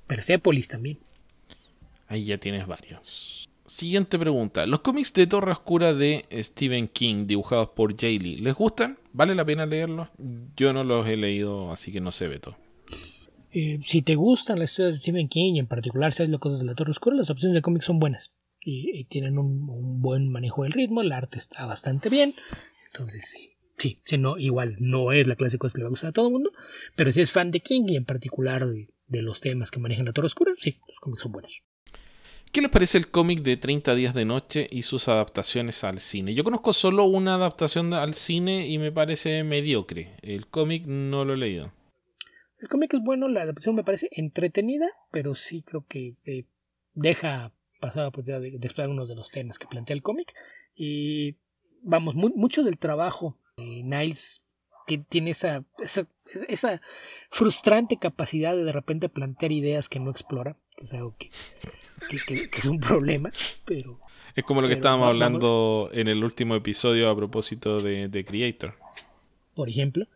Persepolis 0.05 0.67
también. 0.67 0.99
Ahí 2.07 2.25
ya 2.25 2.37
tienes 2.37 2.67
varios. 2.67 3.49
Siguiente 3.65 4.19
pregunta. 4.19 4.67
¿Los 4.67 4.81
cómics 4.81 5.11
de 5.13 5.25
Torre 5.25 5.51
Oscura 5.51 5.95
de 5.95 6.25
Stephen 6.31 6.87
King 6.87 7.25
dibujados 7.25 7.69
por 7.69 7.99
Jay 7.99 8.19
Lee, 8.19 8.37
¿les 8.37 8.53
gustan? 8.53 8.99
¿Vale 9.13 9.33
la 9.33 9.45
pena 9.45 9.65
leerlos? 9.65 10.09
Yo 10.55 10.73
no 10.73 10.83
los 10.83 11.07
he 11.07 11.17
leído, 11.17 11.71
así 11.71 11.91
que 11.91 12.01
no 12.01 12.11
sé, 12.11 12.27
Beto. 12.27 12.55
Eh, 13.57 13.79
si 13.85 14.01
te 14.01 14.15
gustan 14.15 14.59
las 14.59 14.71
historias 14.71 14.95
de 14.95 14.99
Stephen 14.99 15.29
King 15.29 15.53
y 15.53 15.59
en 15.59 15.67
particular 15.67 16.11
sabes 16.11 16.29
las 16.29 16.41
cosas 16.41 16.59
de 16.59 16.65
la 16.65 16.75
Torre 16.75 16.91
Oscura, 16.91 17.15
las 17.15 17.29
opciones 17.29 17.55
de 17.55 17.61
cómics 17.61 17.85
son 17.85 17.99
buenas 17.99 18.33
y, 18.59 19.05
tienen 19.05 19.37
un, 19.39 20.01
buen 20.01 20.29
manejo 20.29 20.63
del 20.63 20.73
ritmo, 20.73 20.99
el 20.99 21.13
arte 21.13 21.37
está 21.37 21.65
bastante 21.65 22.09
bien, 22.09 22.35
entonces 22.87 23.29
sí, 23.29 23.53
sí, 23.77 24.01
sí 24.03 24.17
no, 24.17 24.37
igual 24.37 24.75
no 24.79 25.13
es 25.13 25.25
la 25.25 25.37
clase 25.37 25.53
de 25.53 25.59
cosas 25.59 25.73
que 25.73 25.79
le 25.79 25.83
va 25.85 25.87
a 25.87 25.91
gustar 25.91 26.09
a 26.09 26.11
todo 26.11 26.27
el 26.27 26.33
mundo, 26.33 26.51
pero 26.97 27.13
si 27.13 27.21
es 27.21 27.31
fan 27.31 27.51
de 27.51 27.61
King 27.61 27.83
y 27.87 27.95
en 27.95 28.03
particular 28.03 28.67
de, 28.67 28.89
de 29.07 29.21
los 29.21 29.39
temas 29.39 29.71
que 29.71 29.79
manejan 29.79 30.03
la 30.03 30.11
Torre 30.11 30.25
Oscura, 30.25 30.51
sí, 30.59 30.77
los 30.89 30.99
cómics 30.99 31.23
son 31.23 31.31
buenos. 31.31 31.61
¿Qué 32.51 32.59
les 32.59 32.71
parece 32.71 32.97
el 32.97 33.09
cómic 33.09 33.41
de 33.41 33.55
30 33.55 33.95
días 33.95 34.13
de 34.13 34.25
noche 34.25 34.67
y 34.69 34.81
sus 34.81 35.07
adaptaciones 35.07 35.81
al 35.85 36.01
cine? 36.01 36.33
Yo 36.33 36.43
conozco 36.43 36.73
solo 36.73 37.05
una 37.05 37.35
adaptación 37.35 37.93
al 37.93 38.15
cine 38.15 38.67
y 38.67 38.79
me 38.79 38.91
parece 38.91 39.45
mediocre. 39.45 40.17
El 40.21 40.47
cómic 40.47 40.85
no 40.85 41.23
lo 41.23 41.35
he 41.35 41.37
leído. 41.37 41.71
El 42.59 42.69
cómic 42.69 42.93
es 42.93 43.01
bueno, 43.01 43.27
la 43.27 43.41
adaptación 43.41 43.75
me 43.75 43.83
parece 43.83 44.09
entretenida, 44.11 44.87
pero 45.11 45.35
sí 45.35 45.61
creo 45.61 45.85
que 45.87 46.15
eh, 46.25 46.45
deja 46.93 47.51
pasada 47.79 48.11
pues, 48.11 48.25
de, 48.25 48.39
de, 48.39 48.57
explorar 48.57 48.89
unos 48.89 49.09
de 49.09 49.15
los 49.15 49.29
temas 49.31 49.59
que 49.59 49.67
plantea 49.67 49.95
el 49.95 50.01
cómic. 50.01 50.33
Y 50.75 51.35
vamos, 51.81 52.15
mucho 52.15 52.63
del 52.63 52.77
trabajo 52.77 53.37
de 53.57 53.83
Niles 53.83 54.41
tiene 55.09 55.31
esa, 55.31 55.63
esa, 55.79 56.07
esa, 56.47 56.81
frustrante 57.31 57.97
capacidad 57.97 58.55
de 58.55 58.63
de 58.63 58.71
repente 58.71 59.09
plantear 59.09 59.51
ideas 59.51 59.89
que 59.89 59.99
no 59.99 60.11
explora, 60.11 60.57
que 60.77 60.83
es 60.85 60.93
algo 60.93 61.15
que, 61.17 61.29
que, 62.09 62.17
que, 62.25 62.49
que 62.49 62.59
es 62.59 62.65
un 62.65 62.79
problema, 62.79 63.31
pero... 63.65 63.99
Es 64.35 64.43
como 64.43 64.61
lo 64.61 64.67
que 64.67 64.73
estábamos 64.73 65.07
vamos, 65.07 65.13
hablando 65.13 65.89
en 65.93 66.07
el 66.07 66.23
último 66.23 66.55
episodio 66.55 67.09
a 67.09 67.15
propósito 67.15 67.79
de, 67.79 68.09
de 68.09 68.25
Creator. 68.25 68.75
Por 69.55 69.69
ejemplo, 69.69 70.07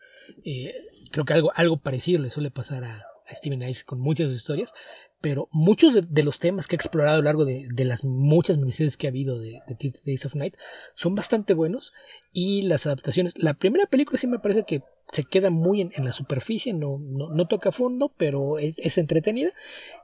eh, 0.44 0.74
creo 1.12 1.26
que 1.26 1.34
algo, 1.34 1.52
algo 1.56 1.78
parecido 1.78 2.22
le 2.22 2.30
suele 2.30 2.52
pasar 2.52 2.84
a, 2.84 3.06
a 3.28 3.36
Steven 3.36 3.60
Niles 3.60 3.84
con 3.84 4.00
muchas 4.00 4.28
de 4.28 4.34
sus 4.34 4.42
historias, 4.42 4.74
pero 5.22 5.50
muchos 5.52 5.94
de, 5.94 6.02
de, 6.02 6.24
los 6.24 6.40
temas 6.40 6.68
que 6.68 6.76
he 6.76 6.78
explorado 6.78 7.16
a 7.16 7.20
lo 7.20 7.26
largo 7.26 7.46
de, 7.46 7.68
de 7.72 7.86
las 7.86 8.06
muchas 8.06 8.58
miniseries 8.58 8.96
que 8.96 9.08
ha 9.08 9.10
habido 9.10 9.40
de, 9.40 9.62
de 9.68 9.94
Days 10.06 10.26
of 10.26 10.36
Night 10.36 10.56
son 10.96 11.16
bastante 11.16 11.54
buenos 11.54 11.94
y 12.32 12.62
las 12.64 12.86
adaptaciones, 12.86 13.34
la 13.38 13.54
primera 13.54 13.86
película 13.88 14.18
sí 14.18 14.28
me 14.28 14.40
parece 14.40 14.64
que 14.64 14.82
se 15.12 15.24
queda 15.24 15.50
muy 15.50 15.82
en, 15.82 15.92
en 15.96 16.06
la 16.06 16.14
superficie, 16.14 16.74
no, 16.74 17.00
no, 17.00 17.30
no, 17.30 17.48
toca 17.48 17.72
fondo, 17.72 18.14
pero 18.18 18.60
es, 18.60 18.80
es 18.80 18.98
entretenida 18.98 19.52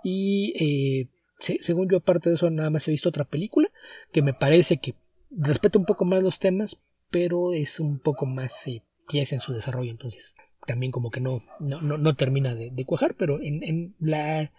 y 0.04 0.54
eh, 0.60 1.10
se, 1.40 1.60
según 1.62 1.90
yo 1.90 1.98
aparte 1.98 2.30
de 2.30 2.36
eso 2.36 2.50
nada 2.50 2.70
más 2.70 2.88
he 2.88 2.92
visto 2.92 3.10
otra 3.10 3.26
película 3.26 3.70
que 4.12 4.22
me 4.22 4.34
parece 4.34 4.78
que 4.78 4.96
respeta 5.30 5.80
un 5.80 5.86
poco 5.86 6.06
más 6.06 6.24
los 6.24 6.40
temas, 6.40 6.82
pero 7.10 7.54
es 7.54 7.80
un 7.80 8.00
poco 8.00 8.26
más 8.26 8.68
eh, 8.68 8.84
tiesa 9.08 9.36
en 9.36 9.42
su 9.42 9.54
desarrollo, 9.54 9.92
entonces 9.92 10.36
también 10.66 10.92
como 10.92 11.12
que 11.12 11.22
no, 11.22 11.44
no, 11.60 11.82
no, 11.82 12.16
termina 12.16 12.56
de, 12.56 12.72
de 12.72 12.86
cuajar, 12.86 13.16
pero 13.16 13.42
en, 13.42 13.64
en 13.64 13.96
la 14.00 14.52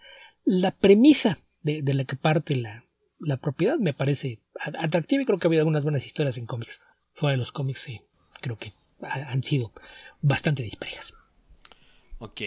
la 0.47 0.71
premisa 0.71 1.39
de, 1.61 1.81
de 1.81 1.93
la 1.93 2.05
que 2.05 2.15
parte 2.15 2.55
la, 2.55 2.85
la, 3.19 3.35
propiedad 3.35 3.77
me 3.77 3.93
parece 3.93 4.39
atractiva 4.55 5.21
y 5.21 5.25
creo 5.25 5.37
que 5.37 5.47
ha 5.47 5.49
habido 5.49 5.61
algunas 5.61 5.83
buenas 5.83 6.05
historias 6.05 6.37
en 6.37 6.45
cómics. 6.45 6.81
Fuera 7.13 7.33
de 7.33 7.37
los 7.37 7.51
cómics, 7.51 7.81
sí, 7.81 8.01
creo 8.41 8.57
que 8.57 8.73
han 9.01 9.43
sido 9.43 9.73
bastante 10.21 10.63
disparejas. 10.63 11.13
Ok. 12.19 12.41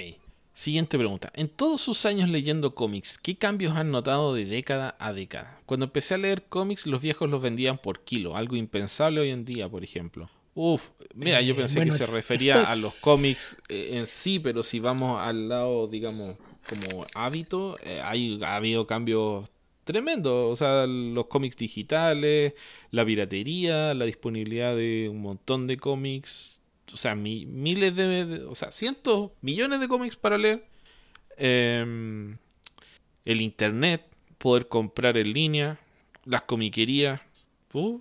Siguiente 0.54 0.98
pregunta. 0.98 1.30
En 1.34 1.48
todos 1.48 1.80
sus 1.80 2.04
años 2.06 2.28
leyendo 2.28 2.74
cómics, 2.74 3.18
¿qué 3.18 3.36
cambios 3.36 3.76
han 3.76 3.90
notado 3.90 4.34
de 4.34 4.46
década 4.46 4.96
a 4.98 5.12
década? 5.12 5.60
Cuando 5.64 5.86
empecé 5.86 6.14
a 6.14 6.18
leer 6.18 6.44
cómics, 6.48 6.86
los 6.86 7.00
viejos 7.00 7.30
los 7.30 7.40
vendían 7.40 7.78
por 7.78 8.02
kilo, 8.04 8.36
algo 8.36 8.56
impensable 8.56 9.20
hoy 9.20 9.30
en 9.30 9.44
día, 9.44 9.68
por 9.68 9.84
ejemplo. 9.84 10.30
Uf, 10.54 10.82
mira, 11.14 11.40
yo 11.42 11.54
pensé 11.54 11.74
eh, 11.74 11.80
bueno, 11.80 11.92
que 11.92 11.98
se 11.98 12.06
refería 12.06 12.62
es... 12.62 12.68
a 12.68 12.76
los 12.76 12.96
cómics 12.96 13.56
eh, 13.68 13.90
en 13.92 14.06
sí, 14.06 14.40
pero 14.40 14.62
si 14.62 14.80
vamos 14.80 15.20
al 15.20 15.48
lado, 15.48 15.86
digamos, 15.86 16.36
como 16.68 17.06
hábito, 17.14 17.76
eh, 17.84 18.00
hay, 18.02 18.40
ha 18.42 18.56
habido 18.56 18.86
cambios 18.86 19.48
tremendos. 19.84 20.52
O 20.52 20.56
sea, 20.56 20.86
los 20.86 21.26
cómics 21.26 21.56
digitales, 21.56 22.54
la 22.90 23.04
piratería, 23.04 23.94
la 23.94 24.04
disponibilidad 24.04 24.74
de 24.76 25.08
un 25.08 25.22
montón 25.22 25.66
de 25.66 25.76
cómics. 25.76 26.62
O 26.92 26.96
sea, 26.96 27.14
mi, 27.14 27.46
miles 27.46 27.94
de, 27.94 28.26
de, 28.26 28.44
O 28.44 28.54
sea, 28.54 28.72
cientos, 28.72 29.30
millones 29.40 29.80
de 29.80 29.88
cómics 29.88 30.16
para 30.16 30.38
leer. 30.38 30.64
Eh, 31.36 32.36
el 33.24 33.40
internet, 33.40 34.04
poder 34.38 34.68
comprar 34.68 35.16
en 35.16 35.32
línea, 35.32 35.78
las 36.24 36.42
comiquerías. 36.42 37.20
Uh, 37.72 38.00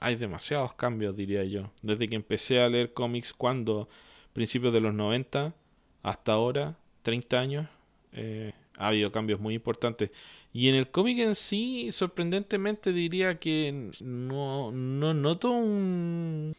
hay 0.00 0.16
demasiados 0.16 0.74
cambios, 0.74 1.14
diría 1.14 1.44
yo. 1.44 1.70
Desde 1.82 2.08
que 2.08 2.16
empecé 2.16 2.60
a 2.60 2.68
leer 2.68 2.92
cómics 2.94 3.32
cuando, 3.32 3.88
principios 4.32 4.72
de 4.72 4.80
los 4.80 4.94
90, 4.94 5.54
hasta 6.02 6.32
ahora, 6.32 6.76
30 7.02 7.38
años, 7.38 7.68
eh, 8.12 8.52
ha 8.78 8.88
habido 8.88 9.12
cambios 9.12 9.40
muy 9.40 9.54
importantes. 9.54 10.10
Y 10.52 10.68
en 10.68 10.74
el 10.74 10.90
cómic 10.90 11.18
en 11.18 11.34
sí, 11.34 11.92
sorprendentemente 11.92 12.92
diría 12.92 13.38
que 13.38 13.90
no, 14.00 14.72
no 14.72 15.14
noto 15.14 15.50
un... 15.50 16.56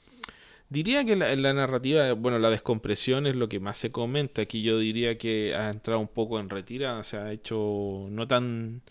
Diría 0.69 1.03
que 1.03 1.17
la, 1.17 1.35
la, 1.35 1.53
narrativa, 1.53 2.13
bueno, 2.13 2.39
la 2.39 2.49
descompresión 2.49 3.27
es 3.27 3.35
lo 3.35 3.49
que 3.49 3.59
más 3.59 3.75
se 3.77 3.91
comenta. 3.91 4.43
Aquí 4.43 4.61
yo 4.61 4.79
diría 4.79 5.17
que 5.17 5.53
ha 5.53 5.69
entrado 5.69 5.99
un 5.99 6.07
poco 6.07 6.39
en 6.39 6.49
retirada, 6.49 7.03
se 7.03 7.17
ha 7.17 7.31
hecho 7.31 8.07
no 8.09 8.27
tan... 8.27 8.81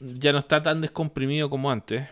Ya 0.00 0.32
no 0.32 0.38
está 0.40 0.62
tan 0.62 0.80
descomprimido 0.80 1.48
como 1.48 1.70
antes, 1.70 2.08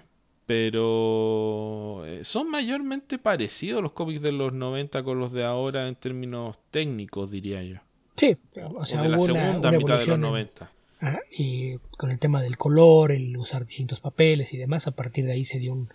pero 0.51 2.05
eh, 2.07 2.25
son 2.25 2.51
mayormente 2.51 3.19
parecidos 3.19 3.83
los 3.83 3.93
cómics 3.93 4.23
de 4.23 4.33
los 4.33 4.53
90 4.53 5.03
con 5.03 5.19
los 5.19 5.33
de 5.33 5.45
ahora 5.45 5.89
en 5.89 5.95
términos 5.95 6.59
técnicos, 6.71 7.31
diría 7.31 7.63
yo. 7.63 7.77
Sí, 8.17 8.37
o 8.75 8.85
sea, 8.85 9.03
de 9.03 9.09
la 9.09 9.17
hubo 9.17 9.27
segunda 9.27 9.69
una 9.69 9.71
mitad 9.71 9.71
de 9.71 9.77
los 9.81 9.83
evolución 10.07 10.15
en- 10.15 10.21
90. 10.21 10.71
Ajá, 11.03 11.21
y 11.37 11.77
con 11.97 12.11
el 12.11 12.19
tema 12.19 12.43
del 12.43 12.59
color, 12.59 13.13
el 13.13 13.35
usar 13.39 13.65
distintos 13.65 14.01
papeles 14.01 14.53
y 14.53 14.59
demás, 14.59 14.87
a 14.87 14.91
partir 14.91 15.25
de 15.25 15.33
ahí 15.33 15.47
se 15.47 15.59
dio 15.59 15.73
un, 15.73 15.89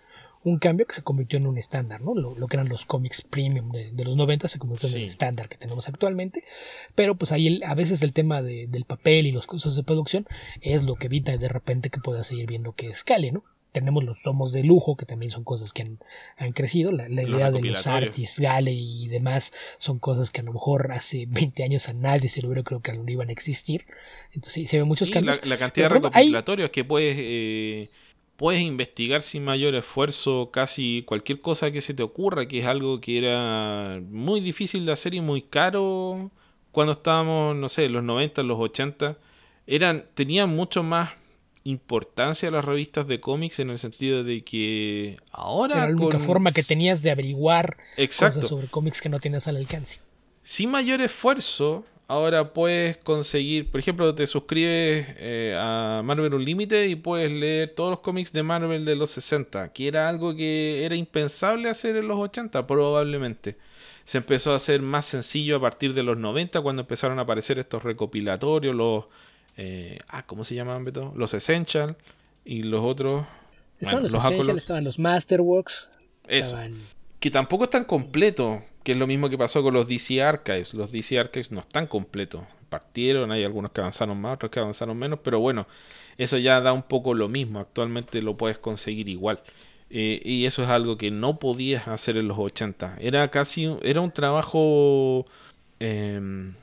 un 0.44 0.58
cambio 0.58 0.88
que 0.88 0.96
se 0.96 1.04
convirtió 1.04 1.38
en 1.38 1.46
un 1.46 1.60
estándar, 1.60 2.02
¿no? 2.02 2.16
Lo, 2.16 2.36
lo 2.36 2.48
que 2.48 2.56
eran 2.56 2.70
los 2.70 2.86
cómics 2.86 3.22
premium 3.22 3.72
de, 3.72 3.92
de 3.92 4.04
los 4.04 4.16
90 4.16 4.48
se 4.48 4.58
convirtió 4.58 4.90
en 4.90 4.96
el 4.96 5.04
estándar 5.04 5.48
que 5.48 5.58
tenemos 5.58 5.88
actualmente, 5.90 6.44
pero 6.96 7.14
pues 7.16 7.32
ahí 7.32 7.46
el- 7.48 7.64
a 7.64 7.76
veces 7.76 8.02
el 8.02 8.14
tema 8.14 8.42
de- 8.42 8.66
del 8.66 8.86
papel 8.86 9.28
y 9.28 9.32
los 9.32 9.46
costos 9.46 9.76
de 9.76 9.84
producción 9.84 10.26
es 10.62 10.82
lo 10.84 10.96
que 10.96 11.06
evita 11.06 11.38
de 11.38 11.50
repente 11.50 11.92
que 11.92 12.00
puedas 12.00 12.26
seguir 12.26 12.48
viendo 12.48 12.72
que 12.74 12.88
escale, 12.88 13.32
¿no? 13.32 13.44
Tenemos 13.76 14.06
los 14.06 14.22
tomos 14.22 14.54
de 14.54 14.64
lujo, 14.64 14.96
que 14.96 15.06
también 15.06 15.32
son 15.32 15.44
cosas 15.44 15.74
que 15.74 15.82
han, 15.82 16.00
han 16.38 16.54
crecido. 16.54 16.94
La, 16.94 17.10
idea 17.10 17.52
de 17.52 17.62
los 17.62 17.86
artis, 17.88 18.40
gallery 18.40 19.04
y 19.04 19.08
demás 19.10 19.52
son 19.80 20.00
cosas 20.00 20.32
que 20.32 20.40
a 20.40 20.44
lo 20.46 20.54
mejor 20.54 20.94
hace 20.94 21.26
20 21.28 21.62
años 21.64 21.90
a 21.90 21.94
nadie 21.94 22.30
se 22.30 22.40
le 22.42 22.48
hubiera 22.48 22.64
creo 22.64 22.82
que 22.82 22.94
no 22.94 23.12
iban 23.12 23.28
a 23.28 23.34
existir. 23.34 23.86
Entonces 24.32 24.70
se 24.70 24.78
ven 24.78 24.88
muchos 24.88 25.10
Sí, 25.10 25.14
cambios. 25.14 25.42
la, 25.44 25.50
la 25.50 25.58
cantidad 25.58 25.90
de 25.90 25.96
hay- 25.96 26.02
recopilatorios 26.02 26.70
que 26.70 26.86
puedes 26.86 27.18
eh, 27.20 27.90
puedes 28.38 28.62
investigar 28.62 29.22
sin 29.22 29.44
mayor 29.44 29.76
esfuerzo 29.76 30.52
casi 30.52 31.04
cualquier 31.06 31.42
cosa 31.42 31.72
que 31.72 31.82
se 31.82 31.94
te 31.94 32.04
ocurra, 32.04 32.48
que 32.48 32.60
es 32.60 32.66
algo 32.66 33.02
que 33.02 33.18
era 33.18 34.00
muy 34.10 34.40
difícil 34.40 34.86
de 34.86 34.94
hacer 34.94 35.14
y 35.14 35.20
muy 35.20 35.42
caro 35.42 36.32
cuando 36.72 36.94
estábamos, 36.94 37.56
no 37.58 37.68
sé, 37.68 37.86
en 37.86 37.94
los 37.94 38.04
90, 38.04 38.40
en 38.42 38.48
los 38.48 38.60
80. 38.60 39.18
Eran, 39.68 40.06
tenían 40.14 40.50
mucho 40.56 40.82
más 40.82 41.10
importancia 41.66 42.50
las 42.52 42.64
revistas 42.64 43.08
de 43.08 43.20
cómics 43.20 43.60
en 43.60 43.70
el 43.72 43.78
sentido 43.80 44.24
de 44.24 44.44
que 44.44 45.18
ahora 45.32 45.76
Era 45.78 45.88
la 45.90 45.96
única 45.96 46.18
con- 46.20 46.22
forma 46.22 46.52
que 46.52 46.64
tenías 46.64 47.02
de 47.02 47.12
averiguar 47.12 47.78
Exacto. 47.98 48.36
cosas 48.38 48.50
sobre 48.50 48.68
cómics 48.68 49.02
que 49.02 49.10
no 49.10 49.20
tienes 49.20 49.48
al 49.48 49.58
alcance. 49.58 50.00
sin 50.44 50.70
mayor 50.70 51.02
esfuerzo, 51.02 51.84
ahora 52.08 52.54
puedes 52.54 52.98
conseguir, 52.98 53.72
por 53.72 53.80
ejemplo, 53.80 54.14
te 54.14 54.28
suscribes 54.28 55.08
eh, 55.18 55.56
a 55.60 56.02
Marvel 56.06 56.36
Unlimited 56.36 56.86
y 56.86 56.96
puedes 56.96 57.32
leer 57.32 57.74
todos 57.76 57.90
los 57.90 58.00
cómics 58.02 58.32
de 58.32 58.44
Marvel 58.44 58.86
de 58.86 58.96
los 58.96 59.10
60, 59.10 59.74
que 59.74 59.88
era 59.88 60.08
algo 60.08 60.36
que 60.36 60.86
era 60.86 60.96
impensable 60.96 61.68
hacer 61.68 61.96
en 61.96 62.08
los 62.08 62.20
80, 62.20 62.68
probablemente. 62.68 63.58
Se 64.04 64.20
empezó 64.20 64.52
a 64.54 64.58
hacer 64.58 64.84
más 64.84 65.08
sencillo 65.08 65.56
a 65.56 65.62
partir 65.62 65.96
de 65.96 66.04
los 66.04 66.16
90, 66.16 66.62
cuando 66.62 66.84
empezaron 66.84 67.18
a 67.18 67.24
aparecer 67.24 67.58
estos 67.58 67.82
recopilatorios, 67.82 68.76
los... 68.76 69.06
eh, 69.58 70.00
ah, 70.08 70.26
¿cómo 70.26 70.44
se 70.44 70.56
llamaban, 70.56 70.84
Beto? 70.84 71.14
Los 71.16 71.34
Essential 71.34 71.98
y 72.44 72.64
los 72.64 72.82
otros... 72.82 73.26
Estaban 73.80 74.04
bueno, 74.04 74.18
los, 74.18 74.48
los 74.48 74.58
estaban 74.58 74.84
los 74.84 75.00
Masterworks, 75.00 75.90
Eso. 76.28 76.58
estaban 76.58 76.76
que 77.26 77.32
tampoco 77.32 77.64
están 77.64 77.86
completos, 77.86 78.62
que 78.84 78.92
es 78.92 79.00
lo 79.00 79.08
mismo 79.08 79.32
que 79.32 79.38
pasó 79.38 79.64
con 79.64 79.74
los 79.74 79.88
DC 79.88 80.22
Archives. 80.22 80.76
Los 80.76 80.92
DC 80.92 81.18
Archives 81.18 81.52
no 81.52 81.62
están 81.62 81.88
completos. 81.88 82.44
Partieron, 82.70 83.32
hay 83.32 83.44
algunos 83.44 83.72
que 83.72 83.82
avanzaron 83.82 84.22
más, 84.22 84.34
otros 84.34 84.52
que 84.52 84.60
avanzaron 84.60 84.96
menos, 84.96 85.22
pero 85.24 85.40
bueno, 85.40 85.66
eso 86.20 86.38
ya 86.38 86.62
da 86.62 86.72
un 86.72 86.84
poco 86.84 87.16
lo 87.16 87.28
mismo. 87.28 87.60
Actualmente 87.60 88.22
lo 88.22 88.38
puedes 88.38 88.60
conseguir 88.60 89.10
igual. 89.10 89.42
Eh, 89.90 90.22
y 90.24 90.46
eso 90.46 90.62
es 90.62 90.70
algo 90.70 91.00
que 91.00 91.10
no 91.10 91.40
podías 91.40 91.88
hacer 91.88 92.18
en 92.18 92.28
los 92.28 92.38
80. 92.38 92.98
Era 93.00 93.32
casi, 93.32 93.76
era 93.82 94.02
un 94.02 94.12
trabajo... 94.12 95.26
em, 95.80 96.54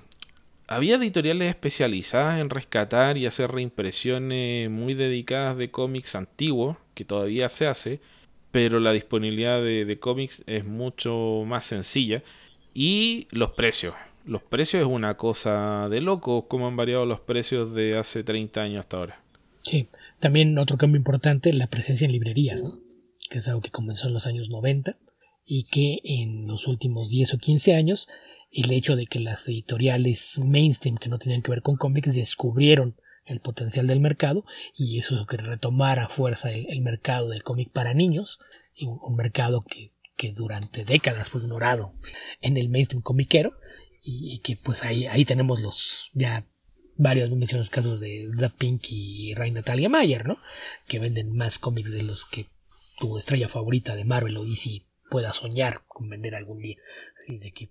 había 0.66 0.96
editoriales 0.96 1.48
especializadas 1.48 2.40
en 2.40 2.50
rescatar 2.50 3.18
y 3.18 3.26
hacer 3.26 3.50
reimpresiones 3.50 4.70
muy 4.70 4.94
dedicadas 4.94 5.56
de 5.56 5.70
cómics 5.70 6.14
antiguos, 6.14 6.76
que 6.94 7.04
todavía 7.04 7.48
se 7.48 7.66
hace, 7.66 8.00
pero 8.50 8.80
la 8.80 8.92
disponibilidad 8.92 9.62
de, 9.62 9.98
cómics 9.98 10.44
es 10.46 10.64
mucho 10.64 11.42
más 11.46 11.64
sencilla. 11.64 12.22
Y 12.74 13.26
los 13.30 13.50
precios. 13.50 13.94
Los 14.24 14.42
precios 14.42 14.82
es 14.82 14.88
una 14.88 15.16
cosa 15.16 15.88
de 15.88 16.00
loco, 16.00 16.46
como 16.48 16.68
han 16.68 16.76
variado 16.76 17.06
los 17.06 17.20
precios 17.20 17.74
de 17.74 17.96
hace 17.96 18.22
30 18.22 18.62
años 18.62 18.80
hasta 18.80 18.96
ahora. 18.98 19.20
Sí, 19.62 19.88
también 20.20 20.58
otro 20.58 20.76
cambio 20.78 20.98
importante, 20.98 21.52
la 21.52 21.66
presencia 21.66 22.04
en 22.04 22.12
librerías, 22.12 22.62
¿no? 22.62 22.78
que 23.32 23.38
es 23.38 23.48
algo 23.48 23.62
que 23.62 23.70
comenzó 23.70 24.08
en 24.08 24.14
los 24.14 24.26
años 24.26 24.50
90 24.50 24.96
y 25.44 25.64
que 25.64 26.00
en 26.04 26.46
los 26.46 26.66
últimos 26.68 27.08
10 27.08 27.34
o 27.34 27.38
15 27.38 27.74
años 27.74 28.08
el 28.52 28.72
hecho 28.72 28.96
de 28.96 29.06
que 29.06 29.20
las 29.20 29.48
editoriales 29.48 30.38
mainstream 30.38 30.96
que 30.96 31.08
no 31.08 31.18
tenían 31.18 31.42
que 31.42 31.50
ver 31.50 31.62
con 31.62 31.76
cómics 31.76 32.14
descubrieron 32.14 32.96
el 33.24 33.40
potencial 33.40 33.86
del 33.86 34.00
mercado 34.00 34.44
y 34.76 34.98
eso 34.98 35.26
que 35.26 35.36
retomara 35.36 36.08
fuerza 36.08 36.52
el, 36.52 36.80
mercado 36.80 37.28
del 37.28 37.42
cómic 37.42 37.70
para 37.70 37.94
niños, 37.94 38.40
un, 38.80 39.16
mercado 39.16 39.64
que, 39.64 39.92
que 40.16 40.32
durante 40.32 40.84
décadas 40.84 41.28
fue 41.28 41.40
ignorado 41.40 41.94
en 42.40 42.56
el 42.56 42.68
mainstream 42.68 43.02
comiquero 43.02 43.54
y, 44.02 44.40
que 44.40 44.56
pues 44.56 44.82
ahí, 44.82 45.06
ahí 45.06 45.24
tenemos 45.24 45.60
los 45.60 46.10
ya 46.12 46.44
varios 46.96 47.30
mencionados 47.30 47.70
casos 47.70 48.00
de 48.00 48.28
The 48.36 48.50
Pink 48.50 48.82
y 48.90 49.34
Ray 49.34 49.52
Natalia 49.52 49.88
Mayer, 49.88 50.26
¿no? 50.26 50.38
Que 50.88 50.98
venden 50.98 51.34
más 51.34 51.58
cómics 51.58 51.92
de 51.92 52.02
los 52.02 52.24
que 52.24 52.46
tu 52.98 53.16
estrella 53.16 53.48
favorita 53.48 53.96
de 53.96 54.04
Marvel 54.04 54.36
o 54.36 54.44
DC 54.44 54.84
pueda 55.10 55.32
soñar 55.32 55.82
con 55.86 56.08
vender 56.08 56.34
algún 56.34 56.58
día. 56.58 56.76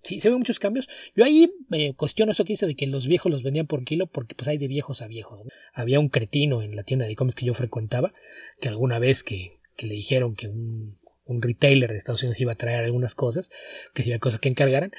Sí, 0.03 0.19
se 0.19 0.29
ven 0.29 0.39
muchos 0.39 0.59
cambios. 0.59 0.87
Yo 1.15 1.23
ahí 1.23 1.51
me 1.69 1.93
cuestiono 1.93 2.31
eso 2.31 2.45
que 2.45 2.53
dice 2.53 2.67
de 2.67 2.75
que 2.75 2.87
los 2.87 3.07
viejos 3.07 3.31
los 3.31 3.43
vendían 3.43 3.67
por 3.67 3.83
kilo, 3.83 4.07
porque 4.07 4.35
pues 4.35 4.47
hay 4.47 4.57
de 4.57 4.67
viejos 4.67 5.01
a 5.01 5.07
viejos. 5.07 5.47
Había 5.73 5.99
un 5.99 6.09
cretino 6.09 6.61
en 6.61 6.75
la 6.75 6.83
tienda 6.83 7.05
de 7.05 7.15
cómics 7.15 7.35
que 7.35 7.45
yo 7.45 7.53
frecuentaba, 7.53 8.13
que 8.59 8.69
alguna 8.69 8.99
vez 8.99 9.23
que, 9.23 9.53
que 9.75 9.87
le 9.87 9.95
dijeron 9.95 10.35
que 10.35 10.47
un, 10.47 10.97
un 11.25 11.41
retailer 11.41 11.91
de 11.91 11.97
Estados 11.97 12.21
Unidos 12.23 12.39
iba 12.39 12.53
a 12.53 12.55
traer 12.55 12.83
algunas 12.83 13.15
cosas, 13.15 13.49
que 13.93 14.03
si 14.03 14.09
había 14.09 14.19
cosas 14.19 14.39
que 14.39 14.49
encargaran, 14.49 14.91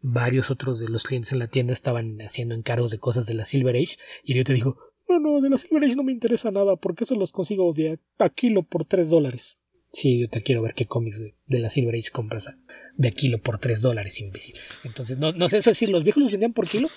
varios 0.00 0.50
otros 0.50 0.80
de 0.80 0.88
los 0.88 1.04
clientes 1.04 1.32
en 1.32 1.38
la 1.38 1.48
tienda 1.48 1.72
estaban 1.72 2.20
haciendo 2.22 2.54
encargos 2.54 2.90
de 2.90 2.98
cosas 2.98 3.26
de 3.26 3.34
la 3.34 3.44
Silver 3.44 3.76
Age, 3.76 3.96
y 4.24 4.34
yo 4.34 4.44
te 4.44 4.54
digo, 4.54 4.76
no, 5.08 5.18
no, 5.18 5.40
de 5.40 5.50
la 5.50 5.58
Silver 5.58 5.84
Age 5.84 5.96
no 5.96 6.04
me 6.04 6.12
interesa 6.12 6.50
nada, 6.50 6.76
porque 6.76 7.04
eso 7.04 7.14
los 7.16 7.32
consigo 7.32 7.72
de 7.72 7.98
a, 8.18 8.24
a 8.24 8.30
kilo 8.30 8.62
por 8.62 8.84
3 8.84 9.10
dólares. 9.10 9.58
Sí, 9.92 10.20
yo 10.20 10.28
te 10.28 10.42
quiero 10.42 10.62
ver 10.62 10.74
qué 10.74 10.86
cómics 10.86 11.20
de, 11.20 11.34
de, 11.48 11.58
la 11.58 11.68
Silver 11.68 11.96
Age 11.96 12.10
compras 12.12 12.46
a, 12.46 12.56
de 12.96 13.08
a 13.08 13.10
kilo 13.10 13.38
por 13.38 13.58
3 13.58 13.82
dólares, 13.82 14.20
imbécil. 14.20 14.54
Entonces, 14.84 15.18
no, 15.18 15.32
no 15.32 15.48
sé 15.48 15.58
eso 15.58 15.70
decir, 15.70 15.88
los 15.88 16.04
viejos 16.04 16.22
los 16.22 16.30
vendían 16.32 16.52
por 16.52 16.68
kilo. 16.68 16.88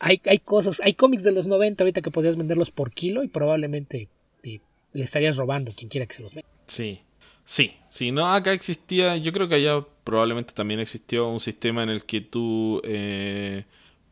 Hay, 0.00 0.20
hay 0.24 0.38
cosas, 0.38 0.80
hay 0.82 0.94
cómics 0.94 1.24
de 1.24 1.32
los 1.32 1.46
90 1.46 1.82
ahorita 1.82 2.00
que 2.00 2.10
podrías 2.10 2.36
venderlos 2.36 2.70
por 2.70 2.90
kilo 2.90 3.22
y 3.22 3.28
probablemente 3.28 4.08
eh, 4.44 4.60
le 4.92 5.04
estarías 5.04 5.36
robando 5.36 5.72
a 5.72 5.74
quien 5.74 5.90
quiera 5.90 6.06
que 6.06 6.14
se 6.14 6.22
los 6.22 6.32
venda. 6.32 6.48
Sí, 6.66 7.00
sí, 7.44 7.74
sí, 7.90 8.12
no, 8.12 8.32
acá 8.32 8.52
existía, 8.52 9.16
yo 9.18 9.32
creo 9.32 9.48
que 9.48 9.56
allá 9.56 9.84
probablemente 10.04 10.54
también 10.54 10.80
existió 10.80 11.28
un 11.28 11.40
sistema 11.40 11.82
en 11.82 11.90
el 11.90 12.04
que 12.04 12.22
tú 12.22 12.80
eh, 12.84 13.64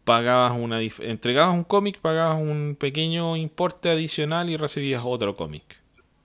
pagabas 0.04 0.58
una, 0.58 0.80
entregabas 0.82 1.54
un 1.54 1.64
cómic, 1.64 2.00
pagabas 2.00 2.38
un 2.38 2.76
pequeño 2.78 3.34
importe 3.36 3.88
adicional 3.88 4.50
y 4.50 4.58
recibías 4.58 5.02
otro 5.04 5.36
cómic. 5.36 5.62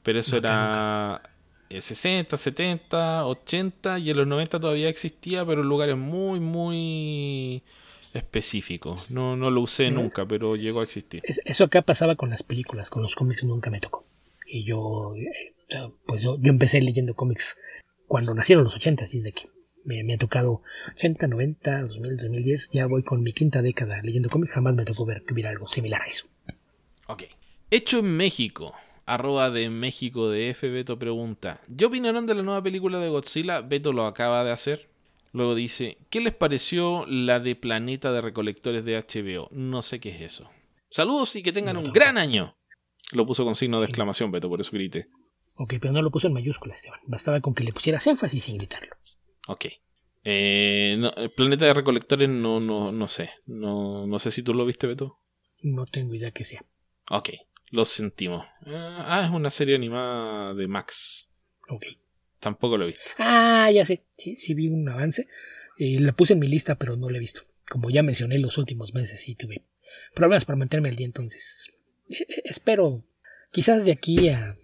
Pero 0.04 0.20
eso 0.20 0.36
era 0.36 1.22
60, 1.80 2.38
70, 2.38 3.26
80 3.26 4.00
y 4.00 4.10
en 4.10 4.18
los 4.18 4.28
90 4.28 4.60
todavía 4.60 4.90
existía, 4.90 5.46
pero 5.46 5.62
en 5.62 5.70
lugares 5.70 5.96
muy, 5.96 6.40
muy 6.40 7.64
específicos. 8.14 9.10
No, 9.10 9.36
no 9.36 9.52
lo 9.52 9.62
usé 9.62 9.92
no. 9.92 10.02
nunca, 10.02 10.26
pero 10.26 10.56
llegó 10.56 10.82
a 10.82 10.84
existir. 10.84 11.22
Eso 11.24 11.64
acá 11.64 11.82
pasaba 11.82 12.16
con 12.16 12.30
las 12.30 12.44
películas, 12.44 12.90
con 12.90 13.02
los 13.02 13.16
cómics 13.16 13.44
nunca 13.44 13.70
me 13.70 13.80
tocó. 13.80 14.06
Y 14.46 14.64
yo, 14.64 15.14
pues 16.06 16.22
yo, 16.22 16.38
yo 16.40 16.50
empecé 16.50 16.82
leyendo 16.82 17.14
cómics 17.14 17.58
cuando 18.08 18.34
nacieron 18.34 18.66
los 18.66 18.76
80, 18.76 19.06
así 19.06 19.18
es 19.18 19.24
de 19.24 19.32
que 19.32 19.48
me, 19.86 20.04
me, 20.04 20.16
ha 20.16 20.18
tocado 20.18 20.62
80, 20.96 21.28
90, 21.28 21.82
2000, 21.84 22.18
2010, 22.18 22.70
ya 22.74 22.86
voy 22.86 23.04
con 23.04 23.24
mi 23.24 23.32
quinta 23.32 23.62
década 23.62 24.02
leyendo 24.04 24.30
cómics, 24.30 24.54
jamás 24.54 24.76
me 24.76 24.84
tocó 24.84 25.06
ver 25.06 25.24
hubiera 25.32 25.50
algo 25.50 25.68
similar 25.68 26.02
a 26.02 26.08
eso. 26.08 26.28
Ok. 27.08 27.24
Hecho 27.70 28.00
en 28.00 28.18
México. 28.18 28.74
Arroba 29.06 29.50
de 29.50 29.70
México 29.70 30.30
de 30.30 30.50
F. 30.50 30.70
Beto 30.70 30.98
pregunta: 30.98 31.62
¿Qué 31.78 31.86
opinaron 31.86 32.26
de 32.26 32.36
la 32.36 32.44
nueva 32.44 32.64
película 32.64 33.00
de 33.00 33.10
Godzilla? 33.10 33.62
Beto 33.62 33.94
lo 33.94 34.06
acaba 34.06 34.44
de 34.44 34.52
hacer. 34.52 34.90
Luego 35.32 35.56
dice: 35.56 35.98
¿Qué 36.10 36.22
les 36.22 36.34
pareció 36.34 37.06
la 37.08 37.40
de 37.40 37.56
Planeta 37.56 38.12
de 38.12 38.22
Recolectores 38.22 38.86
de 38.86 38.98
HBO? 38.98 39.50
No 39.52 39.82
sé 39.82 40.00
qué 40.00 40.10
es 40.10 40.22
eso. 40.22 40.50
Saludos 40.90 41.36
y 41.36 41.44
que 41.44 41.52
tengan 41.52 41.76
no, 41.76 41.80
un 41.82 41.88
no, 41.88 41.94
gran 41.94 42.18
año. 42.18 42.58
Lo 43.14 43.26
puso 43.26 43.44
con 43.44 43.56
signo 43.56 43.80
de 43.80 43.86
exclamación, 43.86 44.32
Beto, 44.32 44.50
por 44.50 44.62
eso 44.62 44.72
grité. 44.72 45.08
Ok, 45.56 45.76
pero 45.80 45.94
no 45.94 46.02
lo 46.02 46.12
puso 46.12 46.28
en 46.28 46.34
mayúsculas, 46.34 46.78
Esteban. 46.78 47.00
Bastaba 47.08 47.40
con 47.42 47.54
que 47.54 47.64
le 47.64 47.74
pusieras 47.74 48.06
énfasis 48.08 48.44
sin 48.44 48.58
gritarlo. 48.58 48.96
Ok. 49.48 49.66
Eh, 50.24 50.96
no, 51.00 51.12
el 51.16 51.32
planeta 51.32 51.66
de 51.66 51.74
recolectores 51.74 52.30
no, 52.30 52.60
no, 52.60 52.92
no 52.92 53.08
sé. 53.08 53.32
No, 53.46 54.06
no 54.08 54.20
sé 54.20 54.32
si 54.32 54.44
tú 54.44 54.54
lo 54.54 54.66
viste, 54.66 54.88
Beto. 54.88 55.20
No 55.62 55.86
tengo 55.86 56.14
idea 56.16 56.32
que 56.32 56.46
sea. 56.46 56.66
Ok, 57.10 57.30
lo 57.72 57.86
sentimos. 57.86 58.46
Ah, 58.68 59.24
es 59.26 59.32
una 59.32 59.50
serie 59.50 59.76
animada 59.76 60.54
de 60.54 60.68
Max. 60.68 61.28
Ok. 61.70 61.84
Tampoco 62.40 62.78
lo 62.78 62.86
he 62.86 62.88
visto. 62.88 63.12
Ah, 63.18 63.70
ya 63.72 63.86
sé. 63.86 64.02
Sí, 64.18 64.36
sí 64.36 64.54
vi 64.54 64.68
un 64.68 64.88
avance. 64.90 65.28
Eh, 65.78 66.00
la 66.00 66.12
puse 66.12 66.34
en 66.34 66.40
mi 66.40 66.48
lista, 66.48 66.76
pero 66.76 66.96
no 66.98 67.10
la 67.10 67.18
he 67.18 67.20
visto. 67.20 67.42
Como 67.70 67.90
ya 67.90 68.04
mencioné 68.04 68.38
los 68.40 68.58
últimos 68.58 68.94
meses, 68.94 69.22
sí 69.22 69.36
tuve 69.36 69.64
problemas 70.14 70.46
para 70.46 70.58
mantenerme 70.58 70.90
al 70.90 70.96
día, 70.98 71.06
entonces 71.06 71.72
eh, 72.10 72.26
espero 72.44 73.04
quizás 73.52 73.86
de 73.86 73.92
aquí 73.94 74.28
a, 74.30 74.58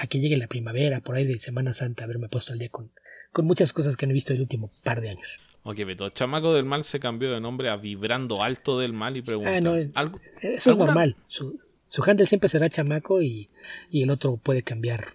a, 0.00 0.06
que 0.06 0.20
llegue 0.20 0.36
la 0.36 0.46
primavera, 0.46 1.00
por 1.00 1.16
ahí 1.16 1.24
de 1.24 1.38
Semana 1.40 1.72
Santa, 1.72 2.04
haberme 2.04 2.28
puesto 2.28 2.52
al 2.52 2.58
día 2.60 2.68
con, 2.68 2.92
con 3.32 3.46
muchas 3.46 3.72
cosas 3.72 3.96
que 3.96 4.06
no 4.06 4.12
he 4.12 4.14
visto 4.14 4.32
el 4.32 4.40
último 4.42 4.70
par 4.84 5.00
de 5.00 5.10
años. 5.10 5.26
Ok, 5.64 5.78
Beto. 5.84 6.08
Chamaco 6.10 6.54
del 6.54 6.64
Mal 6.64 6.84
se 6.84 7.00
cambió 7.00 7.32
de 7.32 7.40
nombre 7.40 7.68
a 7.70 7.76
Vibrando 7.76 8.42
Alto 8.44 8.78
del 8.78 8.92
Mal 8.92 9.16
y 9.16 9.22
pregunta. 9.22 9.56
Ah, 9.56 9.60
no, 9.60 9.74
es- 9.74 9.90
¿algo- 9.96 10.20
Eso 10.40 10.54
es 10.54 10.66
¿Alguna- 10.68 10.86
normal. 10.86 11.16
Su, 11.26 11.58
su 11.86 12.02
handle 12.02 12.26
siempre 12.26 12.48
será 12.48 12.68
chamaco 12.68 13.22
y, 13.22 13.48
y 13.90 14.02
el 14.02 14.10
otro 14.10 14.36
puede 14.36 14.62
cambiar 14.62 15.08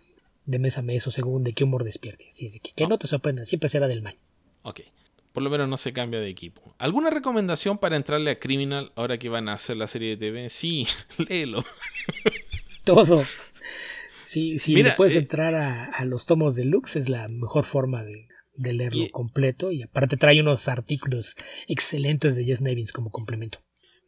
de 0.46 0.60
mes 0.60 0.78
a 0.78 0.82
mes 0.82 1.06
o 1.08 1.12
según 1.12 1.44
de 1.44 1.54
qué 1.54 1.64
humor 1.64 1.84
despierte. 1.84 2.28
Así 2.30 2.48
es 2.48 2.54
de 2.54 2.60
que, 2.60 2.72
que 2.74 2.88
no 2.88 2.98
te 2.98 3.08
sorprendan, 3.08 3.46
siempre 3.46 3.70
será 3.70 3.88
del 3.88 4.02
mal. 4.02 4.18
Ok. 4.64 4.82
Por 5.34 5.44
lo 5.44 5.50
menos 5.50 5.70
no 5.70 5.78
se 5.78 5.94
cambia 5.94 6.20
de 6.20 6.28
equipo. 6.28 6.76
¿Alguna 6.78 7.10
recomendación 7.10 7.78
para 7.78 7.96
entrarle 7.96 8.32
a 8.32 8.40
Criminal 8.40 8.92
ahora 8.96 9.18
que 9.18 9.30
van 9.30 9.48
a 9.48 9.54
hacer 9.54 9.78
la 9.78 9.88
serie 9.88 10.10
de 10.10 10.18
TV? 10.18 10.50
Sí, 10.50 10.86
léelo. 11.30 11.64
Todo. 12.84 13.24
Si, 14.26 14.58
Mira, 14.68 14.90
le 14.90 14.96
puedes 14.96 15.16
eh, 15.16 15.20
entrar 15.20 15.56
a, 15.56 15.86
a 15.86 16.06
los 16.06 16.26
tomos 16.26 16.56
deluxe, 16.56 16.96
es 16.98 17.10
la 17.10 17.28
mejor 17.28 17.66
forma 17.66 18.04
de, 18.04 18.28
de 18.56 18.74
leerlo 18.74 19.04
Y- 19.06 19.10
completo. 19.10 19.72
Y 19.72 19.84
aparte 19.84 20.18
trae 20.18 20.40
unos 20.42 20.68
artículos 20.68 21.36
excelentes 21.68 22.36
de 22.36 22.46
Jess 22.46 22.62
Nevins 22.62 22.92
como 22.92 23.10
complemento. 23.12 23.60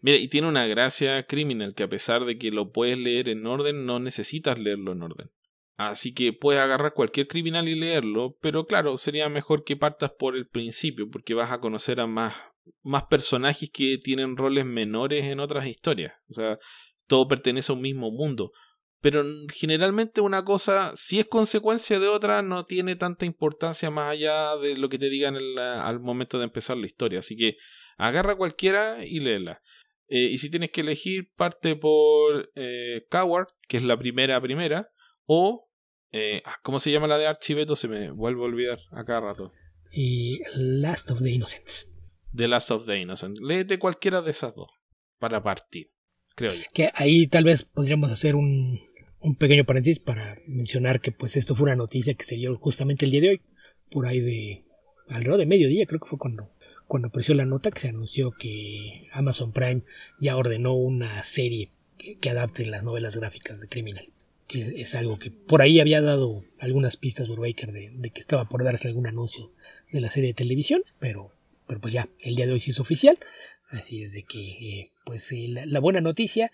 Mira, 0.03 0.17
y 0.17 0.27
tiene 0.27 0.49
una 0.49 0.67
gracia 0.67 1.25
Criminal 1.25 1.73
que 1.75 1.83
a 1.83 1.87
pesar 1.87 2.25
de 2.25 2.37
que 2.37 2.51
lo 2.51 2.73
puedes 2.73 2.97
leer 2.97 3.29
en 3.29 3.47
orden, 3.47 3.85
no 3.85 4.01
necesitas 4.01 4.59
leerlo 4.59 4.91
en 4.91 5.01
orden. 5.01 5.31
Así 5.77 6.13
que 6.13 6.33
puedes 6.33 6.61
agarrar 6.61 6.93
cualquier 6.93 7.27
criminal 7.27 7.69
y 7.69 7.75
leerlo, 7.75 8.37
pero 8.41 8.65
claro, 8.65 8.97
sería 8.97 9.29
mejor 9.29 9.63
que 9.63 9.77
partas 9.77 10.11
por 10.11 10.35
el 10.35 10.45
principio, 10.45 11.09
porque 11.09 11.33
vas 11.33 11.53
a 11.53 11.61
conocer 11.61 12.01
a 12.01 12.05
más, 12.05 12.35
más 12.83 13.03
personajes 13.03 13.71
que 13.71 13.97
tienen 13.97 14.35
roles 14.35 14.65
menores 14.65 15.23
en 15.23 15.39
otras 15.39 15.67
historias. 15.67 16.11
O 16.27 16.33
sea, 16.33 16.59
todo 17.07 17.29
pertenece 17.29 17.71
a 17.71 17.75
un 17.75 17.81
mismo 17.81 18.11
mundo. 18.11 18.51
Pero 18.99 19.23
generalmente 19.53 20.19
una 20.19 20.43
cosa, 20.43 20.91
si 20.97 21.17
es 21.19 21.27
consecuencia 21.27 21.97
de 22.01 22.09
otra, 22.09 22.41
no 22.41 22.65
tiene 22.65 22.97
tanta 22.97 23.25
importancia 23.25 23.89
más 23.89 24.11
allá 24.11 24.57
de 24.57 24.75
lo 24.75 24.89
que 24.89 24.99
te 24.99 25.09
digan 25.09 25.37
al 25.57 26.01
momento 26.01 26.39
de 26.39 26.43
empezar 26.43 26.75
la 26.75 26.87
historia. 26.87 27.19
Así 27.19 27.37
que 27.37 27.55
agarra 27.97 28.35
cualquiera 28.35 29.05
y 29.05 29.21
léela. 29.21 29.61
Eh, 30.15 30.29
y 30.31 30.37
si 30.37 30.51
tienes 30.51 30.69
que 30.69 30.81
elegir, 30.81 31.31
parte 31.35 31.75
por 31.75 32.51
eh, 32.53 33.07
Coward, 33.09 33.47
que 33.67 33.77
es 33.77 33.83
la 33.83 33.97
primera 33.97 34.39
primera, 34.39 34.91
o... 35.25 35.71
eh, 36.11 36.43
ah, 36.45 36.57
¿Cómo 36.61 36.79
se 36.79 36.91
llama 36.91 37.07
la 37.07 37.17
de 37.17 37.25
Archiveto? 37.25 37.75
Se 37.75 37.87
me 37.87 38.11
vuelve 38.11 38.41
a 38.41 38.45
olvidar 38.45 38.79
a 38.91 39.03
cada 39.05 39.21
rato. 39.21 39.51
Y 39.91 40.39
Last 40.53 41.09
of 41.09 41.19
the 41.23 41.31
Innocents. 41.31 41.89
The 42.31 42.47
Last 42.47 42.69
of 42.69 42.85
the 42.85 42.99
Innocent. 42.99 43.39
Léete 43.39 43.79
cualquiera 43.79 44.21
de 44.21 44.29
esas 44.29 44.53
dos 44.53 44.69
para 45.17 45.41
partir, 45.41 45.89
creo 46.35 46.53
yo. 46.53 46.61
Que 46.75 46.91
ahí 46.93 47.25
tal 47.25 47.45
vez 47.45 47.63
podríamos 47.63 48.11
hacer 48.11 48.35
un, 48.35 48.79
un 49.19 49.35
pequeño 49.35 49.65
paréntesis 49.65 49.97
para 49.97 50.37
mencionar 50.45 51.01
que 51.01 51.11
pues 51.11 51.37
esto 51.37 51.55
fue 51.55 51.63
una 51.63 51.75
noticia 51.75 52.13
que 52.13 52.25
se 52.25 52.35
dio 52.35 52.55
justamente 52.57 53.05
el 53.05 53.11
día 53.11 53.21
de 53.21 53.29
hoy, 53.29 53.41
por 53.89 54.05
ahí 54.05 54.19
de 54.19 54.65
alrededor 55.07 55.39
de 55.39 55.47
mediodía, 55.47 55.87
creo 55.87 55.99
que 55.99 56.09
fue 56.09 56.19
cuando, 56.19 56.51
cuando 56.87 57.07
apareció 57.07 57.33
la 57.33 57.45
nota 57.45 57.71
que 57.71 57.79
se 57.79 57.89
anunció 57.89 58.31
que 58.31 59.09
Amazon 59.11 59.51
Prime 59.51 59.81
ya 60.19 60.37
ordenó 60.37 60.73
una 60.73 61.23
serie 61.23 61.71
que, 61.97 62.17
que 62.17 62.29
adapte 62.29 62.65
las 62.65 62.83
novelas 62.83 63.15
gráficas 63.17 63.61
de 63.61 63.67
Criminal. 63.67 64.07
Que 64.47 64.81
es 64.81 64.93
algo 64.93 65.17
que 65.17 65.31
por 65.31 65.61
ahí 65.61 65.79
había 65.79 66.01
dado 66.01 66.43
algunas 66.59 66.97
pistas 66.97 67.29
Brubaker 67.29 67.71
de, 67.71 67.91
de 67.93 68.09
que 68.09 68.19
estaba 68.19 68.45
por 68.45 68.63
darse 68.63 68.87
algún 68.87 69.07
anuncio 69.07 69.51
de 69.91 70.01
la 70.01 70.09
serie 70.09 70.29
de 70.29 70.33
televisión, 70.35 70.83
pero, 70.99 71.31
pero 71.67 71.79
pues 71.79 71.93
ya, 71.93 72.09
el 72.19 72.35
día 72.35 72.45
de 72.45 72.53
hoy 72.53 72.59
sí 72.59 72.71
es 72.71 72.79
oficial. 72.79 73.17
Así 73.69 74.03
es 74.03 74.13
de 74.13 74.23
que, 74.23 74.39
eh, 74.39 74.91
pues 75.05 75.31
eh, 75.31 75.47
la, 75.49 75.65
la 75.65 75.79
buena 75.79 76.01
noticia 76.01 76.51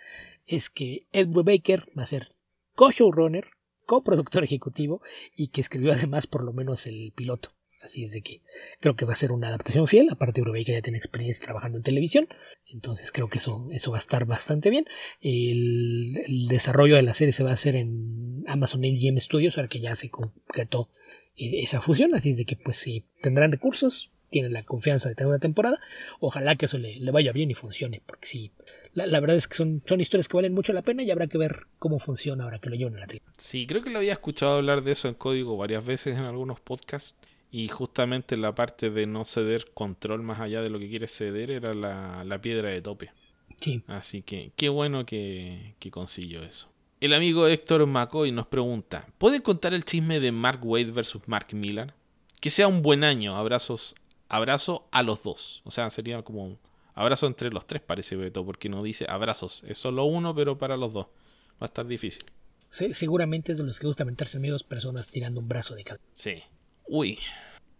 es 0.47 0.69
que 0.69 1.05
Ed 1.11 1.27
Brubaker 1.27 1.85
va 1.97 2.03
a 2.03 2.07
ser 2.07 2.33
co-showrunner, 2.75 3.47
coproductor 3.85 4.43
ejecutivo 4.43 5.01
y 5.35 5.47
que 5.47 5.59
escribió 5.61 5.91
además 5.91 6.27
por 6.27 6.43
lo 6.43 6.53
menos 6.53 6.87
el 6.87 7.11
piloto. 7.13 7.51
Así 7.81 8.03
es 8.03 8.11
de 8.11 8.21
que 8.21 8.41
creo 8.81 8.95
que 8.95 9.05
va 9.05 9.13
a 9.13 9.17
ser 9.17 9.31
una 9.31 9.47
adaptación 9.47 9.87
fiel. 9.87 10.09
Aparte, 10.09 10.41
Brubaker 10.41 10.75
ya 10.75 10.81
tiene 10.81 10.97
experiencia 10.97 11.45
trabajando 11.45 11.77
en 11.77 11.83
televisión. 11.83 12.27
Entonces 12.67 13.11
creo 13.11 13.29
que 13.29 13.37
eso, 13.37 13.69
eso 13.71 13.91
va 13.91 13.97
a 13.97 13.99
estar 13.99 14.25
bastante 14.25 14.69
bien. 14.69 14.85
El, 15.21 16.47
desarrollo 16.49 16.95
de 16.95 17.03
la 17.03 17.13
serie 17.13 17.31
se 17.31 17.43
va 17.43 17.51
a 17.51 17.53
hacer 17.53 17.75
en 17.75 18.43
Amazon 18.47 18.81
MGM 18.81 19.17
Studios, 19.19 19.57
ahora 19.57 19.69
que 19.69 19.79
ya 19.79 19.95
se 19.95 20.09
concretó 20.09 20.89
esa 21.35 21.81
fusión. 21.81 22.13
Así 22.15 22.31
es 22.31 22.37
de 22.37 22.45
que 22.45 22.57
pues 22.57 22.77
si 22.77 23.05
tendrán 23.21 23.51
recursos, 23.51 24.11
tienen 24.29 24.53
la 24.53 24.63
confianza 24.63 25.07
de 25.07 25.15
tener 25.15 25.29
una 25.29 25.39
temporada. 25.39 25.79
Ojalá 26.19 26.55
que 26.57 26.65
eso 26.65 26.77
le, 26.77 26.99
vaya 27.11 27.31
bien 27.31 27.49
y 27.49 27.53
funcione. 27.53 28.01
Porque 28.05 28.27
sí, 28.27 28.51
la, 28.93 29.07
la 29.07 29.21
verdad 29.21 29.37
es 29.37 29.47
que 29.47 29.55
son, 29.55 29.83
son 29.87 30.01
historias 30.01 30.27
que 30.27 30.35
valen 30.35 30.53
mucho 30.53 30.73
la 30.73 30.81
pena 30.81 31.01
y 31.01 31.11
habrá 31.11 31.27
que 31.27 31.37
ver 31.37 31.67
cómo 31.77 31.99
funciona 31.99 32.43
ahora 32.43 32.59
que 32.59 32.69
lo 32.69 32.75
llevan 32.75 32.97
a 32.97 32.99
la 32.99 33.07
tele. 33.07 33.21
Sí, 33.37 33.65
creo 33.65 33.81
que 33.81 33.89
lo 33.89 33.99
había 33.99 34.13
escuchado 34.13 34.57
hablar 34.57 34.83
de 34.83 34.91
eso 34.91 35.07
en 35.07 35.13
código 35.13 35.55
varias 35.55 35.85
veces 35.85 36.17
en 36.17 36.25
algunos 36.25 36.59
podcasts. 36.59 37.15
Y 37.51 37.67
justamente 37.67 38.37
la 38.37 38.53
parte 38.53 38.89
de 38.91 39.07
no 39.07 39.25
ceder 39.25 39.71
control 39.73 40.21
más 40.21 40.39
allá 40.39 40.61
de 40.61 40.69
lo 40.69 40.77
que 40.79 40.89
quieres 40.89 41.11
ceder 41.15 41.49
era 41.49 41.73
la, 41.73 42.23
la 42.23 42.41
piedra 42.41 42.69
de 42.69 42.81
tope. 42.81 43.11
Sí. 43.59 43.81
Así 43.87 44.21
que 44.21 44.51
qué 44.55 44.69
bueno 44.69 45.05
que, 45.05 45.75
que 45.79 45.89
consiguió 45.91 46.43
eso. 46.43 46.67
El 47.01 47.13
amigo 47.13 47.47
Héctor 47.47 47.85
McCoy 47.87 48.31
nos 48.31 48.47
pregunta: 48.47 49.07
¿Pueden 49.17 49.41
contar 49.41 49.73
el 49.73 49.83
chisme 49.85 50.19
de 50.19 50.31
Mark 50.31 50.59
Wade 50.63 50.91
versus 50.91 51.21
Mark 51.27 51.47
Miller? 51.53 51.93
Que 52.39 52.49
sea 52.49 52.67
un 52.67 52.81
buen 52.81 53.03
año. 53.03 53.35
Abrazos, 53.35 53.95
abrazo 54.27 54.87
a 54.91 55.01
los 55.01 55.23
dos. 55.23 55.61
O 55.65 55.71
sea, 55.71 55.89
sería 55.89 56.21
como 56.21 56.45
un 56.45 56.59
abrazo 56.93 57.25
entre 57.27 57.49
los 57.49 57.65
tres, 57.65 57.81
parece 57.81 58.15
Beto, 58.15 58.45
porque 58.45 58.69
no 58.69 58.79
dice 58.81 59.05
abrazos. 59.09 59.63
Es 59.67 59.77
solo 59.77 60.03
uno, 60.05 60.35
pero 60.35 60.57
para 60.57 60.77
los 60.77 60.93
dos. 60.93 61.07
Va 61.53 61.61
a 61.61 61.65
estar 61.65 61.87
difícil. 61.87 62.23
Se- 62.69 62.93
seguramente 62.93 63.51
es 63.53 63.57
de 63.57 63.63
los 63.63 63.79
que 63.79 63.87
gusta 63.87 64.05
mentarse 64.05 64.37
a 64.37 64.51
dos 64.51 64.63
personas 64.63 65.07
tirando 65.07 65.39
un 65.39 65.47
brazo 65.47 65.73
de 65.75 65.83
cada. 65.83 65.99
Sí. 66.13 66.43
Uy. 66.91 67.19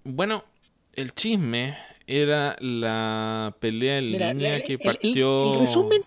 Bueno, 0.04 0.44
el 0.94 1.14
chisme 1.14 1.76
era 2.08 2.56
la 2.60 3.56
pelea 3.60 3.98
en 3.98 4.12
Mira, 4.12 4.34
línea 4.34 4.58
el- 4.58 4.64
que 4.64 4.74
el- 4.74 4.80
partió. 4.80 5.54
El, 5.56 5.60
resumen, 5.62 6.02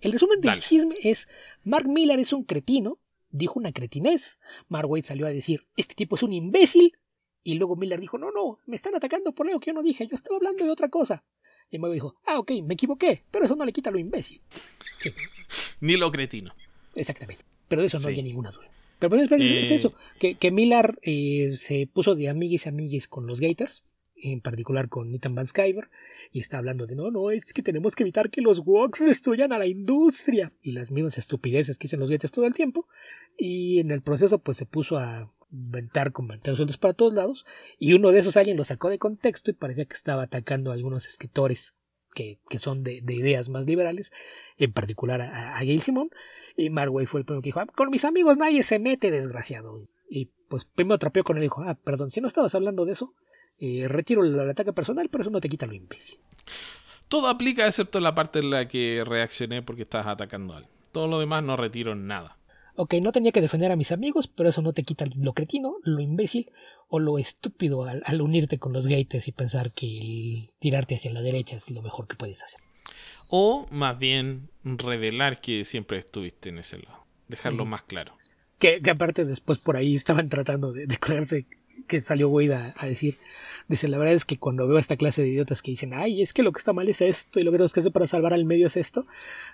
el 0.00 0.12
resumen 0.12 0.40
del 0.40 0.50
Dale. 0.50 0.60
chisme 0.60 0.94
es: 1.02 1.28
Mark 1.64 1.86
Miller 1.88 2.18
es 2.18 2.32
un 2.32 2.42
cretino, 2.42 2.98
dijo 3.30 3.58
una 3.58 3.72
cretinez. 3.72 4.38
Mark 4.68 4.90
Wade 4.90 5.04
salió 5.04 5.26
a 5.26 5.30
decir: 5.30 5.66
Este 5.76 5.94
tipo 5.94 6.16
es 6.16 6.22
un 6.22 6.32
imbécil. 6.32 6.92
Y 7.44 7.54
luego 7.54 7.76
Miller 7.76 8.00
dijo: 8.00 8.18
No, 8.18 8.30
no, 8.32 8.58
me 8.66 8.76
están 8.76 8.94
atacando 8.96 9.32
por 9.32 9.46
algo 9.46 9.60
que 9.60 9.70
yo 9.70 9.74
no 9.74 9.82
dije, 9.82 10.06
yo 10.06 10.16
estaba 10.16 10.36
hablando 10.36 10.64
de 10.64 10.70
otra 10.70 10.88
cosa. 10.88 11.24
Y 11.70 11.78
Mark 11.78 11.92
dijo: 11.92 12.16
Ah, 12.26 12.38
ok, 12.38 12.50
me 12.64 12.74
equivoqué, 12.74 13.24
pero 13.30 13.44
eso 13.44 13.54
no 13.56 13.64
le 13.64 13.72
quita 13.72 13.90
lo 13.92 13.98
imbécil. 13.98 14.40
Sí, 14.98 15.10
Ni 15.80 15.96
lo 15.96 16.10
cretino. 16.10 16.52
exactamente. 16.94 17.44
Pero 17.68 17.82
de 17.82 17.86
eso 17.88 17.98
no 17.98 18.02
Sí. 18.04 18.08
había 18.08 18.22
ninguna 18.22 18.50
duda. 18.50 18.66
Pero, 18.98 19.10
pero 19.10 19.22
es, 19.22 19.30
es 19.32 19.70
Eh. 19.70 19.74
eso: 19.74 19.94
que, 20.18 20.34
que 20.36 20.50
Miller 20.50 20.98
eh, 21.02 21.52
se 21.56 21.88
puso 21.92 22.14
de 22.14 22.28
amiguis 22.28 22.66
y 22.66 22.68
amiguis 22.68 23.08
con 23.08 23.26
los 23.26 23.40
Gators, 23.40 23.84
en 24.20 24.40
particular 24.40 24.88
con 24.88 25.14
Ethan 25.14 25.34
Van 25.34 25.46
Skyver, 25.46 25.88
y 26.32 26.40
está 26.40 26.58
hablando 26.58 26.86
de 26.86 26.96
no, 26.96 27.10
no, 27.10 27.30
es 27.30 27.52
que 27.52 27.62
tenemos 27.62 27.94
que 27.94 28.02
evitar 28.02 28.30
que 28.30 28.40
los 28.40 28.60
woks 28.66 29.04
destruyan 29.06 29.52
a 29.52 29.58
la 29.58 29.66
industria 29.66 30.52
y 30.60 30.72
las 30.72 30.90
mismas 30.90 31.18
estupideces 31.18 31.78
que 31.78 31.84
dicen 31.84 32.00
los 32.00 32.10
Gators 32.10 32.32
todo 32.32 32.46
el 32.46 32.54
tiempo. 32.54 32.88
Y 33.36 33.78
en 33.78 33.92
el 33.92 34.02
proceso, 34.02 34.40
pues 34.40 34.56
se 34.56 34.66
puso 34.66 34.98
a 34.98 35.32
inventar 35.52 36.12
comentarios 36.12 36.56
sueltos 36.58 36.76
para 36.76 36.92
todos 36.94 37.14
lados, 37.14 37.46
y 37.78 37.92
uno 37.92 38.10
de 38.10 38.18
esos 38.18 38.36
alguien 38.36 38.56
lo 38.56 38.64
sacó 38.64 38.90
de 38.90 38.98
contexto 38.98 39.50
y 39.50 39.54
parecía 39.54 39.84
que 39.86 39.94
estaba 39.94 40.24
atacando 40.24 40.70
a 40.70 40.74
algunos 40.74 41.06
escritores 41.06 41.74
que, 42.14 42.38
que 42.48 42.58
son 42.58 42.82
de, 42.82 43.00
de 43.02 43.14
ideas 43.14 43.48
más 43.48 43.66
liberales, 43.66 44.12
en 44.56 44.72
particular 44.72 45.20
a, 45.20 45.56
a 45.56 45.60
Gail 45.60 45.82
Simón. 45.82 46.10
Y 46.56 46.70
Marway 46.70 47.06
fue 47.06 47.20
el 47.20 47.24
primero 47.24 47.42
que 47.42 47.48
dijo: 47.48 47.60
"Ah, 47.60 47.66
Con 47.66 47.90
mis 47.90 48.04
amigos 48.04 48.36
nadie 48.36 48.62
se 48.62 48.78
mete, 48.78 49.10
desgraciado. 49.10 49.86
Y 50.10 50.30
pues 50.48 50.64
primero 50.64 50.98
trapeó 50.98 51.24
con 51.24 51.36
él 51.36 51.44
y 51.44 51.46
dijo: 51.46 51.62
Ah, 51.62 51.74
perdón, 51.74 52.10
si 52.10 52.20
no 52.20 52.28
estabas 52.28 52.54
hablando 52.54 52.84
de 52.84 52.92
eso, 52.92 53.14
eh, 53.58 53.86
retiro 53.88 54.24
el, 54.24 54.38
ataque 54.48 54.72
personal, 54.72 55.08
pero 55.08 55.22
eso 55.22 55.30
no 55.30 55.40
te 55.40 55.48
quita 55.48 55.66
lo 55.66 55.74
imbécil. 55.74 56.18
Todo 57.08 57.28
aplica 57.28 57.66
excepto 57.66 58.00
la 58.00 58.14
parte 58.14 58.38
en 58.38 58.50
la 58.50 58.68
que 58.68 59.02
reaccioné 59.06 59.62
porque 59.62 59.82
estabas 59.82 60.06
atacando 60.06 60.54
a 60.54 60.58
alguien. 60.58 60.74
Todo 60.92 61.08
lo 61.08 61.18
demás 61.18 61.42
no 61.42 61.56
retiro 61.56 61.94
nada. 61.94 62.37
Ok, 62.80 62.94
no 63.02 63.10
tenía 63.10 63.32
que 63.32 63.40
defender 63.40 63.72
a 63.72 63.76
mis 63.76 63.90
amigos, 63.90 64.28
pero 64.28 64.48
eso 64.50 64.62
no 64.62 64.72
te 64.72 64.84
quita 64.84 65.04
lo 65.16 65.32
cretino, 65.32 65.78
lo 65.82 66.00
imbécil 66.00 66.52
o 66.86 67.00
lo 67.00 67.18
estúpido 67.18 67.82
al, 67.82 68.04
al 68.06 68.20
unirte 68.20 68.60
con 68.60 68.72
los 68.72 68.86
gators 68.86 69.26
y 69.26 69.32
pensar 69.32 69.72
que 69.72 69.98
el 69.98 70.50
tirarte 70.60 70.94
hacia 70.94 71.12
la 71.12 71.20
derecha 71.20 71.56
es 71.56 71.70
lo 71.72 71.82
mejor 71.82 72.06
que 72.06 72.14
puedes 72.14 72.40
hacer. 72.40 72.60
O 73.28 73.66
más 73.72 73.98
bien 73.98 74.48
revelar 74.62 75.40
que 75.40 75.64
siempre 75.64 75.98
estuviste 75.98 76.50
en 76.50 76.58
ese 76.58 76.78
lado. 76.78 77.04
Dejarlo 77.26 77.64
más 77.64 77.82
claro. 77.82 78.14
Que, 78.60 78.78
que 78.78 78.90
aparte 78.90 79.24
después 79.24 79.58
por 79.58 79.76
ahí 79.76 79.96
estaban 79.96 80.28
tratando 80.28 80.72
de, 80.72 80.86
de 80.86 80.96
colarse, 80.98 81.46
que 81.86 82.02
salió 82.02 82.28
Wade 82.28 82.54
a, 82.54 82.74
a 82.76 82.86
decir, 82.86 83.18
dice, 83.68 83.88
la 83.88 83.98
verdad 83.98 84.14
es 84.14 84.24
que 84.24 84.38
cuando 84.38 84.66
veo 84.66 84.76
a 84.76 84.80
esta 84.80 84.96
clase 84.96 85.22
de 85.22 85.28
idiotas 85.28 85.62
que 85.62 85.70
dicen, 85.70 85.94
ay, 85.94 86.22
es 86.22 86.32
que 86.32 86.42
lo 86.42 86.52
que 86.52 86.58
está 86.58 86.72
mal 86.72 86.88
es 86.88 87.00
esto 87.00 87.38
y 87.40 87.42
lo 87.42 87.50
que 87.50 87.56
tenemos 87.56 87.72
que 87.72 87.80
hacer 87.80 87.92
para 87.92 88.06
salvar 88.06 88.34
al 88.34 88.44
medio 88.44 88.66
es 88.66 88.76
esto, 88.76 89.06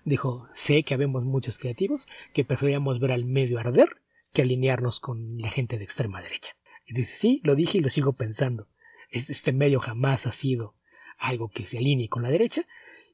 dijo, 0.04 0.48
sé 0.54 0.82
que 0.82 0.94
habemos 0.94 1.24
muchos 1.24 1.58
creativos 1.58 2.06
que 2.32 2.44
preferíamos 2.44 3.00
ver 3.00 3.12
al 3.12 3.24
medio 3.24 3.58
arder 3.58 3.88
que 4.32 4.42
alinearnos 4.42 5.00
con 5.00 5.38
la 5.40 5.50
gente 5.50 5.78
de 5.78 5.84
extrema 5.84 6.20
derecha. 6.22 6.56
Y 6.86 6.94
dice, 6.94 7.16
sí, 7.16 7.40
lo 7.44 7.54
dije 7.54 7.78
y 7.78 7.80
lo 7.80 7.90
sigo 7.90 8.12
pensando. 8.14 8.66
Es- 9.10 9.30
Este 9.30 9.52
medio 9.52 9.78
jamás 9.80 10.26
ha 10.26 10.32
sido 10.32 10.74
algo 11.18 11.48
que 11.48 11.64
se 11.64 11.78
alinee 11.78 12.08
con 12.08 12.22
la 12.22 12.30
derecha 12.30 12.66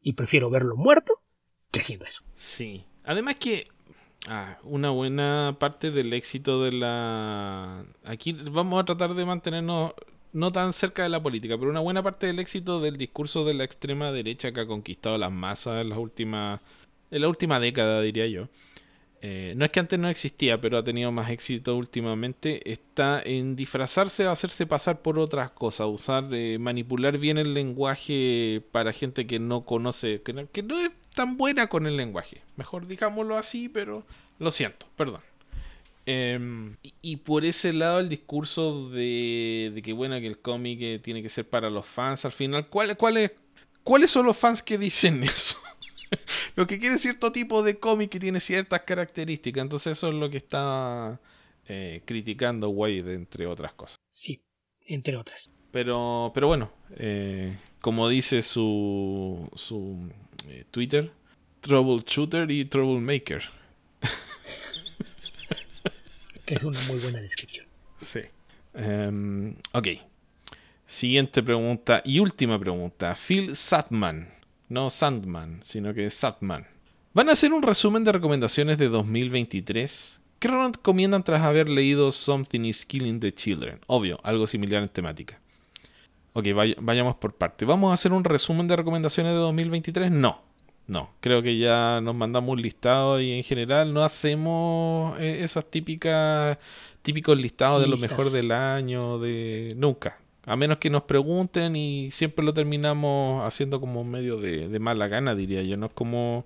y 0.02 0.14
prefiero 0.14 0.48
verlo 0.50 0.76
muerto 0.76 1.20
que 1.70 1.80
haciendo 1.80 2.06
eso. 2.06 2.24
Sí. 2.36 2.84
Además 3.04 3.36
que 3.36 3.66
ah, 4.28 4.58
una 4.62 4.90
buena 4.90 5.56
parte 5.58 5.90
del 5.90 6.12
éxito 6.12 6.62
de 6.62 6.72
la... 6.72 7.84
Aquí 8.04 8.32
vamos 8.32 8.80
a 8.80 8.84
tratar 8.84 9.14
de 9.14 9.24
mantenernos 9.24 9.92
no 10.32 10.52
tan 10.52 10.72
cerca 10.72 11.02
de 11.02 11.08
la 11.08 11.22
política, 11.22 11.58
pero 11.58 11.70
una 11.70 11.80
buena 11.80 12.02
parte 12.02 12.26
del 12.26 12.38
éxito 12.38 12.80
del 12.80 12.96
discurso 12.96 13.44
de 13.44 13.54
la 13.54 13.64
extrema 13.64 14.12
derecha 14.12 14.52
que 14.52 14.60
ha 14.60 14.66
conquistado 14.66 15.18
las 15.18 15.32
masas 15.32 15.82
en 15.82 15.88
las 15.88 15.98
últimas 15.98 16.60
en 17.10 17.22
la 17.22 17.28
última 17.28 17.58
década, 17.58 18.00
diría 18.02 18.26
yo. 18.26 18.48
Eh, 19.22 19.52
no 19.56 19.64
es 19.64 19.70
que 19.70 19.80
antes 19.80 19.98
no 19.98 20.08
existía, 20.08 20.60
pero 20.60 20.78
ha 20.78 20.84
tenido 20.84 21.12
más 21.12 21.30
éxito 21.30 21.76
últimamente. 21.76 22.70
Está 22.70 23.20
en 23.22 23.56
disfrazarse 23.56 24.26
hacerse 24.26 24.66
pasar 24.66 25.02
por 25.02 25.18
otras 25.18 25.50
cosas, 25.50 25.88
usar, 25.88 26.28
eh, 26.32 26.58
manipular 26.58 27.18
bien 27.18 27.36
el 27.36 27.52
lenguaje 27.52 28.62
para 28.72 28.92
gente 28.92 29.26
que 29.26 29.38
no 29.38 29.64
conoce, 29.64 30.22
que 30.22 30.46
que 30.52 30.62
no 30.62 30.78
es 30.78 30.90
tan 31.14 31.36
buena 31.36 31.66
con 31.68 31.86
el 31.86 31.96
lenguaje. 31.96 32.42
Mejor 32.56 32.86
digámoslo 32.86 33.36
así, 33.36 33.68
pero 33.68 34.04
lo 34.38 34.50
siento, 34.50 34.86
perdón. 34.96 35.20
Em, 36.06 36.76
y, 37.02 37.16
por 37.18 37.44
ese 37.44 37.72
lado 37.72 38.00
el 38.00 38.08
discurso 38.08 38.88
de, 38.88 39.80
que 39.84 39.92
bueno 39.92 40.18
que 40.18 40.26
el 40.26 40.38
cómic 40.38 40.78
eh, 40.80 40.98
tiene 40.98 41.22
que 41.22 41.28
ser 41.28 41.48
para 41.48 41.68
los 41.68 41.86
fans 41.86 42.24
al 42.24 42.32
final, 42.32 42.68
¿cuál, 42.68 42.96
cuál 42.96 43.32
¿cuáles 43.82 44.10
son 44.10 44.26
los 44.26 44.36
fans 44.36 44.62
que 44.62 44.78
dicen 44.78 45.22
eso? 45.24 45.58
lo 46.56 46.66
que 46.66 46.78
quiere 46.78 46.98
cierto 46.98 47.32
tipo 47.32 47.62
de 47.62 47.78
cómic 47.78 48.10
que 48.10 48.18
tiene 48.18 48.40
ciertas 48.40 48.80
características, 48.80 49.62
entonces 49.62 49.98
eso 49.98 50.08
es 50.08 50.14
lo 50.14 50.30
que 50.30 50.38
está 50.38 51.20
eh, 51.68 52.02
criticando 52.04 52.70
Wade 52.70 53.14
entre 53.14 53.46
otras 53.46 53.74
cosas. 53.74 53.96
Sí, 54.10 54.42
entre 54.86 55.16
otras. 55.16 55.50
Pero, 55.70 56.32
pero 56.34 56.48
bueno, 56.48 56.72
eh, 56.96 57.56
como 57.80 58.08
dice 58.08 58.42
su, 58.42 59.48
su 59.54 60.10
Twitter, 60.70 61.10
Troubleshooter 61.60 62.50
y 62.50 62.64
Troublemaker 62.64 63.42
es 66.54 66.62
una 66.64 66.80
muy 66.82 66.98
buena 66.98 67.20
descripción. 67.20 67.66
Sí. 68.04 68.20
Em, 68.74 69.54
ok. 69.72 69.88
Siguiente 70.84 71.42
pregunta 71.42 72.02
y 72.04 72.18
última 72.18 72.58
pregunta. 72.58 73.14
Phil 73.14 73.54
Satman. 73.56 74.28
No 74.68 74.90
Sandman, 74.90 75.60
sino 75.62 75.94
que 75.94 76.08
Satman. 76.10 76.66
¿Van 77.12 77.28
a 77.28 77.32
hacer 77.32 77.52
un 77.52 77.62
resumen 77.62 78.04
de 78.04 78.12
recomendaciones 78.12 78.78
de 78.78 78.88
2023? 78.88 80.20
¿Qué 80.38 80.48
recomiendan 80.48 81.24
tras 81.24 81.42
haber 81.42 81.68
leído 81.68 82.12
Something 82.12 82.64
is 82.64 82.86
Killing 82.86 83.20
the 83.20 83.32
Children? 83.32 83.80
Obvio, 83.86 84.20
algo 84.22 84.46
similar 84.46 84.82
en 84.82 84.88
temática. 84.88 85.39
Ok, 86.40 86.76
vayamos 86.80 87.16
por 87.16 87.34
parte. 87.34 87.64
¿Vamos 87.64 87.90
a 87.90 87.94
hacer 87.94 88.12
un 88.12 88.24
resumen 88.24 88.66
de 88.66 88.76
recomendaciones 88.76 89.32
de 89.32 89.38
2023? 89.38 90.10
No. 90.10 90.42
No, 90.86 91.10
creo 91.20 91.40
que 91.40 91.56
ya 91.56 92.00
nos 92.00 92.16
mandamos 92.16 92.50
un 92.50 92.62
listado 92.62 93.20
y 93.20 93.30
en 93.30 93.44
general 93.44 93.94
no 93.94 94.02
hacemos 94.02 95.16
eh, 95.20 95.44
esos 95.44 95.70
típicas 95.70 96.58
típicos 97.02 97.38
listados 97.38 97.80
de 97.80 97.86
lo 97.86 97.96
mejor 97.96 98.32
del 98.32 98.50
año, 98.50 99.20
de 99.20 99.72
nunca. 99.76 100.18
A 100.46 100.56
menos 100.56 100.78
que 100.78 100.90
nos 100.90 101.02
pregunten 101.02 101.76
y 101.76 102.10
siempre 102.10 102.44
lo 102.44 102.52
terminamos 102.52 103.46
haciendo 103.46 103.80
como 103.80 104.02
medio 104.02 104.38
de, 104.38 104.80
mala 104.80 105.06
gana, 105.06 105.36
diría 105.36 105.62
yo. 105.62 105.76
No 105.76 105.86
es 105.86 105.92
como, 105.92 106.44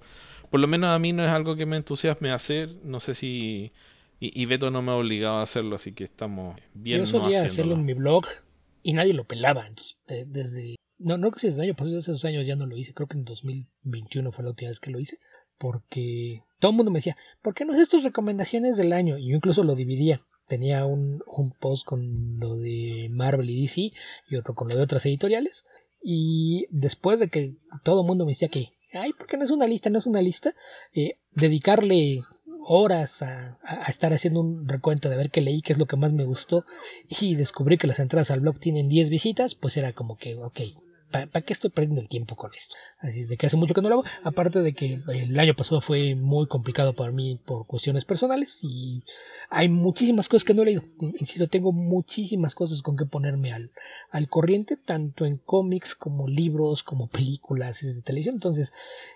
por 0.51 0.61
lo 0.61 0.67
menos 0.67 0.91
a 0.91 0.99
mí 0.99 1.15
no 1.15 1.25
es 1.25 1.31
algo 1.31 1.57
que 1.57 1.65
me 1.65 1.79
entusiasme 1.79 2.31
hacer. 2.31 2.69
No 2.85 3.01
sé 3.01 3.15
si 3.15 3.73
y, 4.21 4.45
Beto 4.45 4.71
no 4.71 4.83
me 4.83 4.93
ha 4.93 4.97
obligado 4.97 5.37
a 5.37 5.43
hacerlo, 5.43 5.77
así 5.77 5.93
que 5.93 6.05
estamos 6.05 6.61
bien. 6.75 7.01
Yo 7.01 7.07
solía 7.07 7.43
hacerlo 7.43 7.77
en 7.77 7.85
mi 7.87 7.95
blog 7.95 8.27
y 8.85 8.93
nadie 8.93 9.15
lo 9.15 9.25
pelaba. 9.25 9.69
desde 10.07 10.77
no, 10.99 11.19
no 11.19 11.31
creo 11.31 11.41
que 11.41 11.47
desde 11.49 11.63
el 11.63 11.71
año 11.71 11.77
pasado, 11.77 11.99
hace 12.17 12.29
años 12.29 12.47
ya 12.47 12.55
no 12.55 12.67
lo 12.67 12.77
hice, 12.77 12.95
creo 12.95 13.09
que 13.09 13.17
en 13.17 13.25
2021 13.25 14.31
fue 14.31 14.45
la 14.45 14.51
última 14.51 14.69
vez 14.69 14.79
que 14.79 14.91
lo 14.91 15.01
hice, 15.01 15.19
porque 15.59 16.43
todo 16.61 16.71
el 16.71 16.77
mundo 16.77 16.93
me 16.93 16.99
decía, 16.99 17.17
¿por 17.43 17.55
qué 17.55 17.65
no 17.65 17.73
haces 17.73 17.89
tus 17.89 18.05
recomendaciones 18.05 18.77
del 18.77 18.93
año? 18.93 19.19
Y 19.19 19.31
yo 19.31 19.37
incluso 19.37 19.65
lo 19.65 19.75
dividía. 19.75 20.23
Tenía 20.47 20.85
un, 20.85 21.23
un 21.27 21.53
post 21.53 21.85
con 21.85 22.39
lo 22.39 22.57
de 22.57 23.09
Marvel 23.11 23.51
y 23.51 23.63
DC 23.63 23.93
y 24.29 24.37
otro 24.37 24.55
con 24.55 24.69
lo 24.69 24.77
de 24.77 24.83
otras 24.83 25.05
editoriales. 25.07 25.65
Y 26.03 26.67
después 26.71 27.19
de 27.19 27.29
que 27.29 27.55
todo 27.83 28.03
el 28.03 28.07
mundo 28.07 28.27
me 28.27 28.33
decía 28.33 28.49
que, 28.49 28.73
ay, 28.93 29.13
¿por 29.15 29.27
qué 29.27 29.39
no 29.39 29.45
es 29.45 29.51
una 29.51 29.67
lista? 29.67 29.89
No 29.89 29.99
es 29.99 30.07
una 30.07 30.21
lista, 30.21 30.55
eh, 30.93 31.17
dedicarle 31.35 32.21
horas 32.67 33.23
a, 33.23 33.59
a, 33.63 33.91
estar 33.91 34.13
haciendo 34.13 34.41
un 34.41 34.69
recuento 34.69 35.09
de 35.09 35.17
ver 35.17 35.31
qué 35.31 35.41
leí, 35.41 35.61
qué 35.63 35.73
es 35.73 35.79
lo 35.79 35.87
que 35.87 35.97
más 35.97 36.13
me 36.13 36.25
gustó 36.25 36.65
y 37.09 37.35
descubrí 37.35 37.79
que 37.79 37.87
las 37.87 37.99
entradas 37.99 38.31
al 38.31 38.41
blog 38.41 38.59
tienen 38.59 38.89
10 38.89 39.11
visitas, 39.11 39.55
pues 39.55 39.77
era 39.77 39.93
como 39.93 40.17
que, 40.17 40.35
ok, 40.37 40.61
¿para 41.15 41.45
qué 41.45 41.53
estoy 41.53 41.71
perdiendo 41.71 42.01
el 42.01 42.09
tiempo 42.09 42.37
con 42.37 42.53
esto? 42.55 42.75
Así 42.99 43.21
es 43.21 43.29
de 43.29 43.37
que 43.37 43.47
hace 43.47 43.57
mucho 43.57 43.75
que 43.75 43.83
no 43.83 43.89
lo 43.89 43.95
hago. 43.97 44.05
Aparte 44.23 44.61
de 44.61 44.75
que 44.75 45.01
el 45.09 45.39
año 45.39 45.55
pasado 45.55 45.81
fue 45.81 46.15
muy 46.15 46.47
complicado 46.47 46.95
para 46.95 47.13
mí 47.13 47.39
por 47.45 47.67
cuestiones 47.67 48.05
personales 48.05 48.61
y 48.63 49.03
hay 49.51 49.69
muchísimas 49.69 50.29
cosas 50.29 50.45
que 50.45 50.55
no 50.55 50.63
he 50.63 50.67
leído. 50.67 50.85
Insisto, 51.01 51.49
tengo 51.49 51.73
muchísimas 51.73 52.55
cosas 52.55 52.83
con 52.83 52.97
que 52.97 53.07
ponerme 53.07 53.53
al, 53.53 53.71
al 54.11 54.29
corriente, 54.29 54.77
tanto 54.77 55.25
en 55.25 55.39
cómics 55.39 55.95
como 55.95 56.29
libros, 56.29 56.83
como 56.83 57.07
películas 57.07 57.81
de 57.83 58.03
televisión. 58.03 58.37
Entonces, 58.37 58.73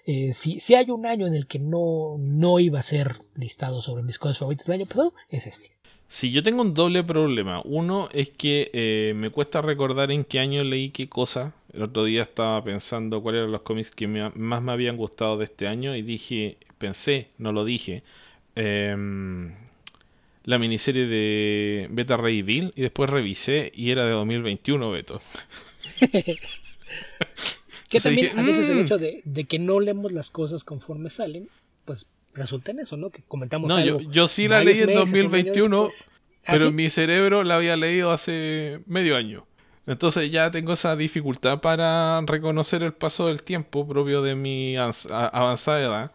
eh, 0.07 0.33
si, 0.33 0.61
si 0.61 0.75
hay 0.75 0.91
un 0.91 1.07
año 1.07 1.27
en 1.27 1.35
el 1.35 1.47
que 1.47 1.59
no, 1.59 2.16
no 2.19 2.61
iba 2.61 2.79
a 2.79 2.83
ser 2.83 3.23
listado 3.35 3.83
sobre 3.83 4.03
mis 4.03 4.19
cosas 4.19 4.39
favoritas 4.39 4.66
del 4.66 4.81
año 4.81 4.87
pasado, 4.87 5.15
es 5.29 5.47
este. 5.47 5.73
Sí, 6.09 6.32
yo 6.32 6.43
tengo 6.43 6.62
un 6.62 6.72
doble 6.72 7.05
problema. 7.05 7.60
Uno 7.64 8.09
es 8.12 8.30
que 8.30 8.70
eh, 8.72 9.12
me 9.14 9.28
cuesta 9.30 9.60
recordar 9.60 10.10
en 10.10 10.24
qué 10.24 10.39
año 10.39 10.64
leí 10.64 10.89
qué 10.89 11.09
cosa. 11.09 11.52
El 11.72 11.82
otro 11.82 12.05
día 12.05 12.22
estaba 12.22 12.64
pensando 12.64 13.22
cuáles 13.22 13.40
eran 13.40 13.52
los 13.52 13.60
cómics 13.60 13.90
que 13.90 14.09
más 14.09 14.62
me 14.62 14.72
habían 14.72 14.97
gustado 14.97 15.36
de 15.36 15.44
este 15.44 15.68
año 15.68 15.94
y 15.94 16.01
dije, 16.01 16.56
pensé, 16.78 17.28
no 17.36 17.52
lo 17.52 17.64
dije, 17.64 18.02
em, 18.55 19.55
la 20.44 20.59
miniserie 20.59 21.06
de 21.06 21.89
Beta 21.90 22.16
Ray 22.16 22.40
Bill 22.40 22.72
y 22.74 22.80
después 22.80 23.10
revisé 23.10 23.70
y 23.74 23.90
era 23.90 24.06
de 24.06 24.12
2021, 24.12 24.90
Beto. 24.90 25.20
que 27.90 28.01
también 28.01 28.39
a 28.39 28.43
veces 28.43 28.70
el 28.70 28.76
mm". 28.76 28.80
hecho 28.80 28.97
de, 28.97 29.22
que 29.47 29.59
no 29.59 29.78
leemos 29.78 30.10
las 30.12 30.30
cosas 30.30 30.64
conforme 30.64 31.10
salen, 31.10 31.51
pues 31.85 32.06
resulta 32.39 32.70
en 32.70 32.81
eso, 32.81 32.97
¿no? 32.97 33.10
Que 33.10 33.23
comentamos 33.23 33.69
no, 33.69 33.85
Yo, 33.85 34.01
yo 34.01 34.28
sí 34.28 34.48
la 34.48 34.65
leí 34.65 34.81
en 34.81 34.94
2021, 34.94 35.89
¿Ah, 36.47 36.52
pero 36.52 36.73
mi 36.73 36.89
cerebro 36.89 37.44
la 37.44 37.56
había 37.56 37.77
leído 37.77 38.10
hace 38.10 38.81
medio 38.86 39.16
año. 39.16 39.47
Entonces 39.89 40.31
ya 40.31 40.51
tengo 40.51 40.74
esa 40.74 40.97
dificultad 40.97 41.60
para 41.60 42.20
reconocer 42.23 42.82
el 42.82 42.93
paso 42.93 43.27
del 43.28 43.43
tiempo 43.43 43.89
propio 43.89 44.20
de 44.20 44.35
mi 44.35 44.77
avanzada 44.77 45.81
edad. 45.81 46.12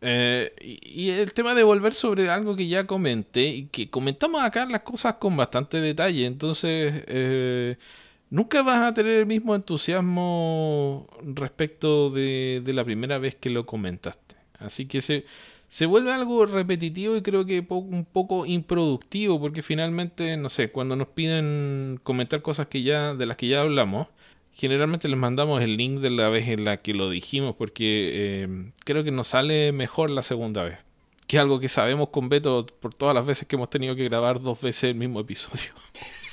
Eh, 0.00 0.54
y, 0.60 1.10
el 1.10 1.32
tema 1.32 1.54
de 1.54 1.64
volver 1.64 1.94
sobre 1.94 2.30
algo 2.30 2.54
que 2.54 2.68
ya 2.68 2.86
comenté 2.86 3.46
y 3.46 3.66
que 3.66 3.90
comentamos 3.90 4.42
acá 4.42 4.66
las 4.66 4.82
cosas 4.82 5.14
con 5.14 5.36
bastante 5.36 5.80
detalle. 5.80 6.24
Entonces, 6.26 7.04
eh, 7.08 7.76
nunca 8.30 8.62
vas 8.62 8.78
a 8.78 8.94
tener 8.94 9.16
el 9.16 9.26
mismo 9.26 9.56
entusiasmo 9.56 11.08
respecto 11.24 12.10
de, 12.10 12.62
de 12.64 12.72
la 12.72 12.84
primera 12.84 13.18
vez 13.18 13.34
que 13.34 13.50
lo 13.50 13.66
comentaste. 13.66 14.36
Así 14.60 14.86
que 14.86 15.00
se, 15.00 15.24
se 15.68 15.86
vuelve 15.86 16.12
algo 16.12 16.46
repetitivo 16.46 17.16
y 17.16 17.22
creo 17.22 17.44
que 17.44 17.66
un 17.68 18.04
poco 18.04 18.46
improductivo 18.46 19.40
porque 19.40 19.62
finalmente, 19.62 20.36
no 20.36 20.48
sé, 20.48 20.70
cuando 20.70 20.96
nos 20.96 21.08
piden 21.08 22.00
comentar 22.02 22.42
cosas 22.42 22.66
que 22.66 22.82
ya 22.82 23.14
de 23.14 23.26
las 23.26 23.36
que 23.36 23.48
ya 23.48 23.62
hablamos, 23.62 24.06
generalmente 24.52 25.08
les 25.08 25.18
mandamos 25.18 25.62
el 25.62 25.76
link 25.76 26.00
de 26.00 26.10
la 26.10 26.28
vez 26.28 26.48
en 26.48 26.64
la 26.64 26.78
que 26.78 26.94
lo 26.94 27.10
dijimos 27.10 27.54
porque 27.56 28.10
eh, 28.14 28.72
creo 28.84 29.04
que 29.04 29.10
nos 29.10 29.28
sale 29.28 29.72
mejor 29.72 30.10
la 30.10 30.22
segunda 30.22 30.64
vez. 30.64 30.78
Que 31.26 31.38
es 31.38 31.42
algo 31.42 31.58
que 31.58 31.68
sabemos 31.68 32.10
con 32.10 32.28
Beto 32.28 32.66
por 32.80 32.94
todas 32.94 33.14
las 33.14 33.26
veces 33.26 33.48
que 33.48 33.56
hemos 33.56 33.68
tenido 33.68 33.96
que 33.96 34.04
grabar 34.04 34.40
dos 34.40 34.60
veces 34.60 34.84
el 34.84 34.94
mismo 34.94 35.20
episodio. 35.20 35.72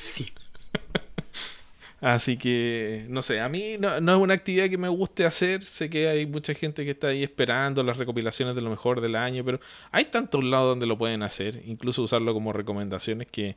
Así 2.03 2.35
que, 2.35 3.05
no 3.07 3.21
sé, 3.21 3.39
a 3.39 3.47
mí 3.47 3.77
no, 3.79 3.95
es 3.95 4.17
una 4.19 4.33
actividad 4.33 4.69
que 4.69 4.77
me 4.77 4.89
guste 4.89 5.23
hacer. 5.23 5.63
Sé 5.63 5.89
que 5.89 6.09
hay 6.09 6.25
mucha 6.25 6.53
gente 6.53 6.83
que 6.83 6.91
está 6.91 7.07
ahí 7.07 7.23
esperando 7.23 7.81
las 7.81 7.95
recopilaciones 7.95 8.55
de 8.55 8.61
lo 8.61 8.69
mejor 8.69 8.99
del 8.99 9.15
año, 9.15 9.45
pero 9.45 9.61
hay 9.89 10.03
tantos 10.05 10.43
lados 10.43 10.71
donde 10.71 10.85
lo 10.85 10.97
pueden 10.97 11.23
hacer, 11.23 11.61
incluso 11.65 12.03
usarlo 12.03 12.33
como 12.33 12.51
recomendaciones 12.51 13.27
que, 13.31 13.55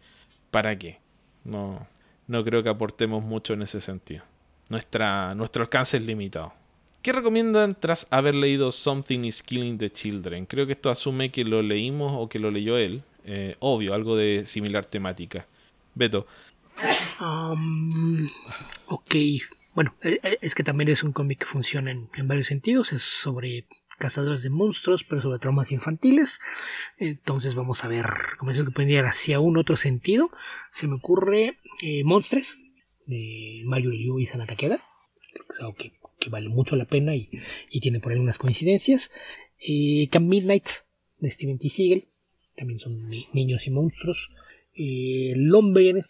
¿para 0.53 0.79
qué? 0.79 1.01
No, 1.43 1.89
no 2.29 2.45
creo 2.45 2.63
que 2.63 2.69
aportemos 2.69 3.25
mucho 3.25 3.55
en 3.55 3.63
ese 3.63 3.81
sentido. 3.81 4.23
Nuestra, 4.69 5.35
nuestro 5.35 5.63
alcance 5.63 5.97
es 5.97 6.05
limitado. 6.05 6.53
¿Qué 7.03 7.13
recomiendan 7.13 7.75
tras 7.75 8.07
haber 8.13 8.37
leído 8.37 8.71
Something 8.71 9.25
is 9.25 9.43
Killing 9.43 9.77
the 9.77 9.91
Children? 9.91 10.47
Creo 10.47 10.67
que 10.67 10.73
esto 10.73 10.89
asume 10.89 11.33
que 11.33 11.45
lo 11.45 11.63
leímos 11.63 12.13
o 12.15 12.29
que 12.29 12.39
lo 12.39 12.53
leyó 12.53 12.79
él. 12.79 13.03
Eh, 13.25 13.57
obvio, 13.59 13.93
algo 13.93 14.17
de 14.17 14.47
similar 14.47 14.87
temática. 14.87 15.49
Beto, 15.97 16.29
ok, 18.89 19.15
bueno, 19.77 19.95
e, 20.03 20.21
e, 20.23 20.39
es 20.41 20.55
que 20.55 20.65
también 20.65 20.89
es 20.89 21.03
un 21.03 21.13
cómic 21.13 21.41
que 21.41 21.47
funciona 21.47 21.91
en, 21.91 22.09
varios 22.27 22.47
sentidos. 22.47 22.95
Es 22.95 23.03
sobre 23.03 23.67
cazadores 23.99 24.43
de 24.43 24.51
monstruos, 24.51 25.05
pero 25.05 25.21
sobre 25.21 25.39
traumas 25.39 25.71
infantiles. 25.71 26.41
Entonces 26.99 27.55
vamos 27.55 27.85
a 27.85 27.89
ver 27.89 28.07
cómo 28.39 28.51
eso 28.51 28.65
que 28.65 28.71
puede 28.71 28.93
ir 28.93 29.05
hacia 29.05 29.39
un 29.39 29.59
otro 29.59 29.77
sentido. 29.77 30.31
Se 30.73 30.89
me 30.89 30.95
ocurre 30.95 31.59
eh, 31.83 32.05
Monstres 32.05 32.57
de 33.07 33.63
Mario 33.67 33.91
Liu 33.91 34.19
y 34.19 34.27
Sana 34.27 34.47
Takeda. 34.47 34.83
Es 35.51 35.61
algo 35.61 35.75
que, 35.75 35.93
vale 36.31 36.49
mucho 36.49 36.75
la 36.75 36.87
pena 36.87 37.15
y, 37.15 37.31
tiene 37.81 38.01
por 38.01 38.13
ahí 38.13 38.19
unas 38.19 38.39
coincidencias. 38.39 39.11
Eh, 39.61 40.09
Camp 40.11 40.27
Midnight 40.27 40.67
de 41.19 41.31
Steven 41.31 41.59
T. 41.59 41.69
Siegel. 41.69 42.09
También 42.57 42.79
son 42.79 43.11
niños 43.35 43.67
y 43.67 43.71
monstruos. 43.71 44.31
Eh, 44.75 45.35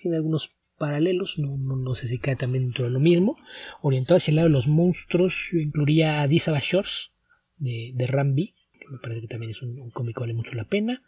tiene 0.01 0.17
algunos 0.17 0.56
paralelos, 0.79 1.39
no, 1.39 1.57
no, 1.57 1.95
sé 1.95 2.07
si 2.07 2.19
cae 2.19 2.37
también 2.37 2.65
dentro 2.65 2.85
de 2.85 2.91
lo 2.91 3.01
mismo. 3.01 3.37
Orientado 3.83 4.17
hacia 4.17 4.33
el 4.33 4.37
lado 4.37 4.49
de 4.49 4.55
los 4.55 4.67
monstruos, 4.67 5.49
yo 5.53 5.59
incluiría 5.59 6.23
a 6.23 6.29
Disa 6.29 6.59
Shores 6.61 7.11
de, 7.57 7.93
de 7.95 8.07
Rambi, 8.07 8.55
que 8.81 8.89
me 8.89 8.99
parece 8.99 9.23
que 9.23 9.29
también 9.29 9.51
es 9.51 9.63
un, 9.63 9.91
cómic 9.91 10.17
que 10.17 10.21
vale 10.21 10.35
mucho 10.35 10.55
la 10.55 10.65
pena. 10.65 11.03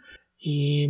Eh, 0.45 0.89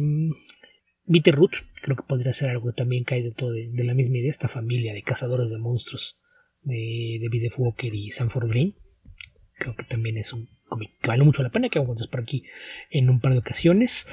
Root, 1.07 1.53
creo 1.83 1.97
que 1.97 2.03
podría 2.03 2.33
ser 2.33 2.51
algo 2.51 2.69
que 2.69 2.75
también 2.75 3.05
cae 3.05 3.23
dentro 3.23 3.51
de, 3.51 3.69
de 3.69 3.85
la 3.85 3.95
misma 3.95 4.19
idea, 4.19 4.31
esta 4.31 4.49
familia 4.49 4.93
de 4.93 5.03
cazadores 5.03 5.51
de 5.51 5.59
monstruos 5.59 6.17
de 6.63 7.19
David 7.23 7.47
F. 7.47 7.57
Walker 7.59 7.95
y 7.95 8.11
Sanford 8.11 8.49
Green. 8.49 8.75
Creo 9.59 9.75
que 9.75 9.85
también 9.85 10.17
es 10.19 10.33
un 10.33 10.49
cómic 10.69 10.91
que 11.01 11.09
vale 11.09 11.25
mucho 11.25 11.43
la 11.43 11.51
pena, 11.51 11.69
que 11.69 11.79
vamos 11.79 12.01
a 12.01 12.11
por 12.11 12.21
aquí 12.21 12.45
en 12.91 13.11
un 13.11 13.21
par 13.21 13.33
de 13.33 13.39
ocasiones. 13.39 14.07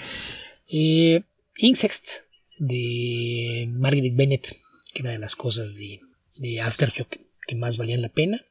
Eh, 0.68 1.24
Insects 1.58 2.25
de 2.58 3.68
Margaret 3.72 4.16
Bennett, 4.16 4.58
que 4.94 5.02
era 5.02 5.12
de 5.12 5.20
las 5.20 5.36
cosas 5.36 5.76
de, 5.76 6.00
de 6.38 6.62
Aftershock 6.62 7.18
que 7.46 7.56
más 7.56 7.78
valían 7.78 8.02
la 8.02 8.10
pena. 8.10 8.42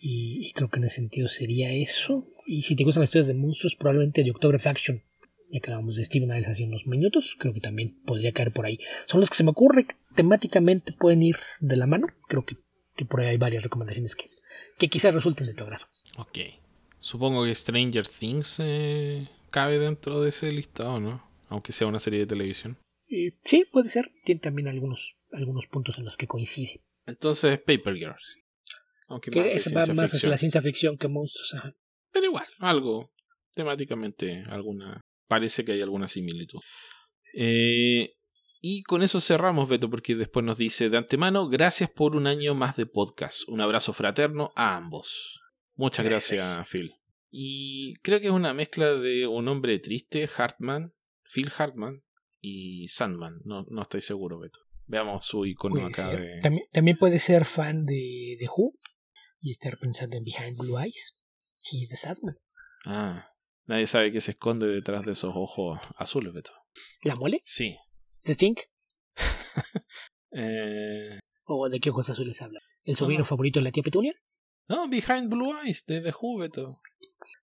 Y, 0.00 0.52
creo 0.52 0.68
que 0.68 0.78
en 0.78 0.84
ese 0.84 0.96
sentido 0.96 1.28
sería 1.28 1.72
eso. 1.72 2.26
Y 2.46 2.62
si 2.62 2.76
te 2.76 2.84
gustan 2.84 3.00
las 3.00 3.08
historias 3.08 3.28
de 3.28 3.34
monstruos, 3.34 3.74
probablemente 3.74 4.22
de 4.22 4.30
October 4.30 4.60
Faction. 4.60 5.02
Ya 5.50 5.60
que 5.60 5.70
hablamos 5.70 5.96
de 5.96 6.04
Steven 6.04 6.36
Iles 6.36 6.48
hace 6.48 6.64
unos 6.64 6.86
minutos, 6.86 7.36
creo 7.38 7.54
que 7.54 7.60
también 7.60 8.00
podría 8.04 8.32
caer 8.32 8.52
por 8.52 8.66
ahí. 8.66 8.78
Son 9.06 9.20
los 9.20 9.30
que 9.30 9.36
se 9.36 9.44
me 9.44 9.50
ocurre 9.50 9.86
que 9.86 9.94
temáticamente 10.14 10.92
pueden 10.92 11.22
ir 11.22 11.36
de 11.60 11.76
la 11.76 11.86
mano. 11.86 12.08
Creo 12.28 12.44
que, 12.44 12.56
por 13.06 13.20
ahí 13.20 13.28
hay 13.28 13.36
varias 13.36 13.62
recomendaciones 13.62 14.14
que, 14.16 14.28
que 14.78 14.88
quizás 14.88 15.14
resulten 15.14 15.46
de 15.46 15.54
tu 15.54 15.62
agrado. 15.62 15.86
Ok. 16.18 16.38
Supongo 16.98 17.44
que 17.44 17.54
Stranger 17.54 18.06
Things 18.06 18.56
eh, 18.60 19.28
cabe 19.50 19.78
dentro 19.78 20.20
de 20.20 20.30
ese 20.30 20.50
listado, 20.50 21.00
¿no? 21.00 21.22
Aunque 21.48 21.72
sea 21.72 21.86
una 21.86 21.98
serie 21.98 22.20
de 22.20 22.26
televisión. 22.26 22.76
Sí, 23.44 23.64
puede 23.70 23.88
ser. 23.88 24.10
Tiene 24.24 24.40
también 24.40 24.68
algunos, 24.68 25.16
algunos 25.32 25.66
puntos 25.66 25.98
en 25.98 26.04
los 26.04 26.16
que 26.16 26.26
coincide. 26.26 26.82
Entonces, 27.06 27.58
Paper 27.58 27.94
Girls. 27.94 28.36
Aunque 29.08 29.30
más 29.30 29.76
va 29.76 29.94
más 29.94 30.14
hacia 30.14 30.30
la 30.30 30.38
ciencia 30.38 30.62
ficción 30.62 30.96
que 30.96 31.08
monstruos. 31.08 31.54
Pero 32.10 32.26
igual, 32.26 32.46
algo. 32.58 33.12
Temáticamente, 33.54 34.44
alguna. 34.48 35.00
Parece 35.28 35.64
que 35.64 35.72
hay 35.72 35.82
alguna 35.82 36.08
similitud. 36.08 36.60
Eh, 37.34 38.14
y 38.60 38.82
con 38.82 39.02
eso 39.02 39.20
cerramos, 39.20 39.68
Beto, 39.68 39.90
porque 39.90 40.14
después 40.14 40.44
nos 40.44 40.56
dice 40.56 40.88
de 40.88 40.96
antemano, 40.96 41.48
gracias 41.48 41.90
por 41.90 42.16
un 42.16 42.26
año 42.26 42.54
más 42.54 42.76
de 42.76 42.86
podcast. 42.86 43.46
Un 43.48 43.60
abrazo 43.60 43.92
fraterno 43.92 44.52
a 44.56 44.76
ambos. 44.76 45.38
Muchas 45.74 46.04
gracias, 46.04 46.66
Phil. 46.68 46.94
Y 47.30 47.94
creo 47.96 48.20
que 48.20 48.28
es 48.28 48.32
una 48.32 48.54
mezcla 48.54 48.94
de 48.94 49.26
un 49.26 49.48
hombre 49.48 49.78
triste, 49.80 50.28
Hartman, 50.36 50.94
Phil 51.24 51.50
Hartman, 51.56 52.03
y 52.44 52.88
Sandman. 52.88 53.40
No, 53.44 53.64
no 53.68 53.82
estoy 53.82 54.02
seguro, 54.02 54.38
Beto. 54.38 54.60
Veamos 54.86 55.24
su 55.24 55.46
icono 55.46 55.86
acá. 55.86 56.10
De... 56.10 56.40
También, 56.42 56.66
también, 56.70 56.96
puede 56.98 57.18
ser 57.18 57.46
fan 57.46 57.86
de, 57.86 58.36
de 58.38 58.48
Who 58.54 58.74
y 59.40 59.52
estar 59.52 59.78
pensando 59.78 60.16
en 60.16 60.24
Behind 60.24 60.58
Blue 60.58 60.78
Eyes. 60.78 61.14
He's 61.62 61.88
the 61.88 61.96
Sandman. 61.96 62.36
Ah, 62.84 63.32
nadie 63.64 63.86
sabe 63.86 64.12
qué 64.12 64.20
se 64.20 64.32
esconde 64.32 64.66
detrás 64.66 65.06
de 65.06 65.12
esos 65.12 65.32
ojos 65.34 65.78
azules, 65.96 66.34
Beto. 66.34 66.52
¿La 67.02 67.14
mole? 67.14 67.40
Sí. 67.44 67.78
¿The 68.24 68.34
Think? 68.34 68.60
eh... 70.32 71.18
¿O 71.44 71.68
de 71.70 71.80
qué 71.80 71.90
ojos 71.90 72.10
azules 72.10 72.42
habla? 72.42 72.60
¿El 72.82 72.96
sobrino 72.96 73.24
favorito 73.24 73.60
de 73.60 73.64
la 73.64 73.70
tía 73.70 73.82
Petunia? 73.82 74.14
No, 74.68 74.88
Behind 74.88 75.30
Blue 75.30 75.54
Eyes, 75.62 75.84
de 75.86 76.02
The 76.02 76.12
Who, 76.20 76.40
Beto. 76.40 76.76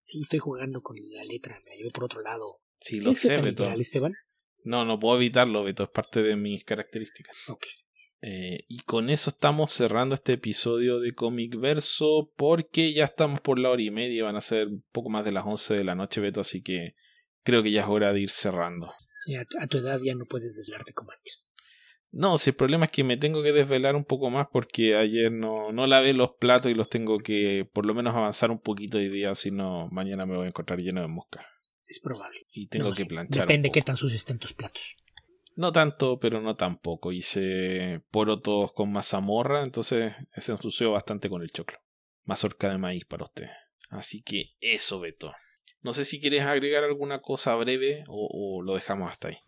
Sí, 0.03 0.21
estoy 0.21 0.39
jugando 0.39 0.81
con 0.81 0.95
la 1.11 1.23
letra, 1.23 1.59
me 1.65 1.71
la 1.71 1.75
llevé 1.77 1.89
por 1.91 2.03
otro 2.03 2.21
lado. 2.21 2.59
Sí, 2.79 2.99
lo 2.99 3.13
sé, 3.13 3.41
Beto. 3.41 3.67
Esteban? 3.71 4.13
No, 4.63 4.85
no 4.85 4.99
puedo 4.99 5.17
evitarlo, 5.17 5.63
Beto, 5.63 5.83
es 5.83 5.89
parte 5.89 6.21
de 6.21 6.35
mis 6.35 6.63
características. 6.63 7.35
Ok. 7.49 7.65
Eh, 8.23 8.65
y 8.67 8.79
con 8.81 9.09
eso 9.09 9.31
estamos 9.31 9.71
cerrando 9.71 10.13
este 10.13 10.33
episodio 10.33 10.99
de 10.99 11.13
Comic 11.13 11.59
Verso 11.59 12.31
porque 12.37 12.93
ya 12.93 13.05
estamos 13.05 13.41
por 13.41 13.57
la 13.57 13.71
hora 13.71 13.81
y 13.81 13.89
media, 13.89 14.25
van 14.25 14.35
a 14.35 14.41
ser 14.41 14.67
un 14.67 14.85
poco 14.91 15.09
más 15.09 15.25
de 15.25 15.31
las 15.31 15.43
11 15.45 15.73
de 15.73 15.83
la 15.83 15.95
noche, 15.95 16.21
Beto, 16.21 16.41
así 16.41 16.61
que 16.61 16.93
creo 17.43 17.63
que 17.63 17.71
ya 17.71 17.81
es 17.81 17.87
hora 17.87 18.13
de 18.13 18.19
ir 18.19 18.29
cerrando. 18.29 18.93
Sí, 19.25 19.35
a, 19.35 19.45
tu 19.67 19.79
edad 19.79 19.99
ya 20.03 20.13
no 20.13 20.25
puedes 20.25 20.55
desvelarte 20.55 20.93
como 20.93 21.11
antes. 21.11 21.47
No, 22.11 22.37
si 22.37 22.51
el 22.51 22.55
problema 22.55 22.85
es 22.85 22.91
que 22.91 23.03
me 23.03 23.17
tengo 23.17 23.41
que 23.41 23.53
desvelar 23.53 23.95
un 23.95 24.03
poco 24.03 24.29
más 24.29 24.47
porque 24.51 24.97
ayer 24.97 25.31
no, 25.31 25.71
no 25.71 25.87
lavé 25.87 26.13
los 26.13 26.31
platos 26.39 26.69
y 26.71 26.75
los 26.75 26.89
tengo 26.89 27.17
que 27.19 27.67
por 27.73 27.85
lo 27.85 27.93
menos 27.93 28.15
avanzar 28.15 28.51
un 28.51 28.59
poquito 28.59 28.97
hoy 28.97 29.09
día, 29.09 29.33
si 29.33 29.49
no 29.49 29.87
mañana 29.91 30.25
me 30.25 30.35
voy 30.35 30.45
a 30.45 30.49
encontrar 30.49 30.79
lleno 30.79 31.01
de 31.01 31.07
mosca. 31.07 31.45
Es 31.91 31.99
probable. 31.99 32.39
Y 32.53 32.67
tengo 32.67 32.93
que 32.93 33.05
planchar. 33.05 33.45
Depende 33.45 33.67
de 33.67 33.73
qué 33.73 33.81
tan 33.81 33.97
sucios 33.97 34.21
estén 34.21 34.39
tus 34.39 34.53
platos. 34.53 34.95
No 35.57 35.73
tanto, 35.73 36.21
pero 36.21 36.39
no 36.39 36.55
tampoco. 36.55 37.11
Hice 37.11 38.01
porotos 38.11 38.71
con 38.71 38.93
mazamorra, 38.93 39.61
entonces 39.61 40.13
se 40.37 40.51
ensució 40.53 40.93
bastante 40.93 41.29
con 41.29 41.41
el 41.41 41.51
choclo. 41.51 41.79
Mazorca 42.23 42.69
de 42.69 42.77
maíz 42.77 43.03
para 43.03 43.25
usted. 43.25 43.47
Así 43.89 44.21
que 44.21 44.53
eso, 44.61 45.01
Beto. 45.01 45.33
No 45.81 45.91
sé 45.91 46.05
si 46.05 46.21
quieres 46.21 46.43
agregar 46.43 46.85
alguna 46.85 47.21
cosa 47.21 47.55
breve 47.55 48.05
o, 48.07 48.61
lo 48.63 48.73
dejamos 48.73 49.11
hasta 49.11 49.27
ahí. 49.27 49.39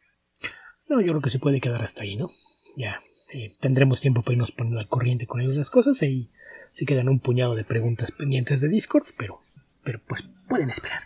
No, 0.90 1.00
yo 1.00 1.14
creo 1.14 1.22
que 1.22 1.30
se 1.30 1.40
puede 1.40 1.62
quedar 1.62 1.82
hasta 1.82 2.04
ahí, 2.04 2.18
¿no? 2.18 2.30
Ya 2.76 3.00
eh, 3.32 3.56
tendremos 3.62 4.02
tiempo 4.02 4.22
para 4.22 4.34
irnos 4.34 4.52
poniendo 4.52 4.82
al 4.82 4.90
corriente 4.90 5.28
con 5.28 5.40
esas 5.40 5.70
cosas 5.70 6.04
y 6.04 6.30
se 6.74 6.86
quedan 6.86 7.08
un 7.08 7.22
puñado 7.22 7.56
de 7.56 7.64
preguntas 7.64 8.12
pendientes 8.12 8.60
de 8.60 8.68
Discord, 8.68 9.06
pero, 9.18 9.40
pero 9.82 10.02
pues 10.06 10.26
pueden 10.50 10.72
esperar. 10.72 11.04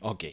Ok. 0.00 0.24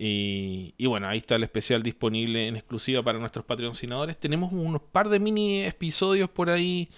y, 0.04 0.86
bueno, 0.88 1.08
ahí 1.08 1.20
está 1.20 1.36
el 1.36 1.44
especial 1.44 1.84
disponible 1.84 2.48
en 2.48 2.56
exclusiva 2.56 3.04
para 3.04 3.20
nuestros 3.20 3.46
patrocinadores. 3.46 4.18
Tenemos 4.18 4.52
unos 4.52 4.82
par 4.82 5.10
de 5.10 5.20
mini 5.20 5.62
episodios 5.62 6.28
por 6.28 6.50
ahí 6.50 6.90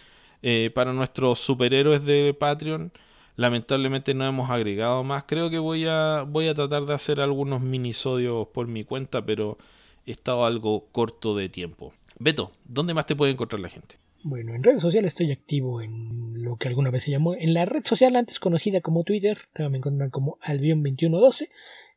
eh, 0.42 0.72
para 0.74 0.94
nuestros 0.94 1.40
superhéroes 1.40 2.06
de 2.06 2.34
Patreon. 2.34 2.94
Lamentablemente 3.36 4.14
no 4.14 4.26
hemos 4.26 4.50
agregado 4.50 5.04
más. 5.04 5.26
Creo 5.26 5.50
que 5.50 5.60
voy 5.60 5.86
a, 5.86 6.24
voy 6.26 6.48
a 6.48 6.54
tratar 6.54 6.86
de 6.86 6.94
hacer 6.94 7.20
algunos 7.20 7.60
minisodios 7.60 8.48
por 8.48 8.68
mi 8.68 8.86
cuenta, 8.86 9.26
pero 9.26 9.58
he 10.06 10.12
estado 10.12 10.46
algo 10.46 10.86
corto 10.94 11.36
de 11.36 11.50
tiempo. 11.50 11.92
Beto, 12.20 12.54
¿dónde 12.64 12.94
más 12.94 13.06
te 13.06 13.18
puede 13.18 13.34
encontrar 13.34 13.60
la 13.60 13.68
gente? 13.68 13.98
Bueno, 14.24 14.56
en 14.56 14.64
redes 14.64 14.82
sociales 14.82 15.12
estoy 15.12 15.34
activo 15.34 15.82
en 15.82 16.42
lo 16.42 16.56
que 16.56 16.70
alguna 16.70 16.90
vez 16.90 17.04
se 17.04 17.12
llamó, 17.12 17.34
en 17.34 17.54
la 17.54 17.66
red 17.66 17.84
social 17.84 18.16
antes 18.16 18.40
conocida 18.40 18.80
como 18.80 19.04
Twitter, 19.04 19.40
también 19.52 19.72
me 19.74 19.78
encuentran 19.80 20.10
como 20.10 20.38
Albion2112. 20.40 21.50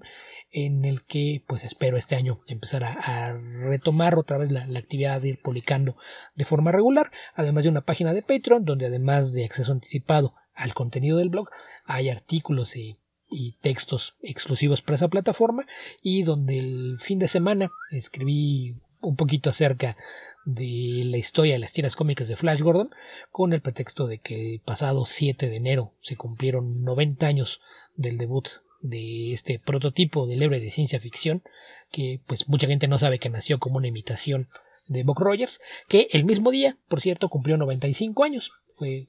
en 0.50 0.84
el 0.84 1.06
que 1.06 1.44
pues 1.48 1.64
espero 1.64 1.96
este 1.96 2.16
año 2.16 2.42
empezar 2.48 2.84
a, 2.84 3.38
retomar 3.38 4.18
otra 4.18 4.40
vez 4.40 4.50
la, 4.50 4.64
actividad 4.80 5.22
de 5.22 5.28
ir 5.30 5.42
publicando 5.44 5.96
de 6.34 6.46
forma 6.46 6.72
regular, 6.72 7.12
además 7.36 7.66
de 7.66 7.70
una 7.70 7.82
página 7.82 8.16
de 8.16 8.24
Patreon 8.24 8.66
donde 8.66 8.88
además 8.88 9.32
de 9.32 9.46
acceso 9.46 9.72
anticipado 9.72 10.34
al 10.56 10.74
contenido 10.74 11.20
del 11.20 11.30
blog 11.30 11.48
hay 11.86 12.10
artículos 12.10 12.76
y 12.76 12.98
textos 13.62 14.18
exclusivos 14.24 14.82
para 14.82 14.96
esa 14.96 15.08
plataforma 15.08 15.68
y 16.02 16.24
donde 16.24 16.58
el 16.58 16.98
fin 16.98 17.20
de 17.20 17.28
semana 17.28 17.70
escribí 17.92 18.82
un 19.08 19.16
poquito 19.16 19.50
acerca 19.50 19.98
de 20.46 21.04
la 21.06 21.18
historia 21.18 21.54
de 21.54 21.60
las 21.60 21.74
tiras 21.74 21.96
cómicas 21.96 22.28
de 22.28 22.36
Flash 22.36 22.62
Gordon 22.62 22.90
con 23.32 23.54
el 23.54 23.62
pretexto 23.62 24.08
de 24.08 24.20
que 24.20 24.54
el 24.54 24.60
pasado 24.60 25.06
7 25.06 25.50
de 25.50 25.56
enero 25.56 25.92
se 26.02 26.16
cumplieron 26.16 26.84
90 26.84 27.26
años 27.26 27.60
del 27.96 28.18
debut 28.18 28.48
de 28.82 29.34
este 29.34 29.60
prototipo 29.60 30.28
del 30.28 30.44
héroe 30.44 30.60
de 30.60 30.72
ciencia 30.72 31.00
ficción 31.00 31.42
que 31.92 32.22
pues 32.28 32.48
mucha 32.48 32.68
gente 32.68 32.88
no 32.88 32.98
sabe 32.98 33.20
que 33.20 33.30
nació 33.30 33.60
como 33.60 33.78
una 33.78 33.88
imitación 33.88 34.48
de 34.88 35.04
Buck 35.04 35.20
Rogers 35.20 35.60
que 35.88 36.08
el 36.12 36.24
mismo 36.24 36.52
día 36.52 36.78
por 36.88 37.02
cierto 37.02 37.30
cumplió 37.30 37.58
95 37.58 38.24
años. 38.24 38.52
Fue, 38.78 39.08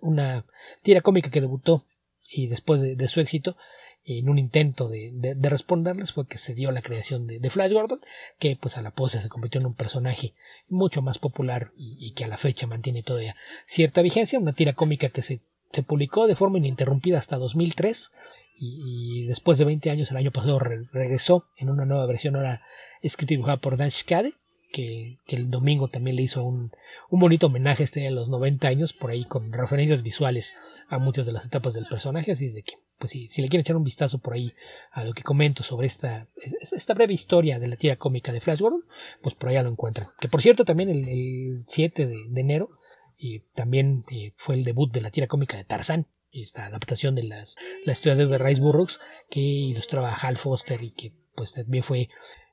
una, 0.00 0.44
tira 0.82 1.00
cómica 1.00 1.30
que 1.30 1.40
debutó 1.40 1.84
y 2.28 2.46
después 2.46 2.80
de 2.80 3.08
su 3.08 3.20
éxito 3.20 3.56
en 4.04 4.28
un 4.28 4.38
intento 4.38 4.88
de, 4.88 5.36
responderles 5.42 6.12
fue 6.12 6.26
que 6.26 6.38
se 6.38 6.54
dio 6.54 6.70
la 6.70 6.82
creación 6.82 7.26
de, 7.26 7.50
Flash 7.50 7.72
Gordon, 7.72 8.00
que 8.38 8.56
pues 8.60 8.76
a 8.76 8.82
la 8.82 8.90
pose 8.92 9.20
se 9.20 9.28
convirtió 9.28 9.60
en 9.60 9.66
un 9.66 9.74
personaje 9.74 10.34
mucho 10.68 11.02
más 11.02 11.18
popular 11.18 11.72
y, 11.76 12.12
que 12.12 12.24
a 12.24 12.28
la 12.28 12.38
fecha 12.38 12.66
mantiene 12.66 13.02
todavía 13.02 13.36
cierta 13.66 14.02
vigencia, 14.02 14.38
una 14.38 14.52
tira 14.52 14.72
cómica 14.72 15.10
que 15.10 15.22
se, 15.22 15.40
se 15.72 15.82
publicó 15.82 16.26
de 16.26 16.36
forma 16.36 16.58
ininterrumpida 16.58 17.18
hasta 17.18 17.36
2003 17.36 18.12
y, 18.58 19.26
después 19.26 19.58
de 19.58 19.64
20 19.64 19.90
años 19.90 20.10
el 20.10 20.16
año 20.16 20.30
pasado 20.30 20.58
regresó 20.58 21.46
en 21.56 21.70
una 21.70 21.84
nueva 21.84 22.06
versión 22.06 22.36
ahora 22.36 22.62
escrita 23.02 23.34
y 23.34 23.36
dibujada 23.36 23.58
por 23.58 23.76
Dan 23.76 23.90
Schkade 23.90 24.34
que, 24.72 25.18
el 25.28 25.50
domingo 25.50 25.88
también 25.88 26.16
le 26.16 26.22
hizo 26.22 26.42
un, 26.42 26.72
un 27.08 27.20
bonito 27.20 27.46
homenaje 27.46 27.84
este 27.84 28.06
a 28.06 28.10
los 28.10 28.28
90 28.28 28.68
años 28.68 28.92
por 28.92 29.10
ahí 29.10 29.24
con 29.24 29.52
referencias 29.52 30.02
visuales 30.02 30.54
a 30.88 30.98
muchas 30.98 31.26
de 31.26 31.32
las 31.32 31.46
etapas 31.46 31.74
del 31.74 31.86
personaje 31.86 32.32
así 32.32 32.46
es 32.46 32.54
de 32.54 32.62
que 32.62 32.74
pues 33.00 33.12
si, 33.12 33.28
si 33.28 33.40
le 33.40 33.48
quieren 33.48 33.62
echar 33.62 33.76
un 33.76 33.82
vistazo 33.82 34.18
por 34.18 34.34
ahí 34.34 34.52
a 34.92 35.04
lo 35.04 35.14
que 35.14 35.22
comento 35.22 35.62
sobre 35.62 35.86
esta, 35.86 36.28
esta 36.60 36.94
breve 36.94 37.14
historia 37.14 37.58
de 37.58 37.66
la 37.66 37.76
tira 37.76 37.96
cómica 37.96 38.30
de 38.30 38.42
Flash 38.42 38.60
Gordon, 38.60 38.84
pues 39.22 39.34
por 39.34 39.48
allá 39.48 39.62
lo 39.62 39.70
encuentran. 39.70 40.08
Que 40.20 40.28
por 40.28 40.42
cierto, 40.42 40.64
también 40.66 40.90
el, 40.90 41.64
7 41.66 42.06
de, 42.06 42.40
enero 42.40 42.70
y 43.16 43.40
también 43.54 44.04
eh, 44.10 44.32
fue 44.36 44.54
el 44.54 44.64
debut 44.64 44.92
de 44.92 45.00
la 45.00 45.10
tira 45.10 45.26
cómica 45.26 45.56
de 45.56 45.64
Tarzán, 45.64 46.06
esta 46.30 46.66
adaptación 46.66 47.14
de 47.14 47.24
las, 47.24 47.56
las 47.84 47.98
historias 47.98 48.28
de 48.28 48.38
Rice 48.38 48.60
Burroughs 48.60 49.00
que 49.30 49.40
ilustraba 49.40 50.14
Hal 50.14 50.36
Foster 50.36 50.82
y 50.82 50.92
que 50.92 51.12
pues 51.34 51.54
también 51.54 51.82
fue 51.82 52.10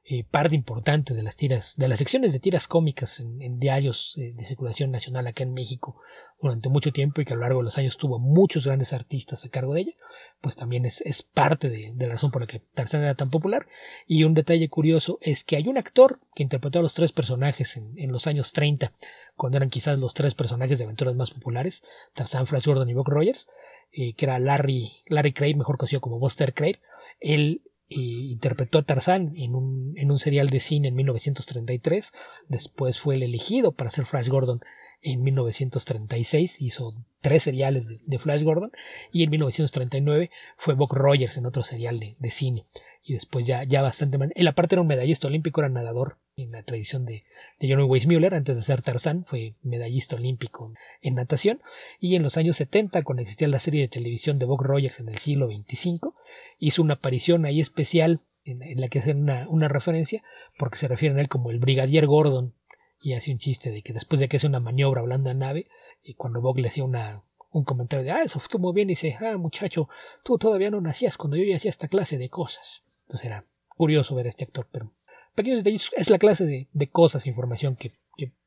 eh, 0.09 0.23
parte 0.23 0.55
importante 0.55 1.13
de 1.13 1.21
las 1.21 1.35
tiras, 1.35 1.75
de 1.75 1.89
las 1.89 1.99
secciones 1.99 2.31
de 2.31 2.39
tiras 2.39 2.69
cómicas 2.69 3.19
en, 3.19 3.59
diarios 3.59 4.13
eh, 4.17 4.31
de 4.33 4.45
circulación 4.45 4.89
nacional 4.89 5.27
acá 5.27 5.43
en 5.43 5.53
México 5.53 5.99
durante 6.41 6.69
mucho 6.69 6.93
tiempo 6.93 7.19
y 7.19 7.25
que 7.25 7.33
a 7.33 7.35
lo 7.35 7.41
largo 7.41 7.59
de 7.59 7.65
los 7.65 7.77
años 7.77 7.97
tuvo 7.97 8.17
muchos 8.17 8.65
grandes 8.65 8.93
artistas 8.93 9.43
a 9.43 9.49
cargo 9.49 9.73
de 9.73 9.81
ella, 9.81 9.91
pues 10.39 10.55
también 10.55 10.85
es, 10.85 11.03
parte 11.33 11.69
de, 11.69 11.93
la 11.97 12.13
razón 12.13 12.31
por 12.31 12.41
la 12.41 12.47
que 12.47 12.61
Tarzán 12.73 13.03
era 13.03 13.15
tan 13.15 13.29
popular. 13.29 13.67
Y 14.05 14.23
un 14.23 14.33
detalle 14.33 14.69
curioso 14.69 15.17
es 15.19 15.43
que 15.43 15.57
hay 15.57 15.67
un 15.67 15.77
actor 15.77 16.21
que 16.35 16.43
interpretó 16.43 16.79
a 16.79 16.83
los 16.83 16.93
tres 16.93 17.11
personajes 17.11 17.75
en, 17.75 18.09
los 18.09 18.27
años 18.27 18.53
30, 18.53 18.93
cuando 19.35 19.57
eran 19.57 19.69
quizás 19.69 19.99
los 19.99 20.13
tres 20.13 20.35
personajes 20.35 20.77
de 20.77 20.85
aventuras 20.85 21.15
más 21.15 21.31
populares, 21.31 21.83
Tarzán, 22.13 22.47
Flash 22.47 22.65
Gordon 22.65 22.89
y 22.89 22.93
Buck 22.93 23.09
Rogers, 23.09 23.49
eh, 23.91 24.13
que 24.13 24.23
era 24.23 24.39
Larry, 24.39 25.03
Larry 25.07 25.33
Craig, 25.33 25.55
mejor 25.57 25.77
conocido 25.77 25.99
como 25.99 26.17
Buster 26.17 26.53
Craig. 26.53 26.79
Él 27.19 27.61
interpretó 27.89 28.79
a 28.79 28.83
Tarzán 28.83 29.33
en 29.35 29.55
un, 29.55 29.93
en 29.97 30.11
un 30.11 30.19
serial 30.19 30.49
de 30.49 30.59
cine 30.59 30.89
en 30.89 30.95
1933. 30.95 32.11
Después 32.47 32.99
fue 32.99 33.15
el 33.15 33.23
elegido 33.23 33.71
para 33.71 33.89
ser 33.89 34.05
Flash 34.05 34.27
Gordon 34.27 34.61
en 35.01 35.23
1936. 35.23 36.61
Hizo 36.61 36.93
tres 37.21 37.43
seriales 37.43 38.01
de, 38.05 38.19
Flash 38.19 38.43
Gordon. 38.43 38.71
Y 39.11 39.23
en 39.23 39.31
1939 39.31 40.29
fue 40.57 40.73
Buck 40.73 40.93
Rogers 40.93 41.37
en 41.37 41.45
otro 41.45 41.63
serial 41.63 41.99
de 41.99 42.31
cine 42.31 42.65
y 43.07 43.13
después 43.13 43.47
ya, 43.47 43.63
ya 43.63 43.81
bastante 43.81 44.17
más. 44.17 44.29
Él 44.35 44.47
aparte 44.47 44.75
era 44.75 44.81
un 44.81 44.87
medallista 44.87 45.27
olímpico, 45.27 45.61
era 45.61 45.69
nadador 45.69 46.17
en 46.35 46.51
la 46.51 46.63
tradición 46.63 47.05
de, 47.05 47.23
de 47.59 47.73
John 47.73 47.89
Weissmuller, 47.89 48.35
antes 48.35 48.57
de 48.57 48.61
ser 48.61 48.81
Tarzán, 48.81 49.23
fue 49.25 49.55
medallista 49.63 50.17
olímpico 50.17 50.73
en 51.01 51.15
natación, 51.15 51.61
y 51.99 52.15
en 52.15 52.23
los 52.23 52.37
años 52.37 52.57
70, 52.57 53.03
cuando 53.03 53.21
existía 53.21 53.47
la 53.47 53.59
serie 53.59 53.81
de 53.81 53.87
televisión 53.87 54.39
de 54.39 54.45
Buck 54.45 54.61
Rogers 54.61 54.99
en 54.99 55.07
el 55.07 55.17
siglo 55.17 55.47
XXV, 55.47 56.11
hizo 56.59 56.81
una 56.81 56.95
aparición 56.95 57.45
ahí 57.45 57.61
especial 57.61 58.19
en, 58.43 58.59
la 58.79 58.89
que 58.89 58.99
hacen 58.99 59.21
una, 59.21 59.47
una, 59.49 59.67
referencia, 59.69 60.21
porque 60.57 60.77
se 60.77 60.87
refieren 60.87 61.17
a 61.17 61.21
él 61.21 61.29
como 61.29 61.49
el 61.49 61.59
Brigadier 61.59 62.07
Gordon, 62.07 62.53
y 62.99 63.13
hace 63.13 63.31
un 63.31 63.37
chiste 63.37 63.71
de 63.71 63.81
que 63.81 63.93
después 63.93 64.19
de 64.19 64.27
que 64.27 64.37
hace 64.37 64.47
una 64.47 64.59
maniobra 64.59 65.01
hablando 65.01 65.29
a 65.29 65.33
nave, 65.33 65.67
y 66.03 66.15
cuando 66.15 66.41
Buck 66.41 66.57
le 66.57 66.69
hacía 66.69 66.83
una, 66.83 67.23
un 67.51 67.63
comentario 67.63 68.03
de, 68.03 68.11
ah, 68.11 68.23
eso 68.23 68.39
estuvo 68.39 68.73
bien, 68.73 68.87
dice, 68.87 69.17
ah, 69.21 69.37
muchacho, 69.37 69.89
tú 70.23 70.37
todavía 70.37 70.71
no 70.71 70.81
nacías 70.81 71.17
cuando 71.17 71.37
yo 71.37 71.43
ya 71.43 71.57
hacía 71.57 71.69
esta 71.69 71.87
clase 71.87 72.17
de 72.17 72.29
cosas. 72.29 72.81
Entonces 73.03 73.27
era 73.27 73.43
curioso 73.67 74.15
ver 74.15 74.25
a 74.25 74.29
este 74.29 74.43
actor, 74.43 74.67
pero 74.71 74.91
pequeños 75.35 75.63
detalles 75.63 75.89
es 75.95 76.09
la 76.09 76.17
clase 76.17 76.45
de, 76.45 76.89
cosas, 76.89 77.27
información 77.27 77.75
que, 77.75 77.93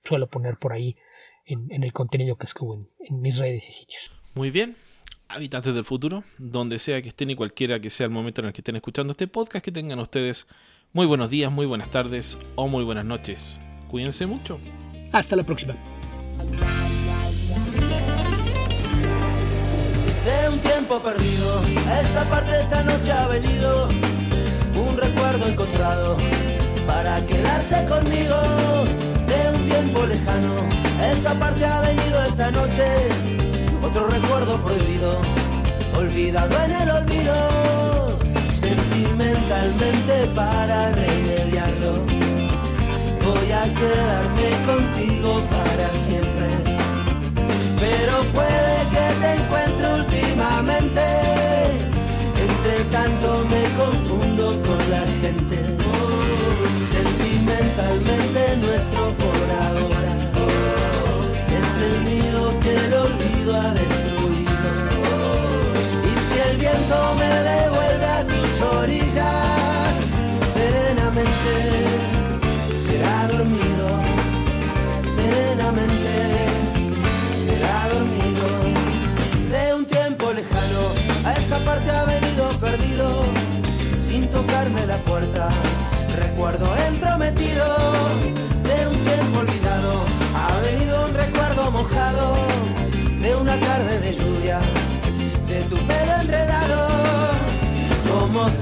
suelo 0.02 0.27
poner 0.27 0.56
por 0.56 0.72
ahí 0.72 0.97
en, 1.47 1.82
el 1.85 1.93
contenido 1.93 2.36
que 2.36 2.47
escribo 2.47 2.86
en, 2.98 3.20
mis 3.20 3.39
redes 3.39 3.68
y 3.68 3.72
sitios. 3.72 4.10
Muy 4.35 4.51
bien, 4.51 4.77
habitantes 5.28 5.72
del 5.74 5.85
futuro, 5.85 6.24
donde 6.39 6.78
sea 6.78 7.01
que 7.01 7.09
estén 7.09 7.31
y 7.31 7.36
cualquiera 7.36 7.81
que 7.81 7.90
sea 7.90 8.06
el 8.06 8.12
momento 8.12 8.40
en 8.40 8.48
el 8.48 8.52
que 8.52 8.60
estén 8.60 8.77
escuchando 8.77 9.12
este 9.12 9.28
podcast, 9.28 9.64
que 9.64 9.72
tengan 9.72 10.01
ustedes 10.01 10.47
muy 10.93 11.06
buenos 11.06 11.31
días, 11.31 11.52
muy 11.52 11.66
buenas 11.66 11.90
tardes 11.90 12.36
o 12.56 12.66
muy 12.66 12.82
buenas 12.82 13.05
noches. 13.05 13.56
Cuídense 13.91 14.25
mucho. 14.25 14.59
Hasta 15.11 15.35
la 15.35 15.43
próxima. 15.43 15.75
De 20.25 20.49
un 20.49 20.59
tiempo 20.61 21.01
perdido, 21.01 21.62
esta 22.01 22.23
parte 22.31 22.61
esta 22.61 22.83
noche 22.85 23.11
ha 23.11 23.27
venido 23.27 23.89
un 24.77 24.97
recuerdo 24.97 25.49
encontrado 25.49 26.17
para 26.87 27.25
quedarse 27.27 27.85
conmigo 27.87 28.37
de 29.27 29.59
un 29.59 29.65
tiempo 29.69 30.07
lejano. 30.07 30.55
Esta 31.12 31.35
parte 31.35 31.65
ha 31.65 31.81
venido 31.81 32.25
esta 32.29 32.51
noche, 32.53 32.85
otro 33.83 34.07
recuerdo 34.07 34.57
prohibido, 34.62 35.21
olvidado 35.97 36.55
en 36.65 36.73
el 36.73 36.91
olvido, 36.91 38.19
sentimentalmente 38.53 40.27
para 40.35 40.91
remediarlo. 40.93 42.30
Voy 43.31 43.52
a 43.52 43.62
quedarme 43.62 44.51
contigo 44.66 45.40
para 45.51 45.89
siempre, 46.05 46.48
pero 47.78 48.23
puede 48.35 48.74
que 48.90 49.05
te 49.20 49.35
encuentre 49.35 49.70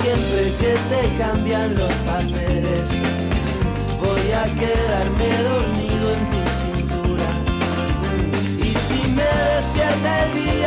siempre 0.01 0.53
que 0.61 0.73
se 0.89 1.01
cambian 1.19 1.75
los 1.75 1.93
papeles, 2.09 2.87
voy 4.01 4.33
a 4.33 4.45
quedarme 4.61 5.29
dormido 5.51 6.07
en 6.17 6.23
tu 6.33 6.41
cintura. 6.63 7.29
Y 8.59 8.71
si 8.87 8.99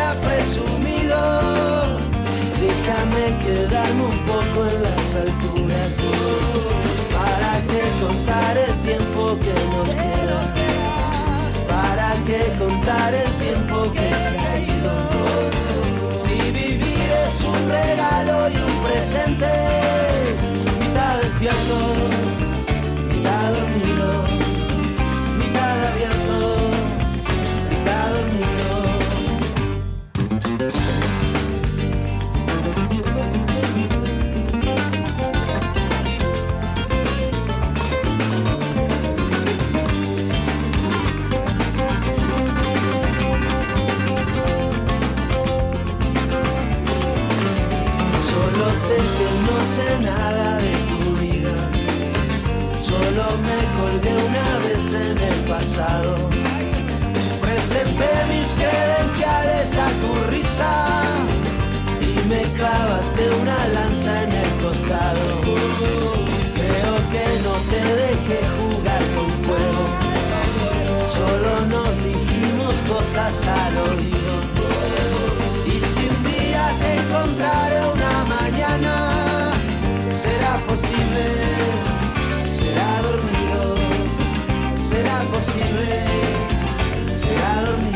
fuera 0.02 0.20
presumido. 0.22 1.18
Déjame 2.60 3.24
quedarme 3.44 4.04
un 4.04 4.20
poco 4.26 4.66
en 4.70 4.84
las 4.84 5.16
alturas. 5.16 5.92
¿Para 7.14 7.54
qué 7.70 7.84
contar 8.04 8.58
el 8.58 8.74
tiempo 8.88 9.38
que 9.44 9.56
nos 9.72 9.90
queda? 9.90 10.42
¿Para 11.68 12.14
qué 12.28 12.42
contar 12.58 13.14
el 13.14 13.32
tiempo 13.46 13.92
que 13.94 14.10
se 14.10 14.40
ha 14.40 14.60
ido? 14.60 14.94
Si 16.24 16.52
vivir 16.52 17.08
es 17.26 17.36
un 17.44 17.70
regalo 17.70 18.50
y 18.50 18.56
un 18.56 18.71
presente, 18.92 19.48
mitad 20.80 21.22
despierto, 21.22 22.21
Presenté 57.42 58.10
mis 58.30 58.54
credenciales 58.54 59.78
a 59.78 59.90
tu 60.00 60.32
risa 60.32 60.72
y 62.00 62.28
me 62.30 62.42
clavaste 62.56 63.30
una 63.42 63.68
lanza 63.68 64.24
en 64.24 64.32
el 64.32 64.50
costado. 64.64 65.42
Creo 66.56 66.96
que 67.12 67.26
no 67.44 67.54
te 67.70 67.82
dejé 68.02 68.40
jugar 68.60 69.04
con 69.14 69.30
fuego. 69.44 69.84
Solo 71.18 71.52
nos 71.68 71.98
dijimos 71.98 72.74
cosas 72.88 73.36
al 73.46 73.78
oído. 73.78 74.11
Posible, 85.26 86.06
será 87.08 87.62
dormido. 87.66 87.91